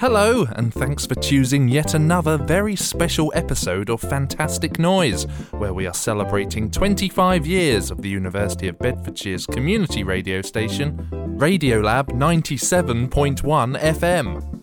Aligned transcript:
Hello, 0.00 0.46
and 0.56 0.74
thanks 0.74 1.06
for 1.06 1.14
choosing 1.14 1.68
yet 1.68 1.94
another 1.94 2.36
very 2.36 2.74
special 2.74 3.32
episode 3.36 3.88
of 3.88 4.00
Fantastic 4.00 4.80
Noise, 4.80 5.24
where 5.52 5.72
we 5.72 5.86
are 5.86 5.94
celebrating 5.94 6.70
25 6.70 7.46
years 7.46 7.90
of 7.90 8.02
the 8.02 8.08
University 8.08 8.66
of 8.66 8.78
Bedfordshire's 8.78 9.46
community 9.46 10.02
radio 10.02 10.42
station, 10.42 10.96
Radiolab 11.38 12.08
97.1 12.08 13.78
FM. 13.78 14.61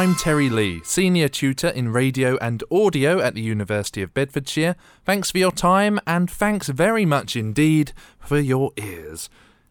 I'm 0.00 0.14
Terry 0.14 0.48
Lee, 0.48 0.80
Senior 0.82 1.28
Tutor 1.28 1.68
in 1.68 1.92
Radio 1.92 2.38
and 2.38 2.64
Audio 2.70 3.20
at 3.20 3.34
the 3.34 3.42
University 3.42 4.00
of 4.00 4.14
Bedfordshire. 4.14 4.74
Thanks 5.04 5.30
for 5.30 5.36
your 5.36 5.52
time 5.52 6.00
and 6.06 6.30
thanks 6.30 6.68
very 6.68 7.04
much 7.04 7.36
indeed 7.36 7.92
for 8.18 8.38
your 8.38 8.72
ears. 8.78 9.28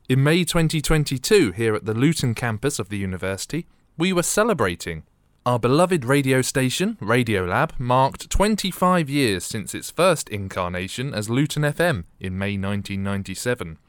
In 0.07 0.23
May 0.23 0.43
2022, 0.43 1.53
here 1.53 1.73
at 1.73 1.85
the 1.85 1.95
Luton 1.95 2.35
campus 2.35 2.77
of 2.77 2.89
the 2.89 2.99
university, 2.99 3.65
we 3.97 4.13
were 4.13 4.21
celebrating. 4.21 5.01
Our 5.47 5.57
beloved 5.57 6.05
radio 6.05 6.43
station, 6.43 6.99
Radiolab, 7.01 7.79
marked 7.79 8.29
25 8.29 9.09
years 9.09 9.43
since 9.43 9.73
its 9.73 9.89
first 9.89 10.29
incarnation 10.29 11.11
as 11.11 11.31
Luton 11.31 11.63
FM 11.63 12.03
in 12.19 12.37
May 12.37 12.55
1997. 12.55 13.79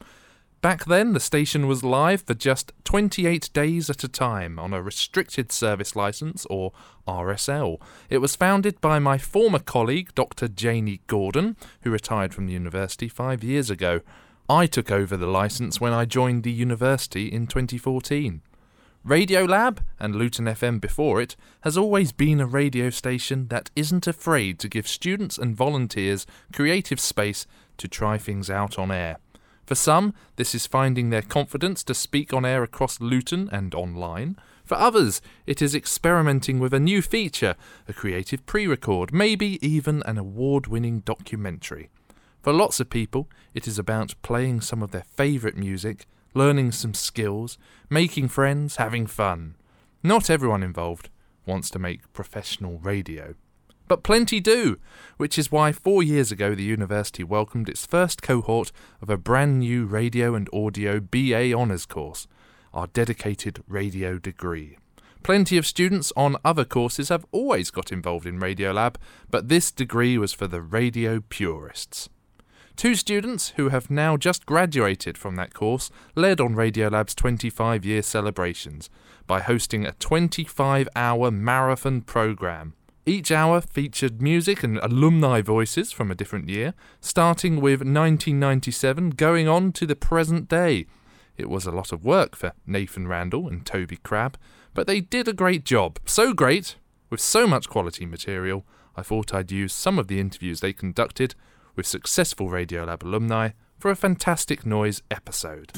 Back 0.62 0.84
then, 0.84 1.14
the 1.14 1.20
station 1.20 1.66
was 1.66 1.82
live 1.82 2.20
for 2.20 2.34
just 2.34 2.72
28 2.84 3.48
days 3.54 3.88
at 3.88 4.04
a 4.04 4.08
time 4.08 4.58
on 4.58 4.74
a 4.74 4.82
restricted 4.82 5.50
service 5.50 5.96
license, 5.96 6.44
or 6.50 6.72
RSL. 7.08 7.80
It 8.10 8.18
was 8.18 8.36
founded 8.36 8.78
by 8.82 8.98
my 8.98 9.16
former 9.16 9.58
colleague, 9.58 10.14
Dr. 10.14 10.48
Janie 10.48 11.00
Gordon, 11.06 11.56
who 11.80 11.90
retired 11.90 12.34
from 12.34 12.46
the 12.46 12.52
university 12.52 13.08
five 13.08 13.42
years 13.42 13.70
ago. 13.70 14.02
I 14.50 14.66
took 14.66 14.90
over 14.90 15.16
the 15.16 15.26
license 15.26 15.80
when 15.80 15.94
I 15.94 16.04
joined 16.04 16.42
the 16.42 16.52
university 16.52 17.32
in 17.32 17.46
2014. 17.46 18.42
Radiolab, 19.06 19.78
and 19.98 20.14
Luton 20.14 20.44
FM 20.44 20.78
before 20.78 21.22
it, 21.22 21.36
has 21.62 21.78
always 21.78 22.12
been 22.12 22.38
a 22.38 22.46
radio 22.46 22.90
station 22.90 23.48
that 23.48 23.70
isn't 23.74 24.06
afraid 24.06 24.58
to 24.58 24.68
give 24.68 24.86
students 24.86 25.38
and 25.38 25.56
volunteers 25.56 26.26
creative 26.52 27.00
space 27.00 27.46
to 27.78 27.88
try 27.88 28.18
things 28.18 28.50
out 28.50 28.78
on 28.78 28.90
air. 28.90 29.16
For 29.70 29.76
some, 29.76 30.14
this 30.34 30.52
is 30.52 30.66
finding 30.66 31.10
their 31.10 31.22
confidence 31.22 31.84
to 31.84 31.94
speak 31.94 32.34
on 32.34 32.44
air 32.44 32.64
across 32.64 33.00
Luton 33.00 33.48
and 33.52 33.72
online. 33.72 34.36
For 34.64 34.74
others, 34.74 35.22
it 35.46 35.62
is 35.62 35.76
experimenting 35.76 36.58
with 36.58 36.74
a 36.74 36.80
new 36.80 37.00
feature, 37.00 37.54
a 37.86 37.92
creative 37.92 38.44
pre 38.46 38.66
record, 38.66 39.12
maybe 39.12 39.64
even 39.64 40.02
an 40.06 40.18
award 40.18 40.66
winning 40.66 41.02
documentary. 41.02 41.88
For 42.42 42.52
lots 42.52 42.80
of 42.80 42.90
people, 42.90 43.28
it 43.54 43.68
is 43.68 43.78
about 43.78 44.16
playing 44.22 44.62
some 44.62 44.82
of 44.82 44.90
their 44.90 45.04
favourite 45.14 45.56
music, 45.56 46.06
learning 46.34 46.72
some 46.72 46.92
skills, 46.92 47.56
making 47.88 48.26
friends, 48.26 48.74
having 48.74 49.06
fun. 49.06 49.54
Not 50.02 50.28
everyone 50.28 50.64
involved 50.64 51.10
wants 51.46 51.70
to 51.70 51.78
make 51.78 52.12
professional 52.12 52.80
radio. 52.80 53.36
But 53.90 54.04
plenty 54.04 54.38
do, 54.38 54.78
which 55.16 55.36
is 55.36 55.50
why 55.50 55.72
four 55.72 56.00
years 56.00 56.30
ago 56.30 56.54
the 56.54 56.62
university 56.62 57.24
welcomed 57.24 57.68
its 57.68 57.84
first 57.84 58.22
cohort 58.22 58.70
of 59.02 59.10
a 59.10 59.16
brand 59.16 59.58
new 59.58 59.84
radio 59.84 60.36
and 60.36 60.48
audio 60.52 61.00
BA 61.00 61.52
honours 61.52 61.86
course, 61.86 62.28
our 62.72 62.86
dedicated 62.86 63.64
radio 63.66 64.16
degree. 64.16 64.78
Plenty 65.24 65.58
of 65.58 65.66
students 65.66 66.12
on 66.16 66.36
other 66.44 66.64
courses 66.64 67.08
have 67.08 67.26
always 67.32 67.72
got 67.72 67.90
involved 67.90 68.26
in 68.26 68.38
Radiolab, 68.38 68.94
but 69.28 69.48
this 69.48 69.72
degree 69.72 70.16
was 70.16 70.32
for 70.32 70.46
the 70.46 70.62
radio 70.62 71.18
purists. 71.28 72.08
Two 72.76 72.94
students 72.94 73.54
who 73.56 73.70
have 73.70 73.90
now 73.90 74.16
just 74.16 74.46
graduated 74.46 75.18
from 75.18 75.34
that 75.34 75.52
course 75.52 75.90
led 76.14 76.40
on 76.40 76.54
Radiolab's 76.54 77.16
25 77.16 77.84
year 77.84 78.02
celebrations 78.02 78.88
by 79.26 79.40
hosting 79.40 79.84
a 79.84 79.92
25 79.92 80.88
hour 80.94 81.32
marathon 81.32 82.02
programme. 82.02 82.74
Each 83.06 83.32
hour 83.32 83.62
featured 83.62 84.20
music 84.20 84.62
and 84.62 84.76
alumni 84.78 85.40
voices 85.40 85.90
from 85.90 86.10
a 86.10 86.14
different 86.14 86.50
year, 86.50 86.74
starting 87.00 87.56
with 87.56 87.80
1997 87.80 89.10
going 89.10 89.48
on 89.48 89.72
to 89.72 89.86
the 89.86 89.96
present 89.96 90.48
day. 90.48 90.86
It 91.38 91.48
was 91.48 91.64
a 91.64 91.70
lot 91.70 91.92
of 91.92 92.04
work 92.04 92.36
for 92.36 92.52
Nathan 92.66 93.08
Randall 93.08 93.48
and 93.48 93.64
Toby 93.64 93.96
Crabb, 93.96 94.36
but 94.74 94.86
they 94.86 95.00
did 95.00 95.26
a 95.26 95.32
great 95.32 95.64
job. 95.64 95.98
So 96.04 96.34
great, 96.34 96.76
with 97.08 97.20
so 97.20 97.46
much 97.46 97.70
quality 97.70 98.04
material, 98.04 98.66
I 98.94 99.02
thought 99.02 99.32
I'd 99.32 99.50
use 99.50 99.72
some 99.72 99.98
of 99.98 100.08
the 100.08 100.20
interviews 100.20 100.60
they 100.60 100.74
conducted 100.74 101.34
with 101.76 101.86
successful 101.86 102.50
Radiolab 102.50 103.02
alumni 103.02 103.50
for 103.78 103.90
a 103.90 103.96
fantastic 103.96 104.66
noise 104.66 105.02
episode. 105.10 105.72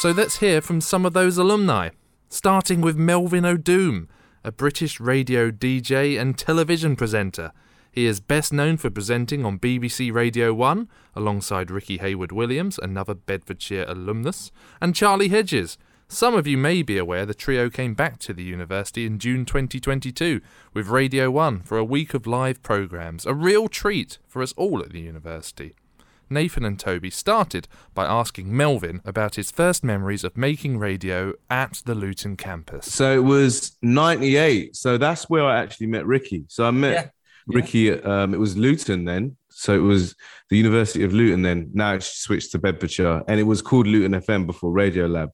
So 0.00 0.10
let's 0.10 0.40
hear 0.40 0.60
from 0.60 0.82
some 0.82 1.06
of 1.06 1.14
those 1.14 1.38
alumni, 1.38 1.88
starting 2.28 2.82
with 2.82 2.96
Melvin 2.96 3.46
O'Doom 3.46 4.10
a 4.44 4.52
British 4.52 5.00
radio 5.00 5.50
DJ 5.50 6.20
and 6.20 6.36
television 6.36 6.96
presenter. 6.96 7.50
He 7.90 8.04
is 8.04 8.20
best 8.20 8.52
known 8.52 8.76
for 8.76 8.90
presenting 8.90 9.42
on 9.44 9.58
BBC 9.58 10.12
Radio 10.12 10.52
1 10.52 10.86
alongside 11.16 11.70
Rickie 11.70 11.96
Haywood 11.98 12.30
Williams, 12.30 12.78
another 12.82 13.14
Bedfordshire 13.14 13.86
alumnus, 13.88 14.52
and 14.82 14.94
Charlie 14.94 15.28
Hedges. 15.28 15.78
Some 16.08 16.34
of 16.34 16.46
you 16.46 16.58
may 16.58 16.82
be 16.82 16.98
aware 16.98 17.24
the 17.24 17.32
trio 17.32 17.70
came 17.70 17.94
back 17.94 18.18
to 18.20 18.34
the 18.34 18.42
university 18.42 19.06
in 19.06 19.18
June 19.18 19.46
2022 19.46 20.42
with 20.74 20.88
Radio 20.88 21.30
1 21.30 21.62
for 21.62 21.78
a 21.78 21.84
week 21.84 22.12
of 22.12 22.26
live 22.26 22.62
programmes, 22.62 23.24
a 23.24 23.32
real 23.32 23.68
treat 23.68 24.18
for 24.28 24.42
us 24.42 24.52
all 24.58 24.82
at 24.82 24.90
the 24.90 25.00
university. 25.00 25.74
Nathan 26.34 26.64
and 26.64 26.78
Toby 26.78 27.10
started 27.10 27.68
by 27.94 28.04
asking 28.04 28.54
Melvin 28.54 29.00
about 29.04 29.36
his 29.36 29.50
first 29.50 29.84
memories 29.84 30.24
of 30.24 30.36
making 30.36 30.78
radio 30.78 31.32
at 31.48 31.80
the 31.86 31.94
Luton 31.94 32.36
campus. 32.36 32.92
So 32.92 33.14
it 33.14 33.24
was 33.24 33.78
98. 33.82 34.76
So 34.76 34.98
that's 34.98 35.30
where 35.30 35.44
I 35.44 35.60
actually 35.60 35.86
met 35.86 36.04
Rickie. 36.06 36.44
So 36.48 36.66
I 36.66 36.72
met 36.72 36.92
yeah. 36.92 37.08
Rickie, 37.46 37.92
um, 38.02 38.34
it 38.34 38.38
was 38.38 38.56
Luton 38.56 39.04
then. 39.04 39.36
So 39.48 39.74
it 39.74 39.82
was 39.82 40.16
the 40.50 40.56
University 40.56 41.04
of 41.04 41.12
Luton 41.12 41.42
then. 41.42 41.70
Now 41.72 41.94
it's 41.94 42.18
switched 42.18 42.52
to 42.52 42.58
Bedfordshire 42.58 43.22
and 43.28 43.38
it 43.38 43.44
was 43.44 43.62
called 43.62 43.86
Luton 43.86 44.20
FM 44.20 44.46
before 44.46 44.72
Radio 44.72 45.06
Lab. 45.06 45.30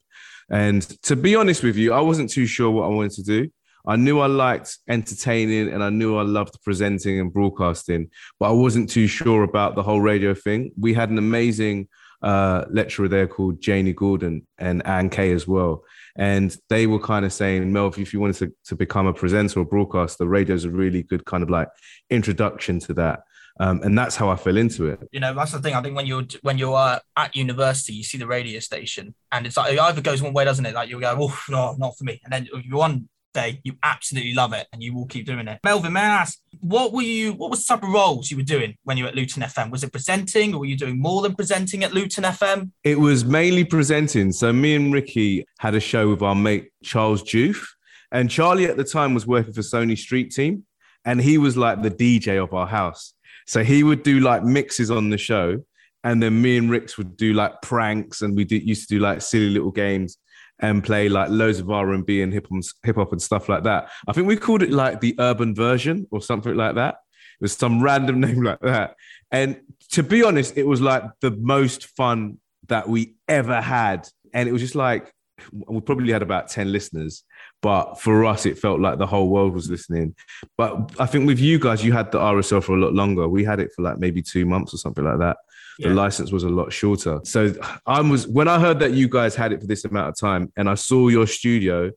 And 0.51 0.83
to 1.03 1.17
be 1.17 1.35
honest 1.35 1.63
with 1.63 1.77
you, 1.77 1.93
I 1.93 2.01
wasn't 2.01 2.29
too 2.31 2.47
sure 2.47 2.71
what 2.71 2.85
I 2.85 2.89
wanted 2.89 3.13
to 3.13 3.23
do. 3.23 3.51
I 3.87 3.97
knew 3.97 4.21
I 4.21 4.27
liked 4.27 4.79
entertaining 4.89 5.73
and 5.73 5.83
I 5.83 5.91
knew 5.91 6.17
I 6.17 6.23
loved 6.23 6.63
presenting 6.63 7.21
and 7.21 7.33
broadcasting, 7.33 8.11
but 8.39 8.51
I 8.51 8.53
wasn't 8.53 8.91
too 8.91 9.07
sure 9.07 9.43
about 9.43 9.75
the 9.75 9.83
whole 9.83 10.01
radio 10.01 10.35
thing. 10.35 10.73
We 10.79 10.95
had 10.95 11.11
an 11.11 11.19
amazing 11.19 11.89
uh, 12.23 12.65
lecturer 12.71 13.09
there 13.09 13.27
called 13.27 13.61
Janie 13.61 13.93
Gordon 13.93 14.47
and 14.59 14.87
Anne 14.87 15.11
Kay 15.11 15.33
as 15.33 15.49
well. 15.49 15.85
And 16.17 16.55
they 16.69 16.87
were 16.87 16.99
kind 16.99 17.25
of 17.25 17.33
saying, 17.33 17.73
Mel, 17.73 17.93
if 17.97 18.13
you 18.13 18.21
wanted 18.21 18.37
to, 18.37 18.53
to 18.67 18.77
become 18.77 19.07
a 19.07 19.15
presenter 19.15 19.61
or 19.61 19.65
broadcaster, 19.65 20.27
radio 20.27 20.55
is 20.55 20.65
a 20.65 20.71
really 20.71 21.03
good 21.03 21.25
kind 21.25 21.43
of 21.43 21.51
like 21.51 21.69
introduction 22.11 22.79
to 22.81 22.95
that. 22.95 23.21
Um, 23.59 23.83
and 23.83 23.97
that's 23.97 24.17
how 24.17 24.31
I 24.31 24.37
fell 24.37 24.57
into 24.57 24.87
it. 24.87 25.01
You 25.13 25.21
know, 25.21 25.35
that's 25.35 25.53
the 25.53 25.61
thing. 25.61 25.75
I 25.75 25.83
think 25.83 25.95
when 25.95 26.07
you're 26.07 26.25
when 26.41 26.57
you're 26.57 26.75
uh, 26.75 26.99
at 27.17 27.37
university, 27.37 27.93
you 27.93 28.03
see 28.03 28.17
the 28.17 28.27
radio 28.27 28.59
station, 28.59 29.15
and 29.33 29.45
it's 29.45 29.57
like 29.57 29.75
it 29.75 29.79
either 29.79 30.01
goes 30.01 30.23
one 30.23 30.33
way, 30.33 30.47
doesn't 30.47 30.65
it? 30.65 30.75
Like 30.75 30.89
you 30.89 30.99
go, 30.99 31.15
"Oh, 31.21 31.39
no, 31.51 31.75
not 31.77 31.99
for 31.99 32.05
me," 32.05 32.23
and 32.25 32.33
then 32.33 32.49
you're 32.65 32.83
on 32.83 33.09
day, 33.33 33.61
you 33.65 33.75
absolutely 33.83 34.35
love 34.35 34.53
it 34.53 34.67
and 34.73 34.83
you 34.83 34.95
will 34.95 35.07
keep 35.07 35.27
doing 35.27 35.49
it. 35.49 35.61
Melvin, 35.65 35.93
may 35.93 36.01
I 36.01 36.21
ask, 36.21 36.39
what 36.61 36.93
were 36.93 37.03
you, 37.03 37.33
what 37.33 37.59
type 37.67 37.83
of 37.83 37.89
roles 37.91 38.31
you 38.31 38.37
were 38.37 38.43
doing 38.43 38.77
when 38.85 38.97
you 38.97 39.05
were 39.05 39.09
at 39.09 39.15
Luton 39.15 39.43
FM? 39.43 39.71
Was 39.71 39.85
it 39.85 39.93
presenting 39.93 40.55
or 40.55 40.61
were 40.61 40.67
you 40.67 40.77
doing 40.77 41.01
more 41.01 41.23
than 41.23 41.35
presenting 41.35 41.85
at 41.85 41.93
Luton 41.93 42.25
FM? 42.25 42.71
It 42.85 42.99
was 42.99 43.25
mainly 43.25 43.65
presenting. 43.65 44.33
So 44.33 44.53
me 44.53 44.75
and 44.75 44.93
Rickie 44.93 45.47
had 45.59 45.75
a 45.75 45.81
show 45.81 46.09
with 46.09 46.23
our 46.23 46.35
mate 46.35 46.71
Charles 46.83 47.23
Juve. 47.23 47.67
And 48.13 48.29
Charlie 48.29 48.67
at 48.67 48.77
the 48.77 48.85
time 48.85 49.15
was 49.15 49.27
working 49.27 49.53
for 49.53 49.61
Sony 49.61 49.97
Street 49.97 50.33
Team. 50.33 50.65
And 51.05 51.21
he 51.21 51.39
was 51.39 51.57
like 51.57 51.83
the 51.83 51.91
DJ 51.91 52.43
of 52.43 52.53
our 52.53 52.67
house. 52.67 53.15
So 53.47 53.65
he 53.65 53.83
would 53.83 54.03
do 54.03 54.21
like 54.21 54.45
mixes 54.45 54.91
on 54.91 55.11
the 55.11 55.19
show. 55.19 55.65
And 56.03 56.23
then 56.23 56.41
me 56.41 56.57
and 56.57 56.71
Ricks 56.71 56.97
would 56.99 57.17
do 57.17 57.35
like 57.35 57.61
pranks 57.63 58.23
and 58.23 58.37
we 58.37 58.45
did, 58.45 58.67
used 58.67 58.89
to 58.89 58.95
do 58.97 59.01
like 59.01 59.23
silly 59.23 59.51
little 59.51 59.71
games 59.71 60.17
and 60.61 60.85
play 60.85 61.09
like 61.09 61.31
loads 61.31 61.59
of 61.59 61.71
R 61.71 61.93
and 61.93 62.05
B 62.05 62.23
and 62.23 62.33
hip 62.33 62.47
hop, 62.85 63.13
and 63.13 63.23
stuff 63.23 63.49
like 63.49 63.65
that. 63.65 63.91
I 64.07 64.13
think 64.13 64.27
we 64.27 64.37
called 64.37 64.63
it 64.63 64.71
like 64.71 65.01
the 65.01 65.15
urban 65.19 65.55
version 65.55 66.07
or 66.11 66.21
something 66.21 66.55
like 66.55 66.75
that. 66.77 66.97
It 67.41 67.43
was 67.43 67.57
some 67.57 67.83
random 67.83 68.21
name 68.21 68.43
like 68.43 68.61
that. 68.61 68.95
And 69.31 69.61
to 69.93 70.03
be 70.03 70.23
honest, 70.23 70.57
it 70.57 70.67
was 70.67 70.81
like 70.81 71.05
the 71.21 71.31
most 71.31 71.87
fun 71.97 72.39
that 72.69 72.89
we 72.89 73.15
ever 73.29 73.61
had. 73.61 74.09
And 74.33 74.49
it 74.49 74.53
was 74.53 74.63
just 74.63 74.75
like 74.75 75.13
we 75.53 75.81
probably 75.81 76.13
had 76.13 76.23
about 76.23 76.49
10 76.49 76.71
listeners, 76.71 77.25
but 77.63 78.01
for 78.01 78.25
us, 78.25 78.47
it 78.47 78.59
felt 78.59 78.81
like 78.81 78.99
the 78.99 79.07
whole 79.07 79.29
world 79.29 79.55
was 79.55 79.71
listening. 79.71 80.15
But 80.57 80.93
I 80.99 81.07
think 81.07 81.27
with 81.27 81.39
you 81.39 81.59
guys, 81.59 81.85
you 81.85 81.93
had 81.93 82.13
the 82.13 82.19
RSL 82.19 82.63
for 82.63 82.77
a 82.77 82.81
lot 82.81 82.95
longer. 82.95 83.29
We 83.29 83.45
had 83.45 83.61
it 83.61 83.71
for 83.75 83.83
like 83.83 83.99
maybe 83.99 84.23
two 84.23 84.47
months 84.47 84.75
or 84.75 84.79
something 84.79 85.05
like 85.05 85.19
that. 85.19 85.37
Yeah. 85.81 85.89
the 85.89 85.95
license 85.95 86.33
was 86.33 86.45
a 86.45 86.49
lot 86.49 86.73
shorter. 86.73 87.21
So 87.25 87.55
I 87.87 88.01
was 88.01 88.27
when 88.27 88.49
I 88.49 88.59
heard 88.59 88.79
that 88.81 88.93
you 88.93 89.09
guys 89.09 89.35
had 89.35 89.53
it 89.53 89.61
for 89.61 89.67
this 89.67 89.85
amount 89.85 90.09
of 90.09 90.19
time, 90.19 90.53
and 90.57 90.69
I 90.69 90.75
saw 90.75 91.09
your 91.09 91.27
studio, 91.27 91.91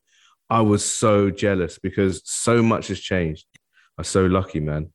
I 0.49 0.61
was 0.61 0.83
so 0.83 1.29
jealous 1.29 1.79
because 1.79 2.21
so 2.25 2.61
much 2.61 2.87
has 2.87 2.99
changed. 2.99 3.45
I'm 3.97 4.03
so 4.03 4.25
lucky, 4.25 4.59
man. 4.59 4.91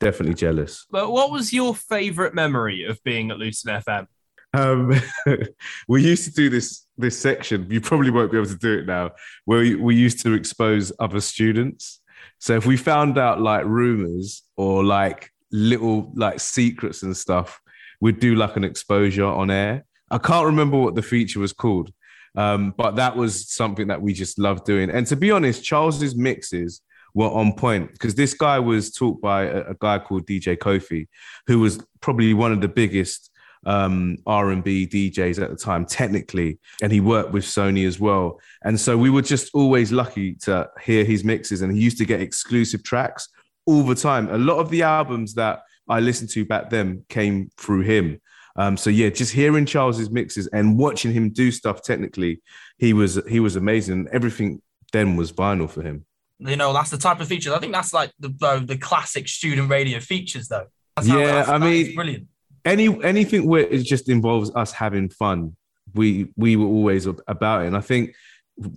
Definitely 0.00 0.34
jealous. 0.34 0.86
But 0.90 1.10
what 1.10 1.30
was 1.30 1.52
your 1.52 1.74
favorite 1.74 2.34
memory 2.34 2.84
of 2.84 3.02
being 3.02 3.30
at 3.30 3.38
Luton 3.38 3.82
FM? 3.82 4.06
Um, 4.54 4.94
we 5.88 6.02
used 6.02 6.24
to 6.24 6.30
do 6.32 6.50
this 6.50 6.86
this 6.96 7.18
section. 7.18 7.66
You 7.70 7.80
probably 7.80 8.10
won't 8.10 8.30
be 8.30 8.38
able 8.38 8.48
to 8.48 8.56
do 8.56 8.78
it 8.78 8.86
now. 8.86 9.12
Where 9.44 9.60
we, 9.60 9.74
we 9.74 9.96
used 9.96 10.22
to 10.22 10.34
expose 10.34 10.92
other 10.98 11.20
students. 11.20 12.00
So 12.38 12.56
if 12.56 12.66
we 12.66 12.76
found 12.76 13.18
out 13.18 13.40
like 13.40 13.64
rumors 13.64 14.42
or 14.56 14.84
like 14.84 15.30
little 15.50 16.12
like 16.14 16.40
secrets 16.40 17.02
and 17.02 17.16
stuff, 17.16 17.60
we'd 18.00 18.20
do 18.20 18.34
like 18.34 18.56
an 18.56 18.64
exposure 18.64 19.24
on 19.24 19.50
air. 19.50 19.84
I 20.10 20.18
can't 20.18 20.46
remember 20.46 20.78
what 20.78 20.94
the 20.94 21.02
feature 21.02 21.40
was 21.40 21.52
called, 21.52 21.92
um, 22.36 22.74
but 22.76 22.96
that 22.96 23.16
was 23.16 23.52
something 23.52 23.88
that 23.88 24.00
we 24.00 24.12
just 24.12 24.38
loved 24.38 24.64
doing. 24.64 24.90
And 24.90 25.06
to 25.08 25.16
be 25.16 25.30
honest, 25.30 25.64
Charles's 25.64 26.16
mixes 26.16 26.80
were 27.14 27.28
on 27.28 27.52
point 27.52 27.92
because 27.92 28.14
this 28.14 28.34
guy 28.34 28.58
was 28.58 28.92
taught 28.92 29.20
by 29.20 29.44
a, 29.44 29.70
a, 29.70 29.74
guy 29.74 29.98
called 29.98 30.26
DJ 30.26 30.56
Kofi, 30.56 31.08
who 31.46 31.58
was 31.58 31.80
probably 32.00 32.34
one 32.34 32.52
of 32.52 32.60
the 32.60 32.68
biggest 32.68 33.30
um, 33.66 34.16
R&B 34.26 34.86
DJs 34.86 35.42
at 35.42 35.50
the 35.50 35.56
time, 35.56 35.84
technically, 35.84 36.58
and 36.82 36.92
he 36.92 37.00
worked 37.00 37.32
with 37.32 37.44
Sony 37.44 37.86
as 37.86 37.98
well. 37.98 38.40
And 38.62 38.78
so 38.78 38.96
we 38.96 39.10
were 39.10 39.22
just 39.22 39.50
always 39.54 39.90
lucky 39.90 40.34
to 40.42 40.68
hear 40.82 41.04
his 41.04 41.24
mixes, 41.24 41.62
and 41.62 41.72
he 41.72 41.80
used 41.80 41.98
to 41.98 42.04
get 42.04 42.20
exclusive 42.20 42.82
tracks 42.82 43.28
all 43.66 43.82
the 43.82 43.94
time. 43.94 44.28
A 44.30 44.38
lot 44.38 44.58
of 44.58 44.70
the 44.70 44.82
albums 44.82 45.34
that 45.34 45.62
I 45.88 46.00
listened 46.00 46.30
to 46.30 46.44
back 46.44 46.70
then 46.70 47.04
came 47.08 47.50
through 47.56 47.82
him. 47.82 48.20
Um, 48.56 48.76
so 48.76 48.90
yeah, 48.90 49.08
just 49.08 49.32
hearing 49.32 49.66
Charles's 49.66 50.10
mixes 50.10 50.48
and 50.48 50.76
watching 50.76 51.12
him 51.12 51.30
do 51.30 51.50
stuff 51.50 51.82
technically, 51.82 52.40
he 52.78 52.92
was 52.92 53.20
he 53.28 53.40
was 53.40 53.56
amazing. 53.56 54.08
Everything 54.12 54.60
then 54.92 55.16
was 55.16 55.32
vinyl 55.32 55.70
for 55.70 55.82
him. 55.82 56.04
You 56.40 56.56
know, 56.56 56.72
that's 56.72 56.90
the 56.90 56.98
type 56.98 57.20
of 57.20 57.28
features. 57.28 57.52
I 57.52 57.58
think 57.58 57.72
that's 57.72 57.92
like 57.92 58.12
the 58.18 58.28
the, 58.28 58.64
the 58.66 58.78
classic 58.78 59.28
student 59.28 59.70
radio 59.70 60.00
features, 60.00 60.48
though. 60.48 60.66
That's 60.96 61.08
yeah, 61.08 61.44
I 61.46 61.58
mean, 61.58 61.94
brilliant. 61.94 62.26
Any 62.64 63.02
anything 63.04 63.46
where 63.46 63.62
it 63.62 63.84
just 63.84 64.08
involves 64.08 64.50
us 64.54 64.72
having 64.72 65.08
fun, 65.08 65.56
we 65.94 66.28
we 66.36 66.56
were 66.56 66.66
always 66.66 67.06
about 67.06 67.62
it. 67.62 67.68
And 67.68 67.76
I 67.76 67.80
think 67.80 68.14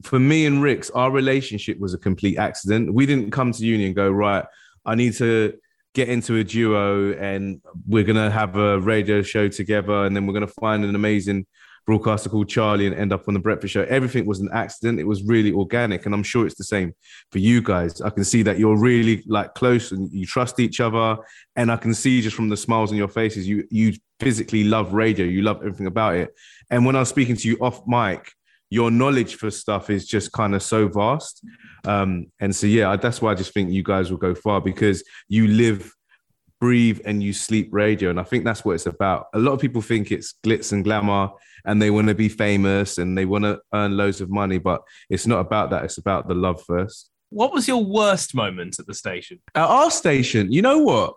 for 0.03 0.19
me 0.19 0.45
and 0.45 0.61
Ricks, 0.61 0.89
our 0.91 1.11
relationship 1.11 1.79
was 1.79 1.93
a 1.93 1.97
complete 1.97 2.37
accident. 2.37 2.93
We 2.93 3.05
didn't 3.05 3.31
come 3.31 3.51
to 3.51 3.65
uni 3.65 3.85
and 3.87 3.95
go 3.95 4.09
right. 4.09 4.45
I 4.85 4.95
need 4.95 5.13
to 5.15 5.53
get 5.93 6.09
into 6.09 6.37
a 6.37 6.43
duo 6.43 7.13
and 7.13 7.61
we're 7.87 8.03
going 8.03 8.15
to 8.15 8.31
have 8.31 8.55
a 8.55 8.79
radio 8.79 9.21
show 9.21 9.47
together 9.47 10.05
and 10.05 10.15
then 10.15 10.25
we're 10.25 10.33
going 10.33 10.47
to 10.47 10.53
find 10.53 10.85
an 10.85 10.95
amazing 10.95 11.45
broadcaster 11.85 12.29
called 12.29 12.47
Charlie 12.47 12.87
and 12.87 12.95
end 12.95 13.11
up 13.11 13.27
on 13.27 13.33
the 13.33 13.39
breakfast 13.39 13.73
show. 13.73 13.83
Everything 13.83 14.25
was 14.25 14.39
an 14.39 14.49
accident. 14.53 14.99
It 14.99 15.07
was 15.07 15.23
really 15.23 15.51
organic. 15.51 16.05
And 16.05 16.13
I'm 16.13 16.23
sure 16.23 16.45
it's 16.45 16.55
the 16.55 16.63
same 16.63 16.93
for 17.31 17.39
you 17.39 17.61
guys. 17.61 18.01
I 18.01 18.09
can 18.09 18.23
see 18.23 18.43
that 18.43 18.59
you're 18.59 18.77
really 18.77 19.23
like 19.27 19.53
close 19.55 19.91
and 19.91 20.11
you 20.11 20.25
trust 20.25 20.59
each 20.59 20.79
other. 20.79 21.17
And 21.55 21.71
I 21.71 21.77
can 21.77 21.93
see 21.93 22.21
just 22.21 22.35
from 22.35 22.49
the 22.49 22.57
smiles 22.57 22.91
on 22.91 22.97
your 22.97 23.07
faces, 23.07 23.47
you 23.47 23.67
you 23.69 23.93
physically 24.19 24.63
love 24.63 24.93
radio. 24.93 25.25
You 25.25 25.41
love 25.41 25.57
everything 25.57 25.87
about 25.87 26.15
it. 26.15 26.33
And 26.69 26.85
when 26.85 26.95
I 26.95 26.99
was 26.99 27.09
speaking 27.09 27.35
to 27.35 27.47
you 27.47 27.57
off 27.59 27.81
mic, 27.87 28.31
your 28.71 28.89
knowledge 28.89 29.35
for 29.35 29.51
stuff 29.51 29.89
is 29.89 30.07
just 30.07 30.31
kind 30.31 30.55
of 30.55 30.63
so 30.63 30.87
vast. 30.87 31.45
Um, 31.85 32.31
and 32.39 32.55
so, 32.55 32.65
yeah, 32.65 32.95
that's 32.95 33.21
why 33.21 33.31
I 33.31 33.35
just 33.35 33.53
think 33.53 33.69
you 33.69 33.83
guys 33.83 34.09
will 34.09 34.17
go 34.17 34.33
far 34.33 34.61
because 34.61 35.03
you 35.27 35.47
live, 35.47 35.93
breathe, 36.61 37.01
and 37.03 37.21
you 37.21 37.33
sleep 37.33 37.67
radio. 37.71 38.09
And 38.09 38.19
I 38.19 38.23
think 38.23 38.45
that's 38.45 38.63
what 38.63 38.75
it's 38.75 38.85
about. 38.85 39.27
A 39.33 39.39
lot 39.39 39.51
of 39.51 39.59
people 39.59 39.81
think 39.81 40.09
it's 40.09 40.35
glitz 40.41 40.71
and 40.71 40.85
glamour 40.85 41.31
and 41.65 41.81
they 41.81 41.91
want 41.91 42.07
to 42.07 42.15
be 42.15 42.29
famous 42.29 42.97
and 42.97 43.17
they 43.17 43.25
want 43.25 43.43
to 43.43 43.59
earn 43.73 43.97
loads 43.97 44.21
of 44.21 44.29
money, 44.29 44.57
but 44.57 44.81
it's 45.09 45.27
not 45.27 45.41
about 45.41 45.69
that. 45.71 45.83
It's 45.83 45.97
about 45.97 46.29
the 46.29 46.33
love 46.33 46.63
first. 46.63 47.09
What 47.29 47.53
was 47.53 47.67
your 47.67 47.83
worst 47.83 48.33
moment 48.33 48.79
at 48.79 48.87
the 48.87 48.93
station? 48.93 49.41
At 49.53 49.67
our 49.67 49.91
station, 49.91 50.51
you 50.51 50.61
know 50.61 50.79
what? 50.79 51.15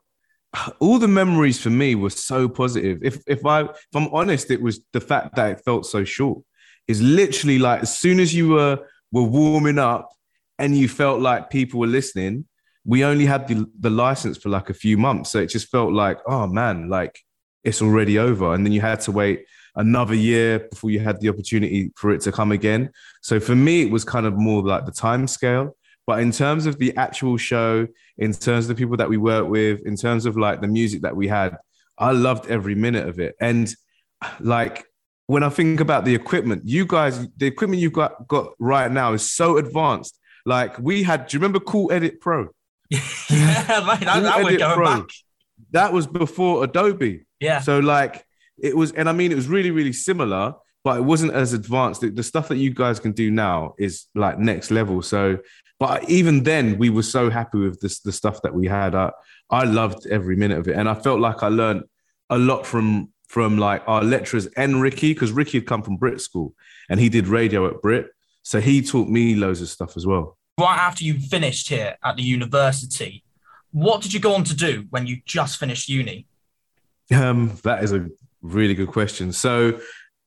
all 0.79 1.01
the 1.01 1.09
memories 1.09 1.61
for 1.61 1.71
me 1.71 1.97
were 1.97 2.11
so 2.11 2.49
positive. 2.49 3.01
If 3.03 3.23
if 3.27 3.45
I 3.45 3.63
if 3.63 3.77
I'm 3.93 4.07
honest, 4.13 4.53
it 4.53 4.63
was 4.63 4.85
the 4.93 5.01
fact 5.01 5.35
that 5.35 5.51
it 5.51 5.65
felt 5.65 5.85
so 5.85 6.05
short 6.05 6.45
is 6.89 7.01
literally 7.01 7.59
like 7.59 7.83
as 7.83 7.97
soon 7.97 8.21
as 8.21 8.35
you 8.35 8.49
were 8.51 8.79
were 9.13 9.23
warming 9.23 9.79
up 9.79 10.11
and 10.59 10.77
you 10.77 10.89
felt 10.89 11.21
like 11.21 11.51
people 11.51 11.81
were 11.81 11.87
listening, 11.87 12.47
we 12.85 13.05
only 13.05 13.25
had 13.25 13.49
the, 13.49 13.67
the 13.81 13.91
license 13.91 14.37
for 14.37 14.49
like 14.49 14.71
a 14.71 14.75
few 14.75 14.99
months. 14.99 15.31
So 15.31 15.39
it 15.39 15.49
just 15.49 15.69
felt 15.69 15.93
like, 15.93 16.19
oh 16.27 16.47
man, 16.47 16.89
like 16.89 17.19
it's 17.63 17.81
already 17.81 18.19
over. 18.19 18.55
And 18.55 18.65
then 18.65 18.73
you 18.73 18.81
had 18.81 19.01
to 19.03 19.13
wait 19.13 19.47
another 19.77 20.15
year 20.15 20.61
before 20.71 20.91
you 20.91 21.01
had 21.01 21.21
the 21.21 21.29
opportunity 21.29 21.93
for 21.97 22.11
it 22.11 22.21
to 22.23 22.33
come 22.33 22.53
again. 22.53 22.91
So 23.23 23.41
for 23.41 23.55
me, 23.55 23.83
it 23.83 23.91
was 23.91 24.05
kind 24.05 24.27
of 24.27 24.37
more 24.37 24.63
like 24.63 24.85
the 24.85 24.93
time 24.93 25.27
scale. 25.27 25.77
But 26.07 26.21
in 26.21 26.31
terms 26.31 26.67
of 26.67 26.79
the 26.79 26.95
actual 26.97 27.39
show, 27.39 27.87
in 28.19 28.33
terms 28.33 28.67
of 28.67 28.69
the 28.69 28.75
people 28.75 28.99
that 28.99 29.09
we 29.09 29.17
worked 29.17 29.49
with, 29.49 29.81
in 29.87 29.97
terms 29.97 30.27
of 30.27 30.37
like 30.37 30.61
the 30.61 30.69
music 30.69 31.03
that 31.03 31.17
we 31.17 31.29
had, 31.29 31.57
I 31.99 32.11
loved 32.13 32.51
every 32.51 32.75
minute 32.75 33.09
of 33.09 33.19
it. 33.19 33.35
And 33.41 33.75
like 34.41 34.85
when 35.27 35.43
I 35.43 35.49
think 35.49 35.81
about 35.81 36.05
the 36.05 36.15
equipment, 36.15 36.63
you 36.67 36.87
guys, 36.87 37.27
the 37.37 37.47
equipment 37.47 37.81
you've 37.81 37.93
got 37.93 38.27
got 38.29 38.53
right 38.59 38.91
now 38.91 39.13
is 39.13 39.31
so 39.31 39.57
advanced. 39.57 40.19
Like 40.45 40.79
we 40.79 41.03
had, 41.03 41.27
do 41.27 41.37
you 41.37 41.41
remember 41.41 41.61
Cool 41.61 41.91
Edit 41.93 42.21
Pro? 42.21 42.49
yeah, 42.91 43.01
that, 43.31 44.01
that 44.01 44.45
was 44.45 44.57
going 44.57 44.75
Pro. 44.75 44.85
back. 44.85 45.09
That 45.71 45.93
was 45.93 46.07
before 46.07 46.65
Adobe. 46.65 47.25
Yeah. 47.41 47.61
So 47.61 47.79
like 47.79 48.25
it 48.63 48.77
was, 48.77 48.93
and 48.93 49.09
I 49.09 49.13
mean 49.13 49.33
it 49.33 49.37
was 49.37 49.49
really, 49.49 49.71
really 49.71 49.93
similar, 49.93 50.55
but 50.85 50.99
it 50.99 51.03
wasn't 51.03 51.33
as 51.33 51.55
advanced. 51.55 52.03
The, 52.03 52.11
the 52.11 52.23
stuff 52.23 52.49
that 52.49 52.59
you 52.59 52.71
guys 52.71 53.01
can 53.01 53.13
do 53.13 53.31
now 53.31 53.75
is 53.79 54.07
like 54.15 54.39
next 54.39 54.71
level. 54.71 55.01
So, 55.01 55.39
but 55.81 56.09
even 56.09 56.43
then, 56.43 56.79
we 56.79 56.91
were 56.91 57.03
so 57.03 57.31
happy 57.31 57.59
with 57.59 57.81
this 57.81 58.01
the 58.01 58.13
stuff 58.13 58.43
that 58.43 58.55
we 58.55 58.67
had. 58.67 58.95
I 58.95 59.11
I 59.51 59.65
loved 59.65 60.07
every 60.07 60.37
minute 60.37 60.59
of 60.59 60.69
it, 60.69 60.77
and 60.77 60.89
I 60.89 60.95
felt 60.95 61.21
like 61.21 61.43
I 61.43 61.49
learned 61.49 61.85
a 62.29 62.39
lot 62.39 62.67
from 62.67 63.14
from 63.35 63.59
like 63.59 63.83
our 63.89 64.05
lecturers 64.05 64.47
and 64.57 64.81
Rickie, 64.81 65.13
because 65.13 65.33
Rickie 65.33 65.59
had 65.59 65.67
come 65.67 65.83
from 65.83 65.97
Brit 65.97 66.21
School 66.21 66.55
and 66.89 67.01
he 67.01 67.09
did 67.09 67.27
radio 67.27 67.67
at 67.67 67.83
Brit. 67.83 68.07
So 68.45 68.61
he 68.61 68.81
taught 68.81 69.09
me 69.09 69.35
loads 69.35 69.61
of 69.61 69.69
stuff 69.69 69.97
as 69.97 70.07
well. 70.07 70.39
Right 70.57 70.79
after 70.79 71.03
you 71.03 71.19
finished 71.19 71.69
here 71.69 71.97
at 72.05 72.15
the 72.15 72.23
university, 72.23 73.25
what 73.73 74.03
did 74.03 74.13
you 74.13 74.21
go 74.21 74.37
on 74.37 74.45
to 74.45 74.55
do 74.55 74.87
when 74.91 75.09
you 75.09 75.17
just 75.27 75.59
finished 75.59 75.89
uni? 75.89 76.29
Um, 77.13 77.59
that 77.65 77.83
is 77.83 77.93
a 77.93 78.07
really 78.41 78.75
good 78.75 78.93
question. 78.93 79.33
So 79.33 79.81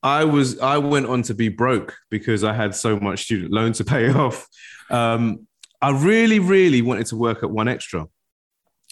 I 0.04 0.26
was 0.26 0.60
I 0.60 0.78
went 0.78 1.06
on 1.06 1.22
to 1.24 1.34
be 1.34 1.48
broke 1.48 1.96
because 2.10 2.44
I 2.44 2.52
had 2.52 2.76
so 2.76 3.00
much 3.00 3.24
student 3.24 3.54
loan 3.54 3.72
to 3.72 3.86
pay 3.86 4.10
off. 4.24 4.50
Um, 4.90 5.48
I 5.82 5.92
really, 5.92 6.40
really 6.40 6.82
wanted 6.82 7.06
to 7.06 7.16
work 7.16 7.38
at 7.38 7.50
1Xtra. 7.52 8.06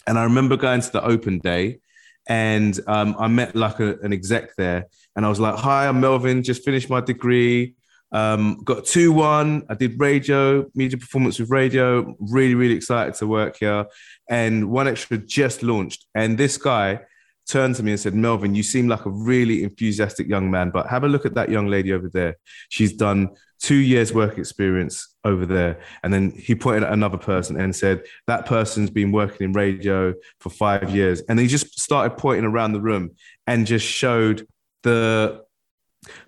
And 0.06 0.18
I 0.18 0.24
remember 0.24 0.56
going 0.56 0.80
to 0.80 0.90
the 0.90 1.04
open 1.04 1.38
day 1.38 1.80
and 2.28 2.78
um, 2.86 3.16
I 3.18 3.28
met 3.28 3.54
like 3.54 3.80
a, 3.80 3.98
an 4.00 4.12
exec 4.12 4.56
there, 4.56 4.86
and 5.14 5.24
I 5.24 5.28
was 5.28 5.40
like, 5.40 5.56
"Hi, 5.56 5.88
I'm 5.88 6.00
Melvin. 6.00 6.42
Just 6.42 6.64
finished 6.64 6.90
my 6.90 7.00
degree. 7.00 7.74
Um, 8.12 8.62
got 8.64 8.84
two 8.84 9.12
one. 9.12 9.64
I 9.68 9.74
did 9.74 9.98
radio, 9.98 10.66
media 10.74 10.98
performance 10.98 11.38
with 11.38 11.50
radio. 11.50 12.16
Really, 12.18 12.54
really 12.54 12.74
excited 12.74 13.14
to 13.14 13.26
work 13.26 13.56
here. 13.58 13.86
And 14.28 14.64
1Xtra 14.64 15.26
just 15.26 15.62
launched, 15.62 16.06
and 16.14 16.36
this 16.38 16.56
guy 16.56 17.00
turned 17.46 17.76
to 17.76 17.82
me 17.82 17.92
and 17.92 18.00
said, 18.00 18.14
Melvin, 18.14 18.54
you 18.54 18.62
seem 18.62 18.88
like 18.88 19.06
a 19.06 19.10
really 19.10 19.62
enthusiastic 19.62 20.28
young 20.28 20.50
man, 20.50 20.70
but 20.70 20.88
have 20.88 21.04
a 21.04 21.08
look 21.08 21.24
at 21.24 21.34
that 21.34 21.48
young 21.48 21.68
lady 21.68 21.92
over 21.92 22.10
there. 22.12 22.36
She's 22.68 22.92
done 22.92 23.30
two 23.60 23.76
years 23.76 24.12
work 24.12 24.38
experience 24.38 25.14
over 25.24 25.46
there. 25.46 25.80
And 26.02 26.12
then 26.12 26.30
he 26.30 26.54
pointed 26.54 26.84
at 26.84 26.92
another 26.92 27.18
person 27.18 27.58
and 27.60 27.74
said, 27.74 28.02
that 28.26 28.46
person's 28.46 28.90
been 28.90 29.12
working 29.12 29.46
in 29.46 29.52
radio 29.52 30.14
for 30.40 30.50
five 30.50 30.94
years. 30.94 31.22
And 31.28 31.38
he 31.38 31.46
just 31.46 31.78
started 31.80 32.16
pointing 32.16 32.44
around 32.44 32.72
the 32.72 32.80
room 32.80 33.10
and 33.46 33.66
just 33.66 33.86
showed 33.86 34.46
the 34.82 35.42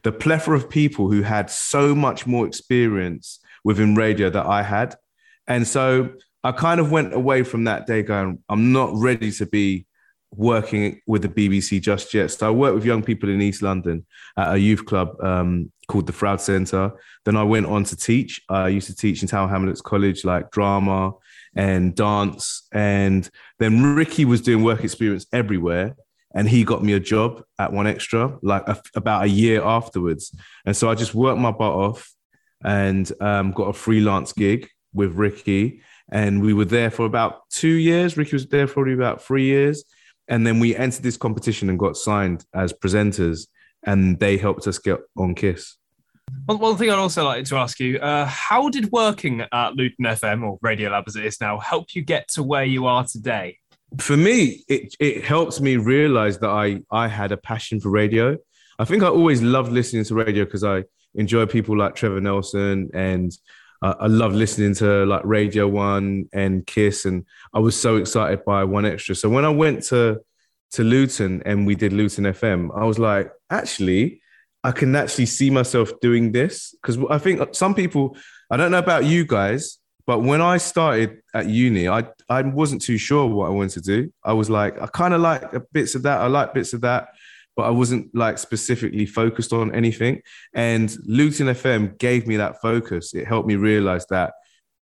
the 0.02 0.11
plethora 0.11 0.56
of 0.56 0.68
people 0.68 1.08
who 1.08 1.23
had 1.23 1.49
so 1.50 1.94
much 1.94 2.26
more 2.26 2.47
experience 2.47 3.38
within 3.62 3.94
radio 3.94 4.28
that 4.28 4.44
I 4.47 4.62
had. 4.62 4.97
And 5.47 5.66
so 5.66 6.11
I 6.42 6.52
kind 6.52 6.80
of 6.80 6.90
went 6.90 7.14
away 7.14 7.42
from 7.42 7.64
that 7.64 7.87
day 7.87 8.02
going, 8.02 8.42
I'm 8.49 8.73
not 8.73 8.90
ready 8.94 9.30
to 9.32 9.47
be 9.47 9.87
working 10.35 11.00
with 11.06 11.23
the 11.23 11.28
BBC 11.28 11.80
just 11.80 12.12
yet. 12.12 12.30
So 12.30 12.47
I 12.47 12.50
work 12.50 12.75
with 12.75 12.85
young 12.85 13.02
people 13.02 13.28
in 13.28 13.40
East 13.40 13.62
London 13.62 14.06
at 14.37 14.54
a 14.54 14.58
youth 14.58 14.85
club 14.85 15.20
um, 15.23 15.73
called 15.88 16.06
the 16.06 16.12
Froud 16.12 16.40
Centre. 16.40 16.92
Then 17.25 17.37
I 17.37 17.42
went 17.42 17.66
on 17.66 17.85
to 17.85 17.97
teach. 17.97 18.42
I 18.49 18.68
used 18.68 18.88
to 18.88 18.97
teach 18.97 19.23
in 19.23 19.28
Tower 19.28 19.49
Hamlets 19.49 19.80
College, 19.80 20.25
like 20.25 20.50
drama 20.50 21.12
and 21.56 21.94
dance. 21.94 22.66
And 22.73 23.28
then 23.58 23.82
Rickie 23.94 24.25
was 24.25 24.40
doing 24.40 24.62
work 24.62 24.85
experience 24.85 25.26
everywhere. 25.32 25.97
And 26.35 26.49
he 26.49 26.62
got 26.62 26.85
me 26.85 26.92
a 26.92 27.00
job 27.00 27.42
at 27.58 27.70
1Xtra, 27.70 28.38
like 28.42 28.68
a, 28.68 28.80
about 28.94 29.25
a 29.25 29.28
year 29.28 29.62
afterwards. 29.62 30.37
And 30.66 30.76
so 30.76 30.90
I 30.90 30.94
just 30.94 31.14
worked 31.14 31.40
my 31.40 31.50
butt 31.50 31.73
off 31.73 32.12
and 32.62 33.11
um, 33.20 33.52
got 33.52 33.64
a 33.64 33.73
freelance 33.73 34.35
gig 34.35 34.68
with 34.92 35.14
Rickie. 35.14 35.80
And 36.11 36.42
we 36.42 36.52
were 36.52 36.66
there 36.66 36.90
for 36.90 37.06
about 37.06 37.49
two 37.49 37.68
years. 37.68 38.16
Ricky 38.16 38.37
was 38.37 38.47
there 38.47 38.66
for 38.66 38.75
probably 38.75 38.92
about 38.92 39.23
three 39.23 39.44
years 39.44 39.85
And 40.28 40.47
then 40.47 40.61
we 40.61 40.76
entered 40.76 41.02
this 41.02 41.16
competition 41.16 41.70
and 41.70 41.78
got 41.78 41.97
signed 41.97 42.44
as 42.54 42.73
presenters, 42.73 43.47
and 43.85 44.18
they 44.18 44.37
helped 44.37 44.66
us 44.66 44.78
get 44.78 44.99
on 45.16 45.35
Kiss. 45.35 45.76
One, 46.47 46.58
one 46.58 46.76
thing 46.76 46.90
I'd 46.90 46.99
also 46.99 47.25
like 47.25 47.44
to 47.47 47.56
ask 47.56 47.80
you: 47.80 47.99
uh, 47.99 48.26
How 48.26 48.68
did 48.68 48.90
working 48.92 49.44
at 49.52 49.75
Luton 49.75 50.04
FM 50.04 50.42
or 50.44 50.58
Radio 50.62 50.90
Lab 50.90 51.04
as 51.06 51.16
it 51.16 51.25
is 51.25 51.40
now 51.40 51.58
help 51.58 51.94
you 51.94 52.02
get 52.02 52.28
to 52.35 52.42
where 52.42 52.64
you 52.64 52.87
are 52.87 53.04
today? 53.04 53.58
For 53.99 54.16
me, 54.16 54.64
it 54.68 54.94
it 55.00 55.25
helps 55.25 55.61
me 55.61 55.76
realize 55.76 56.38
that 56.40 56.50
I 56.50 56.80
I 56.90 57.08
had 57.08 57.32
a 57.32 57.37
passion 57.37 57.80
for 57.80 57.90
radio. 57.90 58.37
I 58.78 58.85
think 58.85 59.02
I 59.02 59.08
always 59.08 59.42
loved 59.42 59.73
listening 59.73 60.04
to 60.04 60.14
radio 60.14 60.44
because 60.44 60.62
I 60.62 60.85
enjoy 61.14 61.47
people 61.47 61.76
like 61.76 61.94
Trevor 61.94 62.20
Nelson 62.20 62.90
and 62.94 63.32
uh, 63.82 63.94
I 64.00 64.06
love 64.06 64.35
listening 64.35 64.75
to 64.76 65.06
like 65.06 65.23
Radio 65.25 65.68
One 65.68 66.28
and 66.32 66.66
Kiss, 66.66 67.04
and 67.04 67.25
I 67.54 67.61
was 67.61 67.78
so 67.78 67.97
excited 67.97 68.44
by 68.44 68.64
1Xtra. 68.64 69.16
So 69.16 69.28
when 69.28 69.44
I 69.44 69.50
went 69.50 69.85
to 69.85 70.20
to 70.73 70.85
Luton 70.85 71.42
and 71.47 71.66
we 71.66 71.75
did 71.75 71.92
Luton 71.92 72.25
FM, 72.25 72.70
I 72.76 72.85
was 72.85 72.99
like, 72.99 73.32
actually, 73.50 74.20
I 74.64 74.73
can 74.73 74.94
actually 74.97 75.26
see 75.26 75.50
myself 75.50 75.92
doing 76.00 76.32
this 76.32 76.75
because 76.82 76.99
I 77.08 77.18
think 77.18 77.54
some 77.54 77.75
people, 77.75 78.16
I 78.50 78.56
don't 78.56 78.70
know 78.70 78.78
about 78.78 79.04
you 79.04 79.25
guys, 79.25 79.78
but 80.06 80.20
when 80.20 80.40
I 80.40 80.56
started 80.56 81.23
at 81.35 81.47
uni, 81.47 81.88
I 81.88 82.08
I 82.28 82.42
wasn't 82.42 82.82
too 82.82 82.99
sure 82.99 83.26
what 83.26 83.47
I 83.47 83.50
wanted 83.50 83.75
to 83.75 83.80
do. 83.80 84.12
I 84.25 84.32
was 84.32 84.50
like, 84.50 84.80
I 84.80 84.87
kind 84.87 85.14
of 85.14 85.20
like 85.20 85.42
bits 85.73 85.94
of 85.94 86.02
that, 86.02 86.20
I 86.20 86.26
like 86.26 86.52
bits 86.52 86.73
of 86.73 86.80
that, 86.80 87.08
but 87.58 87.64
I 87.64 87.70
wasn't 87.70 88.14
like 88.14 88.38
specifically 88.38 89.04
focused 89.04 89.52
on 89.52 89.74
anything. 89.74 90.22
And 90.54 90.96
Luton 91.06 91.48
FM 91.48 91.98
gave 91.98 92.24
me 92.24 92.36
that 92.36 92.60
focus. 92.62 93.14
It 93.14 93.26
helped 93.26 93.48
me 93.48 93.56
realize 93.56 94.06
that 94.10 94.34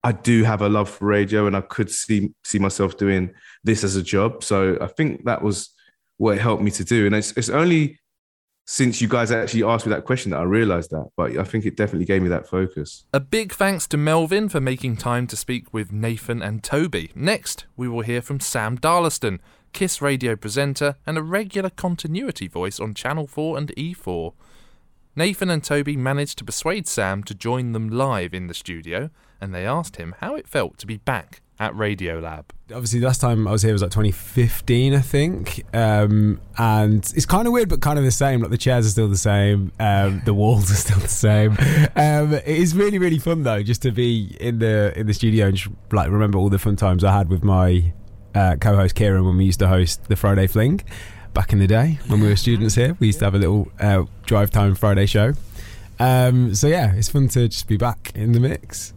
I 0.05 0.13
do 0.13 0.45
have 0.45 0.63
a 0.63 0.69
love 0.69 0.89
for 0.89 1.07
radio 1.07 1.49
and 1.49 1.57
I 1.57 1.63
could 1.63 1.91
see 1.91 2.31
see 2.45 2.61
myself 2.61 2.97
doing 2.97 3.33
this 3.65 3.83
as 3.83 3.97
a 3.97 4.05
job. 4.05 4.45
So 4.45 4.79
I 4.81 4.87
think 4.87 5.25
that 5.25 5.43
was 5.43 5.71
what 6.19 6.37
it 6.37 6.41
helped 6.41 6.63
me 6.63 6.71
to 6.71 6.85
do. 6.85 7.07
And 7.07 7.15
it's 7.17 7.33
it's 7.33 7.49
only 7.49 7.99
since 8.67 9.01
you 9.01 9.09
guys 9.09 9.33
actually 9.33 9.65
asked 9.65 9.85
me 9.85 9.91
that 9.91 10.05
question 10.05 10.31
that 10.31 10.39
I 10.39 10.45
realized 10.45 10.93
that. 10.93 11.11
But 11.17 11.37
I 11.39 11.43
think 11.43 11.67
it 11.67 11.77
definitely 11.77 12.07
gave 12.07 12.23
me 12.23 12.29
that 12.29 12.49
focus. 12.49 13.05
A 13.13 13.19
big 13.19 13.53
thanks 13.53 13.89
to 13.89 13.97
Melvin 13.97 14.49
for 14.49 14.61
making 14.61 14.97
time 14.97 15.27
to 15.27 15.35
speak 15.35 15.75
with 15.75 15.91
Nathan 15.91 16.41
and 16.41 16.63
Toby. 16.63 17.11
Next, 17.17 17.67
we 17.77 17.89
will 17.89 18.03
hear 18.03 18.23
from 18.23 18.39
Sam 18.39 18.79
Darlaston, 18.79 19.41
Kiss 19.73 20.03
radio 20.03 20.37
presenter 20.37 20.97
and 21.07 21.17
a 21.17 21.23
regular 21.23 21.71
continuity 21.71 22.49
voice 22.49 22.81
on 22.81 22.95
Channel 22.95 23.27
4 23.27 23.59
and 23.59 23.69
E4. 23.77 24.33
Nathan 25.17 25.51
and 25.51 25.63
Toby 25.65 25.97
managed 25.97 26.39
to 26.39 26.45
persuade 26.45 26.87
Sam 26.87 27.23
to 27.25 27.35
join 27.35 27.73
them 27.73 27.89
live 27.89 28.33
in 28.33 28.47
the 28.47 28.55
studio, 28.55 29.11
and 29.41 29.55
they 29.55 29.67
asked 29.67 29.97
him 29.97 30.15
how 30.21 30.35
it 30.35 30.47
felt 30.47 30.79
to 30.79 30.87
be 30.87 30.99
back 30.99 31.41
at 31.61 31.75
Radiolab. 31.75 32.45
Obviously, 32.73 33.01
last 33.01 33.21
time 33.21 33.47
I 33.47 33.53
was 33.53 33.63
here 33.63 33.73
was 33.73 33.83
like 33.83 33.91
2015, 33.91 34.95
I 34.95 35.01
think. 35.01 35.63
Um, 35.75 36.41
and 36.57 36.99
it's 37.15 37.27
kind 37.27 37.47
of 37.47 37.53
weird, 37.53 37.69
but 37.69 37.83
kind 37.83 37.99
of 37.99 38.05
the 38.05 38.11
same. 38.11 38.41
Like 38.41 38.51
the 38.51 38.57
chairs 38.57 38.87
are 38.87 38.91
still 38.91 39.09
the 39.09 39.17
same, 39.17 39.71
um, 39.79 40.23
the 40.25 40.33
walls 40.33 40.71
are 40.71 40.77
still 40.77 40.99
the 40.99 41.09
same. 41.09 41.53
Um, 41.97 42.33
it 42.33 42.47
is 42.47 42.75
really, 42.75 42.99
really 42.99 43.19
fun 43.19 43.43
though, 43.43 43.63
just 43.63 43.83
to 43.83 43.91
be 43.91 44.37
in 44.41 44.59
the 44.59 44.99
in 44.99 45.07
the 45.07 45.15
studio 45.15 45.49
and 45.49 45.57
just, 45.57 45.71
like 45.93 46.11
remember 46.11 46.39
all 46.39 46.49
the 46.49 46.59
fun 46.59 46.77
times 46.77 47.05
I 47.05 47.13
had 47.13 47.29
with 47.29 47.45
my 47.45 47.93
uh, 48.35 48.57
co-host 48.61 48.95
Kieran 48.95 49.25
when 49.25 49.37
we 49.37 49.45
used 49.45 49.59
to 49.61 49.69
host 49.69 50.05
the 50.05 50.17
Friday 50.17 50.47
Fling 50.47 50.81
back 51.35 51.53
in 51.53 51.59
the 51.59 51.67
day 51.67 51.99
when 52.09 52.21
we 52.21 52.29
were 52.29 52.37
students 52.37 52.75
here. 52.75 52.97
We 53.01 53.09
used 53.09 53.21
to 53.21 53.25
have 53.27 53.35
a 53.35 53.39
little 53.39 53.71
uh, 53.79 54.05
drive 54.27 54.51
time 54.51 54.75
Friday 54.75 55.07
show. 55.07 55.35
Um, 55.99 56.55
so 56.55 56.67
yeah, 56.67 56.95
it's 56.95 57.09
fun 57.09 57.29
to 57.29 57.49
just 57.49 57.69
be 57.69 57.77
back 57.77 58.13
in 58.15 58.33
the 58.33 58.41
mix. 58.41 58.95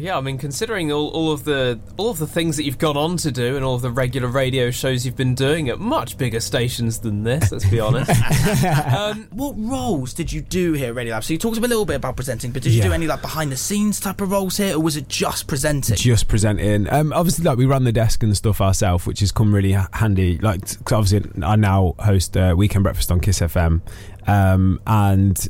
Yeah, 0.00 0.16
I 0.16 0.20
mean, 0.20 0.38
considering 0.38 0.90
all, 0.90 1.08
all 1.08 1.30
of 1.32 1.44
the 1.44 1.78
all 1.96 2.10
of 2.10 2.18
the 2.18 2.26
things 2.26 2.56
that 2.56 2.64
you've 2.64 2.78
gone 2.78 2.96
on 2.96 3.16
to 3.18 3.30
do 3.30 3.56
and 3.56 3.64
all 3.64 3.74
of 3.74 3.82
the 3.82 3.90
regular 3.90 4.28
radio 4.28 4.70
shows 4.70 5.04
you've 5.04 5.16
been 5.16 5.34
doing 5.34 5.68
at 5.68 5.78
much 5.78 6.16
bigger 6.18 6.40
stations 6.40 6.98
than 7.00 7.22
this, 7.24 7.52
let's 7.52 7.68
be 7.68 7.78
honest. 7.80 8.10
um, 8.96 9.28
what 9.32 9.54
roles 9.56 10.12
did 10.14 10.32
you 10.32 10.40
do 10.40 10.72
here 10.72 10.88
at 10.88 10.94
Radio 10.94 11.12
Lab? 11.14 11.24
So 11.24 11.32
you 11.32 11.38
talked 11.38 11.58
a 11.58 11.60
little 11.60 11.84
bit 11.84 11.96
about 11.96 12.16
presenting, 12.16 12.50
but 12.52 12.62
did 12.62 12.72
you 12.72 12.78
Yeah. 12.80 12.88
do 12.88 12.92
any 12.94 13.06
like 13.06 13.20
behind 13.22 13.52
the 13.52 13.56
scenes 13.56 14.00
type 14.00 14.20
of 14.20 14.30
roles 14.30 14.56
here, 14.56 14.74
or 14.76 14.80
was 14.80 14.96
it 14.96 15.08
just 15.08 15.46
presenting? 15.46 15.96
just 15.96 16.28
presenting. 16.28 16.88
Um, 16.90 17.12
obviously, 17.12 17.44
like 17.44 17.58
we 17.58 17.66
run 17.66 17.84
the 17.84 17.92
desk 17.92 18.22
and 18.22 18.36
stuff 18.36 18.60
ourselves, 18.60 19.06
which 19.06 19.20
has 19.20 19.30
come 19.32 19.54
really 19.54 19.72
handy. 19.92 20.38
Like, 20.38 20.62
'cause 20.84 20.92
obviously, 21.12 21.30
I 21.42 21.56
now 21.56 21.94
host 21.98 22.36
uh, 22.36 22.54
Weekend 22.56 22.84
Breakfast 22.84 23.10
on 23.12 23.20
Kiss 23.20 23.40
FM, 23.40 23.82
um, 24.26 24.80
and 24.86 25.48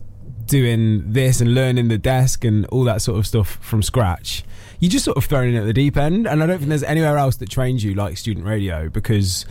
doing 0.51 1.13
this 1.13 1.41
and 1.41 1.55
learning 1.55 1.89
the 1.89 1.99
desk 1.99 2.45
and 2.45 2.67
all 2.67 2.85
that 2.85 3.01
sort 3.01 3.19
of 3.19 3.27
stuff 3.27 3.59
from 3.63 3.83
scratch. 3.83 4.45
you're 4.81 4.91
just 4.91 5.05
sort 5.05 5.17
of 5.17 5.25
thrown 5.25 5.49
in 5.49 5.55
at 5.57 5.65
the 5.65 5.73
deep 5.73 5.97
end, 5.97 6.27
and 6.27 6.43
I 6.43 6.47
don't 6.47 6.59
think 6.59 6.69
there's 6.69 6.83
anywhere 6.83 7.17
else 7.17 7.37
that 7.37 7.49
trains 7.49 7.83
you 7.83 7.95
like 7.95 8.19
student 8.19 8.45
radio 8.45 8.89
because. 8.89 9.47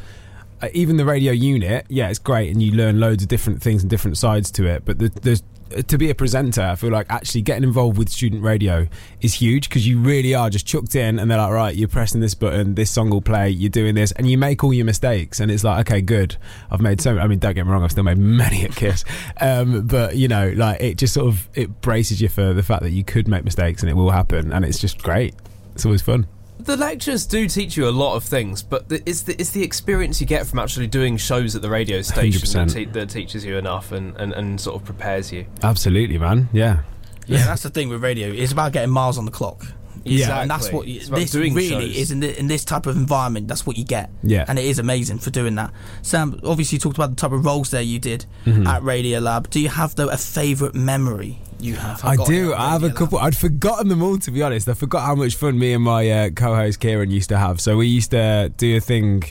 Uh, 0.61 0.67
even 0.73 0.97
the 0.97 1.05
radio 1.05 1.31
unit, 1.31 1.85
yeah, 1.89 2.09
it's 2.09 2.19
great, 2.19 2.51
and 2.51 2.61
you 2.61 2.71
learn 2.73 2.99
loads 2.99 3.23
of 3.23 3.29
different 3.29 3.61
things 3.61 3.81
and 3.81 3.89
different 3.89 4.17
sides 4.17 4.51
to 4.51 4.65
it. 4.65 4.83
But 4.85 4.99
the, 4.99 5.09
there's 5.09 5.43
to 5.87 5.97
be 5.97 6.09
a 6.09 6.15
presenter, 6.15 6.61
I 6.61 6.75
feel 6.75 6.89
like 6.89 7.07
actually 7.09 7.41
getting 7.43 7.63
involved 7.63 7.97
with 7.97 8.09
student 8.09 8.43
radio 8.43 8.87
is 9.21 9.35
huge 9.35 9.69
because 9.69 9.87
you 9.87 9.99
really 9.99 10.33
are 10.33 10.49
just 10.49 10.65
chucked 10.65 10.95
in, 10.95 11.19
and 11.19 11.29
they're 11.29 11.37
like, 11.37 11.51
right, 11.51 11.75
you're 11.75 11.87
pressing 11.87 12.21
this 12.21 12.33
button, 12.33 12.75
this 12.75 12.89
song 12.89 13.09
will 13.09 13.21
play, 13.21 13.49
you're 13.49 13.69
doing 13.69 13.95
this, 13.95 14.11
and 14.13 14.29
you 14.29 14.37
make 14.37 14.63
all 14.63 14.73
your 14.73 14.85
mistakes, 14.85 15.39
and 15.39 15.51
it's 15.51 15.63
like, 15.63 15.87
okay, 15.87 16.01
good, 16.01 16.35
I've 16.71 16.81
made 16.81 17.01
so. 17.01 17.17
I 17.19 17.27
mean, 17.27 17.39
don't 17.39 17.53
get 17.53 17.65
me 17.65 17.71
wrong, 17.71 17.83
I've 17.83 17.91
still 17.91 18.03
made 18.03 18.17
many 18.17 18.63
at 18.63 18.75
Kiss, 18.75 19.05
um, 19.41 19.85
but 19.87 20.15
you 20.15 20.27
know, 20.27 20.51
like 20.55 20.81
it 20.81 20.97
just 20.97 21.13
sort 21.13 21.27
of 21.27 21.47
it 21.53 21.81
braces 21.81 22.21
you 22.21 22.29
for 22.29 22.53
the 22.53 22.63
fact 22.63 22.83
that 22.83 22.91
you 22.91 23.03
could 23.03 23.27
make 23.27 23.43
mistakes 23.43 23.81
and 23.81 23.89
it 23.89 23.93
will 23.93 24.11
happen, 24.11 24.51
and 24.51 24.65
it's 24.65 24.79
just 24.79 25.01
great. 25.01 25.35
It's 25.75 25.85
always 25.85 26.01
fun. 26.01 26.27
The 26.59 26.77
lectures 26.77 27.25
do 27.25 27.47
teach 27.47 27.77
you 27.77 27.87
a 27.87 27.91
lot 27.91 28.15
of 28.15 28.23
things, 28.23 28.61
but 28.61 28.89
the, 28.89 29.01
it's 29.05 29.21
the 29.21 29.35
it's 29.39 29.51
the 29.51 29.63
experience 29.63 30.19
you 30.19 30.27
get 30.27 30.45
from 30.45 30.59
actually 30.59 30.87
doing 30.87 31.17
shows 31.17 31.55
at 31.55 31.61
the 31.61 31.69
radio 31.69 32.01
station 32.01 32.67
that, 32.67 32.73
te- 32.73 32.85
that 32.85 33.09
teaches 33.09 33.45
you 33.45 33.57
enough 33.57 33.91
and, 33.91 34.15
and, 34.17 34.33
and 34.33 34.59
sort 34.59 34.75
of 34.75 34.85
prepares 34.85 35.31
you. 35.31 35.45
Absolutely, 35.63 36.17
man. 36.17 36.49
Yeah. 36.51 36.81
Yeah, 37.27 37.45
that's 37.45 37.63
the 37.63 37.69
thing 37.69 37.89
with 37.89 38.03
radio. 38.03 38.29
It's 38.29 38.51
about 38.51 38.71
getting 38.73 38.89
miles 38.89 39.17
on 39.17 39.25
the 39.25 39.31
clock. 39.31 39.65
Yeah. 40.03 40.41
and 40.41 40.50
that's 40.50 40.72
what 40.72 40.88
you, 40.88 40.98
It's 41.00 41.10
this 41.10 41.32
doing 41.32 41.53
really 41.53 41.89
shows. 41.89 41.98
is 41.98 42.12
in, 42.12 42.20
the, 42.22 42.39
in 42.39 42.48
this 42.48 42.63
type 42.65 42.86
of 42.86 42.96
environment. 42.96 43.48
That's 43.48 43.65
what 43.65 43.77
you 43.77 43.84
get. 43.86 44.10
Yeah. 44.24 44.46
and 44.48 44.58
it 44.60 44.65
is 44.65 44.79
amazing 44.79 45.20
for 45.20 45.29
doing 45.29 45.56
that. 45.56 45.72
Sam, 46.01 46.39
obviously, 46.44 46.75
you 46.77 46.79
talked 46.79 46.98
about 46.98 47.10
the 47.12 47.15
type 47.15 47.32
of 47.32 47.44
roles 47.46 47.72
there 47.72 47.82
you 47.82 48.00
did 48.00 48.25
Mm-hmm. 48.46 48.68
at 48.68 48.84
Radio 48.84 49.20
Lab. 49.20 49.50
Do 49.50 49.60
you 49.60 49.70
have 49.70 49.96
though 49.96 50.10
a 50.10 50.18
favourite 50.18 50.74
memory 50.75 51.39
you 51.60 51.75
have? 51.75 52.03
I 52.06 52.15
got 52.15 52.27
do. 52.27 52.53
I 52.53 52.70
have 52.72 52.84
a 52.84 52.88
Radio 52.88 52.88
Lab? 52.88 52.96
couple. 52.98 53.20
I'd 53.20 53.38
forgotten 53.38 53.88
them 53.89 54.01
all 54.01 54.18
to 54.18 54.32
be 54.32 54.41
honest. 54.41 54.68
I 54.68 54.74
forgot 54.74 55.01
how 55.06 55.15
much 55.15 55.36
fun 55.36 55.58
me 55.60 55.74
and 55.74 55.84
my 55.84 56.10
uh, 56.10 56.29
co-host 56.32 56.79
Kieran 56.79 57.12
used 57.12 57.29
to 57.29 57.38
have. 57.38 57.60
So 57.62 57.77
we 57.77 57.88
used 57.88 58.12
to 58.12 58.51
do 58.58 58.77
a 58.77 58.79
thing. 58.79 59.24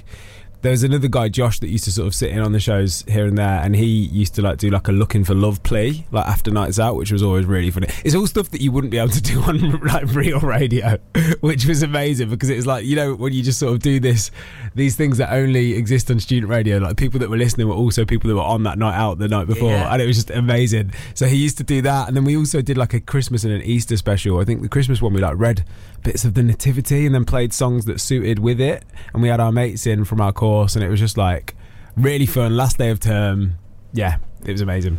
There 0.61 0.73
was 0.73 0.83
another 0.83 1.07
guy, 1.07 1.29
Josh, 1.29 1.61
that 1.61 1.69
used 1.69 1.85
to 1.85 1.93
sort 1.93 2.09
of 2.09 2.15
sit 2.17 2.31
in 2.31 2.41
on 2.41 2.51
the 2.51 2.59
shows 2.59 3.05
here 3.07 3.27
and 3.27 3.39
there, 3.39 3.61
and 3.63 3.77
he 3.77 3.87
used 3.87 4.35
to 4.35 4.43
like 4.43 4.59
do 4.59 4.71
like 4.71 4.89
a 4.89 4.93
looking 4.93 5.23
for 5.23 5.33
love 5.35 5.63
plea, 5.63 6.05
like 6.11 6.27
after 6.27 6.51
nights 6.51 6.81
out, 6.81 6.97
which 6.97 7.13
was 7.13 7.23
always 7.23 7.47
really 7.47 7.71
funny. 7.71 7.87
It's 8.05 8.15
all 8.17 8.27
stuff 8.27 8.51
that 8.51 8.61
you 8.61 8.73
wouldn't 8.73 8.91
be 8.91 8.99
able 8.99 9.11
to 9.13 9.23
do 9.23 9.41
on 9.43 9.81
like 9.83 10.13
real 10.15 10.41
radio, 10.41 10.99
which 11.41 11.65
was 11.67 11.85
amazing 11.85 12.29
because 12.31 12.51
it 12.51 12.57
was 12.57 12.67
like 12.67 12.85
you 12.85 12.97
know 12.97 13.15
when 13.15 13.33
you 13.33 13.43
just 13.43 13.59
sort 13.61 13.73
of 13.73 13.79
do 13.81 14.01
this, 14.01 14.31
these 14.75 14.97
things 14.97 15.19
that 15.19 15.33
only 15.33 15.75
exist 15.75 16.11
on 16.11 16.19
student 16.19 16.51
radio. 16.51 16.79
Like 16.79 16.97
people 16.97 17.21
that 17.21 17.31
were 17.31 17.37
listening 17.37 17.69
were 17.69 17.75
also 17.75 18.05
people 18.05 18.29
that 18.29 18.35
were 18.35 18.43
on 18.43 18.65
that 18.65 18.79
night 18.79 18.97
out 18.97 19.19
the 19.21 19.29
night 19.29 19.47
before, 19.47 19.71
Yeah. 19.71 19.93
and 19.93 20.03
it 20.03 20.07
was 20.07 20.17
just 20.17 20.31
amazing. 20.31 20.93
So 21.15 21.27
he 21.27 21.37
used 21.37 21.59
to 21.59 21.65
do 21.65 21.83
that, 21.83 22.09
and 22.09 22.17
then 22.17 22.25
we 22.25 22.37
also 22.37 22.63
did 22.63 22.77
like 22.77 22.95
a 22.95 23.01
Christmas 23.01 23.45
and 23.45 23.53
an 23.53 23.63
Easter 23.63 23.97
special. 23.97 24.41
I 24.41 24.45
think 24.45 24.63
the 24.63 24.69
Christmas 24.69 25.01
one 25.01 25.13
we 25.13 25.21
like 25.21 25.39
read 25.39 25.65
bits 26.03 26.25
of 26.25 26.35
the 26.35 26.43
Nativity 26.43 27.07
and 27.07 27.15
then 27.15 27.25
played 27.25 27.53
songs 27.53 27.85
that 27.85 28.01
suited 28.01 28.39
with 28.41 28.61
it, 28.61 28.85
and 29.13 29.23
we 29.23 29.29
had 29.29 29.39
our 29.41 29.53
mates 29.53 29.87
in 29.87 30.05
from 30.05 30.21
our 30.21 30.33
course, 30.33 30.48
and 30.75 30.83
it 30.85 30.89
was 30.89 31.01
just 31.01 31.17
like 31.17 31.55
really 31.97 32.27
fun. 32.27 32.57
Last 32.57 32.79
day 32.79 32.91
of 32.91 33.01
term, 33.01 33.55
yeah, 33.93 34.17
it 34.45 34.53
was 34.53 34.61
amazing. 34.61 34.99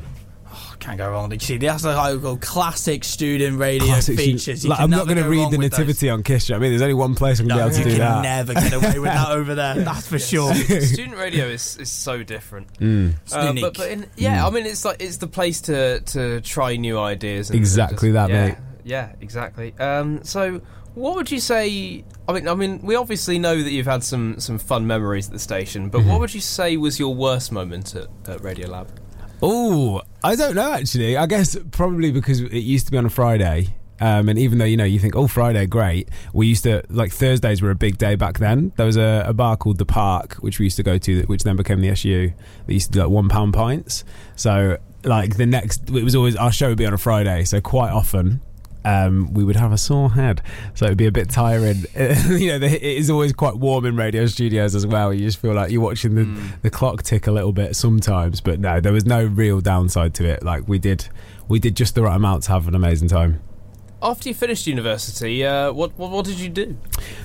Can't 0.80 0.98
go 0.98 1.10
wrong. 1.12 1.28
Did 1.30 1.42
you 1.42 1.46
see? 1.46 1.58
That's 1.58 1.84
like 1.84 1.98
I 1.98 2.36
classic 2.40 3.04
student 3.04 3.60
radio 3.60 3.86
Classic 3.88 4.18
features. 4.18 4.60
student- 4.60 4.70
like, 4.70 4.80
I'm 4.80 4.90
not 4.90 5.06
going 5.08 5.18
to 5.18 5.24
go 5.24 5.30
read 5.30 5.52
the 5.52 5.58
with 5.58 5.72
those. 5.72 5.80
Nativity 5.80 6.10
on 6.10 6.24
Kiss. 6.24 6.48
you 6.48 6.54
know 6.54 6.60
I 6.60 6.62
mean, 6.62 6.72
there's 6.72 6.82
only 6.82 6.94
one 6.94 7.16
place 7.16 7.42
I'm 7.42 7.48
going 7.50 7.60
to 7.60 7.66
be 7.66 7.76
able 7.76 7.84
to 7.84 7.90
you 7.90 7.96
do 7.98 8.02
can 8.02 8.22
that. 8.22 8.22
never 8.24 8.54
get 8.54 8.74
away 8.74 9.00
with 9.00 9.12
that 9.12 9.30
over 9.32 9.56
there. 9.56 9.76
That's 9.84 10.08
for 10.08 10.18
sure. 10.20 10.54
Student 10.56 11.18
radio 11.18 11.48
is, 11.48 11.76
is 11.78 11.92
so 11.92 12.24
different. 12.24 12.68
Mm, 12.80 13.16
It's 13.24 13.36
Uh, 13.36 13.42
unique. 13.50 13.64
but 13.64 13.78
but 13.78 13.90
in, 13.92 14.06
yeah, 14.16 14.48
I 14.48 14.50
mean 14.52 14.66
it's 14.66 14.86
like 14.86 15.02
it's 15.02 15.18
the 15.18 15.28
place 15.28 15.60
to 15.62 16.00
to 16.00 16.40
try 16.42 16.78
new 16.78 16.98
ideas. 16.98 17.50
And, 17.50 17.56
and 17.58 17.62
Exactly 17.62 18.10
just- 18.10 18.14
that, 18.14 18.30
yeah, 18.30 18.46
mate. 18.48 18.56
Yeah, 18.86 19.12
exactly. 19.20 19.74
Um, 19.80 20.24
so 20.24 20.62
what 20.96 21.16
would 21.16 21.32
you 21.32 21.40
say? 21.40 22.04
I 22.28 22.34
mean, 22.34 22.48
I 22.48 22.54
mean, 22.56 22.80
we 22.82 22.96
obviously 22.96 23.40
know 23.40 23.62
that 23.62 23.72
you've 23.72 23.86
had 23.88 24.04
some 24.04 24.40
some 24.40 24.58
fun 24.60 24.86
memories 24.88 25.28
at 25.28 25.34
the 25.34 25.40
station, 25.40 25.90
but 25.90 26.00
Mm-hmm. 26.02 26.10
what 26.10 26.20
would 26.20 26.34
you 26.34 26.42
say 26.42 26.78
was 26.78 27.00
your 27.00 27.14
worst 27.16 27.52
moment 27.52 27.96
at, 27.96 28.08
at 28.28 28.42
Radio 28.44 28.70
Lab? 28.70 28.88
Oh, 29.42 30.02
I 30.24 30.36
don't 30.36 30.56
know 30.56 30.74
actually. 30.74 31.16
I 31.18 31.26
guess 31.26 31.58
probably 31.72 32.12
because 32.12 32.42
it 32.42 32.54
used 32.60 32.86
to 32.88 32.92
be 32.92 32.98
on 32.98 33.06
a 33.06 33.10
Friday. 33.10 33.76
Um, 34.02 34.30
and 34.30 34.40
even 34.40 34.60
though 34.60 34.66
you 34.66 34.78
know 34.78 34.86
you 34.86 34.98
think 35.00 35.16
oh 35.18 35.28
Friday 35.28 35.66
great, 35.66 36.08
we 36.34 36.48
used 36.48 36.64
to 36.64 36.84
like 36.90 37.12
Thursdays 37.12 37.62
were 37.62 37.70
a 37.72 37.76
big 37.76 37.98
day 37.98 38.16
back 38.16 38.40
then. 38.40 38.72
There 38.78 38.86
was 38.86 38.96
a, 38.98 39.26
a 39.28 39.34
bar 39.34 39.58
called 39.58 39.78
the 39.78 39.86
Park 39.86 40.36
which 40.36 40.58
we 40.60 40.66
used 40.66 40.78
to 40.78 40.84
go 40.84 40.98
to, 40.98 41.24
which 41.24 41.44
then 41.44 41.56
became 41.58 41.82
the 41.82 41.90
SU. 41.90 42.32
They 42.68 42.74
used 42.74 42.88
to 42.88 42.92
do 42.94 43.00
like 43.02 43.10
one 43.10 43.28
pound 43.30 43.54
pints. 43.54 44.04
So 44.38 44.78
like 45.04 45.36
the 45.38 45.46
next, 45.46 45.90
it 45.90 46.04
was 46.04 46.16
always 46.16 46.36
our 46.38 46.52
show 46.52 46.70
would 46.70 46.78
be 46.78 46.86
on 46.86 46.94
a 46.94 46.98
Friday. 46.98 47.44
So 47.46 47.60
quite 47.62 47.92
often, 47.92 48.42
um, 48.90 49.34
we 49.34 49.44
would 49.44 49.56
have 49.56 49.72
a 49.72 49.78
sore 49.78 50.12
head, 50.12 50.42
so 50.74 50.86
it'd 50.86 50.98
be 50.98 51.06
a 51.06 51.12
bit 51.12 51.30
tiring. 51.30 51.86
you 51.96 52.48
know, 52.48 52.60
the, 52.60 52.68
it 52.76 52.98
is 52.98 53.10
always 53.10 53.34
quite 53.34 53.56
warm 53.56 53.86
in 53.86 53.96
radio 53.96 54.26
studios 54.26 54.74
as 54.76 54.88
well. 54.88 55.14
You 55.14 55.26
just 55.26 55.40
feel 55.40 55.54
like 55.54 55.72
you're 55.72 55.82
watching 55.82 56.16
the, 56.16 56.24
mm. 56.24 56.62
the 56.62 56.70
clock 56.70 57.04
tick 57.04 57.28
a 57.28 57.32
little 57.32 57.52
bit 57.52 57.76
sometimes, 57.76 58.42
but 58.42 58.60
no, 58.60 58.80
there 58.80 58.94
was 58.94 59.06
no 59.06 59.24
real 59.24 59.62
downside 59.62 60.14
to 60.16 60.26
it. 60.26 60.44
Like 60.44 60.68
we 60.68 60.80
did, 60.80 61.08
we 61.48 61.60
did 61.60 61.76
just 61.76 61.94
the 61.94 62.02
right 62.02 62.16
amount 62.16 62.44
to 62.44 62.52
have 62.52 62.68
an 62.68 62.76
amazing 62.76 63.10
time 63.10 63.42
after 64.02 64.30
you 64.30 64.36
finished 64.36 64.66
university, 64.66 65.46
uh, 65.46 65.74
what, 65.74 65.92
what, 65.98 66.10
what 66.10 66.26
did 66.26 66.40
you 66.40 66.48
do? 66.48 66.78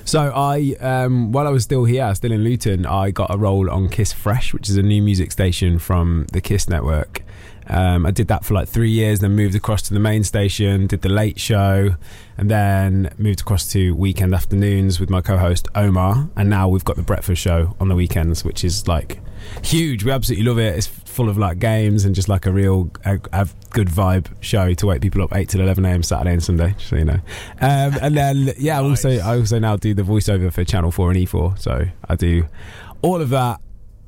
So 0.03 0.31
I, 0.35 0.75
um, 0.81 1.31
while 1.31 1.47
I 1.47 1.49
was 1.49 1.63
still 1.63 1.85
here, 1.85 2.13
still 2.15 2.33
in 2.33 2.43
Luton, 2.43 2.85
I 2.85 3.11
got 3.11 3.33
a 3.33 3.37
role 3.37 3.69
on 3.69 3.87
Kiss 3.87 4.11
Fresh, 4.11 4.53
which 4.53 4.69
is 4.69 4.75
a 4.75 4.83
new 4.83 5.01
music 5.01 5.31
station 5.31 5.79
from 5.79 6.27
the 6.33 6.41
Kiss 6.41 6.67
network. 6.67 7.24
Um, 7.67 8.05
I 8.05 8.11
did 8.11 8.27
that 8.27 8.45
for 8.45 8.53
like 8.53 8.67
three 8.67 8.91
years, 8.91 9.19
then 9.19 9.35
moved 9.35 9.55
across 9.55 9.81
to 9.83 9.93
the 9.93 9.99
main 9.99 10.23
station, 10.23 10.87
did 10.87 11.01
the 11.01 11.09
late 11.09 11.39
show, 11.39 11.95
and 12.37 12.49
then 12.49 13.13
moved 13.17 13.41
across 13.41 13.67
to 13.71 13.95
weekend 13.95 14.33
afternoons 14.33 14.99
with 14.99 15.09
my 15.09 15.21
co-host 15.21 15.67
Omar. 15.75 16.29
And 16.35 16.49
now 16.49 16.67
we've 16.67 16.85
got 16.85 16.95
the 16.95 17.03
breakfast 17.03 17.41
show 17.41 17.75
on 17.79 17.87
the 17.87 17.95
weekends, 17.95 18.43
which 18.43 18.63
is 18.63 18.87
like 18.87 19.19
huge. 19.63 20.03
We 20.03 20.11
absolutely 20.11 20.45
love 20.45 20.59
it. 20.59 20.77
It's 20.77 20.87
full 20.87 21.29
of 21.29 21.37
like 21.37 21.59
games 21.59 22.03
and 22.05 22.13
just 22.13 22.27
like 22.27 22.45
a 22.45 22.51
real 22.51 22.91
a, 23.05 23.19
a 23.31 23.47
good 23.71 23.87
vibe 23.87 24.27
show 24.41 24.73
to 24.73 24.85
wake 24.85 25.01
people 25.01 25.21
up 25.21 25.35
eight 25.35 25.49
till 25.49 25.61
eleven 25.61 25.85
a.m. 25.85 26.03
Saturday 26.03 26.33
and 26.33 26.43
Sunday, 26.43 26.75
so 26.77 26.95
you 26.97 27.05
know. 27.05 27.19
Um, 27.61 27.97
and 28.01 28.15
then 28.15 28.53
yeah, 28.57 28.81
nice. 28.81 29.05
also 29.05 29.25
I 29.25 29.37
also 29.37 29.59
now 29.59 29.77
do 29.77 29.93
the 29.93 30.03
voiceover 30.03 30.51
for 30.51 30.63
Channel 30.63 30.91
Four 30.91 31.11
and 31.11 31.19
E4, 31.19 31.57
so 31.59 31.85
I 32.07 32.15
do 32.15 32.47
all 33.01 33.21
of 33.21 33.29
that 33.29 33.61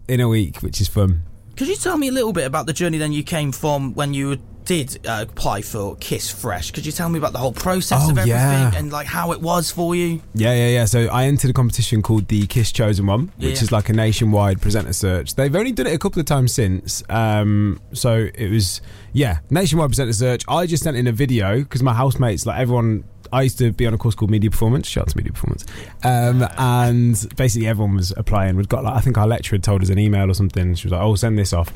in 0.08 0.20
a 0.20 0.28
week, 0.28 0.62
which 0.62 0.82
is 0.82 0.88
fun. 0.88 1.24
Could 1.58 1.70
you 1.70 1.76
tell 1.76 1.98
me 1.98 2.10
a 2.10 2.12
little 2.12 2.34
bit 2.34 2.46
about 2.46 2.68
the 2.68 2.74
journey 2.74 3.00
then 3.00 3.12
you 3.12 3.24
came 3.24 3.52
from 3.52 3.96
when 3.96 4.14
you 4.14 4.38
did 4.66 5.08
uh, 5.08 5.26
apply 5.28 5.64
for 5.64 5.96
Kiss 5.96 6.30
Fresh? 6.30 6.70
Could 6.70 6.86
you 6.86 6.92
tell 6.92 7.10
me 7.10 7.18
about 7.18 7.32
the 7.32 7.40
whole 7.40 7.52
process 7.52 8.04
oh, 8.04 8.12
of 8.12 8.18
everything 8.20 8.30
yeah. 8.30 8.76
and 8.76 8.92
like 8.92 9.08
how 9.08 9.32
it 9.32 9.42
was 9.42 9.72
for 9.72 9.96
you? 9.96 10.22
Yeah, 10.36 10.54
yeah, 10.54 10.68
yeah. 10.68 10.86
So 10.86 11.08
I 11.08 11.24
entered 11.24 11.50
a 11.50 11.54
competition 11.54 12.04
called 12.04 12.28
the 12.28 12.46
Kiss 12.46 12.72
Chosen 12.72 13.08
One, 13.08 13.32
which 13.38 13.56
yeah. 13.56 13.64
is 13.64 13.72
like 13.72 13.90
a 13.90 13.94
nationwide 13.94 14.62
presenter 14.62 14.94
search. 14.94 15.34
They've 15.34 15.56
only 15.56 15.72
done 15.72 15.88
it 15.88 15.96
a 15.96 15.98
couple 15.98 16.20
of 16.20 16.28
times 16.28 16.54
since. 16.54 17.02
Um, 17.10 17.82
so 17.92 18.30
it 18.36 18.52
was 18.52 18.82
yeah, 19.14 19.40
nationwide 19.50 19.90
presenter 19.90 20.14
search. 20.14 20.44
I 20.48 20.68
just 20.68 20.84
sent 20.84 20.96
in 20.96 21.08
a 21.08 21.12
video 21.12 21.58
because 21.58 21.82
my 21.82 21.94
housemates, 21.94 22.46
like 22.46 22.60
everyone 22.60 23.04
I 23.32 23.44
used 23.44 23.58
to 23.60 23.72
be 23.72 23.86
on 23.86 23.94
a 23.94 23.98
course 23.98 24.16
called 24.16 24.32
Media 24.32 24.50
Performance. 24.50 24.88
Shout 24.88 25.04
out 25.04 25.10
to 25.10 25.18
Media 25.18 25.32
Performance. 25.32 25.66
Um, 26.04 26.48
and 26.58 27.36
basically, 27.36 27.68
everyone 27.68 27.96
was 27.96 28.14
applying. 28.18 28.56
We'd 28.56 28.70
got 28.70 28.84
like 28.84 28.96
I 28.96 29.00
think 29.00 29.18
our 29.18 29.28
lecturer 29.28 29.58
had 29.58 29.64
told 29.64 29.82
us 29.82 29.90
an 29.90 30.00
email 30.00 30.30
or 30.30 30.34
something. 30.34 30.76
She 30.76 30.88
was 30.88 30.94
like, 30.94 31.02
"Oh, 31.02 31.16
send 31.16 31.38
this 31.38 31.54
off." 31.54 31.72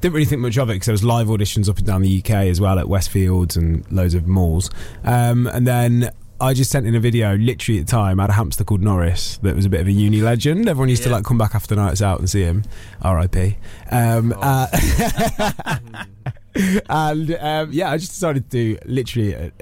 Didn't 0.00 0.14
really 0.14 0.26
think 0.26 0.40
much 0.40 0.58
of 0.58 0.70
it 0.70 0.74
because 0.74 0.86
there 0.86 0.92
was 0.92 1.04
live 1.04 1.28
auditions 1.28 1.68
up 1.68 1.78
and 1.78 1.86
down 1.86 2.02
the 2.02 2.18
UK 2.18 2.30
as 2.30 2.60
well 2.60 2.78
at 2.78 2.86
Westfields 2.86 3.56
and 3.56 3.90
loads 3.90 4.14
of 4.14 4.26
malls. 4.26 4.70
Um, 5.04 5.46
and 5.46 5.66
then 5.66 6.10
I 6.40 6.54
just 6.54 6.70
sent 6.70 6.86
in 6.86 6.94
a 6.94 7.00
video 7.00 7.36
literally 7.36 7.80
at 7.80 7.86
the 7.86 7.90
time. 7.90 8.18
I 8.18 8.22
had 8.24 8.30
a 8.30 8.34
hamster 8.34 8.64
called 8.64 8.80
Norris 8.80 9.36
that 9.38 9.54
was 9.54 9.66
a 9.66 9.68
bit 9.68 9.80
of 9.80 9.86
a 9.86 9.92
uni 9.92 10.22
legend. 10.22 10.68
Everyone 10.68 10.88
used 10.88 11.02
yeah. 11.02 11.08
to 11.08 11.14
like 11.14 11.24
come 11.24 11.36
back 11.36 11.54
after 11.54 11.76
nights 11.76 12.00
out 12.00 12.18
and 12.18 12.30
see 12.30 12.42
him. 12.42 12.64
R.I.P. 13.02 13.56
Um, 13.90 14.32
oh. 14.36 14.40
uh, 14.40 15.66
and 16.88 17.36
um, 17.40 17.72
yeah, 17.72 17.90
I 17.90 17.98
just 17.98 18.12
decided 18.12 18.50
to 18.50 18.50
do 18.50 18.78
literally 18.86 19.34
a, 19.34 19.52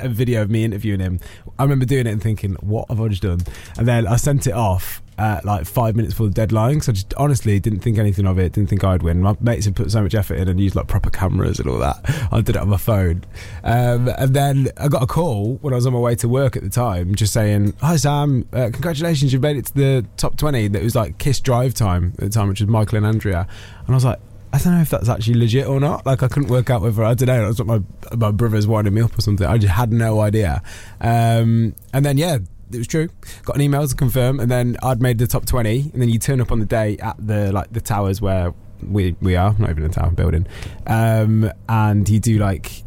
a 0.00 0.08
video 0.08 0.42
of 0.42 0.50
me 0.50 0.64
interviewing 0.64 1.00
him. 1.00 1.20
I 1.58 1.62
remember 1.62 1.84
doing 1.84 2.06
it 2.06 2.10
and 2.10 2.22
thinking, 2.22 2.54
what 2.60 2.88
have 2.88 3.00
I 3.00 3.08
just 3.08 3.22
done? 3.22 3.40
And 3.76 3.86
then 3.86 4.06
I 4.06 4.16
sent 4.16 4.46
it 4.46 4.54
off 4.54 5.02
at 5.18 5.44
like 5.44 5.66
five 5.66 5.96
minutes 5.96 6.14
before 6.14 6.28
the 6.28 6.34
deadline. 6.34 6.80
So 6.80 6.92
I 6.92 6.94
just 6.94 7.12
honestly 7.14 7.58
didn't 7.58 7.80
think 7.80 7.98
anything 7.98 8.26
of 8.26 8.38
it. 8.38 8.52
Didn't 8.52 8.70
think 8.70 8.84
I'd 8.84 9.02
win. 9.02 9.20
My 9.20 9.36
mates 9.40 9.64
had 9.64 9.74
put 9.74 9.90
so 9.90 10.02
much 10.02 10.14
effort 10.14 10.34
in 10.34 10.48
and 10.48 10.60
used 10.60 10.76
like 10.76 10.86
proper 10.86 11.10
cameras 11.10 11.58
and 11.58 11.68
all 11.68 11.78
that. 11.78 11.98
I 12.32 12.40
did 12.40 12.56
it 12.56 12.62
on 12.62 12.68
my 12.68 12.76
phone. 12.76 13.24
Um, 13.64 14.08
and 14.16 14.34
then 14.34 14.68
I 14.76 14.88
got 14.88 15.02
a 15.02 15.06
call 15.06 15.56
when 15.56 15.72
I 15.72 15.76
was 15.76 15.86
on 15.86 15.92
my 15.92 15.98
way 15.98 16.14
to 16.16 16.28
work 16.28 16.56
at 16.56 16.62
the 16.62 16.70
time, 16.70 17.14
just 17.14 17.32
saying, 17.32 17.74
"Hi 17.80 17.96
Sam, 17.96 18.48
uh, 18.52 18.70
congratulations, 18.72 19.32
you've 19.32 19.42
made 19.42 19.56
it 19.56 19.66
to 19.66 19.74
the 19.74 20.06
top 20.16 20.36
20." 20.36 20.68
That 20.68 20.82
was 20.82 20.94
like 20.94 21.18
Kiss 21.18 21.40
Drive 21.40 21.74
time 21.74 22.12
at 22.14 22.20
the 22.20 22.30
time, 22.30 22.48
which 22.48 22.60
was 22.60 22.68
Michael 22.68 22.98
and 22.98 23.06
Andrea. 23.06 23.46
And 23.86 23.94
I 23.94 23.94
was 23.94 24.04
like, 24.04 24.20
I 24.52 24.58
don't 24.58 24.74
know 24.74 24.80
if 24.80 24.90
that's 24.90 25.08
actually 25.08 25.34
legit 25.34 25.66
or 25.66 25.78
not. 25.78 26.06
Like 26.06 26.22
I 26.22 26.28
couldn't 26.28 26.48
work 26.48 26.70
out 26.70 26.82
whether 26.82 27.04
I 27.04 27.14
don't 27.14 27.26
know. 27.26 27.44
It 27.44 27.48
was 27.48 27.62
what 27.62 27.66
my 27.66 28.16
my 28.16 28.30
brother's 28.30 28.66
winding 28.66 28.94
me 28.94 29.02
up 29.02 29.16
or 29.16 29.20
something. 29.20 29.46
I 29.46 29.58
just 29.58 29.74
had 29.74 29.92
no 29.92 30.20
idea. 30.20 30.62
Um, 31.00 31.74
and 31.92 32.04
then 32.04 32.16
yeah, 32.16 32.38
it 32.72 32.78
was 32.78 32.86
true. 32.86 33.08
Got 33.44 33.56
an 33.56 33.62
email 33.62 33.86
to 33.86 33.94
confirm, 33.94 34.40
and 34.40 34.50
then 34.50 34.76
I'd 34.82 35.02
made 35.02 35.18
the 35.18 35.26
top 35.26 35.44
twenty. 35.44 35.90
And 35.92 36.00
then 36.00 36.08
you 36.08 36.18
turn 36.18 36.40
up 36.40 36.50
on 36.50 36.60
the 36.60 36.66
day 36.66 36.96
at 36.98 37.16
the 37.18 37.52
like 37.52 37.72
the 37.72 37.80
towers 37.80 38.20
where 38.20 38.54
we 38.82 39.16
we 39.20 39.36
are, 39.36 39.54
not 39.58 39.70
even 39.70 39.84
a 39.84 39.88
tower 39.88 40.10
building, 40.10 40.46
um, 40.86 41.50
and 41.68 42.08
you 42.08 42.20
do 42.20 42.38
like 42.38 42.84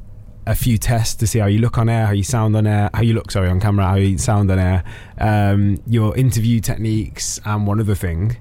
a 0.47 0.55
few 0.55 0.77
tests 0.77 1.15
to 1.15 1.27
see 1.27 1.37
how 1.37 1.45
you 1.45 1.59
look 1.59 1.77
on 1.77 1.87
air, 1.89 2.07
how 2.07 2.13
you 2.13 2.23
sound 2.23 2.55
on 2.55 2.65
air, 2.65 2.89
how 2.93 3.01
you 3.01 3.13
look 3.13 3.29
sorry 3.29 3.49
on 3.49 3.59
camera, 3.59 3.85
how 3.85 3.95
you 3.95 4.17
sound 4.17 4.49
on 4.49 4.57
air, 4.57 4.83
um, 5.19 5.81
your 5.85 6.17
interview 6.17 6.59
techniques, 6.59 7.39
and 7.45 7.67
one 7.67 7.79
other 7.79 7.95
thing 7.95 8.35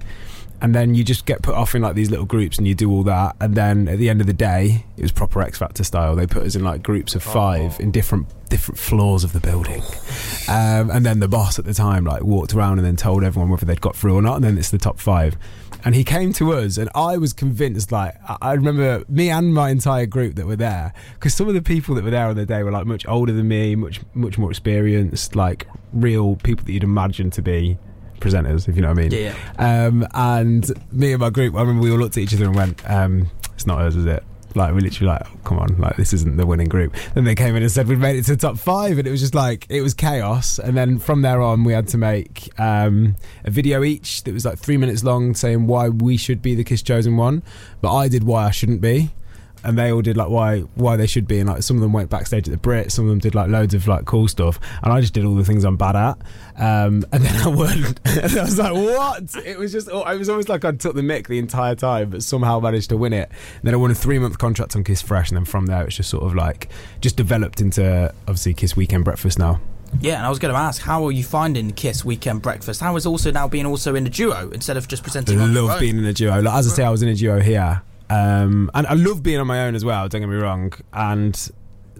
and 0.61 0.75
then 0.75 0.93
you 0.93 1.03
just 1.03 1.25
get 1.25 1.41
put 1.41 1.55
off 1.55 1.73
in 1.73 1.81
like 1.81 1.95
these 1.95 2.11
little 2.11 2.25
groups 2.25 2.57
and 2.57 2.67
you 2.67 2.75
do 2.75 2.89
all 2.91 3.03
that. 3.03 3.35
And 3.41 3.55
then 3.55 3.87
at 3.87 3.97
the 3.97 4.09
end 4.09 4.21
of 4.21 4.27
the 4.27 4.33
day 4.33 4.85
it 4.95 5.01
was 5.01 5.11
proper 5.11 5.41
x 5.41 5.57
factor 5.57 5.83
style. 5.83 6.15
They 6.15 6.27
put 6.27 6.43
us 6.43 6.55
in 6.55 6.63
like 6.63 6.83
groups 6.83 7.15
of 7.15 7.23
five 7.23 7.77
oh. 7.79 7.83
in 7.83 7.91
different 7.91 8.27
different 8.49 8.77
floors 8.77 9.23
of 9.23 9.33
the 9.33 9.39
building. 9.39 9.81
Um, 10.47 10.91
and 10.91 11.05
then 11.05 11.19
the 11.19 11.27
boss 11.27 11.57
at 11.57 11.65
the 11.65 11.73
time 11.73 12.05
like 12.05 12.21
walked 12.23 12.53
around 12.53 12.77
and 12.77 12.85
then 12.85 12.95
told 12.95 13.23
everyone 13.23 13.49
whether 13.49 13.65
they'd 13.65 13.81
got 13.81 13.95
through 13.95 14.15
or 14.15 14.21
not. 14.21 14.35
And 14.35 14.43
then 14.43 14.57
it's 14.57 14.69
the 14.69 14.77
top 14.77 14.99
five. 14.99 15.35
And 15.83 15.95
he 15.95 16.03
came 16.03 16.31
to 16.33 16.53
us 16.53 16.77
and 16.77 16.91
i 16.93 17.17
was 17.17 17.33
convinced 17.33 17.91
like 17.91 18.13
i 18.39 18.53
remember 18.53 19.03
me 19.09 19.31
and 19.31 19.51
my 19.51 19.71
entire 19.71 20.05
group 20.05 20.35
that 20.35 20.45
were 20.45 20.55
there 20.55 20.93
because 21.15 21.33
some 21.33 21.47
of 21.47 21.55
the 21.55 21.61
people 21.61 21.95
that 21.95 22.03
were 22.03 22.11
there 22.11 22.27
on 22.27 22.35
the 22.35 22.45
day 22.45 22.61
were 22.61 22.69
like 22.69 22.85
much 22.85 23.07
older 23.07 23.33
than 23.33 23.47
me 23.47 23.75
much 23.75 23.99
much 24.13 24.37
more 24.37 24.51
experienced 24.51 25.35
like 25.35 25.65
real 25.91 26.35
people 26.35 26.63
that 26.65 26.71
you'd 26.71 26.83
imagine 26.83 27.31
to 27.31 27.41
be 27.41 27.79
presenters, 28.21 28.67
if 28.67 28.75
you 28.75 28.81
know 28.81 28.89
what 28.89 28.99
I 28.99 29.07
mean. 29.07 29.11
Yeah. 29.11 29.35
Um, 29.57 30.07
and 30.13 30.71
me 30.91 31.11
and 31.11 31.19
my 31.19 31.29
group, 31.29 31.55
I 31.55 31.61
remember 31.61 31.81
we 31.81 31.91
all 31.91 31.97
looked 31.97 32.17
at 32.17 32.23
each 32.23 32.33
other 32.33 32.45
and 32.45 32.55
went, 32.55 32.89
um, 32.89 33.29
"It's 33.53 33.65
not 33.65 33.81
us, 33.81 33.95
is 33.95 34.05
it?" 34.05 34.23
Like 34.55 34.73
we 34.73 34.81
literally 34.81 35.07
like, 35.07 35.21
oh, 35.25 35.37
come 35.45 35.59
on, 35.59 35.77
like 35.77 35.95
this 35.95 36.11
isn't 36.13 36.35
the 36.35 36.45
winning 36.45 36.67
group. 36.67 36.93
Then 37.13 37.23
they 37.23 37.35
came 37.35 37.55
in 37.55 37.63
and 37.63 37.71
said 37.71 37.87
we'd 37.87 37.99
made 37.99 38.17
it 38.17 38.25
to 38.25 38.35
the 38.35 38.41
top 38.41 38.57
five, 38.57 38.97
and 38.97 39.07
it 39.07 39.11
was 39.11 39.21
just 39.21 39.35
like 39.35 39.65
it 39.69 39.81
was 39.81 39.93
chaos. 39.93 40.59
And 40.59 40.75
then 40.75 40.99
from 40.99 41.21
there 41.21 41.41
on, 41.41 41.63
we 41.63 41.73
had 41.73 41.87
to 41.89 41.97
make 41.97 42.49
um, 42.59 43.15
a 43.45 43.51
video 43.51 43.83
each 43.83 44.23
that 44.23 44.33
was 44.33 44.45
like 44.45 44.59
three 44.59 44.77
minutes 44.77 45.03
long, 45.03 45.35
saying 45.35 45.67
why 45.67 45.89
we 45.89 46.17
should 46.17 46.41
be 46.41 46.55
the 46.55 46.63
Kiss 46.63 46.81
chosen 46.81 47.17
one. 47.17 47.43
But 47.81 47.95
I 47.95 48.07
did 48.07 48.23
why 48.23 48.47
I 48.47 48.51
shouldn't 48.51 48.81
be 48.81 49.11
and 49.63 49.77
they 49.77 49.91
all 49.91 50.01
did 50.01 50.17
like 50.17 50.29
why 50.29 50.59
why 50.75 50.95
they 50.95 51.07
should 51.07 51.27
be 51.27 51.39
and 51.39 51.49
like 51.49 51.63
some 51.63 51.77
of 51.77 51.81
them 51.81 51.93
went 51.93 52.09
backstage 52.09 52.47
at 52.47 52.51
the 52.51 52.57
Brit 52.57 52.91
some 52.91 53.05
of 53.05 53.09
them 53.09 53.19
did 53.19 53.35
like 53.35 53.49
loads 53.49 53.73
of 53.73 53.87
like 53.87 54.05
cool 54.05 54.27
stuff 54.27 54.59
and 54.83 54.91
I 54.91 55.01
just 55.01 55.13
did 55.13 55.25
all 55.25 55.35
the 55.35 55.45
things 55.45 55.63
I'm 55.63 55.77
bad 55.77 55.95
at 55.95 56.17
um, 56.57 57.05
and 57.11 57.23
then 57.23 57.41
I 57.41 57.47
won 57.47 57.95
and 58.05 58.37
I 58.37 58.43
was 58.43 58.57
like 58.57 58.73
what 58.73 59.35
it 59.45 59.57
was 59.57 59.71
just 59.71 59.87
it 59.87 60.17
was 60.17 60.29
almost 60.29 60.49
like 60.49 60.65
I 60.65 60.71
took 60.71 60.95
the 60.95 61.01
mick 61.01 61.27
the 61.27 61.39
entire 61.39 61.75
time 61.75 62.09
but 62.09 62.23
somehow 62.23 62.59
managed 62.59 62.89
to 62.89 62.97
win 62.97 63.13
it 63.13 63.29
and 63.29 63.63
then 63.63 63.73
I 63.73 63.77
won 63.77 63.91
a 63.91 63.95
three 63.95 64.19
month 64.19 64.37
contract 64.37 64.75
on 64.75 64.83
Kiss 64.83 65.01
Fresh 65.01 65.29
and 65.29 65.37
then 65.37 65.45
from 65.45 65.65
there 65.67 65.85
it's 65.85 65.95
just 65.95 66.09
sort 66.09 66.23
of 66.23 66.35
like 66.35 66.69
just 66.99 67.17
developed 67.17 67.61
into 67.61 68.13
obviously 68.27 68.53
Kiss 68.53 68.75
Weekend 68.75 69.05
Breakfast 69.05 69.39
now 69.39 69.61
yeah, 69.99 70.17
and 70.17 70.25
I 70.25 70.29
was 70.29 70.39
going 70.39 70.53
to 70.53 70.59
ask, 70.59 70.81
how 70.81 71.05
are 71.05 71.11
you 71.11 71.23
finding 71.23 71.71
Kiss 71.71 72.05
Weekend 72.05 72.41
Breakfast? 72.41 72.79
How 72.79 72.95
is 72.95 73.05
also 73.05 73.31
now 73.31 73.47
being 73.47 73.65
also 73.65 73.93
in 73.95 74.07
a 74.07 74.09
duo 74.09 74.49
instead 74.51 74.77
of 74.77 74.87
just 74.87 75.03
presenting? 75.03 75.39
I 75.39 75.45
love 75.45 75.79
being 75.79 75.97
in 75.97 76.05
a 76.05 76.13
duo. 76.13 76.41
Like, 76.41 76.53
as 76.55 76.71
I 76.71 76.75
say, 76.75 76.83
I 76.83 76.89
was 76.89 77.03
in 77.03 77.09
a 77.09 77.15
duo 77.15 77.39
here, 77.39 77.81
um, 78.11 78.69
and 78.73 78.85
I 78.87 78.93
love 78.93 79.23
being 79.23 79.39
on 79.39 79.47
my 79.47 79.61
own 79.61 79.73
as 79.73 79.85
well, 79.85 80.09
don't 80.09 80.19
get 80.19 80.27
me 80.27 80.35
wrong, 80.35 80.73
and 80.91 81.49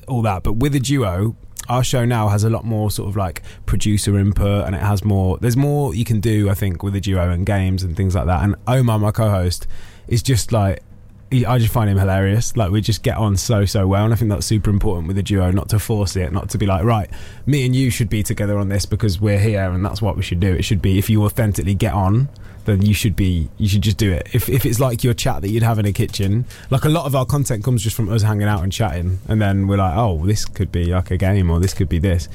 all 0.09 0.21
that. 0.23 0.43
But 0.43 0.57
with 0.57 0.75
a 0.75 0.79
duo, 0.79 1.37
our 1.69 1.85
show 1.85 2.03
now 2.03 2.27
has 2.27 2.43
a 2.43 2.49
lot 2.49 2.65
more 2.65 2.91
sort 2.91 3.07
of 3.07 3.15
like 3.15 3.43
producer 3.65 4.19
input 4.19 4.65
and 4.65 4.75
it 4.75 4.81
has 4.81 5.05
more, 5.05 5.37
there's 5.37 5.55
more 5.55 5.95
you 5.95 6.03
can 6.03 6.19
do, 6.19 6.49
I 6.49 6.53
think, 6.53 6.83
with 6.83 6.97
a 6.97 6.99
duo 6.99 7.29
and 7.29 7.45
games 7.45 7.81
and 7.81 7.95
things 7.95 8.13
like 8.13 8.25
that. 8.25 8.43
And 8.43 8.57
Omar, 8.67 8.99
my 8.99 9.11
co 9.11 9.29
host, 9.29 9.67
is 10.09 10.21
just 10.21 10.51
like, 10.51 10.83
I 11.31 11.59
just 11.59 11.71
find 11.71 11.89
him 11.89 11.97
hilarious. 11.97 12.57
Like 12.57 12.71
we 12.71 12.81
just 12.81 13.03
get 13.03 13.15
on 13.15 13.37
so 13.37 13.63
so 13.63 13.87
well, 13.87 14.03
and 14.03 14.11
I 14.11 14.17
think 14.17 14.29
that's 14.29 14.45
super 14.45 14.69
important 14.69 15.07
with 15.07 15.17
a 15.17 15.23
duo. 15.23 15.49
Not 15.49 15.69
to 15.69 15.79
force 15.79 16.17
it, 16.17 16.33
not 16.33 16.49
to 16.49 16.57
be 16.57 16.65
like, 16.65 16.83
right, 16.83 17.09
me 17.45 17.65
and 17.65 17.73
you 17.73 17.89
should 17.89 18.09
be 18.09 18.21
together 18.21 18.57
on 18.59 18.67
this 18.67 18.85
because 18.85 19.21
we're 19.21 19.39
here, 19.39 19.63
and 19.71 19.85
that's 19.85 20.01
what 20.01 20.17
we 20.17 20.23
should 20.23 20.41
do. 20.41 20.53
It 20.53 20.63
should 20.63 20.81
be 20.81 20.99
if 20.99 21.09
you 21.09 21.23
authentically 21.23 21.73
get 21.73 21.93
on, 21.93 22.27
then 22.65 22.81
you 22.81 22.93
should 22.93 23.15
be 23.15 23.49
you 23.57 23.67
should 23.67 23.81
just 23.81 23.97
do 23.97 24.11
it. 24.11 24.29
If 24.33 24.49
if 24.49 24.65
it's 24.65 24.79
like 24.79 25.03
your 25.03 25.13
chat 25.13 25.41
that 25.41 25.49
you'd 25.49 25.63
have 25.63 25.79
in 25.79 25.85
a 25.85 25.93
kitchen, 25.93 26.45
like 26.69 26.85
a 26.85 26.89
lot 26.89 27.05
of 27.05 27.15
our 27.15 27.25
content 27.25 27.63
comes 27.63 27.83
just 27.83 27.95
from 27.95 28.09
us 28.09 28.21
hanging 28.21 28.47
out 28.47 28.63
and 28.63 28.71
chatting, 28.71 29.19
and 29.27 29.41
then 29.41 29.67
we're 29.67 29.77
like, 29.77 29.95
oh, 29.95 30.25
this 30.25 30.45
could 30.45 30.71
be 30.71 30.85
like 30.85 31.11
a 31.11 31.17
game, 31.17 31.49
or 31.49 31.59
this 31.59 31.73
could 31.73 31.89
be 31.89 31.99
this. 31.99 32.27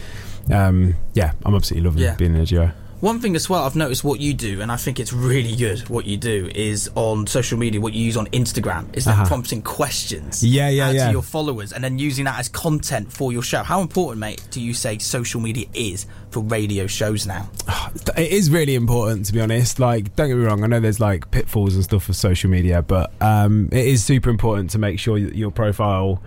Um, 0.53 0.95
yeah, 1.15 1.33
I'm 1.45 1.55
absolutely 1.55 1.89
loving 1.89 2.03
yeah. 2.03 2.15
being 2.15 2.35
in 2.35 2.41
a 2.41 2.47
duo. 2.47 2.73
One 3.07 3.21
thing 3.21 3.37
as 3.37 3.49
well, 3.49 3.62
I've 3.62 3.77
noticed 3.77 4.03
what 4.03 4.19
you 4.19 4.35
do, 4.35 4.61
and 4.61 4.73
I 4.73 4.75
think 4.75 4.99
it's 4.99 5.12
really 5.12 5.55
good. 5.55 5.88
What 5.88 6.07
you 6.07 6.16
do 6.16 6.51
is 6.53 6.90
on 6.97 7.29
social 7.29 7.57
media, 7.57 7.81
what 7.81 7.92
you 7.92 8.05
use 8.05 8.16
on 8.16 8.27
Instagram 8.31 8.92
is 8.97 9.05
that 9.05 9.12
uh-huh. 9.12 9.27
prompting 9.27 9.62
questions. 9.62 10.42
Yeah, 10.42 10.71
yeah, 10.71 10.90
yeah. 10.90 11.07
To 11.07 11.12
your 11.12 11.23
followers, 11.23 11.73
and 11.73 11.85
then 11.85 12.01
using 12.01 12.25
that 12.25 12.40
as 12.40 12.49
content 12.49 13.12
for 13.12 13.31
your 13.31 13.42
show. 13.42 13.62
How 13.62 13.81
important, 13.81 14.19
mate, 14.19 14.45
do 14.51 14.61
you 14.61 14.75
say 14.75 14.99
social 14.99 15.40
media 15.40 15.66
is 15.73 16.07
for 16.31 16.40
radio 16.40 16.88
shows 16.88 17.29
now? 17.29 17.49
It 18.16 18.33
is 18.33 18.51
really 18.51 18.75
important, 18.75 19.27
to 19.27 19.33
be 19.33 19.40
honest. 19.40 19.79
Like, 19.79 20.16
don't 20.16 20.27
get 20.27 20.37
me 20.37 20.45
wrong. 20.45 20.64
I 20.64 20.66
know 20.66 20.81
there's 20.81 20.99
like 20.99 21.31
pitfalls 21.31 21.77
and 21.77 21.85
stuff 21.85 22.03
for 22.03 22.12
social 22.12 22.51
media, 22.51 22.83
but 22.83 23.12
um, 23.23 23.69
it 23.71 23.87
is 23.87 24.03
super 24.03 24.31
important 24.31 24.71
to 24.71 24.79
make 24.81 24.99
sure 24.99 25.21
that 25.21 25.37
your 25.37 25.53
profile 25.53 26.21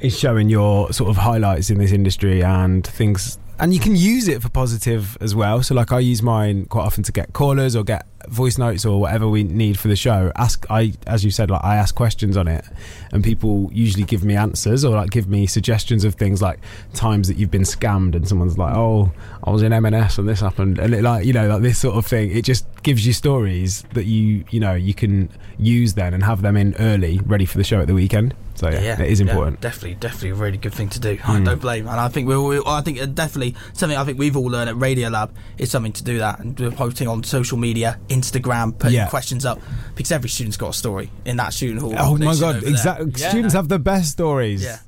is 0.00 0.18
showing 0.18 0.48
your 0.48 0.92
sort 0.92 1.10
of 1.10 1.16
highlights 1.16 1.70
in 1.70 1.78
this 1.78 1.92
industry 1.92 2.42
and 2.42 2.84
things 2.84 3.38
and 3.58 3.72
you 3.72 3.80
can 3.80 3.96
use 3.96 4.28
it 4.28 4.42
for 4.42 4.48
positive 4.48 5.16
as 5.20 5.34
well. 5.34 5.62
So 5.62 5.74
like 5.74 5.92
I 5.92 6.00
use 6.00 6.22
mine 6.22 6.66
quite 6.66 6.84
often 6.84 7.02
to 7.04 7.12
get 7.12 7.32
callers 7.32 7.76
or 7.76 7.84
get 7.84 8.06
voice 8.28 8.58
notes 8.58 8.84
or 8.84 9.00
whatever 9.00 9.28
we 9.28 9.42
need 9.42 9.78
for 9.78 9.88
the 9.88 9.96
show. 9.96 10.32
Ask 10.36 10.66
I 10.70 10.94
as 11.06 11.24
you 11.24 11.30
said 11.30 11.50
like 11.50 11.64
I 11.64 11.76
ask 11.76 11.94
questions 11.94 12.36
on 12.36 12.48
it 12.48 12.64
and 13.12 13.22
people 13.22 13.70
usually 13.72 14.04
give 14.04 14.24
me 14.24 14.36
answers 14.36 14.84
or 14.84 14.96
like 14.96 15.10
give 15.10 15.28
me 15.28 15.46
suggestions 15.46 16.04
of 16.04 16.14
things 16.14 16.42
like 16.42 16.60
times 16.94 17.28
that 17.28 17.36
you've 17.36 17.50
been 17.50 17.62
scammed 17.62 18.14
and 18.14 18.26
someone's 18.28 18.58
like, 18.58 18.74
"Oh, 18.74 19.12
I 19.44 19.50
was 19.50 19.62
in 19.62 19.72
M&S 19.72 20.18
and 20.18 20.28
this 20.28 20.40
happened." 20.40 20.78
And 20.78 20.94
it 20.94 21.02
like, 21.02 21.24
you 21.24 21.32
know, 21.32 21.48
like 21.48 21.62
this 21.62 21.78
sort 21.78 21.96
of 21.96 22.06
thing. 22.06 22.30
It 22.30 22.44
just 22.44 22.66
gives 22.82 23.06
you 23.06 23.12
stories 23.12 23.82
that 23.94 24.04
you, 24.04 24.44
you 24.50 24.60
know, 24.60 24.74
you 24.74 24.94
can 24.94 25.30
use 25.58 25.94
then 25.94 26.14
and 26.14 26.22
have 26.22 26.42
them 26.42 26.56
in 26.56 26.74
early 26.78 27.20
ready 27.24 27.46
for 27.46 27.58
the 27.58 27.64
show 27.64 27.80
at 27.80 27.86
the 27.86 27.94
weekend. 27.94 28.34
So 28.56 28.70
yeah, 28.70 28.80
yeah, 28.80 29.02
it 29.02 29.10
is 29.10 29.20
important. 29.20 29.56
Yeah, 29.56 29.68
definitely, 29.68 29.94
definitely 29.96 30.30
a 30.30 30.34
really 30.34 30.58
good 30.58 30.72
thing 30.72 30.88
to 30.90 31.00
do. 31.00 31.16
Mm. 31.16 31.28
I 31.28 31.44
don't 31.44 31.60
blame, 31.60 31.88
and 31.88 31.98
I 31.98 32.08
think 32.08 32.28
we, 32.28 32.36
we 32.38 32.62
I 32.64 32.82
think 32.82 32.98
definitely 33.14 33.56
something 33.72 33.98
I 33.98 34.04
think 34.04 34.18
we've 34.18 34.36
all 34.36 34.44
learned 34.44 34.70
at 34.70 34.76
Radio 34.76 35.08
Lab 35.08 35.34
is 35.58 35.70
something 35.70 35.92
to 35.92 36.04
do 36.04 36.18
that 36.18 36.38
and 36.38 36.56
posting 36.76 37.08
on 37.08 37.24
social 37.24 37.58
media, 37.58 37.98
Instagram, 38.20 38.78
putting 38.78 38.96
yeah. 38.96 39.08
questions 39.08 39.44
up 39.44 39.60
because 39.94 40.12
every 40.12 40.28
student's 40.28 40.56
got 40.56 40.70
a 40.70 40.72
story 40.72 41.10
in 41.24 41.36
that 41.36 41.52
student 41.52 41.80
hall. 41.80 41.94
Oh 41.96 42.16
my 42.16 42.36
god, 42.36 42.62
exactly! 42.62 43.12
Students 43.14 43.54
have 43.54 43.68
the 43.68 43.78
best 43.78 44.12
stories. 44.12 44.62
Yeah, 44.62 44.78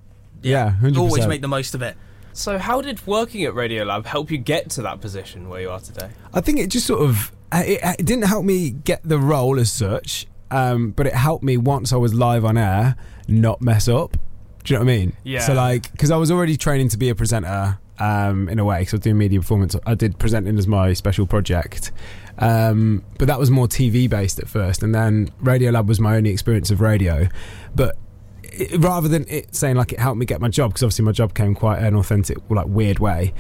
yeah, 0.42 0.74
yeah 0.82 0.98
always 0.98 1.26
make 1.26 1.42
the 1.42 1.48
most 1.48 1.74
of 1.74 1.82
it. 1.82 1.96
So, 2.32 2.58
how 2.58 2.82
did 2.82 3.06
working 3.06 3.44
at 3.44 3.54
Radiolab 3.54 4.04
help 4.04 4.30
you 4.30 4.36
get 4.36 4.68
to 4.70 4.82
that 4.82 5.00
position 5.00 5.48
where 5.48 5.62
you 5.62 5.70
are 5.70 5.80
today? 5.80 6.10
I 6.34 6.42
think 6.42 6.58
it 6.58 6.68
just 6.68 6.86
sort 6.86 7.02
of 7.02 7.32
uh, 7.50 7.62
it, 7.66 7.80
it 7.98 8.04
didn't 8.06 8.26
help 8.26 8.44
me 8.44 8.70
get 8.70 9.00
the 9.02 9.18
role 9.18 9.58
as 9.58 9.72
such, 9.72 10.26
um, 10.50 10.90
but 10.90 11.06
it 11.06 11.14
helped 11.14 11.42
me 11.42 11.56
once 11.56 11.92
I 11.92 11.96
was 11.96 12.12
live 12.12 12.44
on 12.44 12.58
air 12.58 12.96
not 13.28 13.60
mess 13.60 13.88
up. 13.88 14.16
Do 14.64 14.74
you 14.74 14.78
know 14.78 14.84
what 14.84 14.92
I 14.92 14.96
mean? 14.96 15.16
Yeah. 15.24 15.40
So 15.40 15.54
like, 15.54 15.90
because 15.92 16.10
I 16.10 16.16
was 16.16 16.30
already 16.30 16.56
training 16.56 16.88
to 16.90 16.96
be 16.96 17.08
a 17.08 17.14
presenter 17.14 17.78
um, 17.98 18.48
in 18.48 18.58
a 18.58 18.64
way, 18.64 18.80
because 18.80 18.94
I 18.94 18.96
was 18.96 19.02
doing 19.02 19.18
media 19.18 19.40
performance. 19.40 19.76
I 19.86 19.94
did 19.94 20.18
presenting 20.18 20.58
as 20.58 20.66
my 20.66 20.92
special 20.92 21.26
project, 21.26 21.92
um, 22.38 23.04
but 23.18 23.28
that 23.28 23.38
was 23.38 23.50
more 23.50 23.66
TV 23.66 24.08
based 24.08 24.38
at 24.38 24.48
first, 24.48 24.82
and 24.82 24.94
then 24.94 25.30
Radio 25.40 25.70
Lab 25.70 25.88
was 25.88 26.00
my 26.00 26.16
only 26.16 26.30
experience 26.30 26.70
of 26.70 26.80
radio. 26.80 27.28
But 27.74 27.96
it, 28.44 28.80
rather 28.82 29.08
than 29.08 29.26
it 29.28 29.54
saying 29.54 29.76
like 29.76 29.92
it 29.92 30.00
helped 30.00 30.18
me 30.18 30.26
get 30.26 30.40
my 30.40 30.48
job, 30.48 30.70
because 30.70 30.82
obviously 30.82 31.04
my 31.04 31.12
job 31.12 31.34
came 31.34 31.54
quite 31.54 31.78
an 31.78 31.94
authentic, 31.94 32.38
like 32.50 32.66
weird 32.66 32.98
way. 32.98 33.34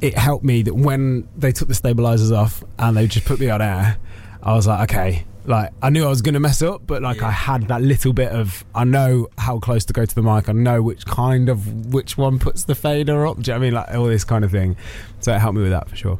It 0.00 0.16
helped 0.16 0.44
me 0.44 0.62
that 0.62 0.74
when 0.74 1.28
they 1.36 1.52
took 1.52 1.68
the 1.68 1.74
stabilizers 1.74 2.30
off 2.30 2.62
and 2.78 2.96
they 2.96 3.06
just 3.06 3.26
put 3.26 3.40
me 3.40 3.50
on 3.50 3.60
air, 3.60 3.98
I 4.42 4.54
was 4.54 4.66
like, 4.66 4.90
okay, 4.90 5.24
like 5.44 5.72
I 5.82 5.90
knew 5.90 6.04
I 6.04 6.08
was 6.08 6.22
going 6.22 6.34
to 6.34 6.40
mess 6.40 6.62
up, 6.62 6.82
but 6.86 7.02
like 7.02 7.18
yeah. 7.18 7.28
I 7.28 7.30
had 7.30 7.68
that 7.68 7.82
little 7.82 8.12
bit 8.12 8.30
of 8.30 8.64
I 8.74 8.84
know 8.84 9.28
how 9.38 9.58
close 9.58 9.84
to 9.86 9.92
go 9.92 10.04
to 10.04 10.14
the 10.14 10.22
mic. 10.22 10.48
I 10.48 10.52
know 10.52 10.82
which 10.82 11.06
kind 11.06 11.48
of 11.48 11.92
which 11.92 12.16
one 12.16 12.38
puts 12.38 12.64
the 12.64 12.74
fader 12.74 13.26
up. 13.26 13.40
Do 13.40 13.50
you 13.50 13.54
know 13.54 13.56
I 13.56 13.66
mean 13.66 13.74
like 13.74 13.90
all 13.94 14.06
this 14.06 14.24
kind 14.24 14.44
of 14.44 14.50
thing? 14.50 14.76
So 15.20 15.34
it 15.34 15.38
helped 15.38 15.56
me 15.56 15.62
with 15.62 15.72
that 15.72 15.88
for 15.88 15.96
sure. 15.96 16.18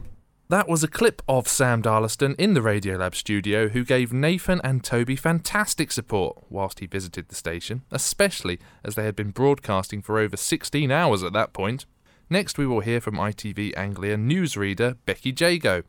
That 0.51 0.67
was 0.67 0.83
a 0.83 0.89
clip 0.89 1.21
of 1.29 1.47
Sam 1.47 1.83
Darlaston 1.83 2.35
in 2.39 2.55
the 2.55 2.63
Radiolab 2.63 3.15
studio 3.15 3.69
who 3.69 3.85
gave 3.85 4.15
Nathan 4.15 4.63
and 4.65 4.83
Toby 4.83 5.15
fantastic 5.15 5.93
support 5.93 6.43
whilst 6.49 6.81
he 6.81 6.87
visited 6.87 7.29
the 7.29 7.35
station, 7.35 7.83
especially 7.91 8.59
as 8.83 8.95
they 8.95 9.05
had 9.05 9.15
been 9.15 9.31
broadcasting 9.31 10.01
for 10.01 10.19
over 10.19 10.39
16 10.39 10.91
hours 10.91 11.23
at 11.23 11.35
that 11.35 11.53
point. 11.53 11.85
Next, 12.31 12.57
we 12.57 12.67
will 12.67 12.81
hear 12.81 12.99
from 12.99 13.17
ITV 13.17 13.77
Anglia 13.77 14.17
newsreader 14.17 14.97
Becky 15.05 15.35
Jago 15.39 15.83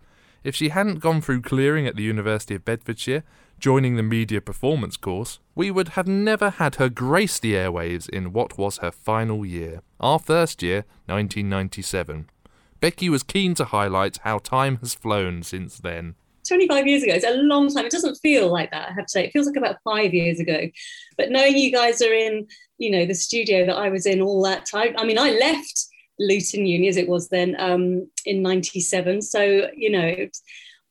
if 0.44 0.58
she 0.58 0.70
hadn't 0.70 1.00
gone 1.00 1.22
through 1.22 1.42
clearing 1.42 1.88
at 1.88 1.96
the 1.96 2.04
University 2.04 2.56
of 2.56 2.66
Bedfordshire, 2.66 3.24
joining 3.60 3.96
the 3.96 4.04
media 4.04 4.42
performance 4.42 4.98
course, 4.98 5.40
we 5.56 5.72
would 5.72 5.90
have 5.90 6.08
never 6.08 6.50
had 6.50 6.76
her 6.76 6.90
grace 6.90 7.40
the 7.40 7.54
airwaves 7.54 8.10
in 8.10 8.34
what 8.34 8.58
was 8.58 8.80
her 8.80 8.92
final 8.92 9.46
year, 9.46 9.84
our 10.02 10.20
first 10.20 10.62
year, 10.62 10.84
1997. 11.06 12.30
Becky 12.80 13.10
was 13.10 13.24
keen 13.24 13.54
to 13.56 13.66
highlight 13.66 14.20
how 14.24 14.38
time 14.40 14.78
has 14.78 14.94
flown 14.94 15.44
since 15.44 15.78
then. 15.78 16.16
25 16.48 16.88
years 16.88 17.04
ago. 17.04 17.14
It's 17.14 17.26
a 17.26 17.34
long 17.34 17.74
time. 17.74 17.86
It 17.86 17.92
doesn't 17.92 18.16
feel 18.16 18.52
like 18.52 18.72
that, 18.72 18.90
I 18.90 18.94
have 18.94 19.06
to 19.06 19.12
say. 19.12 19.26
It 19.26 19.32
feels 19.32 19.46
like 19.46 19.56
about 19.56 19.78
five 19.84 20.14
years 20.14 20.40
ago. 20.40 20.70
But 21.18 21.30
knowing 21.30 21.58
you 21.58 21.72
guys 21.72 22.02
are 22.02 22.14
in, 22.14 22.48
you 22.78 22.92
know, 22.92 23.06
the 23.06 23.14
studio 23.14 23.66
that 23.66 23.76
I 23.76 23.90
was 23.90 24.06
in 24.06 24.22
all 24.22 24.42
that 24.44 24.66
time, 24.66 24.96
I 24.98 25.06
mean, 25.06 25.20
I 25.20 25.32
left 25.32 25.86
Luton 26.20 26.66
Uni 26.66 26.88
as 26.88 26.98
it 26.98 27.08
was 27.08 27.30
then 27.30 27.56
um, 27.60 28.10
in 28.26 28.42
97. 28.42 29.22
So, 29.22 29.70
you 29.76 29.92
know, 29.92 30.28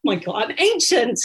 my 0.05 0.17
God, 0.17 0.45
I'm 0.45 0.57
ancient. 0.59 1.19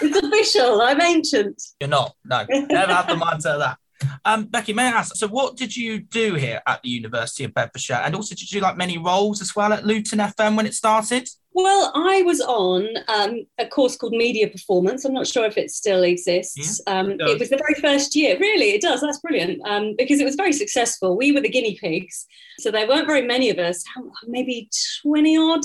It's 0.00 0.16
official. 0.16 0.80
I'm 0.80 1.00
ancient. 1.00 1.60
You're 1.80 1.88
not. 1.88 2.14
No, 2.24 2.44
never 2.48 2.92
have 2.92 3.08
the 3.08 3.14
mindset 3.14 3.54
of 3.54 3.60
that. 3.60 3.78
Um, 4.24 4.44
Becky, 4.44 4.72
may 4.72 4.86
I 4.86 4.98
ask, 4.98 5.16
so 5.16 5.26
what 5.28 5.56
did 5.56 5.76
you 5.76 6.00
do 6.00 6.34
here 6.34 6.60
at 6.66 6.82
the 6.82 6.88
University 6.88 7.44
of 7.44 7.54
Bedfordshire? 7.54 8.02
And 8.04 8.14
also, 8.14 8.34
did 8.34 8.50
you 8.50 8.60
do 8.60 8.64
like 8.64 8.76
many 8.76 8.98
roles 8.98 9.40
as 9.40 9.56
well 9.56 9.72
at 9.72 9.86
Luton 9.86 10.18
FM 10.18 10.56
when 10.56 10.66
it 10.66 10.74
started? 10.74 11.28
Well, 11.52 11.90
I 11.94 12.22
was 12.22 12.40
on 12.40 12.86
um, 13.08 13.44
a 13.58 13.66
course 13.66 13.96
called 13.96 14.12
Media 14.12 14.48
Performance. 14.48 15.04
I'm 15.04 15.12
not 15.12 15.26
sure 15.26 15.44
if 15.44 15.56
it 15.56 15.72
still 15.72 16.04
exists. 16.04 16.80
Yeah, 16.86 17.00
um, 17.00 17.10
it, 17.12 17.20
it, 17.20 17.38
was 17.40 17.50
the 17.50 17.56
very 17.56 17.74
first 17.80 18.14
year. 18.14 18.38
Really, 18.38 18.70
it 18.70 18.80
does. 18.80 19.00
That's 19.00 19.18
brilliant 19.18 19.60
um, 19.66 19.94
because 19.98 20.20
it 20.20 20.24
was 20.24 20.36
very 20.36 20.52
successful. 20.52 21.16
We 21.16 21.32
were 21.32 21.40
the 21.40 21.48
guinea 21.48 21.76
pigs. 21.76 22.26
So 22.60 22.70
there 22.70 22.86
weren't 22.86 23.08
very 23.08 23.22
many 23.22 23.50
of 23.50 23.58
us, 23.58 23.82
maybe 24.26 24.70
20 25.02 25.36
odd 25.36 25.64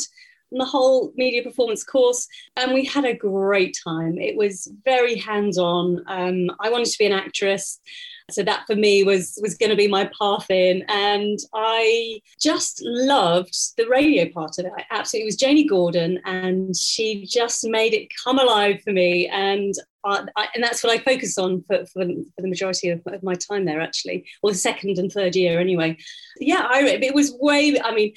on 0.53 0.57
the 0.57 0.65
whole 0.65 1.11
media 1.15 1.43
performance 1.43 1.83
course. 1.83 2.27
And 2.55 2.73
we 2.73 2.85
had 2.85 3.05
a 3.05 3.13
great 3.13 3.77
time. 3.83 4.17
It 4.17 4.35
was 4.35 4.71
very 4.85 5.15
hands 5.15 5.57
on. 5.57 6.03
Um, 6.07 6.49
I 6.59 6.69
wanted 6.69 6.87
to 6.87 6.97
be 6.97 7.05
an 7.05 7.13
actress 7.13 7.79
so 8.29 8.43
that 8.43 8.65
for 8.67 8.75
me 8.75 9.03
was 9.03 9.37
was 9.41 9.55
going 9.55 9.69
to 9.69 9.75
be 9.75 9.87
my 9.87 10.09
path 10.19 10.49
in 10.49 10.83
and 10.87 11.39
i 11.53 12.19
just 12.39 12.81
loved 12.83 13.55
the 13.77 13.87
radio 13.87 14.27
part 14.29 14.57
of 14.59 14.65
it 14.65 14.71
i 14.77 14.83
absolutely 14.91 15.23
it 15.23 15.25
was 15.25 15.35
Janie 15.35 15.67
Gordon 15.67 16.19
and 16.25 16.75
she 16.75 17.25
just 17.25 17.65
made 17.67 17.93
it 17.93 18.11
come 18.23 18.39
alive 18.39 18.81
for 18.83 18.91
me 18.91 19.27
and 19.27 19.73
I, 20.05 20.47
and 20.53 20.63
that's 20.63 20.83
what 20.83 20.91
I 20.91 20.97
focused 20.97 21.39
on 21.39 21.63
for, 21.67 21.85
for, 21.85 22.03
for 22.03 22.41
the 22.41 22.47
majority 22.47 22.89
of, 22.89 23.01
of, 23.05 23.23
my 23.23 23.35
time 23.35 23.65
there, 23.65 23.79
actually, 23.79 24.25
or 24.41 24.51
the 24.51 24.57
second 24.57 24.97
and 24.97 25.11
third 25.11 25.35
year, 25.35 25.59
anyway. 25.59 25.97
Yeah, 26.39 26.67
I, 26.69 26.81
it 26.83 27.15
was 27.15 27.33
way. 27.39 27.79
I 27.81 27.93
mean, 27.93 28.13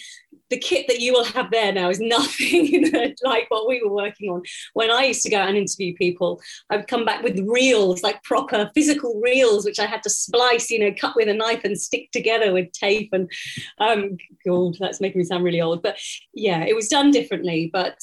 the 0.51 0.59
kit 0.59 0.87
that 0.89 1.01
you 1.01 1.13
will 1.13 1.25
have 1.25 1.51
there 1.51 1.73
now 1.73 1.89
is 1.89 2.01
nothing 2.01 2.91
like 3.25 3.47
what 3.49 3.69
we 3.69 3.83
were 3.83 3.93
working 3.93 4.31
on. 4.31 4.43
When 4.75 4.91
I 4.91 5.05
used 5.05 5.23
to 5.23 5.31
go 5.31 5.39
out 5.39 5.49
and 5.49 5.57
interview 5.57 5.95
people, 5.95 6.41
I 6.71 6.77
would 6.77 6.89
come 6.89 7.05
back 7.05 7.23
with 7.23 7.39
reels, 7.41 8.03
like 8.03 8.23
proper 8.23 8.71
physical 8.75 9.21
reels, 9.23 9.65
which 9.65 9.79
I 9.79 9.87
had 9.87 10.03
to 10.05 10.11
splice, 10.11 10.71
you 10.71 10.79
know, 10.79 10.95
cut 10.99 11.17
with 11.17 11.29
a 11.29 11.35
knife 11.35 11.65
and 11.65 11.81
stick 11.81 12.11
together 12.13 12.53
with 12.53 12.73
tape. 12.73 13.11
And 13.13 13.31
um, 13.79 14.17
God, 14.47 14.77
that's 14.79 15.01
making 15.01 15.21
me 15.21 15.25
sound 15.25 15.45
really 15.45 15.61
old. 15.61 15.83
But 15.83 15.99
yeah, 16.35 16.65
it 16.65 16.77
was 16.77 16.89
done 16.89 17.11
differently. 17.11 17.71
But 17.73 17.99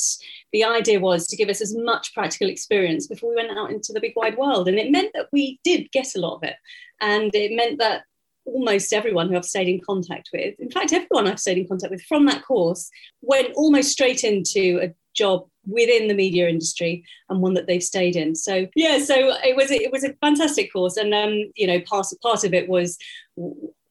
the 0.51 0.63
idea 0.63 0.99
was 0.99 1.27
to 1.27 1.35
give 1.35 1.49
us 1.49 1.61
as 1.61 1.75
much 1.75 2.13
practical 2.13 2.49
experience 2.49 3.07
before 3.07 3.29
we 3.29 3.35
went 3.35 3.57
out 3.57 3.71
into 3.71 3.93
the 3.93 4.01
big 4.01 4.13
wide 4.15 4.37
world. 4.37 4.67
And 4.67 4.77
it 4.77 4.91
meant 4.91 5.11
that 5.13 5.27
we 5.31 5.59
did 5.63 5.91
get 5.91 6.15
a 6.15 6.19
lot 6.19 6.35
of 6.35 6.43
it. 6.43 6.55
And 7.01 7.33
it 7.33 7.51
meant 7.51 7.79
that 7.79 8.03
almost 8.45 8.93
everyone 8.93 9.29
who 9.29 9.37
I've 9.37 9.45
stayed 9.45 9.67
in 9.67 9.81
contact 9.81 10.29
with, 10.33 10.59
in 10.59 10.71
fact, 10.71 10.93
everyone 10.93 11.27
I've 11.27 11.39
stayed 11.39 11.57
in 11.57 11.67
contact 11.67 11.91
with 11.91 12.03
from 12.03 12.25
that 12.27 12.43
course, 12.43 12.89
went 13.21 13.53
almost 13.55 13.91
straight 13.91 14.23
into 14.23 14.79
a 14.81 14.93
job 15.13 15.47
within 15.65 16.07
the 16.07 16.13
media 16.13 16.49
industry 16.49 17.05
and 17.29 17.41
one 17.41 17.53
that 17.53 17.67
they've 17.67 17.83
stayed 17.83 18.15
in. 18.15 18.35
So 18.35 18.67
yeah, 18.75 18.99
so 18.99 19.15
it 19.43 19.55
was 19.55 19.71
it 19.71 19.91
was 19.91 20.03
a 20.03 20.13
fantastic 20.21 20.71
course, 20.73 20.97
and 20.97 21.13
um, 21.13 21.51
you 21.55 21.67
know, 21.67 21.79
part 21.81 22.07
part 22.21 22.43
of 22.43 22.53
it 22.53 22.67
was 22.67 22.97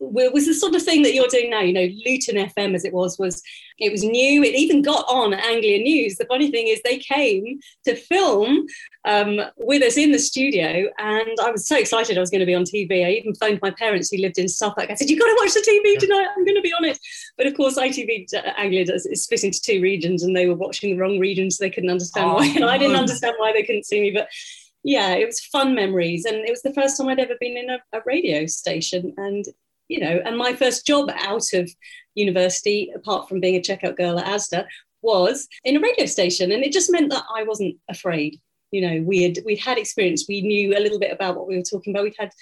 was 0.03 0.47
the 0.47 0.55
sort 0.55 0.75
of 0.75 0.83
thing 0.83 1.03
that 1.03 1.15
you're 1.15 1.29
doing 1.29 1.51
now. 1.51 1.61
You 1.61 1.73
know, 1.73 1.89
Luton 2.05 2.37
FM, 2.37 2.75
as 2.75 2.85
it 2.85 2.93
was, 2.93 3.19
was 3.19 3.43
it 3.79 3.93
was 3.93 4.03
new. 4.03 4.43
It 4.43 4.55
even 4.55 4.83
got 4.83 5.05
on 5.09 5.33
Anglia 5.33 5.79
News. 5.79 6.17
The 6.17 6.27
funny 6.27 6.51
thing 6.51 6.69
is, 6.69 6.81
they 6.83 6.99
came 6.99 7.61
to 7.85 7.95
film 7.95 8.67
um, 9.05 9.41
with 9.57 9.83
us 9.83 9.97
in 9.97 10.13
the 10.13 10.19
studio, 10.19 10.89
and 10.99 11.37
I 11.43 11.51
was 11.51 11.67
so 11.67 11.77
excited 11.77 12.17
I 12.17 12.21
was 12.21 12.31
going 12.31 12.41
to 12.41 12.47
be 12.47 12.55
on 12.55 12.65
TV. 12.65 13.07
I 13.07 13.11
even 13.11 13.35
phoned 13.35 13.61
my 13.63 13.71
parents 13.71 14.11
who 14.11 14.21
lived 14.21 14.39
in 14.39 14.49
Suffolk. 14.49 14.91
I 14.91 14.95
said, 14.95 15.09
"You've 15.09 15.21
got 15.21 15.27
to 15.27 15.39
watch 15.41 15.55
the 15.55 15.61
TV 15.61 15.99
tonight. 15.99 16.29
I'm 16.37 16.45
going 16.45 16.57
to 16.57 16.63
be 16.63 16.73
on 16.73 16.85
it." 16.85 16.99
But 17.37 17.47
of 17.47 17.55
course, 17.57 17.79
ITV 17.79 18.35
uh, 18.35 18.53
Anglia 18.57 18.85
does, 18.85 19.07
is 19.07 19.25
split 19.25 19.45
into 19.45 19.61
two 19.61 19.81
regions, 19.81 20.23
and 20.23 20.37
they 20.37 20.47
were 20.47 20.57
watching 20.57 20.91
the 20.91 21.01
wrong 21.01 21.19
region, 21.19 21.51
so 21.51 21.65
they 21.65 21.71
couldn't 21.71 21.91
understand 21.91 22.31
oh, 22.31 22.35
why. 22.35 22.47
And 22.57 22.65
I 22.65 22.77
didn't 22.77 22.97
understand 22.97 23.37
why 23.39 23.53
they 23.53 23.63
couldn't 23.63 23.87
see 23.87 24.01
me, 24.01 24.11
but 24.11 24.29
yeah, 24.85 25.13
it 25.13 25.27
was 25.27 25.41
fun 25.41 25.75
memories. 25.75 26.25
And 26.25 26.37
it 26.37 26.51
was 26.51 26.63
the 26.63 26.75
first 26.75 26.97
time 26.97 27.09
I'd 27.09 27.21
ever 27.21 27.37
been 27.41 27.57
in 27.57 27.71
a, 27.71 27.79
a 27.93 28.01
radio 28.05 28.47
station. 28.47 29.15
And 29.17 29.45
you 29.93 30.01
know, 30.01 30.21
and 30.25 30.37
my 30.37 30.55
first 30.55 30.87
job 30.87 31.11
out 31.15 31.53
of 31.53 31.71
university, 32.15 32.91
apart 32.95 33.29
from 33.29 33.41
being 33.41 33.57
a 33.57 33.61
checkout 33.61 33.97
girl 33.97 34.19
at 34.19 34.27
ASDA, 34.27 34.65
was 35.03 35.49
in 35.65 35.77
a 35.77 35.81
radio 35.81 36.07
station. 36.07 36.53
And 36.53 36.65
it 36.65 36.73
just 36.73 36.91
meant 36.91 37.11
that 37.11 37.25
I 37.35 37.43
wasn't 37.43 37.77
afraid. 37.89 38.41
You 38.71 38.81
know, 38.83 39.03
we 39.03 39.23
had 39.23 39.39
we'd 39.45 39.59
had 39.59 39.79
experience, 39.79 40.25
we 40.29 40.41
knew 40.41 40.77
a 40.77 40.81
little 40.81 40.99
bit 40.99 41.13
about 41.13 41.37
what 41.37 41.47
we 41.47 41.57
were 41.57 41.63
talking 41.63 41.93
about. 41.95 42.05
We'd 42.05 42.15
had 42.19 42.33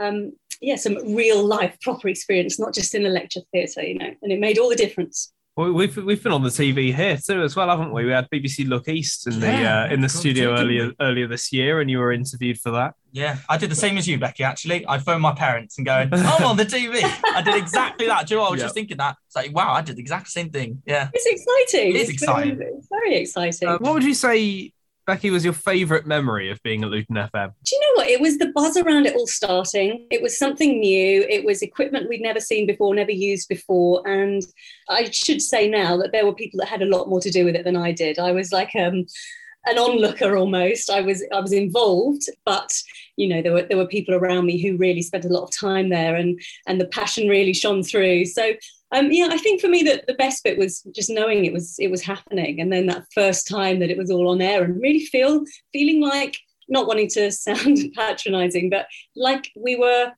um, 0.00 0.32
yeah, 0.60 0.76
some 0.76 0.96
real 1.14 1.44
life 1.44 1.76
proper 1.80 2.08
experience, 2.08 2.58
not 2.58 2.74
just 2.74 2.94
in 2.94 3.06
a 3.06 3.10
lecture 3.10 3.40
theatre, 3.52 3.82
you 3.82 3.98
know, 3.98 4.12
and 4.22 4.32
it 4.32 4.40
made 4.40 4.58
all 4.58 4.68
the 4.68 4.76
difference. 4.76 5.32
Well, 5.58 5.72
we've 5.72 5.96
we've 5.96 6.22
been 6.22 6.30
on 6.30 6.44
the 6.44 6.50
TV 6.50 6.94
here 6.94 7.16
too 7.16 7.42
as 7.42 7.56
well, 7.56 7.68
haven't 7.68 7.92
we? 7.92 8.04
We 8.04 8.12
had 8.12 8.30
BBC 8.30 8.68
Look 8.68 8.86
East 8.86 9.26
in 9.26 9.40
the 9.40 9.64
uh, 9.64 9.92
in 9.92 10.00
the 10.00 10.08
studio 10.08 10.54
earlier 10.54 10.92
earlier 11.00 11.26
this 11.26 11.52
year, 11.52 11.80
and 11.80 11.90
you 11.90 11.98
were 11.98 12.12
interviewed 12.12 12.60
for 12.60 12.70
that. 12.70 12.94
Yeah, 13.10 13.38
I 13.48 13.56
did 13.56 13.68
the 13.68 13.74
same 13.74 13.98
as 13.98 14.06
you, 14.06 14.18
Becky. 14.18 14.44
Actually, 14.44 14.86
I 14.86 14.98
phoned 14.98 15.20
my 15.20 15.34
parents 15.34 15.76
and 15.76 15.84
going, 15.84 16.10
"I'm 16.12 16.44
on 16.44 16.56
the 16.56 16.64
TV." 16.64 17.00
I 17.34 17.42
did 17.42 17.56
exactly 17.56 18.06
that. 18.06 18.28
Do 18.28 18.34
you 18.34 18.40
know? 18.40 18.46
I 18.46 18.50
was 18.50 18.58
yep. 18.58 18.66
just 18.66 18.76
thinking 18.76 18.98
that. 18.98 19.16
It's 19.26 19.34
like, 19.34 19.52
wow, 19.52 19.72
I 19.72 19.82
did 19.82 19.96
the 19.96 20.00
exact 20.00 20.28
same 20.28 20.50
thing. 20.50 20.80
Yeah, 20.86 21.08
it's 21.12 21.26
exciting. 21.26 21.96
It 21.96 22.02
is 22.02 22.10
exciting. 22.10 22.60
It's 22.62 22.86
very 22.88 23.16
exciting. 23.16 23.66
Uh, 23.66 23.78
what 23.78 23.94
would 23.94 24.04
you 24.04 24.14
say 24.14 24.72
Becky, 25.08 25.30
was 25.30 25.42
your 25.42 25.54
favourite 25.54 26.06
memory 26.06 26.50
of 26.50 26.62
being 26.62 26.84
at 26.84 26.90
Luton 26.90 27.16
FM? 27.16 27.54
Do 27.64 27.74
you 27.74 27.80
know 27.80 27.92
what? 27.94 28.08
It 28.08 28.20
was 28.20 28.36
the 28.36 28.52
buzz 28.54 28.76
around 28.76 29.06
it 29.06 29.16
all 29.16 29.26
starting. 29.26 30.06
It 30.10 30.20
was 30.20 30.38
something 30.38 30.80
new. 30.80 31.22
It 31.30 31.46
was 31.46 31.62
equipment 31.62 32.10
we'd 32.10 32.20
never 32.20 32.40
seen 32.40 32.66
before, 32.66 32.94
never 32.94 33.10
used 33.10 33.48
before. 33.48 34.06
And 34.06 34.42
I 34.90 35.08
should 35.10 35.40
say 35.40 35.66
now 35.66 35.96
that 35.96 36.12
there 36.12 36.26
were 36.26 36.34
people 36.34 36.58
that 36.58 36.68
had 36.68 36.82
a 36.82 36.86
lot 36.94 37.08
more 37.08 37.22
to 37.22 37.30
do 37.30 37.46
with 37.46 37.56
it 37.56 37.64
than 37.64 37.74
I 37.74 37.90
did. 37.90 38.18
I 38.18 38.32
was 38.32 38.52
like 38.52 38.76
um, 38.78 39.06
an 39.64 39.78
onlooker 39.78 40.36
almost. 40.36 40.90
I 40.90 41.00
was 41.00 41.24
I 41.32 41.40
was 41.40 41.54
involved, 41.54 42.24
but 42.44 42.70
you 43.16 43.28
know 43.28 43.40
there 43.40 43.54
were 43.54 43.62
there 43.62 43.78
were 43.78 43.86
people 43.86 44.14
around 44.14 44.44
me 44.44 44.60
who 44.60 44.76
really 44.76 45.00
spent 45.00 45.24
a 45.24 45.28
lot 45.28 45.44
of 45.44 45.58
time 45.58 45.88
there, 45.88 46.16
and 46.16 46.38
and 46.66 46.78
the 46.78 46.86
passion 46.88 47.28
really 47.28 47.54
shone 47.54 47.82
through. 47.82 48.26
So 48.26 48.52
um, 48.92 49.10
yeah, 49.12 49.28
I 49.30 49.38
think 49.38 49.60
for 49.60 49.68
me 49.68 49.82
that 49.84 50.06
the 50.06 50.14
best 50.14 50.42
bit 50.44 50.58
was 50.58 50.82
just 50.94 51.10
knowing 51.10 51.44
it 51.44 51.52
was 51.52 51.76
it 51.78 51.90
was 51.90 52.02
happening, 52.02 52.60
and 52.60 52.72
then 52.72 52.86
that 52.86 53.04
first 53.14 53.46
time 53.46 53.80
that 53.80 53.90
it 53.90 53.98
was 53.98 54.10
all 54.10 54.28
on 54.28 54.40
air, 54.40 54.64
and 54.64 54.80
really 54.80 55.04
feel 55.04 55.44
feeling 55.72 56.00
like 56.00 56.36
not 56.68 56.86
wanting 56.86 57.08
to 57.08 57.30
sound 57.32 57.78
patronising, 57.94 58.70
but 58.70 58.86
like 59.14 59.50
we 59.56 59.76
were 59.76 60.12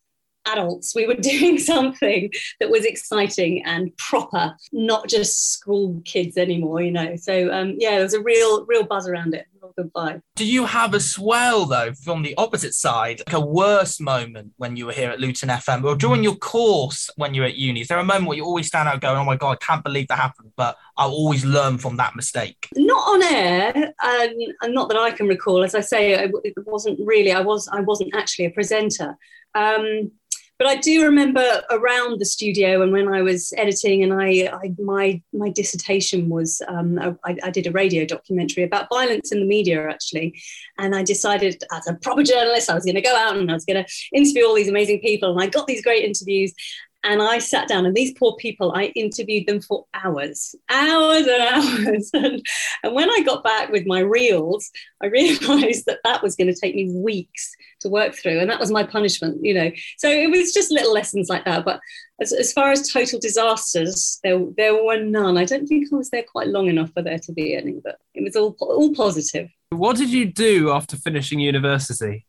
adults. 0.47 0.95
We 0.95 1.07
were 1.07 1.15
doing 1.33 1.59
something 1.59 2.31
that 2.61 2.71
was 2.71 2.85
exciting 2.85 3.65
and 3.65 3.97
proper, 3.97 4.57
not 4.73 5.09
just 5.09 5.53
school 5.53 6.01
kids 6.05 6.37
anymore, 6.37 6.83
you 6.83 6.93
know. 6.93 7.17
So 7.17 7.53
um, 7.53 7.77
yeah, 7.79 7.93
there 7.93 8.03
was 8.03 8.15
a 8.15 8.23
real, 8.23 8.67
real 8.67 8.85
buzz 8.85 9.09
around 9.09 9.35
it. 9.35 9.47
Goodbye. 9.77 10.21
Do 10.37 10.47
you 10.47 10.67
have 10.67 10.95
as 10.95 11.19
well, 11.19 11.67
though, 11.67 11.93
from 11.93 12.23
the 12.23 12.35
opposite 12.37 12.75
side, 12.75 13.23
like 13.27 13.35
a 13.35 13.41
worse 13.41 14.01
moment 14.01 14.53
when 14.57 14.77
you 14.77 14.87
were 14.87 14.93
here 14.93 15.11
at 15.11 15.21
Luton 15.21 15.49
FM 15.49 15.85
or 15.85 15.95
during 15.95 16.23
your 16.23 16.37
course 16.37 17.11
when 17.17 17.35
you 17.35 17.43
were 17.43 17.49
at 17.49 17.57
uni? 17.57 17.81
Is 17.81 17.89
there 17.89 17.99
a 17.99 18.05
moment 18.05 18.27
where 18.27 18.37
you 18.37 18.45
always 18.45 18.67
stand 18.67 18.89
out 18.89 19.01
going, 19.01 19.19
oh 19.19 19.25
my 19.25 19.37
God, 19.37 19.59
I 19.61 19.65
can't 19.65 19.85
believe 19.85 20.09
that 20.09 20.19
happened, 20.19 20.53
but 20.57 20.77
I'll 20.97 21.11
always 21.11 21.45
learn 21.45 21.79
from 21.79 21.97
that 21.97 22.17
mistake? 22.17 22.69
Not 22.75 23.09
on 23.09 23.23
air, 23.23 23.93
and 24.03 24.75
not 24.75 24.89
that 24.89 24.99
I 24.99 25.11
can 25.11 25.29
recall. 25.29 25.63
As 25.63 25.75
I 25.75 25.81
say, 25.81 26.13
it 26.13 26.55
wasn't 26.67 26.99
really, 27.05 27.33
I, 27.33 27.41
was, 27.41 27.69
I 27.69 27.81
wasn't 27.81 28.15
actually 28.15 28.47
a 28.47 28.51
presenter. 28.51 29.17
Um, 29.55 30.13
but 30.61 30.69
I 30.69 30.77
do 30.77 31.03
remember 31.03 31.63
around 31.71 32.21
the 32.21 32.27
studio 32.27 32.83
and 32.83 32.93
when 32.93 33.09
I 33.09 33.23
was 33.23 33.55
editing, 33.57 34.03
and 34.03 34.13
I, 34.13 34.51
I 34.53 34.75
my 34.79 35.23
my 35.33 35.49
dissertation 35.49 36.29
was 36.29 36.61
um, 36.69 36.99
I, 37.25 37.35
I, 37.43 37.51
did 37.51 37.67
a 37.67 37.73
radio 37.73 38.05
documentary 38.05 38.65
about 38.65 38.91
violence 38.93 39.33
in 39.33 39.41
the 39.41 39.47
media 39.47 39.89
actually, 39.89 40.39
and 40.77 40.95
I 40.95 41.03
decided 41.03 41.65
as 41.73 41.87
a 41.87 41.95
proper 41.95 42.23
journalist 42.23 42.69
I 42.69 42.75
was 42.75 42.85
going 42.85 42.97
to 42.97 43.01
go 43.01 43.17
out 43.17 43.39
and 43.39 43.51
I 43.51 43.55
was 43.55 43.65
going 43.65 43.83
to 43.83 43.91
interview 44.13 44.45
all 44.45 44.55
these 44.55 44.69
amazing 44.69 45.01
people, 45.01 45.31
and 45.31 45.41
I 45.41 45.47
got 45.47 45.67
these 45.67 45.83
great 45.83 46.05
interviews, 46.05 46.53
and 47.03 47.23
I 47.23 47.39
sat 47.39 47.67
down, 47.67 47.87
and 47.87 47.95
these 47.95 48.13
poor 48.13 48.37
people, 48.37 48.73
I 48.73 48.87
interviewed 48.97 49.47
them 49.47 49.61
for 49.61 49.87
hours, 49.95 50.55
hours 50.69 51.27
and 51.27 51.43
hours. 51.43 52.11
And, 52.21 52.45
and 52.83 52.95
when 52.95 53.11
I 53.11 53.23
got 53.25 53.43
back 53.43 53.71
with 53.71 53.87
my 53.87 54.01
reels, 54.01 54.71
I 55.03 55.07
realized 55.07 55.87
that 55.87 56.01
that 56.05 56.23
was 56.23 56.37
going 56.37 56.53
to 56.53 56.61
take 56.61 56.75
me 56.75 56.95
weeks 56.95 57.51
to 57.81 57.89
work 57.89 58.15
through. 58.15 58.39
And 58.41 58.51
that 58.51 58.61
was 58.61 58.71
my 58.71 58.83
punishment, 58.83 59.43
you 59.43 59.55
know. 59.55 59.71
So 59.97 60.11
it 60.11 60.31
was 60.31 60.53
just 60.53 60.71
little 60.71 60.93
lessons 60.93 61.31
like 61.31 61.47
that. 61.47 61.65
But 61.65 61.81
as, 62.21 62.33
as 62.33 62.53
far 62.53 62.71
as 62.71 62.93
total 62.93 63.19
disasters, 63.19 64.21
there, 64.23 64.39
there 64.57 64.85
were 64.85 64.99
none. 64.99 65.39
I 65.39 65.47
don't 65.47 65.67
think 65.67 65.89
I 65.91 65.97
was 65.97 66.11
there 66.11 66.25
quite 66.31 66.49
long 66.49 66.69
enough 66.69 66.93
for 66.93 67.03
there 67.03 67.19
to 67.21 67.33
be 67.33 67.55
any, 67.55 67.81
but 67.83 67.99
it 68.15 68.23
was 68.23 68.37
all, 68.37 68.55
all 68.61 68.95
positive. 68.95 69.49
What 69.71 69.97
did 69.97 70.11
you 70.11 70.27
do 70.27 70.71
after 70.71 70.97
finishing 70.97 71.41
university? 71.41 72.27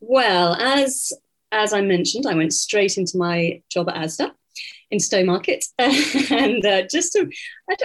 Well, 0.00 0.54
as 0.54 1.12
as 1.52 1.72
I 1.72 1.80
mentioned, 1.80 2.26
I 2.26 2.34
went 2.34 2.52
straight 2.52 2.96
into 2.96 3.18
my 3.18 3.62
job 3.70 3.88
at 3.88 3.96
ASDA 3.96 4.32
in 4.90 4.98
Stowmarket, 4.98 5.64
and 5.78 6.64
uh, 6.64 6.82
just 6.90 7.12
to, 7.12 7.30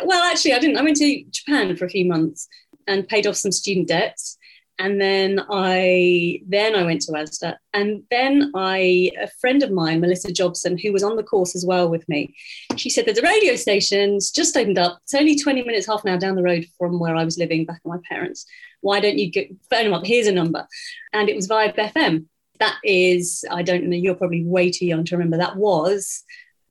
well, 0.03 0.23
actually, 0.23 0.53
I 0.53 0.59
didn't. 0.59 0.77
I 0.77 0.83
went 0.83 0.97
to 0.97 1.23
Japan 1.29 1.75
for 1.75 1.85
a 1.85 1.89
few 1.89 2.05
months 2.05 2.47
and 2.87 3.07
paid 3.07 3.27
off 3.27 3.35
some 3.35 3.51
student 3.51 3.87
debts, 3.87 4.37
and 4.77 4.99
then 4.99 5.39
I 5.49 6.41
then 6.47 6.75
I 6.75 6.83
went 6.83 7.01
to 7.01 7.11
ASDA, 7.11 7.55
and 7.73 8.03
then 8.11 8.51
I 8.55 9.11
a 9.19 9.27
friend 9.39 9.63
of 9.63 9.71
mine, 9.71 10.01
Melissa 10.01 10.31
Jobson, 10.31 10.77
who 10.77 10.91
was 10.91 11.03
on 11.03 11.15
the 11.15 11.23
course 11.23 11.55
as 11.55 11.65
well 11.65 11.89
with 11.89 12.07
me, 12.09 12.35
she 12.75 12.89
said 12.89 13.05
there's 13.05 13.19
a 13.19 13.23
radio 13.23 13.55
stations 13.55 14.31
just 14.31 14.57
opened 14.57 14.79
up. 14.79 14.99
It's 15.03 15.13
only 15.13 15.37
twenty 15.39 15.63
minutes, 15.63 15.87
half 15.87 16.03
an 16.03 16.11
hour 16.11 16.19
down 16.19 16.35
the 16.35 16.43
road 16.43 16.65
from 16.77 16.99
where 16.99 17.15
I 17.15 17.23
was 17.23 17.37
living 17.37 17.65
back 17.65 17.81
at 17.83 17.89
my 17.89 17.97
parents. 18.09 18.45
Why 18.81 18.99
don't 18.99 19.17
you 19.17 19.31
get, 19.31 19.49
phone 19.71 19.85
them 19.85 19.93
up? 19.93 20.05
Here's 20.05 20.27
a 20.27 20.31
number, 20.31 20.67
and 21.13 21.29
it 21.29 21.35
was 21.35 21.47
Vibe 21.47 21.75
FM 21.75 22.25
that 22.59 22.77
is, 22.83 23.45
I 23.51 23.63
don't 23.63 23.85
know, 23.85 23.97
you're 23.97 24.15
probably 24.15 24.43
way 24.43 24.71
too 24.71 24.85
young 24.85 25.03
to 25.05 25.15
remember, 25.15 25.37
that 25.37 25.55
was 25.55 26.23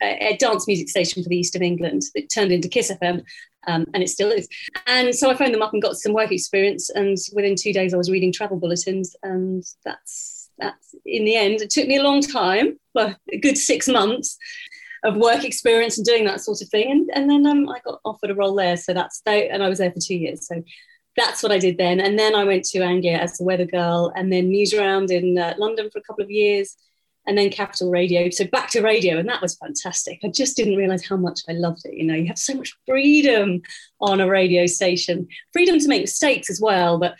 a, 0.03 0.37
dance 0.37 0.67
music 0.67 0.89
station 0.89 1.23
for 1.23 1.29
the 1.29 1.37
East 1.37 1.57
of 1.57 1.63
England. 1.63 2.03
It 2.15 2.31
turned 2.31 2.53
into 2.53 2.69
Kiss 2.69 2.91
FM, 2.91 3.23
um, 3.67 3.87
and 3.95 4.03
it 4.03 4.09
still 4.09 4.31
is. 4.31 4.49
And 4.87 5.15
so 5.15 5.31
I 5.31 5.35
phoned 5.35 5.55
them 5.55 5.63
up 5.63 5.73
and 5.73 5.83
got 5.83 5.97
some 5.97 6.13
work 6.13 6.33
experience. 6.33 6.91
And 6.91 7.17
within 7.33 7.57
two 7.57 7.73
days, 7.73 7.95
I 7.95 7.97
was 7.97 8.11
reading 8.11 8.33
travel 8.33 8.59
bulletins, 8.59 9.17
and 9.23 9.65
that's 9.85 10.51
that's 10.59 10.95
in 11.05 11.25
the 11.25 11.37
end. 11.37 11.61
It 11.61 11.71
took 11.71 11.89
me 11.89 11.97
a 11.97 12.03
long 12.03 12.21
time, 12.21 12.79
well, 12.95 13.17
a 13.33 13.39
good 13.39 13.59
six 13.59 13.89
months 13.89 14.37
of 15.03 15.17
work 15.17 15.45
experience 15.45 15.99
and 15.99 16.07
doing 16.07 16.25
that 16.25 16.41
sort 16.41 16.63
of 16.63 16.69
thing. 16.69 16.91
And, 16.91 17.11
and 17.13 17.29
then 17.29 17.47
um, 17.47 17.69
I 17.69 17.81
got 17.85 18.01
offered 18.05 18.31
a 18.31 18.35
role 18.35 18.55
there. 18.55 18.77
So 18.77 18.95
that's, 18.95 19.21
and 19.27 19.63
I 19.63 19.69
was 19.69 19.79
there 19.79 19.93
for 19.93 20.01
two 20.01 20.15
years. 20.15 20.47
So 20.47 20.63
that's 21.17 21.43
what 21.43 21.53
I 21.53 21.59
did 21.59 21.79
then. 21.79 22.01
And 22.01 22.19
then 22.19 22.35
I 22.35 22.45
went 22.45 22.65
to 22.67 22.83
Anglia 22.83 23.19
as 23.19 23.41
a 23.41 23.45
weather 23.45 23.67
girl 23.67 24.13
and 24.17 24.33
then 24.33 24.51
Newsround 24.51 25.11
in 25.11 25.39
uh, 25.39 25.55
London 25.59 25.91
for 25.91 25.99
a 25.99 26.03
couple 26.03 26.25
of 26.25 26.31
years 26.31 26.77
and 27.27 27.39
then 27.39 27.51
Capital 27.51 27.91
Radio. 27.91 28.29
So 28.31 28.47
back 28.47 28.71
to 28.71 28.83
radio, 28.83 29.19
and 29.19 29.29
that 29.29 29.41
was 29.41 29.57
fantastic. 29.57 30.21
I 30.23 30.29
just 30.29 30.57
didn't 30.57 30.77
realize 30.77 31.07
how 31.07 31.17
much 31.17 31.41
I 31.49 31.53
loved 31.53 31.83
it. 31.85 31.95
You 31.95 32.05
know, 32.05 32.15
you 32.15 32.27
have 32.27 32.39
so 32.39 32.55
much 32.55 32.77
freedom 32.87 33.63
on 34.01 34.21
a 34.21 34.29
radio 34.29 34.67
station, 34.67 35.29
freedom 35.53 35.79
to 35.79 35.89
make 35.89 36.03
mistakes 36.03 36.51
as 36.51 36.61
well. 36.61 36.99
But, 36.99 37.15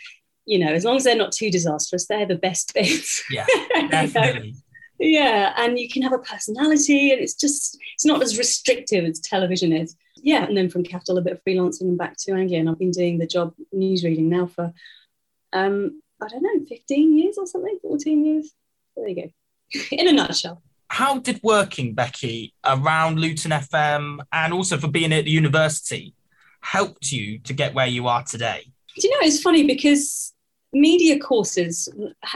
you 0.45 0.59
know, 0.59 0.71
as 0.71 0.85
long 0.85 0.97
as 0.97 1.03
they're 1.05 1.15
not 1.15 1.31
too 1.31 1.49
disastrous, 1.49 2.05
they're 2.05 2.27
the 2.27 2.35
best 2.35 2.73
bits. 2.73 3.23
Yeah, 3.31 3.47
definitely. 3.89 4.55
yeah, 4.99 5.53
and 5.57 5.79
you 5.79 5.89
can 5.89 6.03
have 6.03 6.13
a 6.13 6.19
personality, 6.19 7.11
and 7.11 7.19
it's 7.19 7.35
just, 7.35 7.79
it's 7.95 8.05
not 8.05 8.21
as 8.21 8.37
restrictive 8.37 9.05
as 9.05 9.19
television 9.19 9.73
is 9.73 9.95
yeah, 10.25 10.43
and 10.43 10.57
then 10.57 10.69
from 10.69 10.83
Capital, 10.83 11.19
a 11.19 11.21
bit 11.21 11.33
of 11.33 11.43
freelancing 11.43 11.81
and 11.81 11.99
back 11.99 12.17
to 12.17 12.33
Anglia. 12.33 12.59
And 12.59 12.67
I've 12.67 12.79
been 12.79 12.89
doing 12.89 13.19
the 13.19 13.27
job 13.27 13.53
newsreading 13.73 14.23
now 14.23 14.47
for, 14.47 14.73
um, 15.53 16.01
I 16.19 16.27
don't 16.27 16.41
know, 16.41 16.65
15 16.67 17.15
years 17.15 17.37
or 17.37 17.45
something, 17.45 17.77
14 17.83 18.25
years. 18.25 18.51
There 18.97 19.07
you 19.07 19.15
go. 19.15 19.79
In 19.91 20.07
a 20.07 20.11
nutshell. 20.11 20.63
How 20.87 21.19
did 21.19 21.39
working, 21.43 21.93
Becky, 21.93 22.55
around 22.65 23.19
Luton 23.19 23.51
FM 23.51 24.17
and 24.31 24.51
also 24.51 24.79
for 24.79 24.87
being 24.87 25.13
at 25.13 25.25
the 25.25 25.31
university 25.31 26.15
helped 26.61 27.11
you 27.11 27.37
to 27.39 27.53
get 27.53 27.75
where 27.75 27.85
you 27.85 28.07
are 28.07 28.23
today? 28.23 28.63
Do 28.97 29.07
you 29.07 29.11
know, 29.11 29.27
it's 29.27 29.43
funny 29.43 29.67
because 29.67 30.33
media 30.73 31.19
courses 31.19 31.87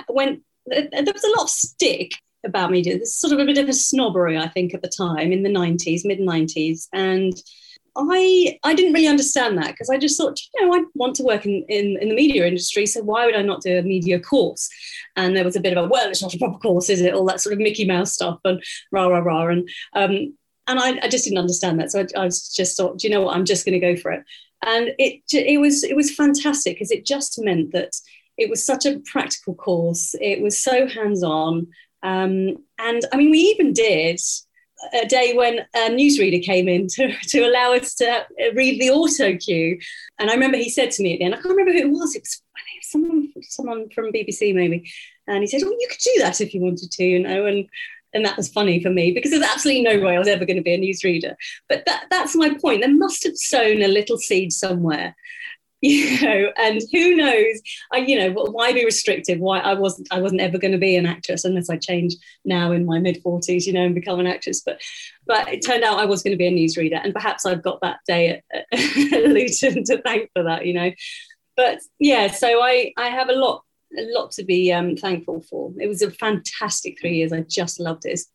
went, 0.08 0.44
there 0.68 0.88
was 0.92 1.24
a 1.24 1.38
lot 1.40 1.46
of 1.46 1.50
stick 1.50 2.12
about 2.46 2.70
media. 2.70 2.98
There's 2.98 3.16
sort 3.16 3.34
of 3.34 3.40
a 3.40 3.46
bit 3.46 3.58
of 3.58 3.68
a 3.68 3.74
snobbery, 3.74 4.38
I 4.38 4.48
think, 4.48 4.76
at 4.76 4.84
the 4.84 4.90
time 4.96 5.32
in 5.32 5.42
the 5.42 5.50
90s, 5.50 6.06
mid 6.06 6.20
90s. 6.20 6.88
And 6.94 7.34
I 8.10 8.60
I 8.64 8.74
didn't 8.74 8.94
really 8.94 9.08
understand 9.08 9.58
that 9.58 9.72
because 9.72 9.90
I 9.90 9.98
just 9.98 10.18
thought, 10.18 10.40
you 10.54 10.66
know, 10.66 10.76
I 10.76 10.84
want 10.96 11.16
to 11.18 11.24
work 11.24 11.46
in, 11.46 11.66
in, 11.68 11.98
in 12.02 12.10
the 12.10 12.16
media 12.16 12.46
industry, 12.46 12.86
so 12.86 13.02
why 13.02 13.26
would 13.26 13.36
I 13.36 13.42
not 13.42 13.62
do 13.62 13.78
a 13.78 13.82
media 13.82 14.20
course? 14.20 14.70
And 15.16 15.36
there 15.36 15.44
was 15.44 15.56
a 15.56 15.62
bit 15.62 15.78
of 15.78 15.86
a 15.86 15.88
well, 15.88 16.10
it's 16.10 16.22
not 16.22 16.34
a 16.34 16.38
proper 16.38 16.60
course, 16.60 16.90
is 16.90 17.02
it? 17.02 17.14
All 17.14 17.26
that 17.26 17.42
sort 17.42 17.54
of 17.54 17.60
Mickey 17.60 17.86
Mouse 17.86 18.14
stuff 18.14 18.40
and 18.46 18.62
rah 18.92 19.08
rah 19.08 19.20
rah 19.20 19.48
and 19.48 19.70
um, 19.94 20.34
and 20.68 20.80
I, 20.80 21.00
I 21.04 21.08
just 21.08 21.24
didn't 21.24 21.40
understand 21.40 21.80
that, 21.80 21.92
so 21.92 22.02
I, 22.02 22.26
I 22.26 22.28
just 22.28 22.78
thought, 22.78 23.00
do 23.00 23.08
you 23.08 23.14
know 23.14 23.22
what? 23.22 23.36
I'm 23.36 23.46
just 23.46 23.66
going 23.66 23.80
to 23.80 23.94
go 23.94 24.00
for 24.00 24.12
it. 24.12 24.24
And 24.66 24.92
it 25.00 25.22
it 25.32 25.60
was 25.60 25.84
it 25.84 25.96
was 25.96 26.14
fantastic 26.14 26.76
because 26.76 26.92
it 26.92 27.06
just 27.06 27.42
meant 27.44 27.72
that 27.72 27.92
it 28.38 28.50
was 28.50 28.64
such 28.64 28.86
a 28.86 29.00
practical 29.06 29.56
course. 29.56 30.16
It 30.22 30.42
was 30.42 30.62
so 30.62 30.88
hands 30.88 31.24
on, 31.24 31.68
um, 32.04 32.58
and 32.78 33.02
I 33.12 33.18
mean, 33.18 33.32
we 33.32 33.40
even 33.40 33.74
did 33.74 34.20
a 34.94 35.06
day 35.06 35.34
when 35.34 35.60
a 35.76 35.90
newsreader 35.90 36.44
came 36.44 36.68
in 36.68 36.88
to, 36.88 37.14
to 37.28 37.42
allow 37.42 37.74
us 37.74 37.96
to 37.96 38.26
read 38.54 38.80
the 38.80 38.90
auto 38.90 39.36
cue. 39.38 39.80
And 40.20 40.30
I 40.30 40.34
remember 40.34 40.58
he 40.58 40.70
said 40.70 40.92
to 40.92 41.04
me 41.04 41.14
at 41.14 41.20
the 41.20 41.26
end, 41.26 41.36
I 41.36 41.38
can't 41.38 41.50
remember 41.50 41.74
who 41.74 41.80
it 41.80 41.92
was, 41.92 42.16
it 42.16 42.22
was 42.22 42.42
someone, 42.82 43.34
someone 43.42 43.90
from 43.90 44.12
BBC 44.12 44.54
maybe. 44.54 44.92
And 45.28 45.42
he 45.44 45.48
said, 45.48 45.62
Oh, 45.64 45.70
you 45.70 45.88
could 45.90 46.00
do 46.00 46.22
that 46.22 46.42
if 46.42 46.54
you 46.54 46.62
wanted 46.62 46.92
to, 46.92 47.04
you 47.04 47.20
know. 47.20 47.46
And 47.46 47.68
and 48.14 48.26
that 48.26 48.38
was 48.38 48.50
funny 48.50 48.82
for 48.82 48.90
me 48.90 49.12
because 49.12 49.30
there's 49.30 49.44
absolutely 49.44 49.84
no 49.84 50.00
way 50.00 50.16
I 50.16 50.20
was 50.20 50.28
ever 50.28 50.46
going 50.46 50.58
to 50.58 50.64
be 50.64 50.74
a 50.74 50.80
newsreader. 50.80 51.36
But 51.68 51.86
that, 51.86 52.08
that's 52.10 52.36
my 52.36 52.56
point. 52.60 52.82
They 52.82 52.92
must 52.92 53.24
have 53.24 53.38
sown 53.38 53.84
a 53.84 53.88
little 53.88 54.18
seed 54.18 54.52
somewhere 54.52 55.16
you 55.82 56.22
know, 56.22 56.52
and 56.58 56.82
who 56.92 57.16
knows? 57.16 57.62
I, 57.94 58.00
you 58.00 58.20
know, 58.20 58.32
why 58.34 58.74
be 58.74 58.84
restrictive? 58.84 59.40
Why 59.40 59.60
I 59.60 59.76
wasn't, 59.76 60.10
I 60.12 60.20
wasn't 60.20 60.42
ever 60.42 60.58
going 60.58 60.74
to 60.74 60.78
be 60.78 60.98
an 60.98 61.06
actress 61.06 61.46
unless 61.46 61.70
I 61.70 61.78
change 61.78 62.16
now 62.44 62.74
in 62.74 62.86
my 62.86 63.00
mid 63.00 63.22
forties, 63.22 63.66
you 63.66 63.72
know, 63.72 63.86
and 63.86 63.96
become 63.96 64.20
an 64.20 64.28
actress. 64.28 64.62
But, 64.62 64.82
but 65.26 65.48
it 65.48 65.66
turned 65.66 65.86
out 65.86 66.00
I 66.00 66.06
was 66.06 66.22
going 66.22 66.34
to 66.34 66.38
be 66.38 66.48
a 66.48 66.52
newsreader, 66.52 67.00
and 67.02 67.14
perhaps 67.14 67.46
I've 67.46 67.64
got 67.64 67.80
that 67.82 68.00
day 68.06 68.42
at, 68.54 68.66
at 68.74 69.24
Luton 69.30 69.86
to 69.86 70.02
thank 70.02 70.30
for 70.34 70.44
that, 70.44 70.66
you 70.66 70.74
know. 70.74 70.92
But 71.56 71.80
yeah, 71.98 72.28
so 72.28 72.62
I, 72.62 72.94
I 72.98 73.08
have 73.08 73.30
a 73.30 73.34
lot, 73.34 73.64
a 73.98 74.04
lot 74.14 74.32
to 74.32 74.44
be 74.44 74.74
um, 74.74 74.98
thankful 74.98 75.42
for. 75.50 75.72
It 75.78 75.88
was 75.88 76.02
a 76.02 76.12
fantastic 76.12 77.00
three 77.00 77.16
years. 77.16 77.32
I 77.32 77.42
just 77.42 77.80
loved 77.80 78.06
it. 78.06 78.12
It's 78.12 78.30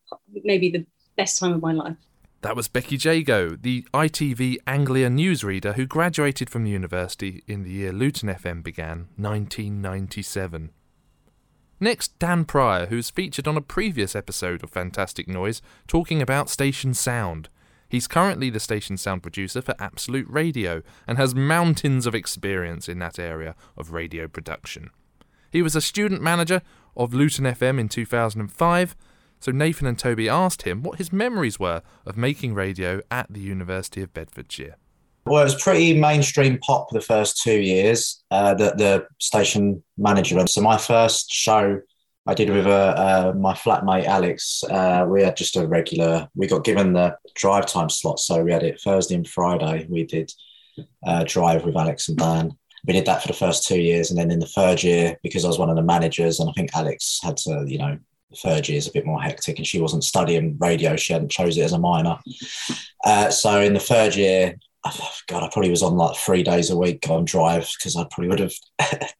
maybe 0.44 0.70
the 0.70 0.86
best 1.16 1.38
time 1.38 1.52
of 1.52 1.60
my 1.60 1.72
life. 1.72 1.96
That 2.44 2.56
was 2.56 2.68
Becky 2.68 2.96
Jago, 2.96 3.56
the 3.56 3.86
ITV 3.94 4.58
Anglia 4.66 5.08
newsreader 5.08 5.76
who 5.76 5.86
graduated 5.86 6.50
from 6.50 6.62
the 6.62 6.70
university 6.70 7.42
in 7.46 7.62
the 7.62 7.70
year 7.70 7.90
Luton 7.90 8.28
FM 8.28 8.62
began, 8.62 9.08
1997. 9.16 10.70
Next, 11.80 12.18
Dan 12.18 12.44
Pryor, 12.44 12.84
who's 12.84 13.08
featured 13.08 13.48
on 13.48 13.56
a 13.56 13.62
previous 13.62 14.14
episode 14.14 14.62
of 14.62 14.68
Fantastic 14.68 15.26
Noise, 15.26 15.62
talking 15.88 16.20
about 16.20 16.50
station 16.50 16.92
sound. 16.92 17.48
He's 17.88 18.06
currently 18.06 18.50
the 18.50 18.60
station 18.60 18.98
sound 18.98 19.22
producer 19.22 19.62
for 19.62 19.74
Absolute 19.78 20.28
Radio 20.28 20.82
and 21.06 21.16
has 21.16 21.34
mountains 21.34 22.04
of 22.04 22.14
experience 22.14 22.90
in 22.90 22.98
that 22.98 23.18
area 23.18 23.54
of 23.74 23.94
radio 23.94 24.28
production. 24.28 24.90
He 25.50 25.62
was 25.62 25.74
a 25.74 25.80
student 25.80 26.20
manager 26.20 26.60
of 26.94 27.14
Luton 27.14 27.46
FM 27.46 27.80
in 27.80 27.88
2005 27.88 28.94
so 29.44 29.52
Nathan 29.52 29.86
and 29.86 29.98
Toby 29.98 30.26
asked 30.26 30.62
him 30.62 30.82
what 30.82 30.96
his 30.96 31.12
memories 31.12 31.60
were 31.60 31.82
of 32.06 32.16
making 32.16 32.54
radio 32.54 33.02
at 33.10 33.30
the 33.30 33.40
University 33.40 34.00
of 34.00 34.14
Bedfordshire. 34.14 34.76
Well, 35.26 35.42
it 35.42 35.44
was 35.44 35.62
pretty 35.62 36.00
mainstream 36.00 36.56
pop 36.60 36.88
the 36.90 37.02
first 37.02 37.42
two 37.42 37.60
years 37.60 38.24
uh, 38.30 38.54
that 38.54 38.78
the 38.78 39.06
station 39.20 39.82
manager 39.98 40.46
So 40.46 40.62
my 40.62 40.78
first 40.78 41.30
show 41.30 41.78
I 42.26 42.32
did 42.32 42.48
with 42.48 42.66
uh, 42.66 42.70
uh, 42.70 43.32
my 43.36 43.52
flatmate 43.52 44.06
Alex. 44.06 44.64
Uh, 44.64 45.04
we 45.06 45.22
had 45.22 45.36
just 45.36 45.56
a 45.56 45.66
regular. 45.66 46.26
We 46.34 46.46
got 46.46 46.64
given 46.64 46.94
the 46.94 47.18
drive 47.34 47.66
time 47.66 47.90
slot, 47.90 48.20
so 48.20 48.42
we 48.42 48.50
had 48.50 48.62
it 48.62 48.80
Thursday 48.80 49.14
and 49.14 49.28
Friday. 49.28 49.86
We 49.90 50.04
did 50.04 50.32
uh, 51.06 51.24
drive 51.24 51.66
with 51.66 51.76
Alex 51.76 52.08
and 52.08 52.16
Dan. 52.16 52.56
We 52.86 52.94
did 52.94 53.04
that 53.04 53.20
for 53.20 53.28
the 53.28 53.34
first 53.34 53.68
two 53.68 53.78
years, 53.78 54.08
and 54.08 54.18
then 54.18 54.30
in 54.30 54.38
the 54.38 54.46
third 54.46 54.82
year, 54.82 55.18
because 55.22 55.44
I 55.44 55.48
was 55.48 55.58
one 55.58 55.68
of 55.68 55.76
the 55.76 55.82
managers, 55.82 56.40
and 56.40 56.48
I 56.48 56.54
think 56.54 56.70
Alex 56.74 57.20
had 57.22 57.36
to, 57.38 57.66
you 57.66 57.76
know, 57.76 57.98
third 58.34 58.68
year 58.68 58.78
is 58.78 58.88
a 58.88 58.92
bit 58.92 59.06
more 59.06 59.20
hectic 59.20 59.58
and 59.58 59.66
she 59.66 59.80
wasn't 59.80 60.04
studying 60.04 60.56
radio. 60.58 60.96
She 60.96 61.12
hadn't 61.12 61.30
chose 61.30 61.56
it 61.56 61.62
as 61.62 61.72
a 61.72 61.78
minor. 61.78 62.18
Uh, 63.04 63.30
so 63.30 63.60
in 63.60 63.74
the 63.74 63.80
third 63.80 64.14
year, 64.14 64.56
God, 65.28 65.42
I 65.42 65.48
probably 65.50 65.70
was 65.70 65.82
on 65.82 65.96
like 65.96 66.16
three 66.16 66.42
days 66.42 66.70
a 66.70 66.76
week 66.76 67.08
on 67.08 67.24
drive 67.24 67.70
because 67.78 67.96
I 67.96 68.04
probably 68.10 68.28
would 68.28 68.40
have 68.40 68.52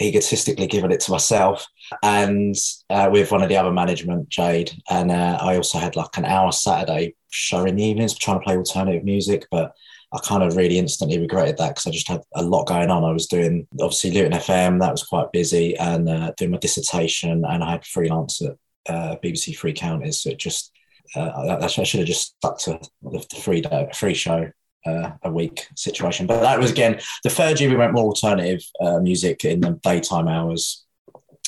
egotistically 0.00 0.68
given 0.68 0.92
it 0.92 1.00
to 1.00 1.10
myself. 1.10 1.66
And 2.02 2.54
uh, 2.88 3.08
with 3.10 3.32
one 3.32 3.42
of 3.42 3.48
the 3.48 3.56
other 3.56 3.72
management, 3.72 4.28
Jade, 4.28 4.70
and 4.88 5.10
uh, 5.10 5.38
I 5.40 5.56
also 5.56 5.78
had 5.78 5.96
like 5.96 6.16
an 6.16 6.24
hour 6.24 6.52
Saturday 6.52 7.16
show 7.30 7.64
in 7.64 7.76
the 7.76 7.84
evenings 7.84 8.16
trying 8.16 8.38
to 8.38 8.44
play 8.44 8.56
alternative 8.56 9.04
music, 9.04 9.46
but 9.50 9.72
I 10.12 10.18
kind 10.20 10.42
of 10.42 10.56
really 10.56 10.78
instantly 10.78 11.18
regretted 11.18 11.58
that 11.58 11.68
because 11.68 11.86
I 11.86 11.90
just 11.90 12.08
had 12.08 12.22
a 12.34 12.42
lot 12.42 12.66
going 12.66 12.90
on. 12.90 13.04
I 13.04 13.12
was 13.12 13.26
doing 13.26 13.66
obviously 13.80 14.10
Luton 14.10 14.32
FM, 14.32 14.80
that 14.80 14.90
was 14.90 15.02
quite 15.02 15.32
busy, 15.32 15.76
and 15.76 16.08
uh, 16.08 16.32
doing 16.36 16.52
my 16.52 16.58
dissertation, 16.58 17.44
and 17.44 17.62
I 17.62 17.72
had 17.72 17.84
freelance 17.84 18.40
at 18.40 18.56
uh, 18.88 19.16
BBC 19.22 19.56
Three 19.56 19.74
Counties. 19.74 20.22
So 20.22 20.30
it 20.30 20.38
just 20.38 20.72
uh, 21.14 21.58
I, 21.62 21.66
should 21.66 22.00
have 22.00 22.06
just 22.06 22.36
stuck 22.36 22.58
to 22.60 22.80
the, 23.02 23.26
the 23.30 23.40
free 23.40 23.60
day, 23.60 23.88
free 23.94 24.14
show 24.14 24.50
uh, 24.86 25.10
a 25.22 25.30
week 25.30 25.66
situation. 25.76 26.26
But 26.26 26.40
that 26.40 26.58
was 26.58 26.70
again 26.70 27.00
the 27.24 27.30
third 27.30 27.60
year 27.60 27.70
we 27.70 27.76
went 27.76 27.92
more 27.92 28.04
alternative 28.04 28.62
uh, 28.80 29.00
music 29.00 29.44
in 29.44 29.60
the 29.60 29.78
daytime 29.82 30.28
hours. 30.28 30.84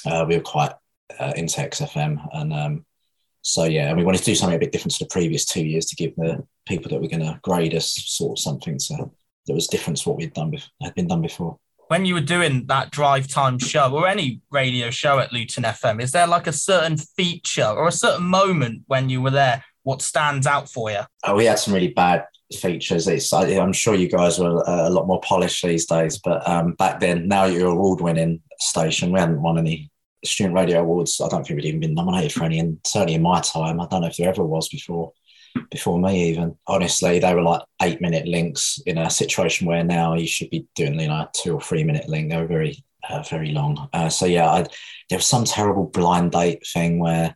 Uh, 0.06 0.24
we 0.28 0.36
were 0.36 0.42
quite 0.42 0.72
uh, 1.18 1.32
into 1.36 1.60
XFM, 1.60 2.26
and 2.32 2.52
um, 2.52 2.86
so 3.42 3.64
yeah, 3.64 3.88
and 3.88 3.98
we 3.98 4.04
wanted 4.04 4.18
to 4.18 4.24
do 4.24 4.34
something 4.34 4.56
a 4.56 4.60
bit 4.60 4.72
different 4.72 4.94
to 4.94 5.04
the 5.04 5.10
previous 5.10 5.44
two 5.44 5.64
years 5.64 5.86
to 5.86 5.96
give 5.96 6.14
the 6.16 6.44
people 6.66 6.90
that 6.90 7.00
were 7.00 7.08
going 7.08 7.20
to 7.20 7.38
grade 7.42 7.74
us 7.74 7.92
sort 7.92 8.38
of 8.38 8.42
something 8.42 8.78
to, 8.78 9.10
that 9.46 9.54
was 9.54 9.66
different 9.66 9.98
to 9.98 10.08
what 10.08 10.18
we 10.18 10.24
had 10.24 10.34
done 10.34 10.50
before, 10.50 10.68
had 10.82 10.94
been 10.94 11.08
done 11.08 11.22
before. 11.22 11.58
When 11.88 12.04
you 12.04 12.14
were 12.14 12.20
doing 12.20 12.66
that 12.66 12.92
drive 12.92 13.26
time 13.26 13.58
show 13.58 13.92
or 13.92 14.06
any 14.06 14.42
radio 14.50 14.90
show 14.90 15.18
at 15.18 15.32
Luton 15.32 15.64
FM, 15.64 16.00
is 16.00 16.12
there 16.12 16.26
like 16.26 16.46
a 16.46 16.52
certain 16.52 16.96
feature 16.96 17.66
or 17.66 17.88
a 17.88 17.92
certain 17.92 18.26
moment 18.26 18.82
when 18.86 19.08
you 19.08 19.20
were 19.20 19.30
there? 19.30 19.64
What 19.82 20.02
stands 20.02 20.46
out 20.46 20.68
for 20.68 20.90
you? 20.90 21.00
Oh, 21.24 21.34
we 21.34 21.46
had 21.46 21.58
some 21.58 21.74
really 21.74 21.88
bad 21.88 22.26
features. 22.54 23.08
It's 23.08 23.32
I'm 23.32 23.72
sure 23.72 23.94
you 23.94 24.08
guys 24.08 24.38
were 24.38 24.62
a 24.66 24.90
lot 24.90 25.06
more 25.06 25.20
polished 25.22 25.64
these 25.64 25.86
days, 25.86 26.18
but 26.18 26.46
um, 26.48 26.74
back 26.74 27.00
then, 27.00 27.26
now 27.26 27.46
you're 27.46 27.70
award 27.70 28.00
winning 28.00 28.40
station. 28.60 29.10
We 29.10 29.18
hadn't 29.18 29.42
won 29.42 29.58
any 29.58 29.90
student 30.24 30.54
radio 30.54 30.80
awards. 30.80 31.20
I 31.20 31.28
don't 31.28 31.46
think 31.46 31.56
we'd 31.56 31.68
even 31.68 31.80
been 31.80 31.94
nominated 31.94 32.32
for 32.32 32.44
any, 32.44 32.58
and 32.58 32.78
certainly 32.84 33.14
in 33.14 33.22
my 33.22 33.40
time, 33.40 33.80
I 33.80 33.86
don't 33.86 34.02
know 34.02 34.08
if 34.08 34.16
there 34.16 34.28
ever 34.28 34.44
was 34.44 34.68
before. 34.68 35.12
Before 35.70 35.98
me, 35.98 36.30
even 36.30 36.56
honestly, 36.68 37.18
they 37.18 37.34
were 37.34 37.42
like 37.42 37.62
eight 37.82 38.00
minute 38.00 38.26
links 38.26 38.78
in 38.86 38.98
a 38.98 39.10
situation 39.10 39.66
where 39.66 39.82
now 39.82 40.14
you 40.14 40.26
should 40.26 40.48
be 40.48 40.66
doing 40.76 40.98
you 41.00 41.08
know 41.08 41.26
two 41.32 41.54
or 41.54 41.60
three 41.60 41.82
minute 41.82 42.08
link. 42.08 42.30
They 42.30 42.36
were 42.36 42.46
very 42.46 42.84
uh, 43.08 43.22
very 43.28 43.50
long. 43.50 43.88
Uh, 43.92 44.08
so 44.08 44.26
yeah, 44.26 44.48
I, 44.48 44.66
there 45.08 45.18
was 45.18 45.26
some 45.26 45.44
terrible 45.44 45.86
blind 45.86 46.32
date 46.32 46.64
thing 46.66 47.00
where 47.00 47.34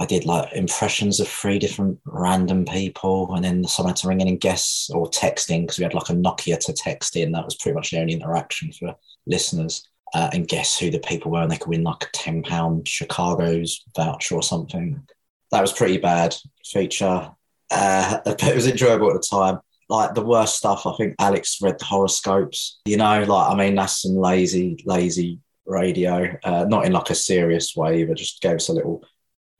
I 0.00 0.06
did 0.06 0.26
like 0.26 0.52
impressions 0.52 1.20
of 1.20 1.28
three 1.28 1.58
different 1.58 1.98
random 2.04 2.64
people, 2.64 3.32
and 3.34 3.44
then 3.44 3.64
someone 3.64 3.90
had 3.90 3.96
to 3.98 4.08
ring 4.08 4.20
in 4.20 4.28
and 4.28 4.40
guess 4.40 4.90
or 4.92 5.08
texting 5.10 5.62
because 5.62 5.78
we 5.78 5.84
had 5.84 5.94
like 5.94 6.10
a 6.10 6.14
Nokia 6.14 6.58
to 6.58 6.72
text 6.72 7.14
in. 7.14 7.32
That 7.32 7.44
was 7.44 7.56
pretty 7.56 7.76
much 7.76 7.90
the 7.90 8.00
only 8.00 8.14
interaction 8.14 8.72
for 8.72 8.94
listeners 9.26 9.86
uh, 10.14 10.30
and 10.32 10.48
guess 10.48 10.78
who 10.78 10.90
the 10.90 10.98
people 11.00 11.30
were, 11.30 11.42
and 11.42 11.50
they 11.50 11.56
could 11.56 11.68
win 11.68 11.82
like 11.82 12.04
a 12.04 12.12
ten 12.12 12.42
pound 12.42 12.86
Chicago's 12.88 13.82
voucher 13.96 14.34
or 14.34 14.42
something. 14.42 15.06
That 15.52 15.60
was 15.60 15.72
pretty 15.72 15.98
bad 15.98 16.34
feature, 16.64 17.30
uh, 17.70 18.18
but 18.24 18.42
it 18.42 18.54
was 18.54 18.66
enjoyable 18.66 19.10
at 19.10 19.20
the 19.20 19.28
time. 19.28 19.60
Like 19.88 20.14
the 20.14 20.24
worst 20.24 20.56
stuff, 20.56 20.84
I 20.84 20.94
think 20.96 21.14
Alex 21.20 21.58
read 21.62 21.78
the 21.78 21.84
horoscopes. 21.84 22.80
You 22.86 22.96
know, 22.96 23.22
like 23.22 23.52
I 23.52 23.54
mean, 23.54 23.76
that's 23.76 24.02
some 24.02 24.16
lazy, 24.16 24.82
lazy 24.84 25.38
radio. 25.64 26.36
Uh, 26.42 26.64
not 26.68 26.86
in 26.86 26.92
like 26.92 27.10
a 27.10 27.14
serious 27.14 27.76
way, 27.76 28.04
but 28.04 28.16
just 28.16 28.42
gave 28.42 28.56
us 28.56 28.68
a 28.68 28.72
little 28.72 29.04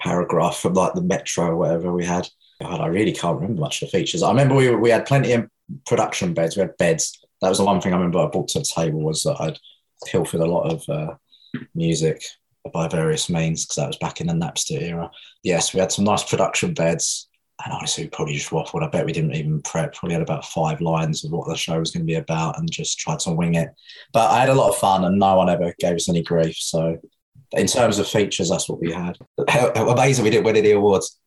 paragraph 0.00 0.58
from 0.58 0.74
like 0.74 0.94
the 0.94 1.02
Metro 1.02 1.46
or 1.46 1.56
whatever 1.56 1.92
we 1.92 2.04
had. 2.04 2.28
God, 2.60 2.80
I 2.80 2.86
really 2.86 3.12
can't 3.12 3.36
remember 3.36 3.60
much 3.60 3.82
of 3.82 3.90
the 3.90 3.98
features. 3.98 4.22
I 4.22 4.30
remember 4.30 4.54
we 4.54 4.74
we 4.74 4.90
had 4.90 5.06
plenty 5.06 5.32
of 5.32 5.48
production 5.86 6.34
beds. 6.34 6.56
We 6.56 6.62
had 6.62 6.76
beds. 6.76 7.18
That 7.42 7.48
was 7.48 7.58
the 7.58 7.64
one 7.64 7.80
thing 7.80 7.92
I 7.92 7.96
remember 7.96 8.18
I 8.20 8.26
brought 8.26 8.48
to 8.48 8.60
the 8.60 8.64
table 8.64 9.00
was 9.00 9.22
that 9.24 9.40
I'd 9.40 9.58
pilfered 10.06 10.40
a 10.40 10.46
lot 10.46 10.72
of 10.72 10.88
uh, 10.88 11.14
music 11.74 12.22
by 12.72 12.88
various 12.88 13.30
means 13.30 13.64
because 13.64 13.76
that 13.76 13.86
was 13.86 13.98
back 13.98 14.20
in 14.20 14.26
the 14.26 14.32
Napster 14.32 14.80
era. 14.80 15.10
Yes, 15.42 15.72
we 15.72 15.80
had 15.80 15.92
some 15.92 16.04
nice 16.04 16.24
production 16.24 16.74
beds. 16.74 17.28
And 17.64 17.72
honestly, 17.72 18.04
we 18.04 18.10
probably 18.10 18.34
just 18.34 18.50
waffled. 18.50 18.82
I 18.82 18.88
bet 18.88 19.06
we 19.06 19.12
didn't 19.12 19.34
even 19.34 19.62
prep. 19.62 19.94
Probably 19.94 20.12
had 20.12 20.22
about 20.22 20.44
five 20.44 20.82
lines 20.82 21.24
of 21.24 21.32
what 21.32 21.48
the 21.48 21.56
show 21.56 21.78
was 21.78 21.90
going 21.90 22.02
to 22.02 22.06
be 22.06 22.16
about 22.16 22.58
and 22.58 22.70
just 22.70 22.98
tried 22.98 23.20
to 23.20 23.32
wing 23.32 23.54
it. 23.54 23.70
But 24.12 24.30
I 24.30 24.40
had 24.40 24.50
a 24.50 24.54
lot 24.54 24.68
of 24.68 24.76
fun 24.76 25.04
and 25.04 25.18
no 25.18 25.36
one 25.36 25.48
ever 25.48 25.72
gave 25.78 25.94
us 25.94 26.08
any 26.08 26.22
grief. 26.22 26.56
So, 26.58 26.98
in 27.52 27.66
terms 27.66 27.98
of 27.98 28.08
features, 28.08 28.50
that's 28.50 28.68
what 28.68 28.80
we 28.80 28.92
had. 28.92 29.16
Amazing 29.76 30.24
we 30.24 30.30
didn't 30.30 30.44
win 30.44 30.56
any 30.56 30.72
awards 30.72 31.18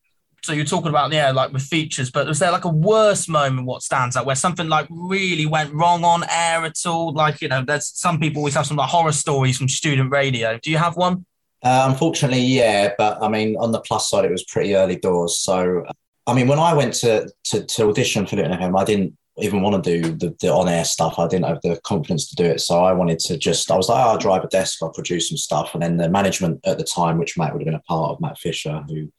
so 0.43 0.53
you're 0.53 0.65
talking 0.65 0.89
about 0.89 1.11
yeah 1.11 1.31
like 1.31 1.51
with 1.51 1.61
features 1.61 2.09
but 2.11 2.27
was 2.27 2.39
there 2.39 2.51
like 2.51 2.65
a 2.65 2.69
worse 2.69 3.27
moment 3.27 3.67
what 3.67 3.81
stands 3.81 4.15
out 4.15 4.25
where 4.25 4.35
something 4.35 4.67
like 4.67 4.87
really 4.89 5.45
went 5.45 5.73
wrong 5.73 6.03
on 6.03 6.23
air 6.29 6.63
at 6.65 6.85
all? 6.85 7.13
Like 7.13 7.41
you 7.41 7.47
know 7.47 7.63
there's 7.63 7.87
some 7.87 8.19
people 8.19 8.39
always 8.39 8.55
have 8.55 8.65
some 8.65 8.77
like 8.77 8.89
horror 8.89 9.11
stories 9.11 9.57
from 9.57 9.67
student 9.67 10.11
radio. 10.11 10.57
Do 10.61 10.71
you 10.71 10.77
have 10.77 10.95
one? 10.95 11.25
Uh, 11.61 11.87
unfortunately 11.89 12.39
yeah 12.39 12.93
but 12.97 13.21
i 13.21 13.27
mean 13.27 13.57
on 13.57 13.73
the 13.73 13.81
plus 13.81 14.09
side 14.09 14.23
it 14.23 14.31
was 14.31 14.45
pretty 14.45 14.75
early 14.75 14.95
doors. 14.95 15.37
So 15.39 15.85
i 16.25 16.33
mean 16.33 16.47
when 16.47 16.59
i 16.59 16.73
went 16.73 16.93
to 16.95 17.29
to, 17.45 17.65
to 17.65 17.89
audition 17.89 18.25
for 18.25 18.37
Luton 18.37 18.53
FM, 18.53 18.79
i 18.79 18.85
didn't 18.85 19.15
even 19.41 19.61
want 19.61 19.81
to 19.81 20.01
do 20.01 20.11
the, 20.15 20.35
the 20.41 20.51
on-air 20.51 20.83
stuff. 20.83 21.17
I 21.17 21.27
didn't 21.27 21.45
have 21.45 21.61
the 21.61 21.79
confidence 21.85 22.29
to 22.29 22.35
do 22.35 22.43
it. 22.43 22.59
So 22.59 22.83
i 22.83 22.93
wanted 22.93 23.19
to 23.19 23.37
just 23.37 23.69
i 23.71 23.75
was 23.75 23.89
like 23.89 24.03
oh, 24.05 24.09
i'll 24.09 24.17
drive 24.17 24.43
a 24.43 24.47
desk 24.47 24.79
i'll 24.81 24.91
produce 24.91 25.29
some 25.29 25.37
stuff. 25.37 25.73
And 25.73 25.83
then 25.83 25.97
the 25.97 26.09
management 26.09 26.61
at 26.65 26.77
the 26.77 26.83
time 26.85 27.17
which 27.17 27.37
matt 27.37 27.51
would 27.53 27.61
have 27.61 27.65
been 27.65 27.75
a 27.75 27.81
part 27.81 28.11
of 28.11 28.21
matt 28.21 28.37
fisher 28.37 28.83
who 28.87 29.11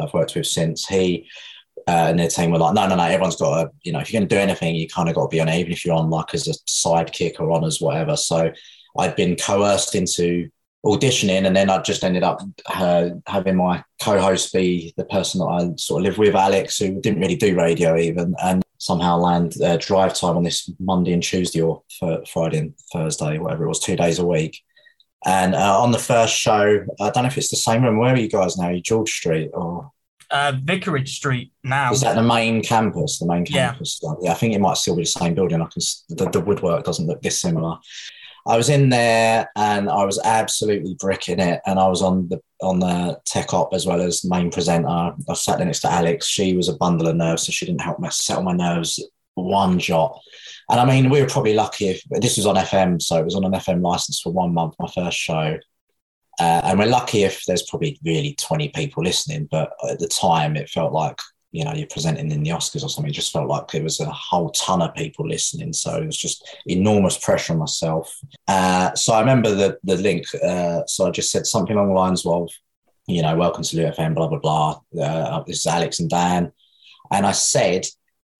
I've 0.00 0.12
worked 0.12 0.34
with 0.34 0.46
since. 0.46 0.86
He 0.86 1.28
uh, 1.88 2.06
and 2.08 2.18
their 2.18 2.28
team 2.28 2.50
were 2.50 2.58
like, 2.58 2.74
no, 2.74 2.86
no, 2.86 2.94
no, 2.94 3.02
everyone's 3.02 3.36
got 3.36 3.60
to, 3.60 3.70
you 3.82 3.92
know, 3.92 3.98
if 3.98 4.12
you're 4.12 4.20
going 4.20 4.28
to 4.28 4.34
do 4.34 4.40
anything, 4.40 4.74
you 4.74 4.88
kind 4.88 5.08
of 5.08 5.14
got 5.14 5.22
to 5.22 5.28
be 5.28 5.40
on 5.40 5.48
it, 5.48 5.58
even 5.58 5.72
if 5.72 5.84
you're 5.84 5.96
on 5.96 6.10
like 6.10 6.32
as 6.34 6.46
a 6.46 6.52
sidekick 6.68 7.40
or 7.40 7.50
on 7.50 7.64
as 7.64 7.80
whatever. 7.80 8.16
So 8.16 8.52
I'd 8.98 9.16
been 9.16 9.36
coerced 9.36 9.94
into 9.94 10.48
auditioning 10.84 11.46
and 11.46 11.56
then 11.56 11.70
I 11.70 11.80
just 11.82 12.04
ended 12.04 12.22
up 12.22 12.40
uh, 12.72 13.10
having 13.26 13.56
my 13.56 13.82
co-host 14.02 14.52
be 14.52 14.92
the 14.96 15.04
person 15.04 15.40
that 15.40 15.46
I 15.46 15.70
sort 15.76 16.02
of 16.02 16.06
live 16.06 16.18
with, 16.18 16.34
Alex, 16.34 16.78
who 16.78 17.00
didn't 17.00 17.20
really 17.20 17.36
do 17.36 17.56
radio 17.56 17.96
even, 17.96 18.34
and 18.42 18.62
somehow 18.78 19.16
land 19.16 19.54
uh, 19.62 19.76
drive 19.76 20.14
time 20.14 20.36
on 20.36 20.42
this 20.42 20.70
Monday 20.80 21.12
and 21.12 21.22
Tuesday 21.22 21.62
or 21.62 21.82
Friday 22.28 22.58
and 22.58 22.74
Thursday, 22.92 23.38
whatever 23.38 23.64
it 23.64 23.68
was, 23.68 23.80
two 23.80 23.96
days 23.96 24.18
a 24.18 24.26
week. 24.26 24.60
And 25.24 25.54
uh, 25.54 25.80
on 25.80 25.92
the 25.92 25.98
first 25.98 26.34
show, 26.34 26.84
I 27.00 27.10
don't 27.10 27.22
know 27.22 27.28
if 27.28 27.38
it's 27.38 27.50
the 27.50 27.56
same 27.56 27.84
room. 27.84 27.98
Where 27.98 28.14
are 28.14 28.18
you 28.18 28.28
guys 28.28 28.56
now? 28.56 28.66
Are 28.66 28.72
you 28.72 28.80
George 28.80 29.10
Street 29.10 29.50
or? 29.52 29.90
uh, 30.32 30.52
Vicarage 30.64 31.14
Street 31.14 31.52
now. 31.62 31.92
Is 31.92 32.00
that 32.00 32.14
the 32.14 32.22
main 32.22 32.62
campus? 32.62 33.18
The 33.18 33.26
main 33.26 33.44
campus? 33.44 34.00
Yeah. 34.02 34.14
yeah, 34.22 34.30
I 34.32 34.34
think 34.34 34.54
it 34.54 34.60
might 34.60 34.78
still 34.78 34.96
be 34.96 35.02
the 35.02 35.06
same 35.06 35.34
building. 35.34 35.60
I 35.60 35.66
can 35.66 35.82
the, 36.08 36.30
the 36.30 36.40
woodwork 36.40 36.84
doesn't 36.84 37.06
look 37.06 37.20
dissimilar. 37.20 37.76
I 38.44 38.56
was 38.56 38.70
in 38.70 38.88
there 38.88 39.48
and 39.54 39.88
I 39.88 40.04
was 40.04 40.20
absolutely 40.24 40.96
bricking 40.98 41.38
it. 41.38 41.60
And 41.64 41.78
I 41.78 41.86
was 41.86 42.02
on 42.02 42.28
the 42.28 42.40
on 42.60 42.80
the 42.80 43.20
tech 43.24 43.54
op 43.54 43.72
as 43.72 43.86
well 43.86 44.00
as 44.00 44.24
main 44.24 44.50
presenter. 44.50 44.88
I 44.88 45.34
sat 45.34 45.60
next 45.60 45.80
to 45.80 45.92
Alex. 45.92 46.26
She 46.26 46.56
was 46.56 46.68
a 46.68 46.76
bundle 46.76 47.08
of 47.08 47.16
nerves, 47.16 47.44
so 47.44 47.52
she 47.52 47.66
didn't 47.66 47.82
help 47.82 48.00
me 48.00 48.08
settle 48.10 48.42
my 48.42 48.54
nerves 48.54 48.98
one 49.34 49.78
jot. 49.78 50.18
And 50.70 50.80
I 50.80 50.84
mean, 50.84 51.10
we 51.10 51.20
were 51.20 51.28
probably 51.28 51.54
lucky 51.54 51.88
if 51.88 52.02
this 52.10 52.36
was 52.36 52.46
on 52.46 52.56
FM, 52.56 53.00
so 53.00 53.18
it 53.18 53.24
was 53.24 53.34
on 53.34 53.44
an 53.44 53.52
FM 53.52 53.82
license 53.82 54.20
for 54.20 54.32
one 54.32 54.54
month, 54.54 54.74
my 54.78 54.88
first 54.88 55.18
show. 55.18 55.58
Uh, 56.40 56.60
and 56.64 56.78
we're 56.78 56.86
lucky 56.86 57.24
if 57.24 57.44
there's 57.44 57.62
probably 57.68 57.98
really 58.04 58.34
20 58.40 58.68
people 58.70 59.02
listening, 59.02 59.48
but 59.50 59.72
at 59.88 59.98
the 59.98 60.08
time 60.08 60.56
it 60.56 60.68
felt 60.68 60.92
like, 60.92 61.18
you 61.50 61.64
know, 61.64 61.74
you're 61.74 61.86
presenting 61.88 62.30
in 62.30 62.42
the 62.42 62.50
Oscars 62.50 62.82
or 62.82 62.88
something. 62.88 63.10
It 63.10 63.14
just 63.14 63.32
felt 63.32 63.48
like 63.48 63.68
there 63.68 63.82
was 63.82 64.00
a 64.00 64.06
whole 64.06 64.50
ton 64.50 64.80
of 64.80 64.94
people 64.94 65.28
listening. 65.28 65.74
So 65.74 65.96
it 65.96 66.06
was 66.06 66.16
just 66.16 66.48
enormous 66.66 67.18
pressure 67.18 67.52
on 67.52 67.58
myself. 67.58 68.18
Uh, 68.48 68.94
so 68.94 69.12
I 69.12 69.20
remember 69.20 69.54
the, 69.54 69.78
the 69.84 69.96
link. 69.96 70.24
Uh, 70.42 70.80
so 70.86 71.06
I 71.06 71.10
just 71.10 71.30
said 71.30 71.46
something 71.46 71.76
along 71.76 71.88
the 71.88 71.94
lines 71.94 72.24
of, 72.24 72.48
you 73.06 73.20
know, 73.20 73.36
welcome 73.36 73.62
to 73.64 73.76
Loot 73.76 73.96
FM, 73.96 74.14
blah, 74.14 74.28
blah, 74.28 74.38
blah. 74.38 74.80
Uh, 74.98 75.42
this 75.46 75.58
is 75.58 75.66
Alex 75.66 76.00
and 76.00 76.08
Dan. 76.08 76.52
And 77.10 77.26
I 77.26 77.32
said, 77.32 77.86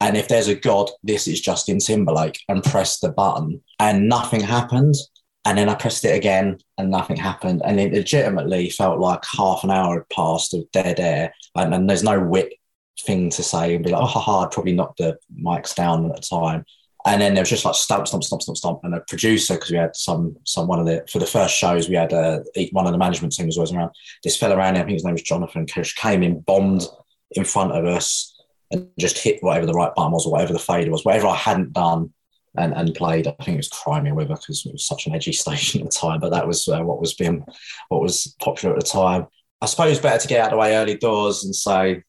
and 0.02 0.16
if 0.16 0.26
there's 0.26 0.48
a 0.48 0.56
God, 0.56 0.90
this 1.04 1.28
is 1.28 1.40
Justin 1.40 1.78
Timberlake, 1.78 2.40
and 2.48 2.64
press 2.64 2.98
the 2.98 3.10
button, 3.10 3.62
and 3.78 4.08
nothing 4.08 4.40
happened. 4.40 4.96
And 5.44 5.56
then 5.56 5.68
I 5.68 5.76
pressed 5.76 6.04
it 6.04 6.16
again, 6.16 6.58
and 6.76 6.90
nothing 6.90 7.16
happened. 7.16 7.62
And 7.64 7.78
it 7.78 7.92
legitimately 7.92 8.70
felt 8.70 8.98
like 8.98 9.22
half 9.24 9.62
an 9.62 9.70
hour 9.70 9.94
had 9.94 10.08
passed 10.08 10.54
of 10.54 10.68
dead 10.72 10.98
air, 10.98 11.32
and, 11.54 11.72
and 11.72 11.88
there's 11.88 12.02
no 12.02 12.18
wit 12.18 12.52
thing 13.00 13.30
to 13.30 13.44
say 13.44 13.76
and 13.76 13.84
be 13.84 13.92
like, 13.92 14.02
oh, 14.02 14.06
haha, 14.06 14.40
I'd 14.40 14.50
probably 14.50 14.72
knocked 14.72 14.98
the 14.98 15.18
mics 15.40 15.72
down 15.72 16.10
at 16.10 16.16
the 16.16 16.22
time. 16.22 16.64
And 17.06 17.22
then 17.22 17.34
there 17.34 17.42
was 17.42 17.50
just 17.50 17.64
like 17.64 17.74
stomp, 17.76 18.08
stomp, 18.08 18.24
stomp, 18.24 18.42
stomp, 18.42 18.58
stomp. 18.58 18.80
And 18.82 18.94
a 18.94 19.00
producer, 19.08 19.54
because 19.54 19.70
we 19.70 19.76
had 19.76 19.94
some, 19.94 20.36
some 20.44 20.66
one 20.66 20.80
of 20.80 20.86
the, 20.86 21.04
for 21.10 21.20
the 21.20 21.26
first 21.26 21.56
shows, 21.56 21.88
we 21.88 21.96
had 21.96 22.12
uh, 22.12 22.40
one 22.72 22.86
of 22.86 22.92
the 22.92 22.98
management 22.98 23.34
team 23.34 23.46
was 23.46 23.56
always 23.56 23.72
around. 23.72 23.90
This 24.24 24.36
fella 24.36 24.56
around 24.56 24.74
here, 24.74 24.82
I 24.82 24.86
think 24.86 24.96
his 24.96 25.04
name 25.04 25.14
was 25.14 25.22
Jonathan 25.22 25.66
Kush, 25.66 25.94
came 25.94 26.22
in, 26.22 26.40
bombed 26.40 26.82
in 27.32 27.44
front 27.44 27.72
of 27.72 27.84
us 27.84 28.31
and 28.72 28.88
just 28.98 29.18
hit 29.18 29.42
whatever 29.42 29.66
the 29.66 29.74
right 29.74 29.94
button 29.94 30.12
was 30.12 30.26
or 30.26 30.32
whatever 30.32 30.52
the 30.52 30.58
fader 30.58 30.90
was, 30.90 31.04
whatever 31.04 31.28
I 31.28 31.36
hadn't 31.36 31.72
done 31.72 32.12
and, 32.56 32.74
and 32.74 32.94
played. 32.94 33.26
I 33.26 33.32
think 33.42 33.54
it 33.54 33.56
was 33.56 33.68
Cry 33.68 34.00
Me 34.00 34.10
a 34.10 34.14
River 34.14 34.34
because 34.34 34.64
it 34.66 34.72
was 34.72 34.86
such 34.86 35.06
an 35.06 35.14
edgy 35.14 35.32
station 35.32 35.80
at 35.80 35.86
the 35.86 35.92
time, 35.92 36.20
but 36.20 36.30
that 36.30 36.46
was 36.46 36.68
uh, 36.68 36.80
what 36.80 37.00
was 37.00 37.14
being 37.14 37.44
what 37.88 38.00
was 38.00 38.34
popular 38.40 38.74
at 38.74 38.80
the 38.80 38.86
time. 38.86 39.26
I 39.60 39.66
suppose 39.66 40.00
better 40.00 40.18
to 40.18 40.28
get 40.28 40.40
out 40.40 40.46
of 40.46 40.50
the 40.52 40.56
way 40.56 40.74
early 40.74 40.96
doors 40.96 41.44
and 41.44 41.54
say 41.54 42.02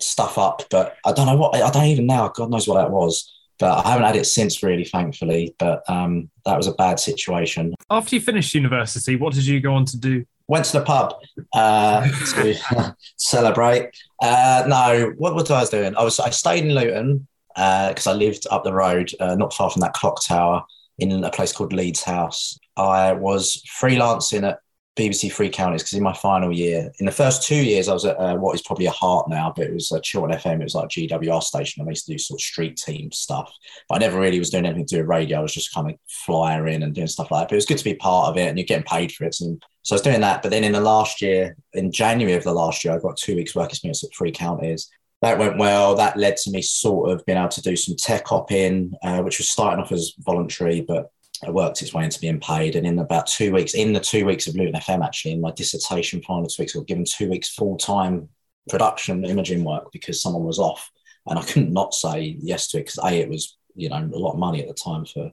stuff 0.00 0.38
up, 0.38 0.62
but 0.70 0.96
I 1.04 1.12
don't 1.12 1.26
know 1.26 1.36
what 1.36 1.54
I 1.54 1.70
don't 1.70 1.84
even 1.84 2.06
know. 2.06 2.30
God 2.34 2.50
knows 2.50 2.66
what 2.66 2.76
that 2.76 2.90
was. 2.90 3.32
But 3.58 3.86
I 3.86 3.90
haven't 3.90 4.06
had 4.06 4.16
it 4.16 4.26
since, 4.26 4.62
really, 4.62 4.84
thankfully. 4.84 5.54
But 5.58 5.82
um, 5.88 6.30
that 6.44 6.58
was 6.58 6.66
a 6.66 6.74
bad 6.74 7.00
situation. 7.00 7.74
After 7.90 8.14
you 8.14 8.20
finished 8.20 8.54
university, 8.54 9.16
what 9.16 9.32
did 9.32 9.46
you 9.46 9.60
go 9.60 9.72
on 9.72 9.86
to 9.86 9.96
do? 9.96 10.26
Went 10.48 10.64
to 10.66 10.78
the 10.78 10.84
pub 10.84 11.14
uh, 11.54 12.06
to 12.34 12.96
celebrate. 13.16 13.90
Uh, 14.22 14.64
no, 14.66 15.12
what, 15.16 15.34
what 15.34 15.50
I 15.50 15.60
was 15.60 15.70
doing? 15.70 15.96
I 15.96 16.02
was 16.02 16.20
I 16.20 16.30
stayed 16.30 16.64
in 16.64 16.74
Luton 16.74 17.26
because 17.54 18.06
uh, 18.06 18.12
I 18.12 18.14
lived 18.14 18.46
up 18.50 18.64
the 18.64 18.74
road, 18.74 19.10
uh, 19.18 19.34
not 19.34 19.54
far 19.54 19.70
from 19.70 19.80
that 19.80 19.94
clock 19.94 20.22
tower, 20.22 20.62
in 20.98 21.24
a 21.24 21.30
place 21.30 21.52
called 21.52 21.72
Leeds 21.72 22.02
House. 22.02 22.58
I 22.76 23.12
was 23.12 23.62
freelancing 23.80 24.46
at 24.46 24.60
BBC 24.96 25.30
Three 25.30 25.50
Counties 25.50 25.82
because 25.82 25.92
in 25.92 26.02
my 26.02 26.14
final 26.14 26.50
year, 26.50 26.90
in 26.98 27.06
the 27.06 27.12
first 27.12 27.42
two 27.42 27.62
years, 27.62 27.88
I 27.88 27.92
was 27.92 28.06
at 28.06 28.18
uh, 28.18 28.36
what 28.36 28.54
is 28.54 28.62
probably 28.62 28.86
a 28.86 28.90
heart 28.90 29.28
now, 29.28 29.52
but 29.54 29.66
it 29.66 29.74
was 29.74 29.92
a 29.92 30.00
Chiltern 30.00 30.30
FM. 30.30 30.60
It 30.60 30.64
was 30.64 30.74
like 30.74 30.88
GWR 30.88 31.42
station. 31.42 31.84
I 31.86 31.90
used 31.90 32.06
to 32.06 32.12
do 32.12 32.18
sort 32.18 32.38
of 32.38 32.42
street 32.42 32.76
team 32.78 33.12
stuff, 33.12 33.52
but 33.88 33.96
I 33.96 33.98
never 33.98 34.18
really 34.18 34.38
was 34.38 34.50
doing 34.50 34.64
anything 34.64 34.86
to 34.86 34.94
do 34.96 35.00
with 35.02 35.08
radio. 35.08 35.38
I 35.38 35.42
was 35.42 35.52
just 35.52 35.74
kind 35.74 35.90
of 35.90 35.96
flyer 36.08 36.66
in 36.66 36.82
and 36.82 36.94
doing 36.94 37.06
stuff 37.08 37.30
like 37.30 37.42
that. 37.42 37.48
But 37.48 37.54
it 37.54 37.56
was 37.56 37.66
good 37.66 37.78
to 37.78 37.84
be 37.84 37.94
part 37.94 38.30
of 38.30 38.38
it, 38.38 38.48
and 38.48 38.56
you're 38.56 38.64
getting 38.64 38.84
paid 38.84 39.12
for 39.12 39.24
it. 39.24 39.36
And 39.40 39.62
so 39.82 39.94
I 39.94 39.96
was 39.96 40.02
doing 40.02 40.22
that. 40.22 40.42
But 40.42 40.50
then 40.50 40.64
in 40.64 40.72
the 40.72 40.80
last 40.80 41.20
year, 41.20 41.56
in 41.74 41.92
January 41.92 42.34
of 42.34 42.44
the 42.44 42.54
last 42.54 42.82
year, 42.82 42.94
I 42.94 42.98
got 42.98 43.18
two 43.18 43.36
weeks 43.36 43.54
work 43.54 43.70
experience 43.70 44.02
at 44.02 44.14
Three 44.16 44.32
Counties. 44.32 44.90
That 45.20 45.38
went 45.38 45.58
well. 45.58 45.94
That 45.94 46.16
led 46.16 46.36
to 46.38 46.50
me 46.50 46.62
sort 46.62 47.10
of 47.10 47.24
being 47.26 47.38
able 47.38 47.48
to 47.48 47.62
do 47.62 47.76
some 47.76 47.96
tech 47.96 48.32
op 48.32 48.50
in, 48.50 48.94
uh, 49.02 49.22
which 49.22 49.38
was 49.38 49.50
starting 49.50 49.82
off 49.82 49.92
as 49.92 50.14
voluntary, 50.20 50.80
but 50.80 51.10
it 51.42 51.52
worked 51.52 51.82
its 51.82 51.92
way 51.92 52.04
into 52.04 52.20
being 52.20 52.40
paid. 52.40 52.76
And 52.76 52.86
in 52.86 52.98
about 52.98 53.26
two 53.26 53.52
weeks, 53.52 53.74
in 53.74 53.92
the 53.92 54.00
two 54.00 54.24
weeks 54.24 54.46
of 54.46 54.54
Luton 54.54 54.80
FM, 54.80 55.04
actually, 55.04 55.32
in 55.32 55.40
my 55.40 55.52
dissertation 55.52 56.22
final 56.22 56.46
two 56.46 56.62
weeks, 56.62 56.74
I 56.74 56.78
got 56.78 56.86
given 56.86 57.04
two 57.04 57.28
weeks 57.28 57.54
full 57.54 57.76
time 57.76 58.28
production 58.68 59.24
imaging 59.24 59.64
work 59.64 59.90
because 59.92 60.22
someone 60.22 60.44
was 60.44 60.58
off. 60.58 60.90
And 61.26 61.38
I 61.38 61.42
couldn't 61.42 61.72
not 61.72 61.92
say 61.92 62.36
yes 62.38 62.68
to 62.68 62.78
it 62.78 62.86
because 62.86 62.98
A, 63.04 63.20
it 63.20 63.28
was, 63.28 63.58
you 63.74 63.88
know, 63.88 63.96
a 63.96 64.18
lot 64.18 64.32
of 64.32 64.38
money 64.38 64.62
at 64.62 64.68
the 64.68 64.74
time 64.74 65.04
for 65.04 65.30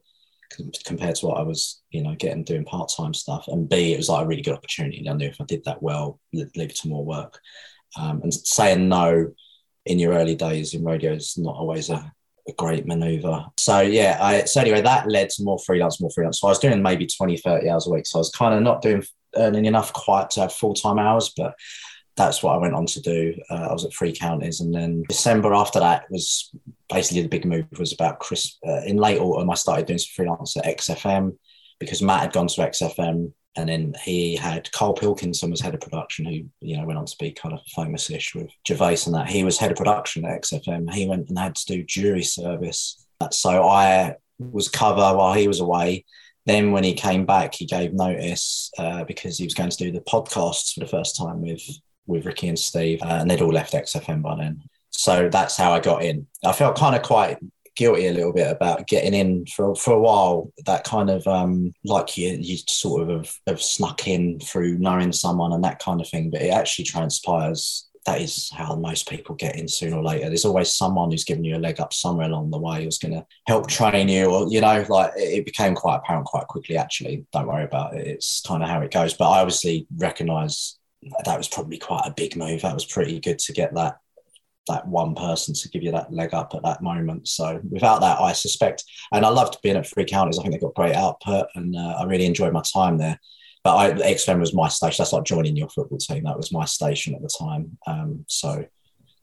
compared 0.85 1.15
to 1.15 1.27
what 1.27 1.37
I 1.37 1.43
was, 1.43 1.81
you 1.91 2.03
know, 2.03 2.15
getting 2.15 2.43
doing 2.43 2.65
part 2.65 2.91
time 2.95 3.13
stuff. 3.13 3.45
And 3.47 3.69
B, 3.69 3.93
it 3.93 3.97
was 3.97 4.09
like 4.09 4.25
a 4.25 4.27
really 4.27 4.41
good 4.41 4.55
opportunity. 4.55 4.99
And 4.99 5.09
I 5.09 5.13
knew 5.13 5.27
if 5.27 5.39
I 5.39 5.45
did 5.45 5.63
that 5.65 5.81
well, 5.81 6.19
leave 6.33 6.73
to 6.73 6.87
more 6.87 7.05
work. 7.05 7.39
Um, 7.97 8.21
and 8.23 8.33
saying 8.33 8.89
no 8.89 9.33
in 9.85 9.99
your 9.99 10.13
early 10.13 10.35
days 10.35 10.73
in 10.73 10.83
radio 10.83 11.13
is 11.13 11.37
not 11.37 11.55
always 11.55 11.89
a, 11.89 12.11
a 12.47 12.53
great 12.53 12.85
maneuver. 12.85 13.45
So 13.57 13.79
yeah, 13.81 14.17
I 14.21 14.43
so 14.45 14.61
anyway, 14.61 14.81
that 14.81 15.07
led 15.07 15.29
to 15.31 15.43
more 15.43 15.59
freelance, 15.59 16.01
more 16.01 16.11
freelance. 16.11 16.39
So 16.39 16.47
I 16.47 16.51
was 16.51 16.59
doing 16.59 16.81
maybe 16.81 17.07
20, 17.07 17.37
30 17.37 17.69
hours 17.69 17.87
a 17.87 17.91
week. 17.91 18.05
So 18.05 18.19
I 18.19 18.21
was 18.21 18.31
kind 18.31 18.53
of 18.53 18.61
not 18.61 18.81
doing 18.81 19.03
earning 19.35 19.65
enough 19.65 19.93
quite 19.93 20.29
to 20.31 20.41
have 20.41 20.53
full 20.53 20.73
time 20.73 20.99
hours, 20.99 21.33
but 21.35 21.55
that's 22.15 22.43
what 22.43 22.53
I 22.53 22.57
went 22.57 22.75
on 22.75 22.85
to 22.85 23.01
do. 23.01 23.33
Uh, 23.49 23.67
I 23.69 23.73
was 23.73 23.85
at 23.85 23.93
Three 23.93 24.13
Counties, 24.13 24.61
and 24.61 24.73
then 24.73 25.03
December 25.09 25.53
after 25.53 25.79
that 25.79 26.05
was 26.11 26.51
basically 26.91 27.23
the 27.23 27.27
big 27.27 27.45
move 27.45 27.65
was 27.79 27.93
about 27.93 28.19
Chris. 28.19 28.57
Uh, 28.65 28.81
in 28.85 28.97
late 28.97 29.19
autumn, 29.19 29.49
I 29.49 29.55
started 29.55 29.87
doing 29.87 29.99
some 29.99 30.11
freelance 30.15 30.55
at 30.57 30.65
XFM 30.65 31.35
because 31.79 32.01
Matt 32.01 32.21
had 32.21 32.33
gone 32.33 32.47
to 32.47 32.61
XFM 32.61 33.31
and 33.55 33.69
then 33.69 33.93
he 34.03 34.35
had 34.35 34.71
Karl 34.71 34.93
Pilkington 34.93 35.51
was 35.51 35.61
head 35.61 35.73
of 35.73 35.81
production, 35.81 36.25
who 36.25 36.45
you 36.61 36.77
know 36.77 36.85
went 36.85 36.97
on 36.97 37.05
to 37.05 37.15
be 37.19 37.31
kind 37.31 37.53
of 37.53 37.61
famous-ish 37.75 38.33
with 38.35 38.49
Gervais 38.67 38.97
and 39.05 39.13
that. 39.15 39.29
He 39.29 39.43
was 39.43 39.57
head 39.57 39.71
of 39.71 39.77
production 39.77 40.25
at 40.25 40.41
XFM. 40.41 40.91
He 40.93 41.07
went 41.07 41.29
and 41.29 41.37
had 41.37 41.55
to 41.55 41.65
do 41.65 41.83
jury 41.83 42.23
service. 42.23 43.05
So 43.31 43.67
I 43.67 44.15
was 44.39 44.67
cover 44.67 45.15
while 45.15 45.33
he 45.33 45.47
was 45.47 45.59
away. 45.59 46.05
Then 46.45 46.71
when 46.71 46.83
he 46.83 46.93
came 46.93 47.25
back, 47.25 47.55
he 47.55 47.65
gave 47.65 47.93
notice 47.93 48.69
uh, 48.77 49.05
because 49.05 49.37
he 49.37 49.45
was 49.45 49.53
going 49.53 49.69
to 49.69 49.77
do 49.77 49.91
the 49.91 50.01
podcasts 50.01 50.73
for 50.73 50.81
the 50.81 50.87
first 50.87 51.15
time 51.15 51.41
with 51.41 51.61
with 52.05 52.25
Ricky 52.25 52.49
and 52.49 52.59
Steve, 52.59 53.01
uh, 53.01 53.19
and 53.21 53.29
they'd 53.29 53.41
all 53.41 53.53
left 53.53 53.73
XFM 53.73 54.21
by 54.21 54.35
then. 54.35 54.61
So 54.89 55.29
that's 55.29 55.57
how 55.57 55.73
I 55.73 55.79
got 55.79 56.03
in. 56.03 56.27
I 56.43 56.51
felt 56.51 56.77
kind 56.77 56.95
of 56.95 57.01
quite 57.01 57.37
guilty 57.76 58.07
a 58.07 58.13
little 58.13 58.34
bit 58.34 58.51
about 58.51 58.88
getting 58.88 59.13
in 59.13 59.45
for 59.47 59.76
for 59.76 59.93
a 59.93 59.99
while. 59.99 60.51
That 60.65 60.84
kind 60.84 61.09
of 61.09 61.26
um, 61.28 61.74
like 61.84 62.17
you 62.17 62.38
you 62.39 62.57
sort 62.67 63.09
of 63.09 63.09
have, 63.09 63.36
have 63.47 63.61
snuck 63.61 64.07
in 64.07 64.39
through 64.39 64.78
knowing 64.78 65.11
someone 65.11 65.53
and 65.53 65.63
that 65.63 65.80
kind 65.80 66.01
of 66.01 66.09
thing. 66.09 66.30
But 66.30 66.41
it 66.41 66.49
actually 66.49 66.86
transpires 66.86 67.88
that 68.05 68.21
is 68.21 68.49
how 68.53 68.76
most 68.76 69.07
people 69.07 69.36
get 69.36 69.55
in 69.55 69.67
sooner 69.67 69.97
or 69.97 70.03
later. 70.03 70.28
There's 70.28 70.45
always 70.45 70.71
someone 70.71 71.09
who's 71.09 71.24
giving 71.24 71.45
you 71.45 71.55
a 71.55 71.57
leg 71.57 71.80
up 71.80 71.93
somewhere 71.93 72.28
along 72.28 72.51
the 72.51 72.59
way 72.59 72.84
who's 72.84 72.97
going 72.97 73.13
to 73.13 73.26
help 73.47 73.67
train 73.67 74.09
you, 74.09 74.26
or 74.26 74.47
you 74.49 74.61
know, 74.61 74.86
like 74.89 75.11
it 75.15 75.45
became 75.45 75.74
quite 75.76 75.97
apparent 75.97 76.26
quite 76.26 76.47
quickly. 76.47 76.78
Actually, 76.78 77.26
don't 77.32 77.47
worry 77.47 77.63
about 77.63 77.95
it. 77.95 78.05
It's 78.05 78.41
kind 78.41 78.61
of 78.61 78.69
how 78.69 78.82
it 78.82 78.91
goes. 78.91 79.13
But 79.13 79.30
I 79.30 79.39
obviously 79.39 79.88
recognise 79.97 80.78
that 81.26 81.38
was 81.38 81.47
probably 81.47 81.78
quite 81.78 82.03
a 82.05 82.13
big 82.13 82.36
move. 82.36 82.61
That 82.61 82.74
was 82.74 82.86
pretty 82.86 83.19
good 83.19 83.39
to 83.39 83.53
get 83.53 83.74
that 83.76 83.97
that 84.68 84.88
one 84.88 85.16
person 85.16 85.53
to 85.53 85.70
give 85.70 85.84
you 85.84 85.91
that 85.91 86.14
leg 86.14 86.34
up 86.34 86.53
at 86.55 86.64
that 86.64 86.82
moment. 86.82 87.28
So 87.28 87.59
without 87.70 88.01
that, 88.01 88.20
I 88.20 88.34
suspect, 88.34 88.84
and 89.11 89.26
I 89.26 89.30
loved 89.30 89.61
being 89.61 89.76
at 89.76 89.88
Three 89.88 90.05
Counties. 90.05 90.39
I 90.39 90.43
think 90.43 90.53
they 90.53 90.59
got 90.59 90.76
great 90.76 90.95
output, 90.95 91.47
and 91.55 91.76
uh, 91.76 91.97
I 91.99 92.05
really 92.05 92.26
enjoyed 92.26 92.53
my 92.53 92.61
time 92.61 92.97
there. 92.97 93.20
But 93.64 93.76
I, 93.78 93.91
XFM 94.14 94.39
was 94.39 94.53
my 94.53 94.68
station. 94.68 95.01
That's 95.01 95.14
like 95.14 95.24
joining 95.24 95.55
your 95.55 95.70
football 95.70 95.97
team. 95.97 96.24
That 96.26 96.38
was 96.38 96.51
my 96.51 96.66
station 96.66 97.16
at 97.16 97.22
the 97.22 97.30
time. 97.39 97.78
Um, 97.88 98.26
so 98.28 98.66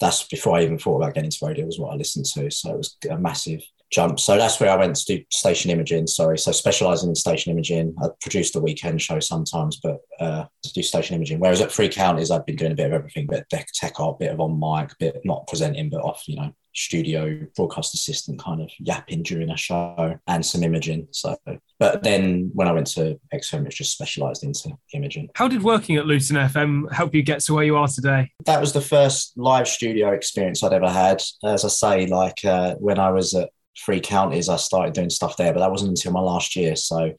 that's 0.00 0.26
before 0.26 0.56
I 0.56 0.62
even 0.62 0.78
thought 0.78 0.96
about 0.96 1.14
getting 1.14 1.26
into 1.26 1.46
radio. 1.46 1.66
Was 1.66 1.78
what 1.78 1.92
I 1.92 1.96
listened 1.96 2.24
to. 2.34 2.50
So 2.50 2.70
it 2.70 2.76
was 2.76 2.96
a 3.10 3.18
massive 3.18 3.62
jump. 3.90 4.20
So 4.20 4.36
that's 4.36 4.60
where 4.60 4.70
I 4.70 4.76
went 4.76 4.96
to 4.96 5.16
do 5.16 5.24
station 5.30 5.70
imaging. 5.70 6.06
Sorry, 6.06 6.38
so 6.38 6.52
specialising 6.52 7.08
in 7.08 7.14
station 7.14 7.52
imaging. 7.52 7.94
I 8.02 8.08
produced 8.20 8.56
a 8.56 8.60
weekend 8.60 9.02
show 9.02 9.20
sometimes, 9.20 9.80
but 9.82 9.98
uh, 10.20 10.44
to 10.62 10.72
do 10.72 10.82
station 10.82 11.16
imaging. 11.16 11.40
Whereas 11.40 11.60
at 11.60 11.72
Three 11.72 11.88
Counties, 11.88 12.30
I've 12.30 12.46
been 12.46 12.56
doing 12.56 12.72
a 12.72 12.76
bit 12.76 12.86
of 12.86 12.92
everything, 12.92 13.26
bit 13.26 13.46
of 13.52 13.72
tech 13.72 14.00
op, 14.00 14.20
bit 14.20 14.32
of 14.32 14.40
on 14.40 14.58
mic, 14.58 14.96
bit 14.98 15.20
not 15.24 15.46
presenting, 15.46 15.90
but 15.90 16.02
off, 16.02 16.22
you 16.26 16.36
know, 16.36 16.52
studio 16.72 17.46
broadcast 17.56 17.94
assistant 17.94 18.38
kind 18.38 18.60
of 18.60 18.70
yapping 18.78 19.22
during 19.22 19.50
a 19.50 19.56
show 19.56 20.16
and 20.26 20.44
some 20.44 20.62
imaging. 20.62 21.08
So, 21.10 21.36
but 21.78 22.02
then 22.02 22.50
when 22.54 22.68
I 22.68 22.72
went 22.72 22.86
to 22.88 23.18
XFM, 23.34 23.66
it's 23.66 23.76
just 23.76 23.92
specialised 23.92 24.44
into 24.44 24.70
imaging. 24.94 25.30
How 25.34 25.48
did 25.48 25.62
working 25.62 25.96
at 25.96 26.06
Luton 26.06 26.36
FM 26.36 26.92
help 26.92 27.14
you 27.14 27.22
get 27.22 27.40
to 27.40 27.54
where 27.54 27.64
you 27.64 27.76
are 27.76 27.88
today? 27.88 28.30
That 28.46 28.60
was 28.60 28.72
the 28.72 28.80
first 28.80 29.36
live 29.36 29.66
studio 29.66 30.12
experience 30.12 30.62
I'd 30.62 30.72
ever 30.72 30.90
had. 30.90 31.22
As 31.44 31.64
I 31.64 31.68
say, 31.68 32.06
like 32.06 32.44
uh, 32.44 32.76
when 32.76 32.98
I 32.98 33.10
was 33.10 33.34
at 33.34 33.50
three 33.84 34.00
counties, 34.00 34.48
I 34.48 34.56
started 34.56 34.94
doing 34.94 35.10
stuff 35.10 35.36
there, 35.36 35.52
but 35.52 35.60
that 35.60 35.70
wasn't 35.70 35.90
until 35.90 36.12
my 36.12 36.20
last 36.20 36.56
year. 36.56 36.76
So 36.76 37.14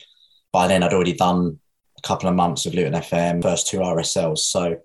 by 0.51 0.67
then, 0.67 0.83
I'd 0.83 0.93
already 0.93 1.13
done 1.13 1.59
a 1.97 2.01
couple 2.01 2.29
of 2.29 2.35
months 2.35 2.65
of 2.65 2.73
Luton 2.73 2.93
FM, 2.93 3.41
first 3.41 3.67
two 3.67 3.79
RSLs. 3.79 4.39
So 4.39 4.77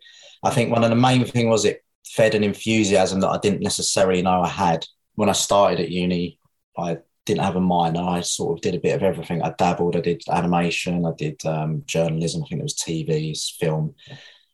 I 0.43 0.51
think 0.51 0.71
one 0.71 0.85
of 0.85 0.91
the 0.91 0.97
main 0.97 1.25
thing 1.25 1.49
was 1.49 1.65
it 1.65 1.85
fed 2.07 2.35
an 2.35 2.45
enthusiasm 2.45 3.21
that 3.21 3.29
I 3.29 3.39
didn't 3.39 3.63
necessarily 3.63 4.23
know 4.23 4.43
I 4.43 4.49
had. 4.49 4.87
When 5.15 5.29
I 5.29 5.33
started 5.33 5.81
at 5.81 5.91
uni, 5.91 6.39
I 6.79 6.99
didn't 7.25 7.43
have 7.43 7.57
a 7.57 7.61
minor. 7.61 8.03
I 8.03 8.21
sort 8.21 8.57
of 8.57 8.63
did 8.63 8.75
a 8.75 8.81
bit 8.81 8.95
of 8.95 9.03
everything. 9.03 9.43
I 9.43 9.55
dabbled. 9.59 9.97
I 9.97 10.01
did 10.01 10.23
animation. 10.31 11.05
I 11.05 11.13
did 11.17 11.45
um, 11.45 11.83
journalism. 11.87 12.43
I 12.43 12.47
think 12.49 12.61
it 12.61 12.65
was 12.65 12.75
TV, 12.75 13.37
film, 13.59 13.95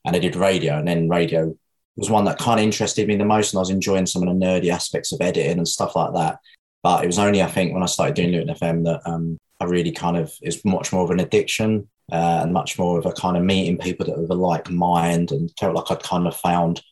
and 0.05 0.17
I 0.17 0.19
did 0.19 0.37
radio. 0.37 0.79
And 0.79 0.89
then 0.89 1.09
radio 1.09 1.55
was 1.97 2.11
one 2.11 2.25
that 2.25 2.39
kind 2.39 2.59
of 2.59 2.65
interested 2.65 3.07
me 3.07 3.17
the 3.17 3.25
most, 3.25 3.53
and 3.53 3.59
I 3.59 3.61
was 3.61 3.71
enjoying 3.71 4.07
some 4.07 4.27
of 4.27 4.29
the 4.29 4.45
nerdy 4.45 4.71
aspects 4.71 5.13
of 5.13 5.21
editing 5.21 5.59
and 5.59 5.69
stuff 5.69 5.95
like 5.95 6.15
that. 6.15 6.39
But 6.83 7.05
it 7.05 7.07
was 7.07 7.19
only, 7.19 7.43
I 7.43 7.47
think, 7.47 7.73
when 7.73 7.83
I 7.83 7.87
started 7.87 8.15
doing 8.15 8.33
Luton 8.33 8.55
FM 8.55 8.85
that 8.85 9.01
um, 9.07 9.39
I 9.61 9.65
really 9.67 9.93
kind 9.93 10.17
of 10.17 10.33
is 10.43 10.65
much 10.65 10.93
more 10.93 11.05
of 11.05 11.11
an 11.11 11.21
addiction 11.21 11.89
uh, 12.11 12.41
and 12.43 12.53
much 12.53 12.79
more 12.79 12.99
of 12.99 13.07
a 13.07 13.13
kind 13.13 13.37
of 13.37 13.45
meeting 13.45 13.79
people 13.79 14.07
that 14.07 14.19
were 14.19 14.35
like 14.35 14.71
mind 14.71 15.31
and 15.31 15.51
felt 15.59 15.75
like 15.75 15.91
I'd 15.91 16.03
kind 16.03 16.27
of 16.27 16.37
found 16.37 16.83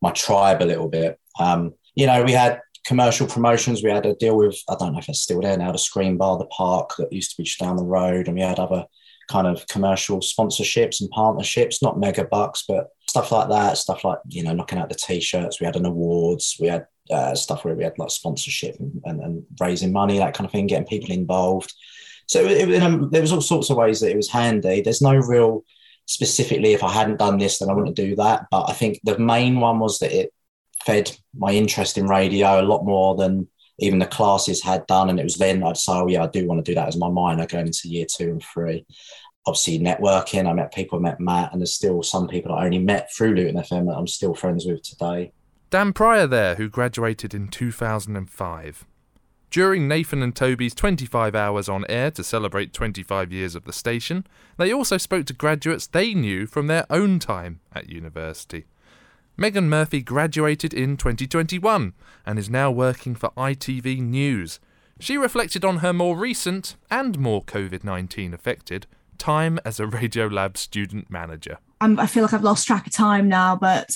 my 0.00 0.12
tribe 0.12 0.62
a 0.62 0.64
little 0.64 0.88
bit. 0.88 1.18
Um, 1.38 1.74
you 1.94 2.06
know, 2.06 2.22
we 2.22 2.32
had 2.32 2.60
commercial 2.86 3.26
promotions. 3.26 3.82
We 3.82 3.90
had 3.90 4.06
a 4.06 4.14
deal 4.14 4.36
with, 4.36 4.58
I 4.68 4.76
don't 4.78 4.92
know 4.92 4.98
if 4.98 5.08
it's 5.08 5.20
still 5.20 5.40
there 5.40 5.56
now, 5.56 5.72
the 5.72 5.78
Screen 5.78 6.16
Bar, 6.16 6.38
the 6.38 6.46
park 6.46 6.94
that 6.98 7.12
used 7.12 7.32
to 7.32 7.36
be 7.36 7.44
just 7.44 7.58
down 7.58 7.76
the 7.76 7.84
road. 7.84 8.26
And 8.26 8.36
we 8.36 8.42
had 8.42 8.58
other 8.58 8.86
kind 9.28 9.46
of 9.46 9.66
commercial 9.68 10.20
sponsorships 10.20 11.00
and 11.00 11.10
partnerships, 11.10 11.82
not 11.82 11.98
mega 11.98 12.24
bucks, 12.24 12.64
but 12.66 12.88
stuff 13.08 13.32
like 13.32 13.48
that. 13.48 13.76
Stuff 13.76 14.04
like, 14.04 14.18
you 14.28 14.42
know, 14.42 14.52
knocking 14.52 14.78
out 14.78 14.88
the 14.88 14.94
t 14.94 15.20
shirts. 15.20 15.60
We 15.60 15.66
had 15.66 15.76
an 15.76 15.84
awards. 15.84 16.56
We 16.58 16.68
had 16.68 16.86
uh, 17.10 17.34
stuff 17.34 17.64
where 17.64 17.74
we 17.74 17.84
had 17.84 17.98
like 17.98 18.10
sponsorship 18.10 18.76
and, 18.78 19.00
and, 19.04 19.20
and, 19.20 19.46
raising 19.60 19.92
money, 19.92 20.18
that 20.18 20.34
kind 20.34 20.46
of 20.46 20.52
thing, 20.52 20.66
getting 20.66 20.86
people 20.86 21.10
involved. 21.10 21.72
So 22.26 22.44
it, 22.44 22.70
it, 22.70 23.10
there 23.10 23.20
was 23.20 23.32
all 23.32 23.40
sorts 23.40 23.70
of 23.70 23.76
ways 23.76 24.00
that 24.00 24.10
it 24.10 24.16
was 24.16 24.30
handy. 24.30 24.80
There's 24.80 25.02
no 25.02 25.16
real 25.16 25.64
specifically, 26.06 26.72
if 26.72 26.82
I 26.82 26.92
hadn't 26.92 27.18
done 27.18 27.38
this, 27.38 27.58
then 27.58 27.70
I 27.70 27.72
wouldn't 27.72 27.96
do 27.96 28.16
that. 28.16 28.46
But 28.50 28.68
I 28.68 28.72
think 28.72 29.00
the 29.04 29.18
main 29.18 29.60
one 29.60 29.78
was 29.78 30.00
that 30.00 30.12
it 30.12 30.32
fed 30.84 31.16
my 31.36 31.52
interest 31.52 31.98
in 31.98 32.06
radio 32.06 32.60
a 32.60 32.62
lot 32.62 32.84
more 32.84 33.14
than 33.14 33.48
even 33.78 33.98
the 33.98 34.06
classes 34.06 34.62
had 34.62 34.86
done. 34.86 35.08
And 35.08 35.20
it 35.20 35.24
was 35.24 35.36
then 35.36 35.62
I'd 35.62 35.76
say, 35.76 35.92
oh, 35.92 36.08
yeah, 36.08 36.24
I 36.24 36.26
do 36.26 36.46
want 36.46 36.64
to 36.64 36.70
do 36.70 36.74
that 36.74 36.88
as 36.88 36.96
my 36.96 37.08
minor 37.08 37.46
going 37.46 37.66
into 37.66 37.88
year 37.88 38.06
two 38.12 38.30
and 38.30 38.42
three. 38.42 38.84
Obviously, 39.46 39.78
networking, 39.78 40.48
I 40.48 40.52
met 40.52 40.74
people, 40.74 40.98
I 40.98 41.02
met 41.02 41.20
Matt, 41.20 41.52
and 41.52 41.60
there's 41.60 41.74
still 41.74 42.02
some 42.02 42.28
people 42.28 42.52
I 42.52 42.64
only 42.64 42.78
met 42.78 43.08
through 43.12 43.34
Luton 43.34 43.56
FM 43.56 43.86
that 43.86 43.96
I'm 43.96 44.06
still 44.06 44.34
friends 44.34 44.66
with 44.66 44.82
today. 44.82 45.32
Dan 45.70 45.92
Pryor 45.92 46.26
there, 46.26 46.56
who 46.56 46.68
graduated 46.68 47.32
in 47.32 47.46
2005. 47.46 48.86
During 49.52 49.86
Nathan 49.86 50.20
and 50.20 50.34
Toby's 50.34 50.74
25 50.74 51.36
hours 51.36 51.68
on 51.68 51.84
air 51.88 52.10
to 52.10 52.24
celebrate 52.24 52.72
25 52.72 53.32
years 53.32 53.54
of 53.54 53.62
the 53.62 53.72
station, 53.72 54.26
they 54.56 54.72
also 54.72 54.96
spoke 54.96 55.26
to 55.26 55.32
graduates 55.32 55.86
they 55.86 56.12
knew 56.12 56.48
from 56.48 56.66
their 56.66 56.86
own 56.90 57.20
time 57.20 57.60
at 57.72 57.88
university. 57.88 58.66
Megan 59.36 59.68
Murphy 59.68 60.02
graduated 60.02 60.74
in 60.74 60.96
2021 60.96 61.92
and 62.26 62.36
is 62.36 62.50
now 62.50 62.72
working 62.72 63.14
for 63.14 63.30
ITV 63.36 64.00
News. 64.00 64.58
She 64.98 65.16
reflected 65.16 65.64
on 65.64 65.78
her 65.78 65.92
more 65.92 66.16
recent 66.16 66.74
and 66.90 67.16
more 67.16 67.44
COVID 67.44 67.84
19 67.84 68.34
affected 68.34 68.88
time 69.18 69.60
as 69.64 69.78
a 69.78 69.86
Radiolab 69.86 70.56
student 70.56 71.10
manager. 71.12 71.58
I 71.82 72.06
feel 72.06 72.22
like 72.22 72.34
I've 72.34 72.44
lost 72.44 72.66
track 72.66 72.86
of 72.86 72.92
time 72.92 73.26
now, 73.26 73.56
but 73.56 73.88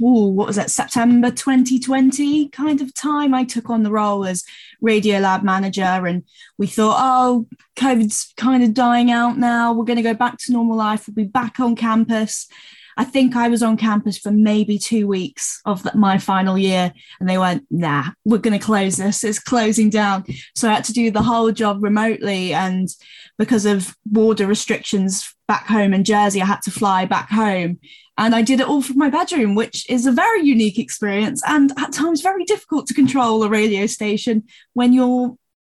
ooh, 0.00 0.28
what 0.28 0.46
was 0.46 0.56
it, 0.56 0.70
September 0.70 1.30
2020 1.30 2.48
kind 2.48 2.80
of 2.80 2.94
time? 2.94 3.34
I 3.34 3.44
took 3.44 3.68
on 3.68 3.82
the 3.82 3.90
role 3.90 4.24
as 4.24 4.42
Radio 4.80 5.18
Lab 5.18 5.42
manager, 5.42 5.82
and 5.82 6.24
we 6.56 6.66
thought, 6.66 6.96
oh, 6.98 7.46
COVID's 7.76 8.32
kind 8.38 8.62
of 8.62 8.72
dying 8.72 9.10
out 9.10 9.36
now. 9.36 9.74
We're 9.74 9.84
going 9.84 9.98
to 9.98 10.02
go 10.02 10.14
back 10.14 10.38
to 10.38 10.52
normal 10.52 10.78
life. 10.78 11.06
We'll 11.06 11.26
be 11.26 11.30
back 11.30 11.60
on 11.60 11.76
campus. 11.76 12.48
I 12.96 13.04
think 13.04 13.36
I 13.36 13.48
was 13.48 13.62
on 13.62 13.76
campus 13.76 14.16
for 14.16 14.30
maybe 14.30 14.78
two 14.78 15.06
weeks 15.06 15.60
of 15.66 15.94
my 15.94 16.16
final 16.16 16.56
year, 16.56 16.90
and 17.20 17.28
they 17.28 17.36
went, 17.36 17.66
"Nah, 17.70 18.04
we're 18.24 18.38
going 18.38 18.58
to 18.58 18.64
close 18.64 18.96
this. 18.96 19.22
It's 19.22 19.38
closing 19.38 19.90
down." 19.90 20.24
So 20.54 20.70
I 20.70 20.74
had 20.74 20.84
to 20.84 20.94
do 20.94 21.10
the 21.10 21.22
whole 21.22 21.52
job 21.52 21.82
remotely, 21.82 22.54
and 22.54 22.88
because 23.36 23.66
of 23.66 23.94
border 24.06 24.46
restrictions 24.46 25.35
back 25.48 25.66
home 25.66 25.94
in 25.94 26.04
Jersey, 26.04 26.42
I 26.42 26.46
had 26.46 26.62
to 26.62 26.70
fly 26.70 27.04
back 27.04 27.30
home. 27.30 27.78
And 28.18 28.34
I 28.34 28.42
did 28.42 28.60
it 28.60 28.66
all 28.66 28.82
from 28.82 28.98
my 28.98 29.10
bedroom, 29.10 29.54
which 29.54 29.88
is 29.90 30.06
a 30.06 30.12
very 30.12 30.42
unique 30.42 30.78
experience 30.78 31.42
and 31.46 31.72
at 31.78 31.92
times 31.92 32.22
very 32.22 32.44
difficult 32.44 32.86
to 32.86 32.94
control 32.94 33.42
a 33.42 33.48
radio 33.48 33.86
station 33.86 34.44
when 34.72 34.92
you're 34.92 35.36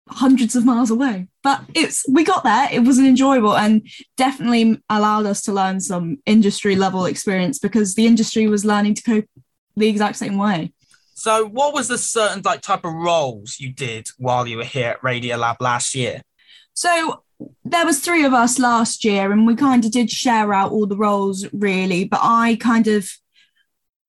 hundreds 0.10 0.56
of 0.56 0.64
miles 0.64 0.92
away. 0.92 1.28
But 1.44 1.64
it's 1.74 2.06
we 2.08 2.24
got 2.24 2.44
there. 2.44 2.70
It 2.72 2.84
was 2.84 3.00
an 3.00 3.08
enjoyable 3.08 3.58
and 3.58 3.88
definitely 4.18 4.82
allowed 4.90 5.26
us 5.26 5.42
to 5.44 5.52
learn 5.52 5.80
some 5.80 6.18
industry 6.26 6.76
level 6.76 7.06
experience 7.06 7.58
because 7.58 7.96
the 7.96 8.06
industry 8.06 8.48
was 8.48 8.64
learning 8.64 8.94
to 8.96 9.04
cope 9.04 9.26
the 9.76 9.88
exact 9.88 10.18
same 10.18 10.38
way. 10.38 10.74
So, 11.16 11.48
what 11.48 11.74
was 11.74 11.88
the 11.88 11.98
certain 11.98 12.44
like 12.46 12.62
type 12.62 12.86
of 12.86 12.94
roles 12.94 13.60
you 13.60 13.74
did 13.74 14.08
while 14.20 14.48
you 14.48 14.58
were 14.58 14.64
here 14.64 14.90
at 14.90 15.04
Radio 15.04 15.38
Lab 15.38 15.60
last 15.60 15.96
year? 15.96 16.22
So 16.78 17.24
there 17.64 17.86
was 17.86 18.00
three 18.00 18.24
of 18.26 18.34
us 18.34 18.60
last 18.60 19.04
year, 19.04 19.32
and 19.32 19.46
we 19.46 19.56
kind 19.56 19.86
of 19.86 19.92
did 19.92 20.10
share 20.10 20.54
out 20.54 20.72
all 20.72 20.88
the 20.88 20.98
roles 20.98 21.46
really. 21.54 22.06
But 22.06 22.22
I 22.24 22.58
kind 22.60 22.88
of 22.88 23.10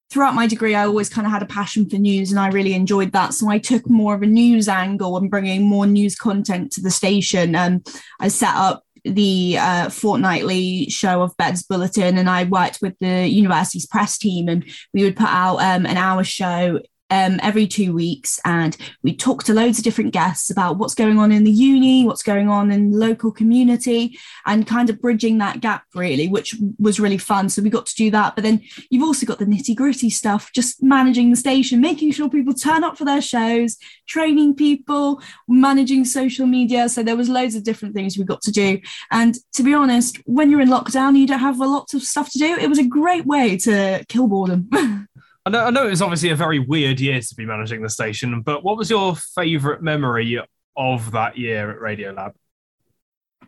throughout 0.09 0.33
my 0.33 0.47
degree, 0.47 0.73
I 0.73 0.85
always 0.85 1.09
kind 1.09 1.27
of 1.27 1.31
had 1.31 1.43
a 1.43 1.47
passion 1.47 1.87
for 1.87 1.97
news 1.97 2.31
and 2.31 2.39
I 2.39 2.49
really 2.49 2.73
enjoyed 2.73 3.11
that. 3.11 3.33
So 3.33 3.49
I 3.49 3.59
took 3.59 3.87
more 3.89 4.15
of 4.15 4.23
a 4.23 4.25
news 4.25 4.67
angle 4.67 5.15
and 5.17 5.29
bringing 5.29 5.63
more 5.63 5.85
news 5.85 6.15
content 6.15 6.71
to 6.73 6.81
the 6.81 6.89
station. 6.89 7.55
And 7.55 7.87
I 8.19 8.29
set 8.29 8.55
up 8.55 8.83
the 9.05 9.57
uh, 9.59 9.89
fortnightly 9.89 10.89
show 10.89 11.21
of 11.21 11.37
Bed's 11.37 11.63
Bulletin 11.63 12.17
and 12.17 12.29
I 12.29 12.45
worked 12.45 12.79
with 12.81 12.95
the 12.99 13.27
university's 13.27 13.85
press 13.85 14.17
team 14.17 14.49
and 14.49 14.65
we 14.93 15.03
would 15.03 15.15
put 15.15 15.29
out 15.29 15.57
um, 15.57 15.85
an 15.85 15.97
hour 15.97 16.23
show 16.23 16.79
um, 17.09 17.39
every 17.41 17.67
two 17.67 17.93
weeks 17.93 18.39
and 18.45 18.77
we 19.03 19.15
talk 19.15 19.43
to 19.43 19.53
loads 19.53 19.77
of 19.77 19.83
different 19.83 20.13
guests 20.13 20.49
about 20.49 20.77
what's 20.77 20.93
going 20.93 21.19
on 21.19 21.31
in 21.31 21.43
the 21.43 21.51
uni, 21.51 22.05
what's 22.05 22.23
going 22.23 22.49
on 22.49 22.71
in 22.71 22.91
the 22.91 22.97
local 22.97 23.31
community, 23.31 24.17
and 24.45 24.67
kind 24.67 24.89
of 24.89 25.01
bridging 25.01 25.37
that 25.39 25.61
gap 25.61 25.83
really, 25.95 26.27
which 26.27 26.55
was 26.77 26.99
really 26.99 27.17
fun. 27.17 27.49
So 27.49 27.61
we 27.61 27.69
got 27.69 27.85
to 27.87 27.95
do 27.95 28.11
that. 28.11 28.35
But 28.35 28.43
then 28.43 28.61
you've 28.89 29.03
also 29.03 29.25
got 29.25 29.39
the 29.39 29.45
nitty 29.45 29.75
gritty 29.75 30.09
stuff, 30.09 30.51
just 30.53 30.81
managing 30.83 31.29
the 31.29 31.35
station, 31.35 31.81
making 31.81 32.11
sure 32.11 32.29
people 32.29 32.53
turn 32.53 32.83
up 32.83 32.97
for 32.97 33.05
their 33.05 33.21
shows, 33.21 33.77
training 34.07 34.55
people, 34.55 35.21
managing 35.47 36.05
social 36.05 36.45
media. 36.45 36.89
So 36.89 37.03
there 37.03 37.17
was 37.17 37.29
loads 37.29 37.55
of 37.55 37.63
different 37.63 37.95
things 37.95 38.17
we 38.17 38.23
got 38.23 38.41
to 38.41 38.51
do. 38.51 38.79
And 39.11 39.35
to 39.53 39.63
be 39.63 39.73
honest, 39.73 40.17
when 40.25 40.49
you're 40.49 40.61
in 40.61 40.69
lockdown, 40.69 41.17
you 41.17 41.27
don't 41.27 41.39
have 41.39 41.59
a 41.59 41.65
lot 41.65 41.93
of 41.93 42.03
stuff 42.03 42.31
to 42.31 42.39
do. 42.39 42.57
It 42.57 42.69
was 42.69 42.79
a 42.79 42.83
great 42.83 43.25
way 43.25 43.57
to 43.57 44.05
kill 44.07 44.27
boredom. 44.27 44.69
I 45.49 45.51
know, 45.51 45.65
I 45.65 45.69
know 45.71 45.87
it 45.87 45.89
was 45.89 46.01
obviously 46.03 46.29
a 46.29 46.35
very 46.35 46.59
weird 46.59 46.99
year 46.99 47.19
to 47.19 47.35
be 47.35 47.43
managing 47.43 47.81
the 47.81 47.89
station, 47.89 48.41
but 48.41 48.63
what 48.63 48.77
was 48.77 48.91
your 48.91 49.15
favourite 49.15 49.81
memory 49.81 50.39
of 50.77 51.11
that 51.11 51.39
year 51.39 51.71
at 51.71 51.79
Radiolab? 51.79 52.33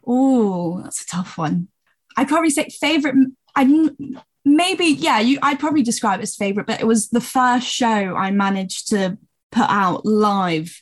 Oh, 0.07 0.81
that's 0.81 1.03
a 1.03 1.05
tough 1.05 1.37
one. 1.37 1.67
I'd 2.17 2.27
probably 2.27 2.49
say 2.49 2.69
favourite. 2.69 3.15
I 3.55 3.89
maybe 4.43 4.85
yeah. 4.85 5.19
You, 5.19 5.37
I'd 5.43 5.59
probably 5.59 5.83
describe 5.83 6.21
it 6.21 6.23
as 6.23 6.35
favourite, 6.35 6.65
but 6.65 6.81
it 6.81 6.87
was 6.87 7.09
the 7.09 7.21
first 7.21 7.67
show 7.67 8.15
I 8.15 8.31
managed 8.31 8.87
to 8.89 9.19
put 9.51 9.69
out 9.69 10.03
live 10.03 10.81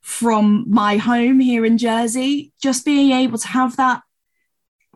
from 0.00 0.64
my 0.68 0.96
home 0.96 1.38
here 1.38 1.66
in 1.66 1.76
Jersey. 1.76 2.54
Just 2.62 2.86
being 2.86 3.12
able 3.12 3.36
to 3.36 3.48
have 3.48 3.76
that 3.76 4.00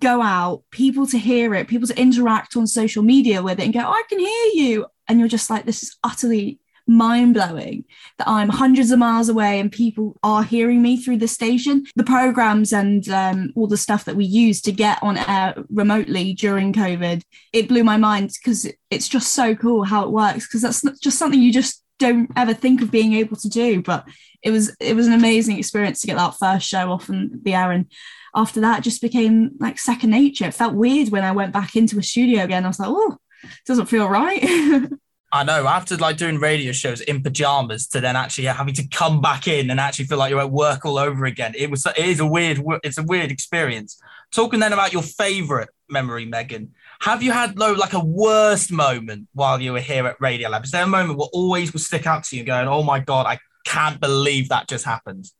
go 0.00 0.22
out, 0.22 0.62
people 0.70 1.06
to 1.08 1.18
hear 1.18 1.54
it, 1.54 1.68
people 1.68 1.86
to 1.88 2.00
interact 2.00 2.56
on 2.56 2.66
social 2.66 3.02
media 3.02 3.42
with 3.42 3.61
it 3.61 3.64
and 3.64 3.74
go, 3.74 3.80
oh, 3.80 3.92
I 3.92 4.04
can 4.08 4.18
hear 4.18 4.46
you 4.54 4.86
and 5.11 5.18
you're 5.18 5.28
just 5.28 5.50
like 5.50 5.66
this 5.66 5.82
is 5.82 5.96
utterly 6.04 6.61
mind 6.86 7.34
blowing 7.34 7.84
that 8.18 8.28
I'm 8.28 8.48
hundreds 8.48 8.90
of 8.90 8.98
miles 8.98 9.28
away 9.28 9.61
and 9.61 9.70
people 9.70 10.16
are 10.22 10.42
hearing 10.42 10.82
me 10.82 10.96
through 10.96 11.18
the 11.18 11.28
station. 11.28 11.84
The 11.96 12.04
programs 12.04 12.72
and 12.72 13.08
um, 13.08 13.52
all 13.54 13.66
the 13.66 13.76
stuff 13.76 14.04
that 14.04 14.16
we 14.16 14.24
use 14.24 14.61
to 14.62 14.72
get 14.72 14.98
on 15.02 15.16
air 15.16 15.54
remotely 15.68 16.34
during 16.34 16.72
COVID, 16.72 17.22
it 17.52 17.68
blew 17.68 17.84
my 17.84 17.96
mind 17.96 18.32
because 18.42 18.66
it's 18.90 19.08
just 19.08 19.32
so 19.32 19.54
cool 19.54 19.84
how 19.84 20.04
it 20.04 20.11
works 20.11 20.46
because 20.46 20.62
that's 20.62 20.82
just 21.00 21.18
something 21.18 21.40
you 21.40 21.52
just 21.52 21.84
don't 21.98 22.30
ever 22.36 22.54
think 22.54 22.82
of 22.82 22.90
being 22.90 23.14
able 23.14 23.36
to 23.36 23.48
do. 23.48 23.82
But 23.82 24.06
it 24.42 24.50
was 24.50 24.74
it 24.80 24.96
was 24.96 25.06
an 25.06 25.12
amazing 25.12 25.58
experience 25.58 26.00
to 26.00 26.06
get 26.06 26.16
that 26.16 26.38
first 26.38 26.66
show 26.66 26.90
off 26.90 27.08
in 27.08 27.40
the 27.42 27.54
air 27.54 27.72
and 27.72 27.86
after 28.34 28.61
that 28.61 28.82
just 28.82 29.02
became 29.02 29.50
like 29.58 29.78
second 29.78 30.11
nature. 30.11 30.46
It 30.46 30.54
felt 30.54 30.74
weird 30.74 31.11
when 31.11 31.24
I 31.24 31.32
went 31.32 31.52
back 31.52 31.76
into 31.76 31.98
a 31.98 32.02
studio 32.02 32.44
again. 32.44 32.64
I 32.64 32.68
was 32.68 32.78
like, 32.78 32.88
oh, 32.88 33.18
doesn't 33.66 33.86
feel 33.86 34.09
right. 34.09 34.43
I 35.32 35.45
know. 35.45 35.66
After 35.66 35.97
like 35.97 36.16
doing 36.16 36.38
radio 36.38 36.72
shows 36.72 37.01
in 37.01 37.22
pajamas 37.22 37.86
to 37.88 38.01
then 38.01 38.16
actually 38.16 38.47
having 38.47 38.74
to 38.74 38.88
come 38.88 39.20
back 39.20 39.47
in 39.47 39.70
and 39.70 39.78
actually 39.78 40.07
feel 40.07 40.18
like 40.18 40.30
you're 40.30 40.41
at 40.41 40.51
work 40.51 40.84
all 40.84 40.99
over 40.99 41.24
again. 41.24 41.55
It 41.57 41.70
was. 41.70 41.86
It 41.86 41.99
is 41.99 42.18
a 42.18 42.26
weird. 42.26 42.61
It's 42.82 42.99
a 42.99 43.05
weird 43.05 43.30
experience. 43.30 44.01
Talking 44.32 44.59
then 44.59 44.72
about 44.72 44.93
your 44.93 45.03
favorite 45.03 45.68
memory, 45.88 46.24
Megan. 46.24 46.72
Have 47.01 47.22
you 47.22 47.30
had 47.30 47.57
though 47.57 47.72
like 47.72 47.93
a 47.93 48.05
worst 48.05 48.72
moment 48.72 49.28
while 49.32 49.61
you 49.61 49.72
were 49.72 49.80
here 49.80 50.07
at 50.07 50.20
Radio 50.20 50.49
Lab? 50.49 50.64
Is 50.64 50.72
there 50.72 50.82
a 50.82 50.88
moment 50.88 51.18
what 51.18 51.30
always 51.32 51.72
will 51.72 51.80
stick 51.80 52.07
out 52.07 52.24
to 52.24 52.36
you, 52.36 52.43
going, 52.43 52.66
"Oh 52.66 52.82
my 52.82 52.99
god, 52.99 53.26
I 53.26 53.38
can't 53.64 54.01
believe 54.01 54.49
that 54.49 54.68
just 54.68 54.84
happened"? 54.84 55.30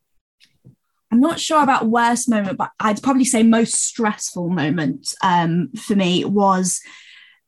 I'm 1.13 1.21
not 1.21 1.41
sure 1.41 1.65
about 1.65 1.87
worst 1.87 2.29
moment, 2.29 2.57
but 2.57 2.71
I'd 2.79 3.03
probably 3.03 3.25
say 3.25 3.43
most 3.43 3.75
stressful 3.75 4.49
moment 4.49 5.13
um, 5.25 5.71
for 5.73 5.97
me 5.97 6.25
was 6.25 6.81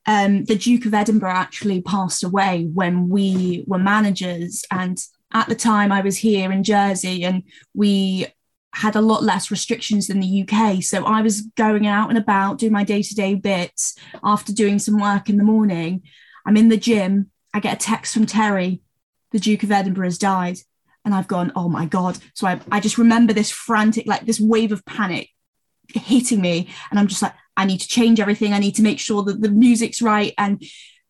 um, 0.06 0.44
the 0.44 0.56
Duke 0.56 0.86
of 0.86 0.94
Edinburgh 0.94 1.30
actually 1.30 1.80
passed 1.80 2.24
away 2.24 2.68
when 2.72 3.08
we 3.08 3.64
were 3.66 3.78
managers. 3.78 4.64
And 4.70 4.98
at 5.32 5.48
the 5.48 5.54
time, 5.54 5.92
I 5.92 6.00
was 6.00 6.18
here 6.18 6.50
in 6.50 6.64
Jersey 6.64 7.24
and 7.24 7.44
we 7.74 8.26
had 8.74 8.96
a 8.96 9.00
lot 9.00 9.22
less 9.22 9.50
restrictions 9.50 10.08
than 10.08 10.20
the 10.20 10.42
UK. 10.42 10.82
So 10.82 11.04
I 11.04 11.22
was 11.22 11.42
going 11.56 11.86
out 11.86 12.08
and 12.08 12.18
about, 12.18 12.58
doing 12.58 12.72
my 12.72 12.84
day 12.84 13.02
to 13.02 13.14
day 13.14 13.34
bits 13.34 13.96
after 14.24 14.52
doing 14.52 14.78
some 14.78 14.98
work 14.98 15.28
in 15.28 15.36
the 15.36 15.44
morning. 15.44 16.02
I'm 16.46 16.56
in 16.56 16.68
the 16.68 16.76
gym. 16.76 17.30
I 17.54 17.60
get 17.60 17.74
a 17.74 17.84
text 17.84 18.14
from 18.14 18.26
Terry, 18.26 18.80
the 19.30 19.38
Duke 19.38 19.62
of 19.62 19.70
Edinburgh 19.70 20.06
has 20.06 20.18
died. 20.18 20.58
And 21.04 21.14
I've 21.14 21.28
gone, 21.28 21.52
oh 21.54 21.68
my 21.68 21.84
God. 21.84 22.18
So 22.34 22.46
I, 22.46 22.60
I 22.70 22.80
just 22.80 22.96
remember 22.96 23.32
this 23.32 23.50
frantic, 23.50 24.06
like 24.06 24.24
this 24.24 24.40
wave 24.40 24.72
of 24.72 24.84
panic 24.84 25.28
hitting 25.88 26.40
me. 26.40 26.68
And 26.90 26.98
I'm 26.98 27.08
just 27.08 27.22
like, 27.22 27.34
I 27.56 27.64
need 27.64 27.80
to 27.80 27.88
change 27.88 28.20
everything. 28.20 28.52
I 28.52 28.58
need 28.58 28.76
to 28.76 28.82
make 28.82 28.98
sure 28.98 29.22
that 29.24 29.40
the 29.40 29.50
music's 29.50 30.02
right. 30.02 30.34
And 30.38 30.62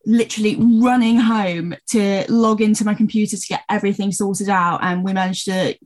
literally 0.04 0.56
running 0.58 1.16
home 1.16 1.74
to 1.90 2.24
log 2.28 2.60
into 2.60 2.84
my 2.84 2.94
computer 2.94 3.36
to 3.36 3.46
get 3.46 3.62
everything 3.68 4.10
sorted 4.12 4.48
out. 4.48 4.80
And 4.82 5.04
we 5.04 5.12
managed 5.12 5.44
to 5.44 5.76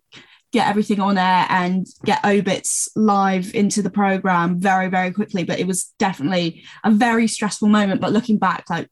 get 0.52 0.68
everything 0.68 1.00
on 1.00 1.18
air 1.18 1.46
and 1.50 1.86
get 2.04 2.24
obits 2.24 2.88
live 2.96 3.54
into 3.54 3.82
the 3.82 3.90
program 3.90 4.58
very 4.58 4.88
very 4.88 5.10
quickly 5.10 5.44
but 5.44 5.58
it 5.58 5.66
was 5.66 5.92
definitely 5.98 6.62
a 6.84 6.90
very 6.90 7.26
stressful 7.26 7.68
moment 7.68 8.00
but 8.00 8.12
looking 8.12 8.38
back 8.38 8.64
like 8.70 8.88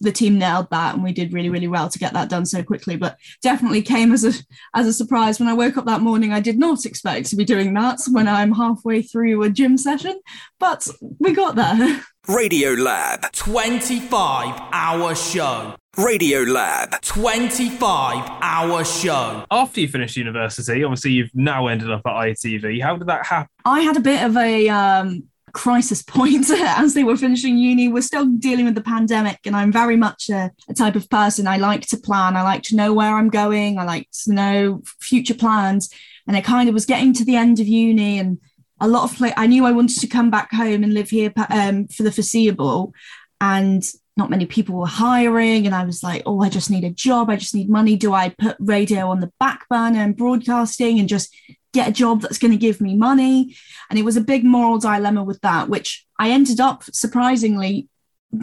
the 0.00 0.12
team 0.12 0.38
nailed 0.38 0.68
that 0.70 0.94
and 0.94 1.02
we 1.02 1.12
did 1.12 1.32
really 1.32 1.48
really 1.48 1.68
well 1.68 1.88
to 1.88 1.98
get 1.98 2.12
that 2.12 2.28
done 2.28 2.44
so 2.44 2.62
quickly 2.62 2.96
but 2.96 3.16
definitely 3.42 3.82
came 3.82 4.12
as 4.12 4.24
a 4.24 4.32
as 4.74 4.86
a 4.86 4.92
surprise 4.92 5.38
when 5.40 5.48
i 5.48 5.54
woke 5.54 5.76
up 5.76 5.86
that 5.86 6.00
morning 6.00 6.32
i 6.32 6.40
did 6.40 6.58
not 6.58 6.84
expect 6.84 7.26
to 7.26 7.36
be 7.36 7.44
doing 7.44 7.74
that 7.74 7.98
when 8.10 8.28
i'm 8.28 8.52
halfway 8.52 9.02
through 9.02 9.42
a 9.42 9.50
gym 9.50 9.78
session 9.78 10.20
but 10.58 10.86
we 11.18 11.32
got 11.32 11.56
there 11.56 12.02
radio 12.28 12.72
lab 12.72 13.30
25 13.32 14.60
hour 14.72 15.14
show 15.14 15.74
Radio 15.96 16.42
Lab. 16.42 17.00
25 17.00 18.30
hour 18.42 18.84
show. 18.84 19.46
After 19.50 19.80
you 19.80 19.88
finished 19.88 20.18
university, 20.18 20.84
obviously 20.84 21.12
you've 21.12 21.34
now 21.34 21.68
ended 21.68 21.90
up 21.90 22.02
at 22.04 22.12
ITV. 22.12 22.82
How 22.82 22.98
did 22.98 23.06
that 23.06 23.24
happen? 23.24 23.48
I 23.64 23.80
had 23.80 23.96
a 23.96 24.00
bit 24.00 24.22
of 24.22 24.36
a 24.36 24.68
um, 24.68 25.22
crisis 25.56 26.02
point 26.02 26.50
as 26.50 26.92
they 26.92 27.02
were 27.02 27.16
finishing 27.16 27.56
uni. 27.56 27.88
We're 27.88 28.02
still 28.02 28.26
dealing 28.26 28.66
with 28.66 28.74
the 28.74 28.82
pandemic, 28.82 29.40
and 29.46 29.56
I'm 29.56 29.72
very 29.72 29.96
much 29.96 30.28
a, 30.28 30.52
a, 30.68 30.74
type 30.74 30.96
of 30.96 31.08
person. 31.08 31.48
I 31.48 31.56
like 31.56 31.86
to 31.86 31.96
plan, 31.96 32.36
I 32.36 32.42
like 32.42 32.62
to 32.64 32.76
know 32.76 32.92
where 32.92 33.16
I'm 33.16 33.30
going, 33.30 33.78
I 33.78 33.84
like 33.84 34.08
to 34.24 34.34
know 34.34 34.82
future 35.00 35.34
plans. 35.34 35.88
And 36.26 36.36
it 36.36 36.44
kind 36.44 36.68
of 36.68 36.74
was 36.74 36.86
getting 36.86 37.14
to 37.14 37.24
the 37.24 37.36
end 37.36 37.58
of 37.58 37.66
uni, 37.66 38.18
and 38.18 38.38
a 38.80 38.86
lot 38.86 39.10
of 39.10 39.16
play. 39.16 39.32
I 39.36 39.46
knew 39.46 39.64
I 39.64 39.72
wanted 39.72 39.98
to 40.00 40.06
come 40.06 40.30
back 40.30 40.52
home 40.52 40.84
and 40.84 40.92
live 40.92 41.08
here 41.08 41.32
um, 41.50 41.88
for 41.88 42.02
the 42.02 42.12
foreseeable. 42.12 42.92
And 43.40 43.82
not 44.18 44.30
many 44.30 44.46
people 44.46 44.74
were 44.74 44.86
hiring 44.86 45.66
and 45.66 45.74
i 45.74 45.84
was 45.84 46.02
like 46.02 46.22
oh 46.24 46.40
i 46.40 46.48
just 46.48 46.70
need 46.70 46.84
a 46.84 46.90
job 46.90 47.28
i 47.28 47.36
just 47.36 47.54
need 47.54 47.68
money 47.68 47.96
do 47.96 48.14
i 48.14 48.30
put 48.30 48.56
radio 48.58 49.10
on 49.10 49.20
the 49.20 49.30
back 49.38 49.68
burner 49.68 49.98
and 49.98 50.16
broadcasting 50.16 50.98
and 50.98 51.06
just 51.06 51.36
get 51.76 51.88
a 51.88 51.92
job 51.92 52.20
that's 52.20 52.38
going 52.38 52.50
to 52.50 52.66
give 52.66 52.80
me 52.80 52.96
money. 52.96 53.56
And 53.88 53.98
it 53.98 54.04
was 54.04 54.16
a 54.16 54.20
big 54.32 54.44
moral 54.44 54.78
dilemma 54.78 55.22
with 55.22 55.40
that 55.42 55.68
which 55.68 56.04
i 56.18 56.30
ended 56.30 56.60
up 56.60 56.82
surprisingly 56.84 57.88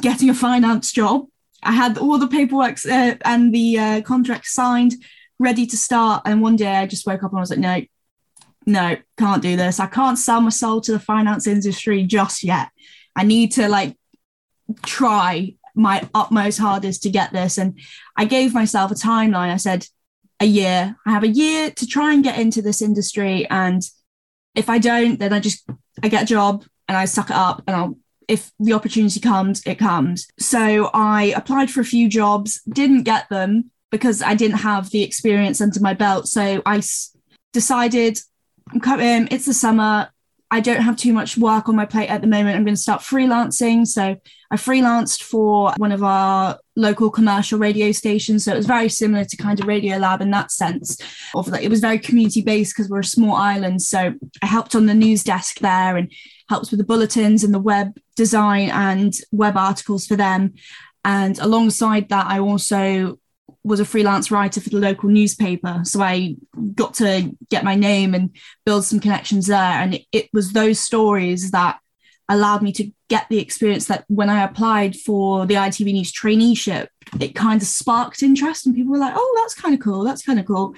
getting 0.01 0.29
a 0.29 0.33
finance 0.33 0.91
job. 0.91 1.25
I 1.61 1.73
had 1.73 1.97
all 1.97 2.17
the 2.17 2.27
paperwork 2.27 2.77
uh, 2.85 3.15
and 3.25 3.53
the 3.53 3.79
uh, 3.79 4.01
contract 4.01 4.45
signed 4.45 4.93
ready 5.39 5.65
to 5.65 5.77
start. 5.77 6.23
And 6.25 6.41
one 6.41 6.55
day 6.55 6.75
i 6.77 6.85
just 6.85 7.07
woke 7.07 7.23
up 7.23 7.31
and 7.31 7.39
i 7.39 7.41
was 7.41 7.49
like 7.49 7.59
no 7.59 7.81
no 8.65 8.95
can't 9.17 9.41
do 9.41 9.55
this. 9.57 9.79
I 9.79 9.87
can't 9.87 10.17
sell 10.17 10.41
my 10.41 10.49
soul 10.49 10.81
to 10.81 10.91
the 10.91 10.99
finance 10.99 11.47
industry 11.47 12.03
just 12.03 12.43
yet. 12.43 12.69
I 13.15 13.23
need 13.23 13.51
to 13.53 13.67
like 13.67 13.97
try 14.85 15.55
my 15.75 16.07
utmost 16.13 16.59
hardest 16.59 17.03
to 17.03 17.09
get 17.09 17.33
this. 17.33 17.57
And 17.57 17.79
I 18.15 18.25
gave 18.25 18.53
myself 18.53 18.91
a 18.91 18.95
timeline. 18.95 19.51
I 19.51 19.57
said, 19.57 19.85
a 20.43 20.45
year. 20.45 20.95
I 21.05 21.11
have 21.11 21.23
a 21.23 21.27
year 21.27 21.71
to 21.71 21.87
try 21.87 22.13
and 22.13 22.23
get 22.23 22.37
into 22.37 22.61
this 22.61 22.81
industry. 22.81 23.47
And 23.49 23.81
if 24.55 24.69
I 24.69 24.77
don't, 24.77 25.17
then 25.17 25.33
I 25.33 25.39
just 25.39 25.67
I 26.03 26.09
get 26.09 26.23
a 26.23 26.27
job 26.27 26.65
and 26.87 26.97
I 26.97 27.05
suck 27.05 27.29
it 27.29 27.35
up 27.35 27.63
and 27.65 27.75
I'll 27.75 27.97
if 28.27 28.51
the 28.59 28.73
opportunity 28.73 29.19
comes, 29.19 29.61
it 29.65 29.75
comes. 29.75 30.27
So 30.39 30.89
I 30.93 31.33
applied 31.35 31.69
for 31.69 31.81
a 31.81 31.85
few 31.85 32.07
jobs, 32.07 32.61
didn't 32.63 33.03
get 33.03 33.27
them 33.29 33.71
because 33.91 34.21
I 34.21 34.33
didn't 34.33 34.59
have 34.59 34.89
the 34.89 35.03
experience 35.03 35.59
under 35.59 35.79
my 35.81 35.93
belt. 35.93 36.27
So 36.27 36.61
I 36.65 36.77
s- 36.77 37.15
decided 37.51 38.19
I'm 38.71 38.79
coming, 38.79 39.27
it's 39.29 39.45
the 39.45 39.53
summer. 39.53 40.09
I 40.49 40.61
don't 40.61 40.81
have 40.81 40.95
too 40.95 41.13
much 41.13 41.37
work 41.37 41.67
on 41.67 41.75
my 41.75 41.85
plate 41.85 42.09
at 42.09 42.21
the 42.21 42.27
moment. 42.27 42.55
I'm 42.55 42.63
going 42.63 42.75
to 42.75 42.81
start 42.81 43.01
freelancing. 43.01 43.85
So 43.85 44.15
I 44.51 44.55
freelanced 44.55 45.23
for 45.23 45.73
one 45.77 45.91
of 45.91 46.01
our 46.01 46.59
local 46.75 47.09
commercial 47.09 47.59
radio 47.59 47.91
station. 47.91 48.39
So 48.39 48.53
it 48.53 48.57
was 48.57 48.65
very 48.65 48.89
similar 48.89 49.25
to 49.25 49.37
kind 49.37 49.59
of 49.59 49.67
Radio 49.67 49.97
Lab 49.97 50.21
in 50.21 50.31
that 50.31 50.51
sense. 50.51 50.97
Of 51.35 51.51
that, 51.51 51.63
it 51.63 51.69
was 51.69 51.79
very 51.79 51.99
community 51.99 52.41
based 52.41 52.75
because 52.75 52.89
we're 52.89 52.99
a 52.99 53.05
small 53.05 53.35
island. 53.35 53.81
So 53.81 54.13
I 54.41 54.45
helped 54.45 54.75
on 54.75 54.85
the 54.85 54.93
news 54.93 55.23
desk 55.23 55.59
there 55.59 55.97
and 55.97 56.11
helped 56.49 56.71
with 56.71 56.79
the 56.79 56.85
bulletins 56.85 57.43
and 57.43 57.53
the 57.53 57.59
web 57.59 57.97
design 58.15 58.69
and 58.69 59.13
web 59.31 59.57
articles 59.57 60.05
for 60.07 60.15
them. 60.15 60.53
And 61.05 61.37
alongside 61.39 62.09
that, 62.09 62.27
I 62.27 62.39
also 62.39 63.19
was 63.63 63.79
a 63.79 63.85
freelance 63.85 64.29
writer 64.29 64.59
for 64.59 64.69
the 64.69 64.79
local 64.79 65.09
newspaper. 65.09 65.81
So 65.83 66.01
I 66.01 66.35
got 66.75 66.95
to 66.95 67.35
get 67.49 67.63
my 67.63 67.75
name 67.75 68.13
and 68.13 68.35
build 68.65 68.83
some 68.85 68.99
connections 68.99 69.47
there. 69.47 69.57
And 69.57 69.95
it, 69.95 70.05
it, 70.11 70.29
was 70.33 70.51
those 70.51 70.79
stories 70.79 71.51
that 71.51 71.79
allowed 72.27 72.61
me 72.61 72.71
to 72.73 72.91
get 73.13 73.29
the 73.29 73.37
experience 73.37 73.85
that 73.85 74.05
when 74.07 74.27
I 74.27 74.43
applied 74.43 74.95
for 74.95 75.45
the 75.45 75.53
ITV 75.53 75.93
News 75.93 76.11
traineeship, 76.11 76.87
it 77.19 77.35
kind 77.35 77.61
of 77.61 77.67
sparked 77.67 78.23
interest 78.23 78.65
and 78.65 78.73
people 78.73 78.91
were 78.91 78.97
like, 78.97 79.13
oh, 79.15 79.39
that's 79.39 79.53
kind 79.53 79.75
of 79.75 79.79
cool. 79.81 80.03
That's 80.03 80.25
kind 80.25 80.39
of 80.39 80.47
cool. 80.47 80.73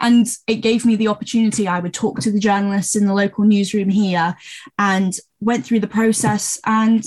And 0.00 0.24
it 0.46 0.56
gave 0.56 0.86
me 0.86 0.94
the 0.94 1.08
opportunity. 1.08 1.66
I 1.66 1.80
would 1.80 1.92
talk 1.92 2.20
to 2.20 2.30
the 2.30 2.38
journalists 2.38 2.94
in 2.94 3.06
the 3.06 3.12
local 3.12 3.42
newsroom 3.42 3.88
here 3.88 4.36
and 4.78 5.12
went 5.40 5.66
through 5.66 5.80
the 5.80 5.88
process 5.88 6.60
and 6.64 7.04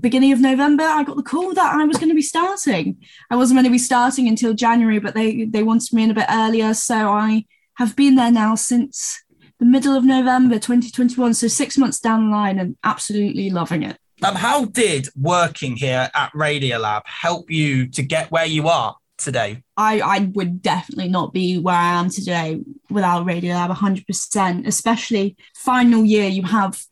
beginning 0.00 0.32
of 0.32 0.40
November, 0.40 0.84
I 0.84 1.02
got 1.02 1.16
the 1.16 1.22
call 1.24 1.52
that 1.54 1.74
I 1.74 1.84
was 1.84 1.96
going 1.96 2.08
to 2.08 2.14
be 2.14 2.22
starting. 2.22 2.98
I 3.30 3.36
wasn't 3.36 3.56
going 3.56 3.64
to 3.64 3.78
be 3.78 3.78
starting 3.78 4.28
until 4.28 4.52
January, 4.52 4.98
but 4.98 5.14
they 5.14 5.44
they 5.44 5.62
wanted 5.62 5.92
me 5.92 6.02
in 6.02 6.10
a 6.10 6.14
bit 6.14 6.26
earlier, 6.28 6.74
so 6.74 7.10
I 7.10 7.44
have 7.74 7.94
been 7.94 8.16
there 8.16 8.32
now 8.32 8.56
since 8.56 9.22
the 9.58 9.66
middle 9.66 9.96
of 9.96 10.04
November 10.04 10.54
2021, 10.54 11.34
so 11.34 11.48
six 11.48 11.76
months 11.76 12.00
down 12.00 12.26
the 12.26 12.36
line, 12.36 12.58
and 12.58 12.76
absolutely 12.84 13.50
loving 13.50 13.82
it. 13.82 13.98
Um, 14.22 14.34
how 14.34 14.64
did 14.64 15.08
working 15.16 15.76
here 15.76 16.10
at 16.14 16.32
Radiolab 16.32 17.02
help 17.06 17.50
you 17.50 17.86
to 17.88 18.02
get 18.02 18.30
where 18.30 18.46
you 18.46 18.68
are 18.68 18.96
today? 19.16 19.62
I, 19.76 20.00
I 20.00 20.18
would 20.32 20.62
definitely 20.62 21.08
not 21.08 21.32
be 21.32 21.58
where 21.58 21.74
I 21.74 22.00
am 22.00 22.10
today 22.10 22.60
without 22.90 23.26
Radiolab 23.26 23.74
100%, 23.74 24.66
especially 24.66 25.36
final 25.54 26.04
year. 26.04 26.28
You 26.28 26.44
have 26.44 26.82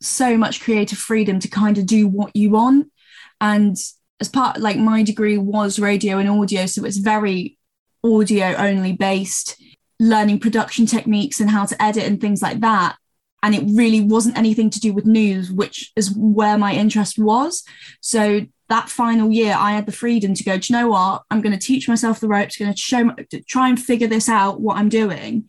so 0.00 0.36
much 0.36 0.60
creative 0.60 0.98
freedom 0.98 1.40
to 1.40 1.48
kind 1.48 1.78
of 1.78 1.86
do 1.86 2.06
what 2.06 2.34
you 2.36 2.50
want. 2.50 2.92
And 3.40 3.76
as 4.20 4.28
part, 4.28 4.60
like 4.60 4.76
my 4.76 5.02
degree 5.02 5.38
was 5.38 5.78
radio 5.78 6.18
and 6.18 6.28
audio, 6.28 6.66
so 6.66 6.84
it's 6.84 6.96
very 6.96 7.58
audio 8.04 8.54
only 8.56 8.92
based, 8.92 9.60
learning 10.00 10.40
production 10.40 10.86
techniques 10.86 11.40
and 11.40 11.50
how 11.50 11.64
to 11.66 11.82
edit 11.82 12.04
and 12.04 12.20
things 12.20 12.42
like 12.42 12.60
that. 12.60 12.96
And 13.42 13.54
it 13.54 13.64
really 13.74 14.00
wasn't 14.00 14.36
anything 14.36 14.68
to 14.70 14.80
do 14.80 14.92
with 14.92 15.06
news, 15.06 15.50
which 15.50 15.92
is 15.94 16.14
where 16.16 16.58
my 16.58 16.72
interest 16.74 17.18
was. 17.18 17.64
So 18.00 18.46
that 18.68 18.88
final 18.88 19.30
year, 19.30 19.54
I 19.56 19.72
had 19.72 19.86
the 19.86 19.92
freedom 19.92 20.34
to 20.34 20.44
go, 20.44 20.58
do 20.58 20.72
you 20.72 20.78
know 20.78 20.88
what? 20.88 21.22
I'm 21.30 21.40
going 21.40 21.56
to 21.56 21.66
teach 21.66 21.88
myself 21.88 22.20
the 22.20 22.28
ropes, 22.28 22.58
going 22.58 22.72
to 22.72 22.76
show, 22.76 23.10
try 23.48 23.68
and 23.68 23.80
figure 23.80 24.08
this 24.08 24.28
out, 24.28 24.60
what 24.60 24.76
I'm 24.76 24.88
doing 24.88 25.48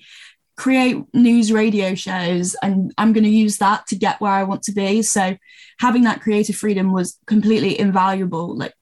create 0.59 1.01
news 1.13 1.53
radio 1.53 1.95
shows 1.95 2.53
and 2.61 2.93
I'm 2.97 3.13
going 3.13 3.23
to 3.23 3.29
use 3.29 3.59
that 3.59 3.87
to 3.87 3.95
get 3.95 4.19
where 4.19 4.33
I 4.33 4.43
want 4.43 4.61
to 4.63 4.73
be. 4.73 5.01
So 5.01 5.37
having 5.79 6.03
that 6.03 6.19
creative 6.19 6.57
freedom 6.57 6.91
was 6.91 7.17
completely 7.25 7.79
invaluable. 7.79 8.57
Like 8.57 8.73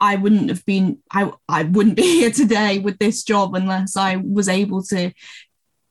I 0.00 0.16
wouldn't 0.16 0.48
have 0.48 0.64
been 0.64 0.98
I 1.12 1.30
I 1.48 1.64
wouldn't 1.64 1.96
be 2.04 2.20
here 2.20 2.30
today 2.30 2.78
with 2.78 2.98
this 2.98 3.22
job 3.22 3.54
unless 3.54 3.96
I 3.96 4.16
was 4.16 4.48
able 4.48 4.82
to 4.84 5.12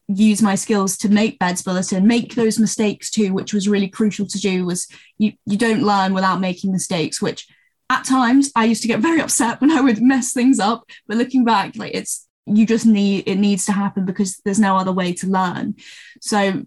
use 0.07 0.41
my 0.41 0.55
skills 0.55 0.97
to 0.97 1.07
make 1.07 1.37
beds 1.37 1.61
bulletin 1.61 2.07
make 2.07 2.33
those 2.33 2.57
mistakes 2.57 3.11
too 3.11 3.31
which 3.31 3.53
was 3.53 3.67
really 3.69 3.87
crucial 3.87 4.25
to 4.25 4.39
do 4.39 4.65
was 4.65 4.87
you 5.19 5.33
you 5.45 5.55
don't 5.55 5.83
learn 5.83 6.15
without 6.15 6.39
making 6.39 6.71
mistakes 6.71 7.21
which 7.21 7.45
at 7.89 8.05
times 8.05 8.51
I 8.55 8.65
used 8.65 8.81
to 8.83 8.87
get 8.87 8.99
very 8.99 9.19
upset 9.21 9.59
when 9.61 9.71
I 9.71 9.81
would 9.81 10.01
mess 10.01 10.31
things 10.31 10.59
up. 10.59 10.83
But 11.07 11.17
looking 11.17 11.43
back 11.43 11.75
like 11.75 11.93
it's 11.93 12.27
you 12.45 12.65
just 12.65 12.85
need 12.85 13.27
it 13.27 13.35
needs 13.35 13.65
to 13.65 13.71
happen 13.71 14.05
because 14.05 14.37
there's 14.45 14.59
no 14.59 14.77
other 14.77 14.91
way 14.91 15.13
to 15.13 15.27
learn. 15.27 15.75
So 16.21 16.63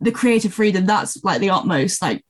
the 0.00 0.12
creative 0.12 0.52
freedom 0.52 0.86
that's 0.86 1.22
like 1.24 1.40
the 1.40 1.50
utmost 1.50 2.02
like 2.02 2.24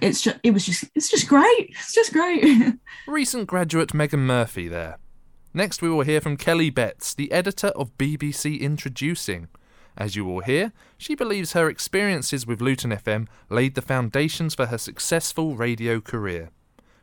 it's 0.00 0.22
just 0.22 0.38
it 0.42 0.52
was 0.52 0.64
just 0.64 0.84
it's 0.94 1.10
just 1.10 1.28
great. 1.28 1.70
It's 1.70 1.94
just 1.94 2.12
great. 2.12 2.44
Recent 3.06 3.46
graduate 3.46 3.92
megan 3.92 4.26
murphy 4.26 4.68
there. 4.68 4.98
Next 5.54 5.82
we 5.82 5.90
will 5.90 6.02
hear 6.02 6.20
from 6.20 6.36
kelly 6.36 6.70
betts 6.70 7.14
the 7.14 7.30
editor 7.30 7.68
of 7.68 7.96
bbc 7.98 8.60
introducing. 8.60 9.48
As 9.96 10.16
you 10.16 10.24
will 10.24 10.40
hear 10.40 10.72
she 10.96 11.14
believes 11.14 11.52
her 11.52 11.68
experiences 11.68 12.46
with 12.46 12.62
luton 12.62 12.92
fm 12.92 13.28
laid 13.50 13.74
the 13.74 13.82
foundations 13.82 14.54
for 14.54 14.66
her 14.66 14.78
successful 14.78 15.54
radio 15.54 16.00
career. 16.00 16.50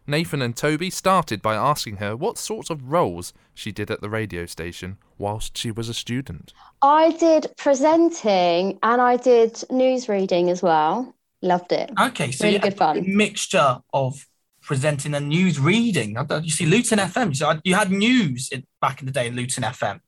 Nathan 0.08 0.42
and 0.42 0.58
Toby 0.58 0.90
started 0.90 1.40
by 1.40 1.54
asking 1.54 1.98
her 1.98 2.16
what 2.16 2.40
sorts 2.40 2.72
of 2.72 2.92
roles 2.92 3.32
she 3.54 3.72
did 3.72 3.92
at 3.92 4.02
the 4.02 4.10
radio 4.10 4.48
station 4.48 4.98
whilst 5.20 5.56
she 5.56 5.70
was 5.70 5.88
a 5.88 5.94
student. 5.94 6.52
I 6.82 7.12
did 7.12 7.54
presenting 7.58 8.80
and 8.82 9.00
I 9.00 9.18
did 9.18 9.64
news 9.70 10.10
reading 10.10 10.50
as 10.50 10.64
well. 10.64 11.14
Loved 11.42 11.72
it. 11.72 11.92
Okay, 12.00 12.32
so 12.32 12.44
really 12.44 12.56
you 12.56 12.62
had 12.62 12.72
good 12.72 12.78
fun. 12.78 12.98
a 12.98 13.02
mixture 13.02 13.78
of 13.94 14.26
presenting 14.62 15.16
and 15.16 15.30
news 15.30 15.60
reading. 15.60 16.18
You 16.44 16.50
see, 16.50 16.66
Luton 16.66 17.00
FM. 17.00 17.36
So 17.36 17.60
you 17.64 17.76
had 17.76 17.92
news 17.92 18.50
in, 18.52 18.66
back 18.82 19.00
in 19.00 19.06
the 19.06 19.12
day 19.12 19.28
in 19.28 19.36
Luton 19.36 19.64
FM. 19.64 20.00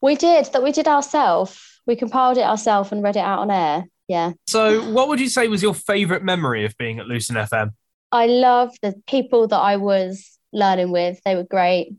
We 0.00 0.16
did 0.16 0.46
that. 0.46 0.62
We 0.62 0.72
did 0.72 0.88
ourselves. 0.88 1.58
We 1.86 1.96
compiled 1.96 2.36
it 2.36 2.44
ourselves 2.44 2.92
and 2.92 3.02
read 3.02 3.16
it 3.16 3.20
out 3.20 3.38
on 3.38 3.50
air. 3.50 3.84
Yeah. 4.08 4.32
So, 4.48 4.82
what 4.92 5.08
would 5.08 5.20
you 5.20 5.28
say 5.28 5.48
was 5.48 5.62
your 5.62 5.74
favourite 5.74 6.22
memory 6.22 6.64
of 6.64 6.76
being 6.76 6.98
at 6.98 7.06
Luton 7.06 7.36
FM? 7.36 7.70
I 8.10 8.26
love 8.26 8.70
the 8.82 8.94
people 9.06 9.48
that 9.48 9.58
I 9.58 9.76
was 9.76 10.38
learning 10.52 10.90
with. 10.90 11.20
They 11.24 11.34
were 11.34 11.44
great. 11.44 11.94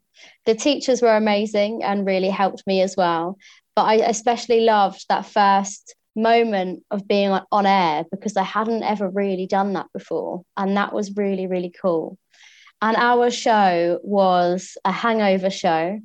The 0.45 0.53
teachers 0.53 1.01
were 1.01 1.15
amazing 1.15 1.83
and 1.83 2.05
really 2.05 2.29
helped 2.29 2.67
me 2.67 2.81
as 2.81 2.95
well. 2.95 3.37
But 3.75 3.83
I 3.83 3.93
especially 3.95 4.61
loved 4.61 5.05
that 5.09 5.25
first 5.25 5.95
moment 6.15 6.83
of 6.91 7.07
being 7.07 7.31
on, 7.51 7.65
air 7.65 8.05
because 8.11 8.37
I 8.37 8.43
hadn't 8.43 8.83
ever 8.83 9.09
really 9.09 9.47
done 9.47 9.73
that 9.73 9.87
before. 9.93 10.43
And 10.57 10.77
that 10.77 10.93
was 10.93 11.15
really, 11.15 11.47
really 11.47 11.73
cool. 11.81 12.17
And 12.81 12.97
our 12.97 13.31
show 13.31 13.99
was 14.03 14.77
a 14.83 14.91
hangover 14.91 15.49
show. 15.49 15.99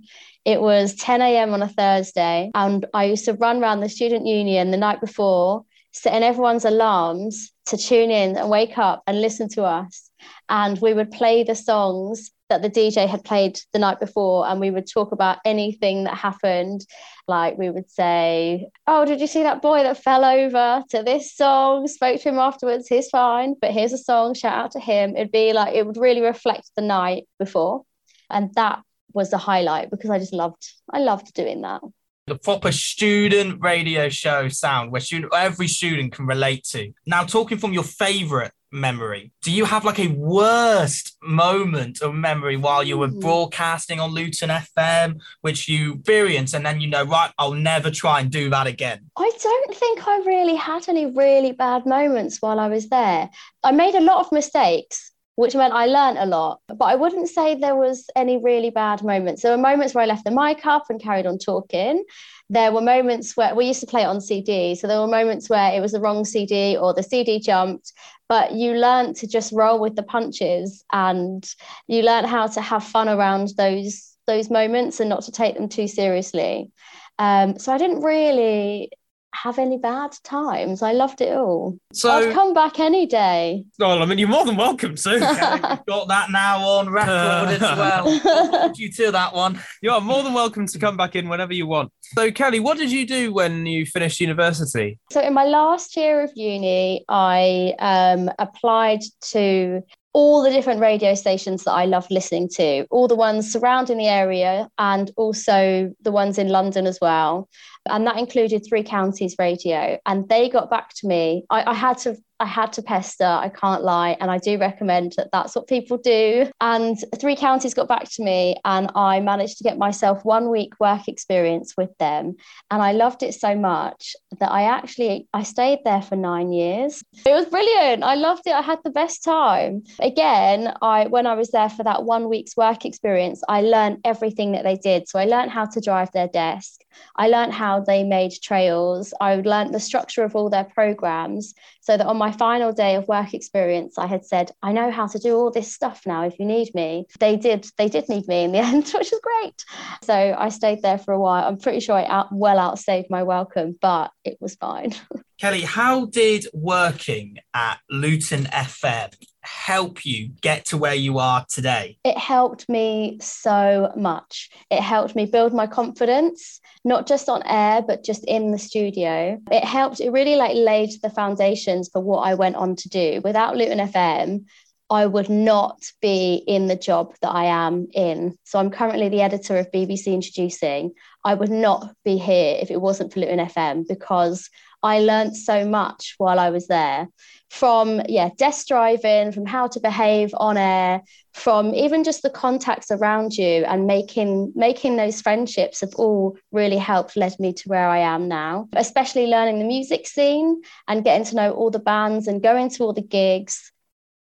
It 0.45 0.61
was 0.61 0.95
10 0.95 1.21
a.m. 1.21 1.53
on 1.53 1.63
a 1.63 1.69
Thursday. 1.69 2.51
And 2.55 2.87
I 2.95 3.05
used 3.05 3.25
to 3.27 3.35
run 3.35 3.61
around 3.61 3.81
the 3.81 3.89
student 3.89 4.27
union 4.27 4.71
the 4.71 4.77
night 4.77 5.01
before, 5.01 5.65
setting 5.93 6.23
everyone's 6.23 6.65
alarms 6.65 7.53
to 7.67 7.77
tune 7.77 8.11
in 8.11 8.37
and 8.37 8.49
wake 8.49 8.79
up 8.79 9.03
and 9.07 9.21
listen 9.21 9.49
to 9.51 9.65
us. 9.65 10.11
And 10.49 10.81
we 10.81 10.95
would 10.95 11.11
play 11.11 11.43
the 11.43 11.55
songs 11.55 12.31
that 12.49 12.63
the 12.63 12.71
DJ 12.71 13.07
had 13.07 13.25
played 13.25 13.61
the 13.73 13.79
night 13.79 14.01
before, 14.01 14.47
and 14.47 14.61
we 14.61 14.71
would 14.71 14.91
talk 14.91 15.13
about 15.13 15.39
anything 15.45 16.05
that 16.05 16.17
happened. 16.17 16.85
Like 17.27 17.59
we 17.59 17.71
would 17.71 17.91
say, 17.91 18.69
Oh, 18.87 19.05
did 19.05 19.21
you 19.21 19.27
see 19.27 19.43
that 19.43 19.63
boy 19.63 19.83
that 19.83 20.03
fell 20.03 20.25
over 20.25 20.83
to 20.91 21.03
this 21.03 21.35
song? 21.35 21.87
Spoke 21.87 22.21
to 22.23 22.29
him 22.31 22.39
afterwards, 22.39 22.89
he's 22.89 23.09
fine, 23.09 23.55
but 23.61 23.73
here's 23.73 23.93
a 23.93 23.99
song, 23.99 24.35
shout 24.35 24.55
out 24.57 24.71
to 24.73 24.81
him. 24.81 25.17
It'd 25.17 25.33
be 25.33 25.53
like, 25.53 25.75
it 25.75 25.87
would 25.87 25.99
really 25.99 26.23
reflect 26.23 26.71
the 26.75 26.83
night 26.83 27.25
before. 27.39 27.83
And 28.31 28.53
that 28.55 28.83
was 29.13 29.31
the 29.31 29.39
highlight 29.39 29.91
because 29.91 30.11
I 30.11 30.19
just 30.19 30.33
loved, 30.33 30.67
I 30.91 31.01
loved 31.01 31.33
doing 31.35 31.63
that. 31.63 31.83
The 32.27 32.37
proper 32.37 32.73
student 32.73 33.63
radio 33.63 34.11
show 34.11 34.49
sound 34.49 34.93
where 34.93 35.01
student, 35.01 35.33
every 35.35 35.67
student 35.67 36.13
can 36.13 36.27
relate 36.27 36.65
to. 36.73 36.93
Now, 37.07 37.25
talking 37.25 37.57
from 37.57 37.73
your 37.73 37.85
favourite 37.85 38.51
memory, 38.71 39.33
do 39.43 39.53
you 39.53 39.65
have 39.65 39.85
like 39.85 39.99
a 39.99 40.09
worst 40.09 41.17
moment 41.23 42.03
of 42.03 42.15
memory 42.15 42.57
while 42.57 42.83
you 42.83 42.99
were 42.99 43.09
hmm. 43.09 43.21
broadcasting 43.21 44.01
on 44.01 44.11
Luton 44.11 44.51
FM, 44.51 45.21
which 45.41 45.69
you 45.69 45.95
experienced, 45.95 46.55
and 46.55 46.65
then 46.65 46.81
you 46.81 46.89
know, 46.89 47.05
right, 47.05 47.31
I'll 47.39 47.53
never 47.53 47.91
try 47.91 48.21
and 48.21 48.31
do 48.31 48.51
that 48.51 48.67
again? 48.67 49.11
I 49.17 49.31
don't 49.43 49.75
think 49.77 50.07
I 50.07 50.23
really 50.27 50.57
had 50.57 50.89
any 50.89 51.07
really 51.07 51.53
bad 51.53 51.87
moments 51.87 52.39
while 52.41 52.59
I 52.59 52.69
was 52.69 52.89
there. 52.89 53.29
I 53.63 53.73
made 53.73 53.95
a 53.95 54.01
lot 54.01 54.25
of 54.25 54.33
mistakes, 54.33 55.13
which 55.37 55.55
meant 55.55 55.75
I 55.75 55.87
learned 55.87 56.19
a 56.19 56.27
lot, 56.27 56.61
but 56.69 56.87
I 56.87 56.95
wouldn't 56.95 57.29
say 57.29 57.55
there 57.55 57.77
was 57.77 58.07
any 58.17 58.39
really 58.39 58.71
bad 58.71 59.05
moments. 59.05 59.43
There 59.43 59.53
were 59.53 59.63
moments 59.63 59.95
where 59.95 60.03
I 60.03 60.07
left 60.07 60.25
the 60.25 60.31
mic 60.31 60.65
up 60.67 60.87
and 60.89 61.01
carried 61.01 61.27
on 61.27 61.39
talking. 61.39 62.05
There 62.51 62.73
were 62.73 62.81
moments 62.81 63.37
where 63.37 63.55
we 63.55 63.67
used 63.67 63.81
to 63.81 63.87
play 63.87 64.03
it 64.03 64.07
on 64.07 64.21
CD. 64.21 64.75
So 64.75 64.87
there 64.87 65.01
were 65.01 65.07
moments 65.07 65.51
where 65.51 65.73
it 65.73 65.81
was 65.81 65.93
the 65.93 66.01
wrong 66.01 66.25
CD 66.25 66.77
or 66.77 66.95
the 66.95 67.03
CD 67.03 67.39
jumped, 67.39 67.93
but 68.29 68.53
you 68.53 68.75
learned 68.75 69.17
to 69.17 69.27
just 69.27 69.53
roll 69.53 69.79
with 69.79 69.97
the 69.97 70.03
punches 70.03 70.85
and 70.93 71.47
you 71.87 72.03
learned 72.03 72.27
how 72.27 72.47
to 72.47 72.61
have 72.61 72.85
fun 72.85 73.09
around 73.09 73.53
those 73.57 74.17
those 74.27 74.51
moments 74.51 75.01
and 75.01 75.09
not 75.09 75.23
to 75.23 75.33
take 75.33 75.57
them 75.57 75.69
too 75.69 75.89
seriously. 75.89 76.71
Um, 77.19 77.59
so 77.59 77.73
I 77.73 77.79
didn't 77.79 78.03
really 78.03 78.91
have 79.35 79.59
any 79.59 79.77
bad 79.79 80.13
times. 80.25 80.83
I 80.83 80.93
loved 80.93 81.21
it 81.21 81.37
all. 81.37 81.79
So- 81.93 82.11
I'd 82.11 82.33
come 82.35 82.55
back 82.55 82.79
any 82.81 83.07
day. 83.07 83.65
Well, 83.79 84.03
I 84.03 84.07
mean, 84.07 84.19
you're 84.19 84.29
more 84.29 84.45
than 84.45 84.57
welcome 84.57 84.95
to. 84.95 85.11
You've 85.13 85.87
got 85.87 86.09
that 86.09 86.31
now 86.31 86.61
on 86.67 86.91
record 86.91 87.11
as 87.11 87.61
well. 87.61 88.19
Hold 88.19 88.79
you 88.79 88.91
to 88.93 89.11
that 89.13 89.35
one. 89.35 89.61
You 89.83 89.91
are 89.93 90.01
more 90.01 90.23
than 90.23 90.35
welcome 90.35 90.67
to 90.67 90.79
come 90.79 90.97
back 90.97 91.15
in 91.15 91.29
whenever 91.29 91.53
you 91.53 91.67
want. 91.67 91.93
So, 92.15 92.31
Kelly, 92.31 92.59
what 92.61 92.79
did 92.79 92.91
you 92.91 93.07
do 93.07 93.33
when 93.33 93.67
you 93.67 93.85
finished 93.85 94.21
university? 94.21 94.99
So 95.13 95.21
in 95.21 95.35
my 95.35 95.45
last 95.45 95.97
year 95.97 96.23
of 96.23 96.31
uni, 96.35 97.05
I 97.09 97.75
um, 97.79 98.31
applied 98.39 99.01
to 99.33 99.83
all 100.15 100.43
the 100.43 100.51
different 100.51 100.81
radio 100.81 101.15
stations 101.15 101.65
that 101.65 101.73
I 101.73 101.85
loved 101.85 102.11
listening 102.11 102.49
to, 102.55 102.87
all 102.91 103.07
the 103.09 103.15
ones 103.15 103.53
surrounding 103.53 103.99
the 103.99 104.09
area 104.09 104.69
and 104.79 105.11
also 105.17 105.95
the 106.01 106.11
ones 106.11 106.39
in 106.39 106.49
London 106.49 106.87
as 106.87 106.99
well. 107.01 107.49
And 107.89 108.07
that 108.07 108.19
included 108.19 108.65
Three 108.67 108.83
Counties 108.83 109.37
Radio. 109.39 109.99
And 110.07 110.29
they 110.29 110.49
got 110.49 110.71
back 110.71 110.95
to 110.97 111.07
me. 111.07 111.45
I, 111.51 111.71
I 111.71 111.75
had 111.75 111.99
to 111.99 112.17
I 112.41 112.47
had 112.47 112.73
to 112.75 112.83
pester, 112.83 113.25
I 113.25 113.49
can't 113.49 113.83
lie. 113.83 114.17
And 114.21 114.31
I 114.31 114.39
do 114.39 114.59
recommend 114.59 115.15
that 115.17 115.31
that's 115.33 115.55
what 115.55 115.67
people 115.67 115.99
do. 115.99 116.51
And 116.61 116.97
Three 117.21 117.37
Counties 117.37 117.75
got 117.75 117.89
back 117.89 118.09
to 118.13 118.25
me, 118.25 118.57
and 118.65 118.91
I 118.95 119.21
managed 119.21 119.59
to 119.59 119.65
get 119.65 119.79
myself 119.79 120.25
one 120.25 120.51
week 120.51 120.73
work 120.81 121.09
experience 121.09 121.75
with 121.77 121.97
them. 121.99 122.37
And 122.71 122.83
I 122.83 122.93
loved 122.93 123.23
it 123.23 123.35
so 123.35 123.55
much 123.55 124.15
that 124.41 124.51
I 124.51 124.63
actually 124.63 125.27
I 125.33 125.43
stayed 125.43 125.81
there 125.85 126.03
for 126.03 126.17
nine 126.17 126.53
years. 126.53 127.03
It 127.27 127.33
was 127.33 127.47
brilliant. 127.47 128.03
I 128.05 128.15
loved 128.15 128.47
it. 128.47 128.55
I 128.55 128.63
had 128.63 128.79
the 128.85 128.91
best 128.91 129.25
time. 129.25 129.83
Again, 130.01 130.73
I 130.83 131.07
when 131.07 131.27
I 131.27 131.35
was 131.35 131.51
there 131.51 131.69
for 131.69 131.83
that 131.85 132.05
one 132.05 132.29
week's 132.29 132.57
work 132.57 132.85
experience, 132.85 133.43
I 133.49 133.63
learned 133.63 133.99
everything 134.05 134.53
that 134.53 134.65
they 134.65 134.77
did. 134.77 135.09
So 135.09 135.19
I 135.19 135.25
learned 135.25 135.51
how 135.51 135.67
to 135.67 135.81
drive 135.81 136.13
their 136.13 136.29
desk. 136.29 136.83
I 137.17 137.29
learned 137.29 137.53
how 137.53 137.81
they 137.81 138.05
made 138.05 138.33
trails. 138.43 139.15
I 139.21 139.37
learned 139.37 139.75
the 139.75 139.81
structure 139.81 140.25
of 140.25 140.35
all 140.35 140.51
their 140.51 140.65
programs 140.65 141.55
so 141.89 141.97
that 141.97 142.07
on 142.07 142.19
my 142.19 142.31
final 142.31 142.71
day 142.71 142.97
of 142.97 143.09
work 143.09 143.33
experience, 143.33 143.97
I 143.97 144.07
had 144.07 144.23
said, 144.23 144.51
I 144.63 144.73
know 144.73 144.91
how 144.91 145.07
to 145.07 145.19
do 145.19 145.35
all 145.37 145.51
this 145.51 145.73
stuff 145.73 146.03
now 146.05 146.27
if 146.27 146.39
you 146.39 146.45
need 146.45 146.75
me. 146.75 147.07
They 147.19 147.39
did, 147.39 147.67
they 147.79 147.89
did 147.89 148.11
need 148.11 148.29
me 148.29 148.45
in 148.45 148.53
the 148.53 148.59
end, 148.73 148.85
which 148.89 149.11
was 149.11 149.21
great. 149.23 149.65
So 150.05 150.37
I 150.39 150.51
stayed 150.51 150.83
there 150.83 150.99
for 150.99 151.15
a 151.15 151.19
while. 151.19 151.49
I'm 151.49 151.57
pretty 151.57 151.81
sure 151.81 151.97
I 151.97 152.05
out, 152.05 152.29
well 152.31 152.59
outstayed 152.59 153.07
my 153.09 153.23
welcome, 153.23 153.79
but 153.81 154.11
it 154.23 154.37
was 154.39 154.55
fine. 154.57 154.93
Kelly, 155.41 155.63
how 155.63 156.05
did 156.07 156.45
working 156.53 157.39
at 157.55 157.79
Luton 157.89 158.45
FM 158.45 159.15
help 159.49 160.05
you 160.05 160.31
get 160.41 160.65
to 160.67 160.77
where 160.77 160.95
you 160.95 161.19
are 161.19 161.45
today? 161.49 161.99
it 162.05 162.17
helped 162.19 162.69
me 162.69 163.19
so 163.21 163.93
much. 163.97 164.51
It 164.71 164.81
helped 164.81 165.15
me 165.15 165.27
build 165.27 165.53
my 165.53 165.67
confidence, 165.67 166.61
not 166.85 167.07
just 167.07 167.29
on 167.29 167.43
air, 167.45 167.83
but 167.83 168.05
just 168.05 168.25
in 168.25 168.51
the 168.51 168.59
studio. 168.59 169.41
It 169.51 169.65
helped, 169.65 170.01
it 170.01 170.11
really 170.11 170.37
like 170.37 170.55
laid 170.55 170.91
the 171.03 171.11
foundations 171.11 171.89
for 171.93 172.01
what 172.01 172.21
I 172.21 172.35
went 172.35 172.57
on 172.57 172.77
to 172.77 172.89
do. 172.89 173.21
Without 173.25 173.57
Luton 173.57 173.79
FM, 173.79 174.45
I 174.91 175.05
would 175.05 175.29
not 175.29 175.83
be 176.01 176.43
in 176.47 176.67
the 176.67 176.77
job 176.77 177.15
that 177.21 177.31
I 177.31 177.45
am 177.45 177.89
in. 177.93 178.39
So 178.45 178.59
I'm 178.59 178.71
currently 178.71 179.11
the 179.11 179.21
editor 179.21 179.59
of 179.59 179.71
BBC 179.71 180.07
Introducing. 180.07 180.93
I 181.25 181.35
would 181.35 181.51
not 181.51 181.95
be 182.05 182.17
here 182.17 182.57
if 182.61 182.71
it 182.71 182.81
wasn't 182.81 183.13
for 183.13 183.21
Luton 183.21 183.39
FM 183.39 183.87
because 183.87 184.49
I 184.83 185.01
learned 185.01 185.37
so 185.37 185.67
much 185.67 186.15
while 186.19 186.39
I 186.39 186.51
was 186.51 186.69
there. 186.69 187.09
From 187.51 188.03
yeah 188.09 188.29
desk 188.37 188.67
driving 188.69 189.33
from 189.33 189.47
how 189.47 189.69
to 189.69 189.81
behave 189.81 190.35
on 190.37 190.59
air 190.59 191.03
from 191.33 191.75
even 191.75 192.05
just 192.05 192.23
the 192.23 192.31
contacts 192.31 192.91
around 192.91 193.33
you 193.39 193.65
and 193.65 193.87
making 193.87 194.53
making 194.55 194.97
those 194.97 195.23
friendships 195.23 195.81
have 195.81 195.95
all 195.95 196.37
really 196.53 196.77
helped 196.77 197.17
led 197.17 197.39
me 197.41 197.53
to 197.55 197.69
where 197.69 197.89
I 197.89 197.99
am 197.99 198.29
now. 198.29 198.69
Especially 198.75 199.27
learning 199.27 199.59
the 199.59 199.65
music 199.65 200.07
scene 200.07 200.61
and 200.87 201.05
getting 201.05 201.25
to 201.27 201.37
know 201.37 201.53
all 201.53 201.71
the 201.71 201.79
bands 201.79 202.29
and 202.29 202.43
going 202.43 202.69
to 202.71 202.85
all 202.85 202.93
the 202.93 203.03
gigs 203.03 203.73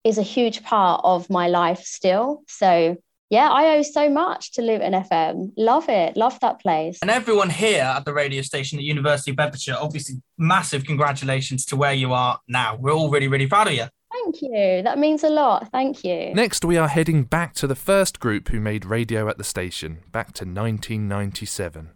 is 0.04 0.18
a 0.18 0.22
huge 0.22 0.62
part 0.62 1.02
of 1.04 1.28
my 1.28 1.48
life 1.48 1.82
still. 1.82 2.42
So 2.48 2.96
yeah 3.30 3.48
I 3.50 3.76
owe 3.76 3.82
so 3.82 4.10
much 4.10 4.52
to 4.52 4.62
Luton 4.62 4.92
FM 4.92 5.52
love 5.56 5.88
it 5.88 6.16
love 6.16 6.38
that 6.40 6.60
place 6.60 6.98
And 7.02 7.10
everyone 7.10 7.50
here 7.50 7.82
at 7.82 8.04
the 8.04 8.12
radio 8.12 8.42
station 8.42 8.78
at 8.78 8.84
University 8.84 9.30
of 9.30 9.36
Bedfordshire, 9.36 9.76
obviously, 9.80 10.16
massive 10.36 10.84
congratulations 10.84 11.64
to 11.66 11.76
where 11.76 11.94
you 11.94 12.12
are 12.12 12.38
now. 12.48 12.76
We're 12.76 12.92
all 12.92 13.10
really, 13.10 13.28
really 13.28 13.46
proud 13.46 13.68
of 13.68 13.74
you. 13.74 13.86
thank 14.12 14.42
you 14.42 14.82
that 14.82 14.98
means 14.98 15.22
a 15.24 15.30
lot 15.30 15.70
thank 15.70 16.04
you 16.04 16.34
Next, 16.34 16.64
we 16.64 16.76
are 16.76 16.88
heading 16.88 17.22
back 17.24 17.54
to 17.54 17.66
the 17.66 17.76
first 17.76 18.20
group 18.20 18.48
who 18.48 18.60
made 18.60 18.84
radio 18.84 19.28
at 19.28 19.38
the 19.38 19.44
station, 19.44 19.98
back 20.12 20.28
to 20.34 20.44
1997. 20.44 21.90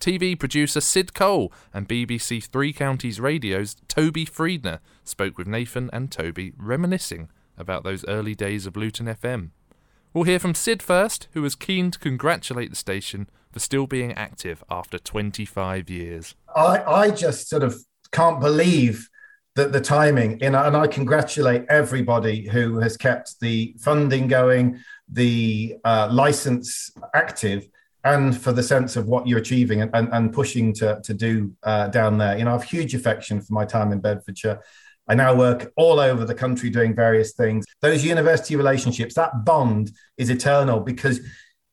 TV 0.00 0.38
producer 0.38 0.80
Sid 0.80 1.12
Cole 1.12 1.52
and 1.74 1.88
BBC 1.88 2.44
Three 2.44 2.72
Counties 2.72 3.20
Radio's 3.20 3.74
Toby 3.88 4.24
Friedner 4.24 4.78
spoke 5.04 5.36
with 5.36 5.48
Nathan 5.48 5.90
and 5.92 6.10
Toby, 6.10 6.52
reminiscing 6.56 7.28
about 7.56 7.82
those 7.82 8.04
early 8.06 8.34
days 8.34 8.64
of 8.64 8.76
Luton 8.76 9.06
FM. 9.06 9.50
We'll 10.14 10.24
hear 10.24 10.38
from 10.38 10.54
Sid 10.54 10.82
first, 10.82 11.28
who 11.32 11.42
was 11.42 11.54
keen 11.54 11.90
to 11.90 11.98
congratulate 11.98 12.70
the 12.70 12.76
station 12.76 13.28
for 13.52 13.60
still 13.60 13.86
being 13.86 14.12
active 14.12 14.64
after 14.70 14.98
25 14.98 15.90
years. 15.90 16.34
I, 16.54 16.82
I 16.82 17.10
just 17.10 17.48
sort 17.48 17.62
of 17.62 17.76
can't 18.10 18.40
believe 18.40 19.08
that 19.54 19.72
the 19.72 19.80
timing. 19.80 20.40
You 20.40 20.50
know, 20.50 20.64
and 20.64 20.76
I 20.76 20.86
congratulate 20.86 21.64
everybody 21.68 22.48
who 22.48 22.78
has 22.78 22.96
kept 22.96 23.38
the 23.40 23.74
funding 23.80 24.28
going, 24.28 24.78
the 25.10 25.76
uh, 25.84 26.08
license 26.10 26.90
active, 27.12 27.68
and 28.04 28.36
for 28.36 28.52
the 28.52 28.62
sense 28.62 28.96
of 28.96 29.06
what 29.06 29.26
you're 29.26 29.40
achieving 29.40 29.82
and, 29.82 29.90
and, 29.94 30.08
and 30.12 30.32
pushing 30.32 30.72
to, 30.74 31.00
to 31.02 31.12
do 31.12 31.52
uh, 31.64 31.88
down 31.88 32.16
there. 32.16 32.38
You 32.38 32.44
know, 32.44 32.50
I 32.50 32.52
have 32.54 32.62
huge 32.62 32.94
affection 32.94 33.40
for 33.40 33.52
my 33.52 33.64
time 33.64 33.92
in 33.92 34.00
Bedfordshire. 34.00 34.60
I 35.08 35.14
now 35.14 35.34
work 35.34 35.72
all 35.76 36.00
over 36.00 36.24
the 36.24 36.34
country 36.34 36.70
doing 36.70 36.94
various 36.94 37.32
things. 37.32 37.64
Those 37.80 38.04
university 38.04 38.56
relationships, 38.56 39.14
that 39.14 39.44
bond 39.44 39.90
is 40.16 40.30
eternal 40.30 40.80
because 40.80 41.20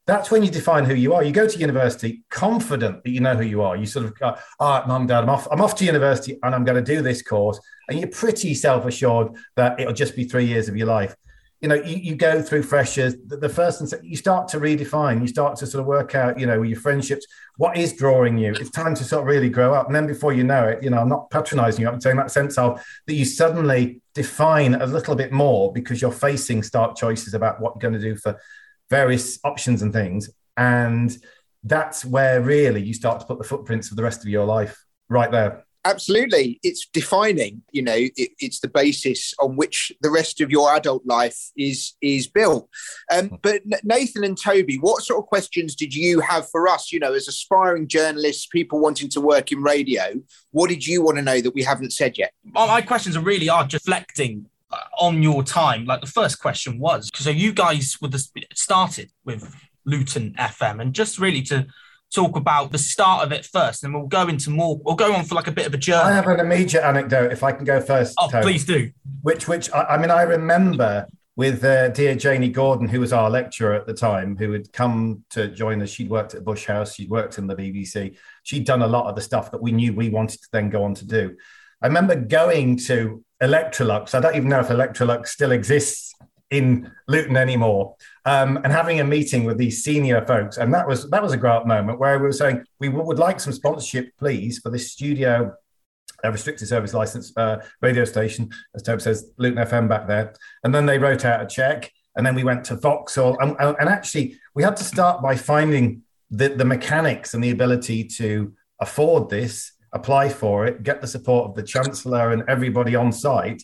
that's 0.08 0.30
when 0.30 0.44
you 0.44 0.52
define 0.52 0.86
who 0.86 0.94
you 0.94 1.14
are. 1.14 1.24
You 1.24 1.32
go 1.32 1.48
to 1.48 1.60
university 1.60 2.24
confident 2.30 3.04
that 3.04 3.10
you 3.10 3.20
know 3.20 3.36
who 3.36 3.44
you 3.44 3.64
are. 3.64 3.76
You 3.76 3.88
sort 3.88 4.06
of 4.06 4.18
go, 4.18 4.36
all 4.60 4.80
right, 4.80 4.88
mum, 4.88 5.08
dad, 5.08 5.24
I'm 5.24 5.30
off. 5.30 5.48
I'm 5.52 5.62
off 5.62 5.76
to 5.78 5.86
university 5.86 6.38
and 6.44 6.54
I'm 6.54 6.64
going 6.64 6.84
to 6.84 6.96
do 6.96 7.02
this 7.02 7.22
course. 7.22 7.60
And 7.90 8.00
you're 8.00 8.10
pretty 8.10 8.54
self-assured 8.54 9.36
that 9.56 9.80
it'll 9.80 9.94
just 9.94 10.16
be 10.16 10.26
three 10.26 10.46
years 10.46 10.70
of 10.70 10.78
your 10.78 10.88
life. 10.88 11.16
You 11.62 11.70
know, 11.70 11.76
you, 11.76 11.96
you 11.96 12.16
go 12.16 12.42
through 12.42 12.64
freshers, 12.64 13.16
the, 13.26 13.38
the 13.38 13.50
first 13.50 13.80
and 13.80 13.90
second, 13.90 14.08
you 14.08 14.18
start 14.18 14.48
to 14.50 14.60
redefine, 14.60 15.22
you 15.22 15.28
start 15.28 15.56
to 15.58 15.68
sort 15.68 15.82
of 15.82 15.88
work 15.88 16.14
out, 16.14 16.40
you 16.40 16.46
know, 16.46 16.62
your 16.62 16.80
friendships, 16.80 17.26
what 17.58 17.78
is 17.78 17.94
drawing 17.94 18.38
you. 18.38 18.54
It's 18.54 18.70
time 18.70 18.94
to 18.96 19.04
sort 19.04 19.22
of 19.22 19.28
really 19.28 19.50
grow 19.50 19.74
up. 19.74 19.88
And 19.88 19.96
then 19.96 20.06
before 20.06 20.34
you 20.34 20.44
know 20.44 20.68
it, 20.68 20.84
you 20.84 20.90
know, 20.90 21.00
I'm 21.00 21.10
not 21.10 21.30
patronizing 21.32 21.82
you, 21.82 21.90
I'm 21.90 22.02
saying 22.02 22.18
that 22.18 22.32
sense 22.32 22.58
of 22.58 22.84
that 23.08 23.14
you 23.14 23.26
suddenly 23.26 24.02
define 24.14 24.76
a 24.76 24.86
little 24.86 25.16
bit 25.16 25.32
more 25.32 25.72
because 25.74 26.02
you're 26.02 26.12
facing 26.12 26.62
stark 26.62 26.96
choices 26.96 27.34
about 27.34 27.60
what 27.62 27.74
you're 27.76 27.90
going 27.90 28.00
to 28.00 28.10
do 28.10 28.16
for 28.16 28.40
various 28.90 29.40
options 29.44 29.82
and 29.82 29.92
things. 29.92 30.30
And 30.58 31.18
that's 31.64 32.06
where 32.06 32.42
really 32.42 32.82
you 32.82 32.94
start 32.94 33.20
to 33.20 33.26
put 33.26 33.40
the 33.40 33.44
footprints 33.44 33.90
of 33.92 33.98
the 33.98 34.04
rest 34.04 34.22
of 34.22 34.30
your 34.30 34.46
life 34.46 34.86
right 35.10 35.32
there. 35.32 35.65
Absolutely. 35.86 36.60
It's 36.64 36.88
defining, 36.92 37.62
you 37.72 37.84
know, 37.84 37.96
it, 37.96 38.32
it's 38.40 38.60
the 38.60 38.68
basis 38.68 39.34
on 39.40 39.56
which 39.56 39.92
the 40.02 40.10
rest 40.10 40.42
of 40.42 40.50
your 40.50 40.76
adult 40.76 41.06
life 41.06 41.52
is 41.56 41.94
is 42.02 42.28
built. 42.28 42.68
Um, 43.14 43.38
but 43.44 43.62
Nathan 43.84 44.24
and 44.24 44.38
Toby, 44.38 44.78
what 44.78 45.04
sort 45.04 45.20
of 45.20 45.28
questions 45.28 45.76
did 45.76 45.94
you 45.94 46.20
have 46.22 46.50
for 46.50 46.68
us, 46.68 46.92
you 46.92 47.00
know, 47.00 47.14
as 47.14 47.28
aspiring 47.28 47.88
journalists, 47.88 48.48
people 48.48 48.80
wanting 48.80 49.10
to 49.10 49.22
work 49.22 49.52
in 49.52 49.62
radio? 49.62 50.16
What 50.52 50.70
did 50.70 50.86
you 50.86 51.04
want 51.04 51.18
to 51.18 51.24
know 51.24 51.40
that 51.40 51.54
we 51.54 51.62
haven't 51.62 51.94
said 51.94 52.18
yet? 52.18 52.34
My 52.44 52.82
questions 52.82 53.16
are 53.16 53.22
really 53.22 53.48
are 53.48 53.68
reflecting 53.72 54.48
on 54.98 55.22
your 55.22 55.44
time, 55.44 55.86
like 55.86 56.02
the 56.02 56.08
first 56.08 56.42
question 56.42 56.80
was, 56.80 57.10
so 57.14 57.30
you 57.30 57.54
guys 57.54 57.98
were 58.02 58.08
the, 58.08 58.26
started 58.54 59.12
with 59.24 59.56
Luton 59.86 60.34
FM, 60.38 60.82
and 60.82 60.94
just 60.94 61.20
really 61.20 61.42
to 61.44 61.68
talk 62.14 62.36
about 62.36 62.72
the 62.72 62.78
start 62.78 63.26
of 63.26 63.32
it 63.32 63.46
first, 63.46 63.84
and 63.84 63.94
we'll 63.94 64.08
go 64.08 64.28
into 64.28 64.50
more. 64.50 64.80
We'll 64.84 64.96
go 64.96 65.14
on 65.14 65.26
for 65.26 65.36
like 65.36 65.48
a 65.48 65.52
bit 65.52 65.68
of 65.68 65.74
a 65.74 65.78
journey. 65.78 66.10
I 66.10 66.14
have 66.14 66.28
an 66.28 66.40
immediate 66.40 66.84
anecdote, 66.84 67.32
if 67.32 67.44
I 67.44 67.52
can 67.52 67.66
go 67.66 67.82
first. 67.82 68.16
Oh, 68.20 68.30
Tony, 68.30 68.44
please 68.44 68.66
do. 68.66 68.92
Which, 69.22 69.48
which 69.48 69.72
I, 69.72 69.84
I 69.84 69.98
mean, 69.98 70.12
I 70.12 70.24
remember 70.24 71.08
with 71.36 71.64
uh, 71.64 71.90
dear 71.90 72.16
Janie 72.16 72.50
Gordon, 72.50 72.88
who 72.88 73.02
was 73.02 73.12
our 73.12 73.30
lecturer 73.30 73.74
at 73.74 73.86
the 73.86 73.94
time, 73.94 74.38
who 74.38 74.52
had 74.54 74.72
come 74.72 75.24
to 75.32 75.50
join 75.50 75.82
us. 75.82 75.90
She'd 75.90 76.10
worked 76.10 76.34
at 76.34 76.46
Bush 76.46 76.66
House, 76.66 76.96
she'd 76.96 77.10
worked 77.10 77.38
in 77.38 77.48
the 77.48 77.56
BBC, 77.56 78.16
she'd 78.44 78.66
done 78.66 78.82
a 78.82 78.88
lot 78.88 79.08
of 79.08 79.16
the 79.16 79.22
stuff 79.22 79.52
that 79.52 79.62
we 79.62 79.72
knew 79.72 79.94
we 79.94 80.10
wanted 80.10 80.42
to 80.42 80.48
then 80.52 80.70
go 80.70 80.84
on 80.84 80.94
to 80.96 81.06
do. 81.06 81.36
I 81.82 81.88
remember 81.88 82.16
going 82.16 82.78
to 82.78 83.24
Electrolux. 83.44 84.16
I 84.16 84.22
don't 84.22 84.36
even 84.36 84.50
know 84.50 84.62
if 84.62 84.70
Electrolux 84.70 85.28
still 85.28 85.52
exists 85.52 86.15
in 86.58 86.92
Luton 87.08 87.38
anymore. 87.38 87.96
Um, 88.26 88.58
and 88.58 88.72
having 88.72 89.00
a 89.00 89.04
meeting 89.04 89.44
with 89.44 89.58
these 89.58 89.84
senior 89.84 90.26
folks, 90.26 90.58
and 90.58 90.74
that 90.74 90.88
was 90.88 91.10
that 91.10 91.22
was 91.22 91.34
a 91.34 91.38
great 91.38 91.66
moment 91.66 92.00
where 92.00 92.18
we 92.20 92.26
were 92.26 92.34
saying 92.34 92.64
we 92.80 92.90
would 92.90 93.20
like 93.20 93.40
some 93.40 93.54
sponsorship, 93.54 94.10
please, 94.18 94.60
for 94.60 94.70
this 94.70 94.92
studio 94.92 95.54
a 96.24 96.32
restricted 96.32 96.68
service 96.68 96.94
license 96.94 97.32
uh, 97.38 97.58
radio 97.82 98.04
station, 98.04 98.50
as 98.74 98.82
Toby 98.82 99.02
says, 99.02 99.32
Luton 99.38 99.64
FM 99.64 99.88
back 99.88 100.08
there. 100.08 100.34
And 100.64 100.74
then 100.74 100.86
they 100.86 100.98
wrote 100.98 101.26
out 101.26 101.42
a 101.42 101.46
check, 101.46 101.92
and 102.16 102.26
then 102.26 102.34
we 102.34 102.44
went 102.44 102.64
to 102.66 102.78
Vauxhall, 102.78 103.38
and, 103.40 103.56
and 103.60 103.90
actually 103.90 104.40
we 104.56 104.64
had 104.64 104.78
to 104.78 104.84
start 104.84 105.22
by 105.22 105.36
finding 105.36 106.02
the, 106.32 106.50
the 106.50 106.66
mechanics 106.66 107.34
and 107.34 107.44
the 107.44 107.52
ability 107.52 108.06
to 108.06 108.54
afford 108.80 109.30
this 109.30 109.74
apply 109.96 110.28
for 110.30 110.68
it, 110.68 110.84
get 110.84 111.02
the 111.02 111.08
support 111.08 111.50
of 111.50 111.56
the 111.56 111.64
chancellor 111.64 112.32
and 112.32 112.44
everybody 112.48 112.96
on 112.96 113.12
site. 113.12 113.64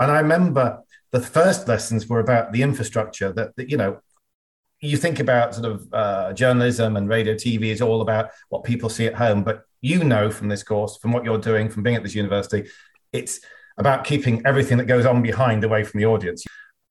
And 0.00 0.10
I 0.10 0.20
remember 0.20 0.80
the 1.14 1.20
first 1.20 1.68
lessons 1.68 2.08
were 2.08 2.18
about 2.18 2.52
the 2.52 2.60
infrastructure 2.60 3.32
that, 3.32 3.54
that 3.54 3.70
you 3.70 3.76
know, 3.76 4.00
you 4.80 4.96
think 4.96 5.20
about 5.20 5.54
sort 5.54 5.66
of 5.66 5.88
uh, 5.92 6.32
journalism 6.32 6.96
and 6.96 7.08
radio 7.08 7.34
TV 7.34 7.66
is 7.66 7.80
all 7.80 8.00
about 8.02 8.30
what 8.48 8.64
people 8.64 8.90
see 8.90 9.06
at 9.06 9.14
home, 9.14 9.44
but 9.44 9.62
you 9.80 10.02
know 10.02 10.28
from 10.28 10.48
this 10.48 10.64
course, 10.64 10.96
from 10.96 11.12
what 11.12 11.22
you're 11.24 11.38
doing, 11.38 11.68
from 11.68 11.84
being 11.84 11.94
at 11.94 12.02
this 12.02 12.16
university, 12.16 12.68
it's 13.12 13.38
about 13.78 14.02
keeping 14.02 14.44
everything 14.44 14.76
that 14.76 14.86
goes 14.86 15.06
on 15.06 15.22
behind 15.22 15.62
away 15.62 15.84
from 15.84 16.00
the 16.00 16.06
audience. 16.06 16.44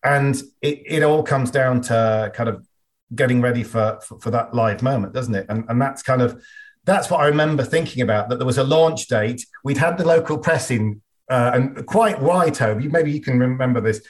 And 0.05 0.41
it, 0.61 0.83
it 0.85 1.03
all 1.03 1.21
comes 1.21 1.51
down 1.51 1.81
to 1.81 2.31
kind 2.33 2.47
of 2.47 2.65
getting 3.13 3.41
ready 3.41 3.63
for, 3.63 3.99
for, 4.01 4.17
for 4.21 4.31
that 4.31 4.53
live 4.53 4.81
moment, 4.81 5.11
doesn't 5.11 5.35
it? 5.35 5.47
And, 5.49 5.65
and 5.67 5.81
that's 5.81 6.01
kind 6.01 6.21
of 6.21 6.41
that's 6.85 7.09
what 7.09 7.19
I 7.19 7.27
remember 7.27 7.63
thinking 7.63 8.01
about. 8.01 8.29
That 8.29 8.37
there 8.37 8.47
was 8.47 8.57
a 8.57 8.63
launch 8.63 9.07
date. 9.07 9.45
We'd 9.65 9.77
had 9.77 9.97
the 9.97 10.05
local 10.05 10.37
press 10.37 10.71
in, 10.71 11.01
uh, 11.29 11.51
and 11.53 11.85
quite 11.85 12.21
why, 12.21 12.49
Toby? 12.49 12.87
Maybe 12.87 13.11
you 13.11 13.21
can 13.21 13.39
remember 13.39 13.81
this. 13.81 14.01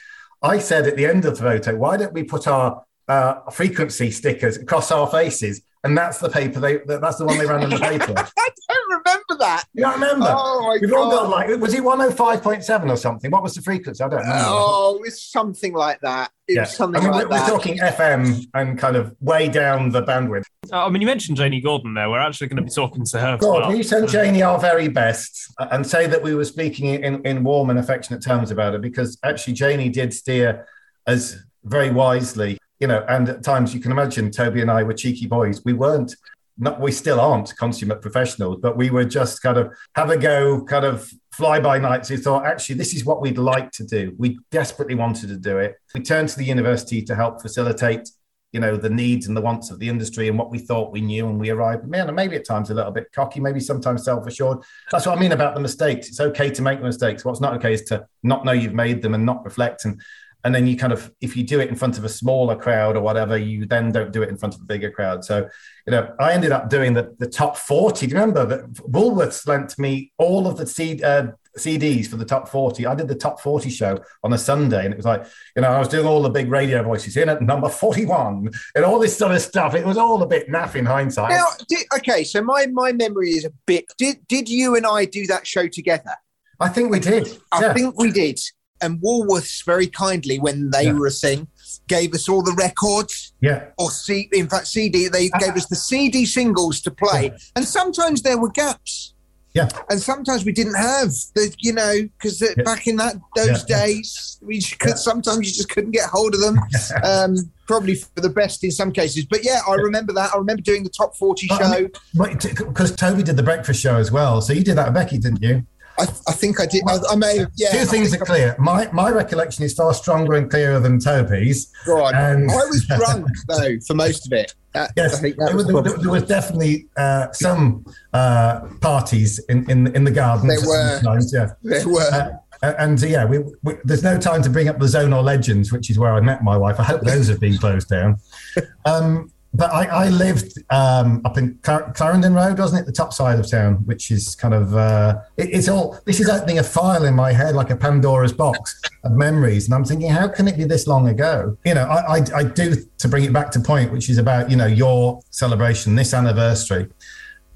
I 0.42 0.58
said 0.58 0.86
at 0.86 0.96
the 0.96 1.06
end 1.06 1.24
of 1.24 1.36
the 1.36 1.42
photo, 1.42 1.76
why 1.76 1.96
don't 1.96 2.12
we 2.12 2.24
put 2.24 2.46
our 2.46 2.84
uh, 3.08 3.50
frequency 3.50 4.10
stickers 4.10 4.56
across 4.56 4.90
our 4.90 5.06
faces? 5.06 5.62
And 5.84 5.96
that's 5.96 6.18
the 6.18 6.30
paper. 6.30 6.60
They 6.60 6.78
that's 6.86 7.16
the 7.16 7.26
one 7.26 7.38
they 7.38 7.46
ran 7.46 7.62
in 7.62 7.70
the 7.70 7.78
paper. 7.80 8.14
I 8.16 8.48
don't 8.68 8.90
remember 8.90 9.23
that. 9.38 9.64
You 9.74 9.82
don't 9.82 9.94
remember? 9.94 10.26
Oh 10.28 10.62
my 10.62 10.78
We've 10.80 10.90
God. 10.90 10.98
all 10.98 11.10
got 11.10 11.30
like 11.30 11.60
was 11.60 11.74
it 11.74 11.82
one 11.82 12.00
hundred 12.00 12.16
five 12.16 12.42
point 12.42 12.64
seven 12.64 12.90
or 12.90 12.96
something? 12.96 13.30
What 13.30 13.42
was 13.42 13.54
the 13.54 13.62
frequency? 13.62 14.02
I 14.02 14.08
don't 14.08 14.24
know. 14.24 14.32
Oh, 14.34 15.02
it's 15.04 15.22
something 15.22 15.72
like 15.72 16.00
that. 16.00 16.30
It 16.46 16.54
yeah. 16.54 16.60
was 16.62 16.76
something 16.76 17.00
I 17.00 17.04
mean, 17.04 17.12
like 17.12 17.28
we're, 17.28 17.36
that. 17.36 17.50
we're 17.50 17.56
talking 17.56 17.78
FM 17.78 18.46
and 18.54 18.78
kind 18.78 18.96
of 18.96 19.16
way 19.20 19.48
down 19.48 19.90
the 19.90 20.02
bandwidth. 20.02 20.44
Uh, 20.70 20.86
I 20.86 20.88
mean, 20.90 21.00
you 21.00 21.06
mentioned 21.06 21.36
Janie 21.36 21.60
Gordon 21.60 21.94
there. 21.94 22.10
We're 22.10 22.18
actually 22.18 22.48
going 22.48 22.58
to 22.58 22.62
be 22.62 22.70
talking 22.70 23.04
to 23.04 23.18
her. 23.18 23.38
God, 23.38 23.60
well. 23.60 23.68
will 23.68 23.76
you 23.76 23.82
send 23.82 24.08
Janie 24.08 24.42
our 24.42 24.58
very 24.58 24.88
best 24.88 25.52
and 25.58 25.86
say 25.86 26.06
that 26.06 26.22
we 26.22 26.34
were 26.34 26.44
speaking 26.44 26.86
in, 26.86 27.24
in 27.24 27.44
warm 27.44 27.70
and 27.70 27.78
affectionate 27.78 28.22
terms 28.22 28.50
about 28.50 28.74
her? 28.74 28.78
Because 28.78 29.18
actually, 29.24 29.54
Janie 29.54 29.88
did 29.88 30.12
steer 30.12 30.66
us 31.06 31.36
very 31.64 31.90
wisely, 31.90 32.58
you 32.78 32.86
know. 32.86 33.04
And 33.08 33.28
at 33.28 33.42
times, 33.42 33.74
you 33.74 33.80
can 33.80 33.90
imagine 33.90 34.30
Toby 34.30 34.60
and 34.60 34.70
I 34.70 34.82
were 34.82 34.94
cheeky 34.94 35.26
boys. 35.26 35.64
We 35.64 35.72
weren't, 35.72 36.14
not 36.56 36.80
we 36.80 36.92
still 36.92 37.20
aren't 37.20 37.54
consummate 37.56 38.00
professionals, 38.00 38.58
but 38.60 38.76
we 38.76 38.90
were 38.90 39.04
just 39.04 39.42
kind 39.42 39.58
of 39.58 39.72
have 39.96 40.10
a 40.10 40.16
go, 40.16 40.62
kind 40.64 40.84
of 40.84 41.10
fly 41.32 41.58
by 41.58 41.78
nights. 41.78 42.10
We 42.10 42.16
thought, 42.16 42.46
actually, 42.46 42.76
this 42.76 42.94
is 42.94 43.04
what 43.04 43.20
we'd 43.20 43.38
like 43.38 43.70
to 43.72 43.84
do. 43.84 44.14
We 44.18 44.38
desperately 44.50 44.94
wanted 44.94 45.28
to 45.28 45.36
do 45.36 45.58
it. 45.58 45.76
We 45.94 46.00
turned 46.00 46.28
to 46.28 46.38
the 46.38 46.44
university 46.44 47.02
to 47.02 47.14
help 47.14 47.42
facilitate 47.42 48.08
you 48.54 48.60
know 48.60 48.76
the 48.76 48.88
needs 48.88 49.26
and 49.26 49.36
the 49.36 49.40
wants 49.40 49.72
of 49.72 49.80
the 49.80 49.88
industry 49.88 50.28
and 50.28 50.38
what 50.38 50.48
we 50.48 50.60
thought 50.60 50.92
we 50.92 51.00
knew 51.00 51.26
and 51.26 51.40
we 51.40 51.50
arrived 51.50 51.88
man 51.88 52.14
maybe 52.14 52.36
at 52.36 52.46
times 52.46 52.70
a 52.70 52.74
little 52.74 52.92
bit 52.92 53.10
cocky 53.12 53.40
maybe 53.40 53.58
sometimes 53.58 54.04
self-assured 54.04 54.58
that's 54.92 55.06
what 55.06 55.18
i 55.18 55.20
mean 55.20 55.32
about 55.32 55.56
the 55.56 55.60
mistakes 55.60 56.08
it's 56.08 56.20
okay 56.20 56.48
to 56.50 56.62
make 56.62 56.80
mistakes 56.80 57.24
what's 57.24 57.40
not 57.40 57.54
okay 57.54 57.72
is 57.74 57.82
to 57.82 58.06
not 58.22 58.44
know 58.44 58.52
you've 58.52 58.72
made 58.72 59.02
them 59.02 59.12
and 59.12 59.26
not 59.26 59.44
reflect 59.44 59.84
and 59.84 60.00
and 60.44 60.54
then 60.54 60.66
you 60.66 60.76
kind 60.76 60.92
of 60.92 61.12
if 61.20 61.36
you 61.36 61.42
do 61.42 61.58
it 61.60 61.68
in 61.68 61.74
front 61.74 61.98
of 61.98 62.04
a 62.04 62.08
smaller 62.08 62.54
crowd 62.54 62.96
or 62.96 63.00
whatever 63.00 63.36
you 63.36 63.66
then 63.66 63.90
don't 63.90 64.12
do 64.12 64.22
it 64.22 64.28
in 64.28 64.36
front 64.36 64.54
of 64.54 64.60
a 64.60 64.64
bigger 64.64 64.90
crowd 64.90 65.24
so 65.24 65.48
you 65.86 65.90
know 65.90 66.14
i 66.20 66.32
ended 66.32 66.52
up 66.52 66.68
doing 66.68 66.92
the, 66.92 67.14
the 67.18 67.26
top 67.26 67.56
40 67.56 68.06
do 68.06 68.10
you 68.14 68.20
remember 68.20 68.44
that 68.46 68.72
woolworths 68.74 69.46
lent 69.46 69.78
me 69.78 70.12
all 70.18 70.46
of 70.46 70.56
the 70.56 70.64
uh, 71.04 71.32
CDs 71.56 72.08
for 72.08 72.16
the 72.16 72.24
top 72.24 72.48
40. 72.48 72.84
I 72.84 72.96
did 72.96 73.06
the 73.06 73.14
top 73.14 73.40
40 73.40 73.70
show 73.70 74.00
on 74.24 74.32
a 74.32 74.38
Sunday, 74.38 74.84
and 74.84 74.92
it 74.92 74.96
was 74.96 75.06
like, 75.06 75.24
you 75.54 75.62
know, 75.62 75.68
I 75.68 75.78
was 75.78 75.86
doing 75.86 76.04
all 76.04 76.20
the 76.20 76.28
big 76.28 76.50
radio 76.50 76.82
voices 76.82 77.16
in 77.16 77.28
at 77.28 77.42
number 77.42 77.68
41 77.68 78.50
and 78.74 78.84
all 78.84 78.98
this 78.98 79.16
sort 79.16 79.32
of 79.32 79.40
stuff. 79.40 79.74
It 79.74 79.86
was 79.86 79.96
all 79.96 80.20
a 80.22 80.26
bit 80.26 80.48
naff 80.48 80.74
in 80.74 80.84
hindsight. 80.84 81.30
Now, 81.30 81.46
did, 81.68 81.86
okay, 81.98 82.24
so 82.24 82.42
my 82.42 82.66
my 82.72 82.92
memory 82.92 83.30
is 83.30 83.44
a 83.44 83.52
bit. 83.66 83.84
Did 83.98 84.26
did 84.26 84.48
you 84.48 84.74
and 84.74 84.84
I 84.84 85.04
do 85.04 85.26
that 85.28 85.46
show 85.46 85.68
together? 85.68 86.16
I 86.60 86.68
think 86.68 86.90
we 86.90 86.98
did. 86.98 87.38
I 87.52 87.60
Yeah. 87.60 87.72
think 87.72 87.98
we 87.98 88.10
did. 88.10 88.40
And 88.80 89.00
Woolworths 89.00 89.64
very 89.64 89.86
kindly, 89.86 90.38
when 90.38 90.70
they 90.70 90.92
were 90.92 91.06
a 91.06 91.10
thing, 91.10 91.46
gave 91.88 92.12
us 92.12 92.28
all 92.28 92.42
the 92.42 92.52
records. 92.52 93.32
Yeah. 93.40 93.68
Or 93.78 93.90
C, 93.90 94.28
in 94.32 94.48
fact, 94.48 94.66
CD. 94.66 95.08
They 95.08 95.28
gave 95.38 95.56
us 95.56 95.66
the 95.66 95.76
CD 95.76 96.26
singles 96.26 96.80
to 96.82 96.90
play, 96.90 97.32
and 97.56 97.64
sometimes 97.64 98.22
there 98.22 98.38
were 98.38 98.50
gaps. 98.50 99.14
Yeah. 99.54 99.68
And 99.88 100.00
sometimes 100.00 100.44
we 100.44 100.50
didn't 100.50 100.74
have 100.74 101.10
the, 101.36 101.54
you 101.60 101.72
know, 101.72 102.08
because 102.18 102.42
back 102.64 102.88
in 102.88 102.96
that 102.96 103.14
those 103.36 103.64
Yeah, 103.68 103.78
yeah. 103.78 103.86
days, 103.86 104.40
we 104.42 104.60
could, 104.60 104.98
sometimes 104.98 105.46
you 105.46 105.54
just 105.54 105.68
couldn't 105.70 105.92
get 105.92 106.08
hold 106.10 106.34
of 106.34 106.40
them. 106.40 106.58
um, 107.04 107.36
probably 107.66 107.94
for 107.94 108.20
the 108.20 108.28
best 108.28 108.64
in 108.64 108.72
some 108.72 108.90
cases. 108.90 109.24
But 109.24 109.44
yeah, 109.44 109.60
I 109.66 109.74
remember 109.74 110.12
that. 110.14 110.34
I 110.34 110.38
remember 110.38 110.60
doing 110.62 110.82
the 110.82 110.90
top 110.90 111.16
forty 111.16 111.46
show. 111.46 111.88
Because 112.14 112.96
Toby 112.96 113.22
did 113.22 113.36
the 113.36 113.44
breakfast 113.44 113.80
show 113.80 113.96
as 113.96 114.10
well. 114.10 114.40
So 114.40 114.52
you 114.52 114.64
did 114.64 114.76
that 114.76 114.86
with 114.86 114.94
Becky, 114.94 115.18
didn't 115.18 115.42
you? 115.42 115.64
I, 115.98 116.02
I 116.02 116.32
think 116.32 116.60
I 116.60 116.66
did. 116.66 116.82
I, 116.88 116.98
I 117.10 117.16
may 117.16 117.38
have, 117.38 117.50
yeah. 117.56 117.70
Two 117.72 117.84
things 117.84 118.12
are 118.14 118.24
clear. 118.24 118.56
My 118.58 118.90
my 118.92 119.10
recollection 119.10 119.64
is 119.64 119.74
far 119.74 119.94
stronger 119.94 120.34
and 120.34 120.50
clearer 120.50 120.80
than 120.80 120.98
Toby's. 120.98 121.72
Go 121.86 122.04
on. 122.04 122.14
And- 122.14 122.50
I 122.50 122.54
was 122.66 122.84
drunk 122.98 123.28
though 123.48 123.78
for 123.86 123.94
most 123.94 124.26
of 124.26 124.32
it. 124.32 124.54
That, 124.72 124.90
Yes, 124.96 125.20
there 125.20 125.34
was 125.54 125.66
there, 125.68 125.82
there 125.82 126.10
was 126.10 126.24
definitely 126.24 126.88
uh, 126.96 127.30
some 127.30 127.86
uh, 128.12 128.62
parties 128.80 129.38
in, 129.48 129.70
in 129.70 129.94
in 129.94 130.04
the 130.04 130.10
garden. 130.10 130.48
There 130.54 130.58
were. 130.60 130.96
Sometimes, 130.96 131.32
yeah. 131.32 131.50
There 131.62 131.88
were. 131.88 132.40
Uh, 132.62 132.74
and 132.78 133.02
uh, 133.02 133.06
yeah, 133.06 133.24
we, 133.24 133.40
we, 133.62 133.74
there's 133.84 134.02
no 134.02 134.18
time 134.18 134.42
to 134.42 134.50
bring 134.50 134.68
up 134.68 134.78
the 134.78 134.88
zone 134.88 135.12
or 135.12 135.22
Legends, 135.22 135.70
which 135.70 135.90
is 135.90 135.98
where 135.98 136.14
I 136.14 136.20
met 136.20 136.42
my 136.42 136.56
wife. 136.56 136.80
I 136.80 136.84
hope 136.84 137.02
those 137.02 137.28
have 137.28 137.38
been 137.40 137.56
closed 137.58 137.88
down. 137.88 138.18
Um, 138.86 139.32
but 139.54 139.72
I, 139.72 139.84
I 139.84 140.08
lived 140.08 140.58
um, 140.70 141.22
up 141.24 141.38
in 141.38 141.58
Clar- 141.62 141.92
Clarendon 141.92 142.34
Road, 142.34 142.58
wasn't 142.58 142.82
it? 142.82 142.86
The 142.86 142.92
top 142.92 143.12
side 143.12 143.38
of 143.38 143.48
town, 143.48 143.76
which 143.86 144.10
is 144.10 144.34
kind 144.34 144.52
of 144.52 144.74
uh, 144.74 145.20
it, 145.36 145.50
it's 145.52 145.68
all. 145.68 145.98
This 146.04 146.20
is 146.20 146.28
opening 146.28 146.58
a 146.58 146.62
file 146.62 147.04
in 147.04 147.14
my 147.14 147.32
head 147.32 147.54
like 147.54 147.70
a 147.70 147.76
Pandora's 147.76 148.32
box 148.32 148.80
of 149.04 149.12
memories, 149.12 149.66
and 149.66 149.74
I'm 149.74 149.84
thinking, 149.84 150.10
how 150.10 150.26
can 150.28 150.48
it 150.48 150.56
be 150.56 150.64
this 150.64 150.86
long 150.86 151.08
ago? 151.08 151.56
You 151.64 151.74
know, 151.74 151.84
I, 151.84 152.16
I, 152.16 152.24
I 152.34 152.44
do 152.44 152.74
to 152.98 153.08
bring 153.08 153.24
it 153.24 153.32
back 153.32 153.52
to 153.52 153.60
point, 153.60 153.92
which 153.92 154.10
is 154.10 154.18
about 154.18 154.50
you 154.50 154.56
know 154.56 154.66
your 154.66 155.20
celebration, 155.30 155.94
this 155.94 156.12
anniversary. 156.12 156.88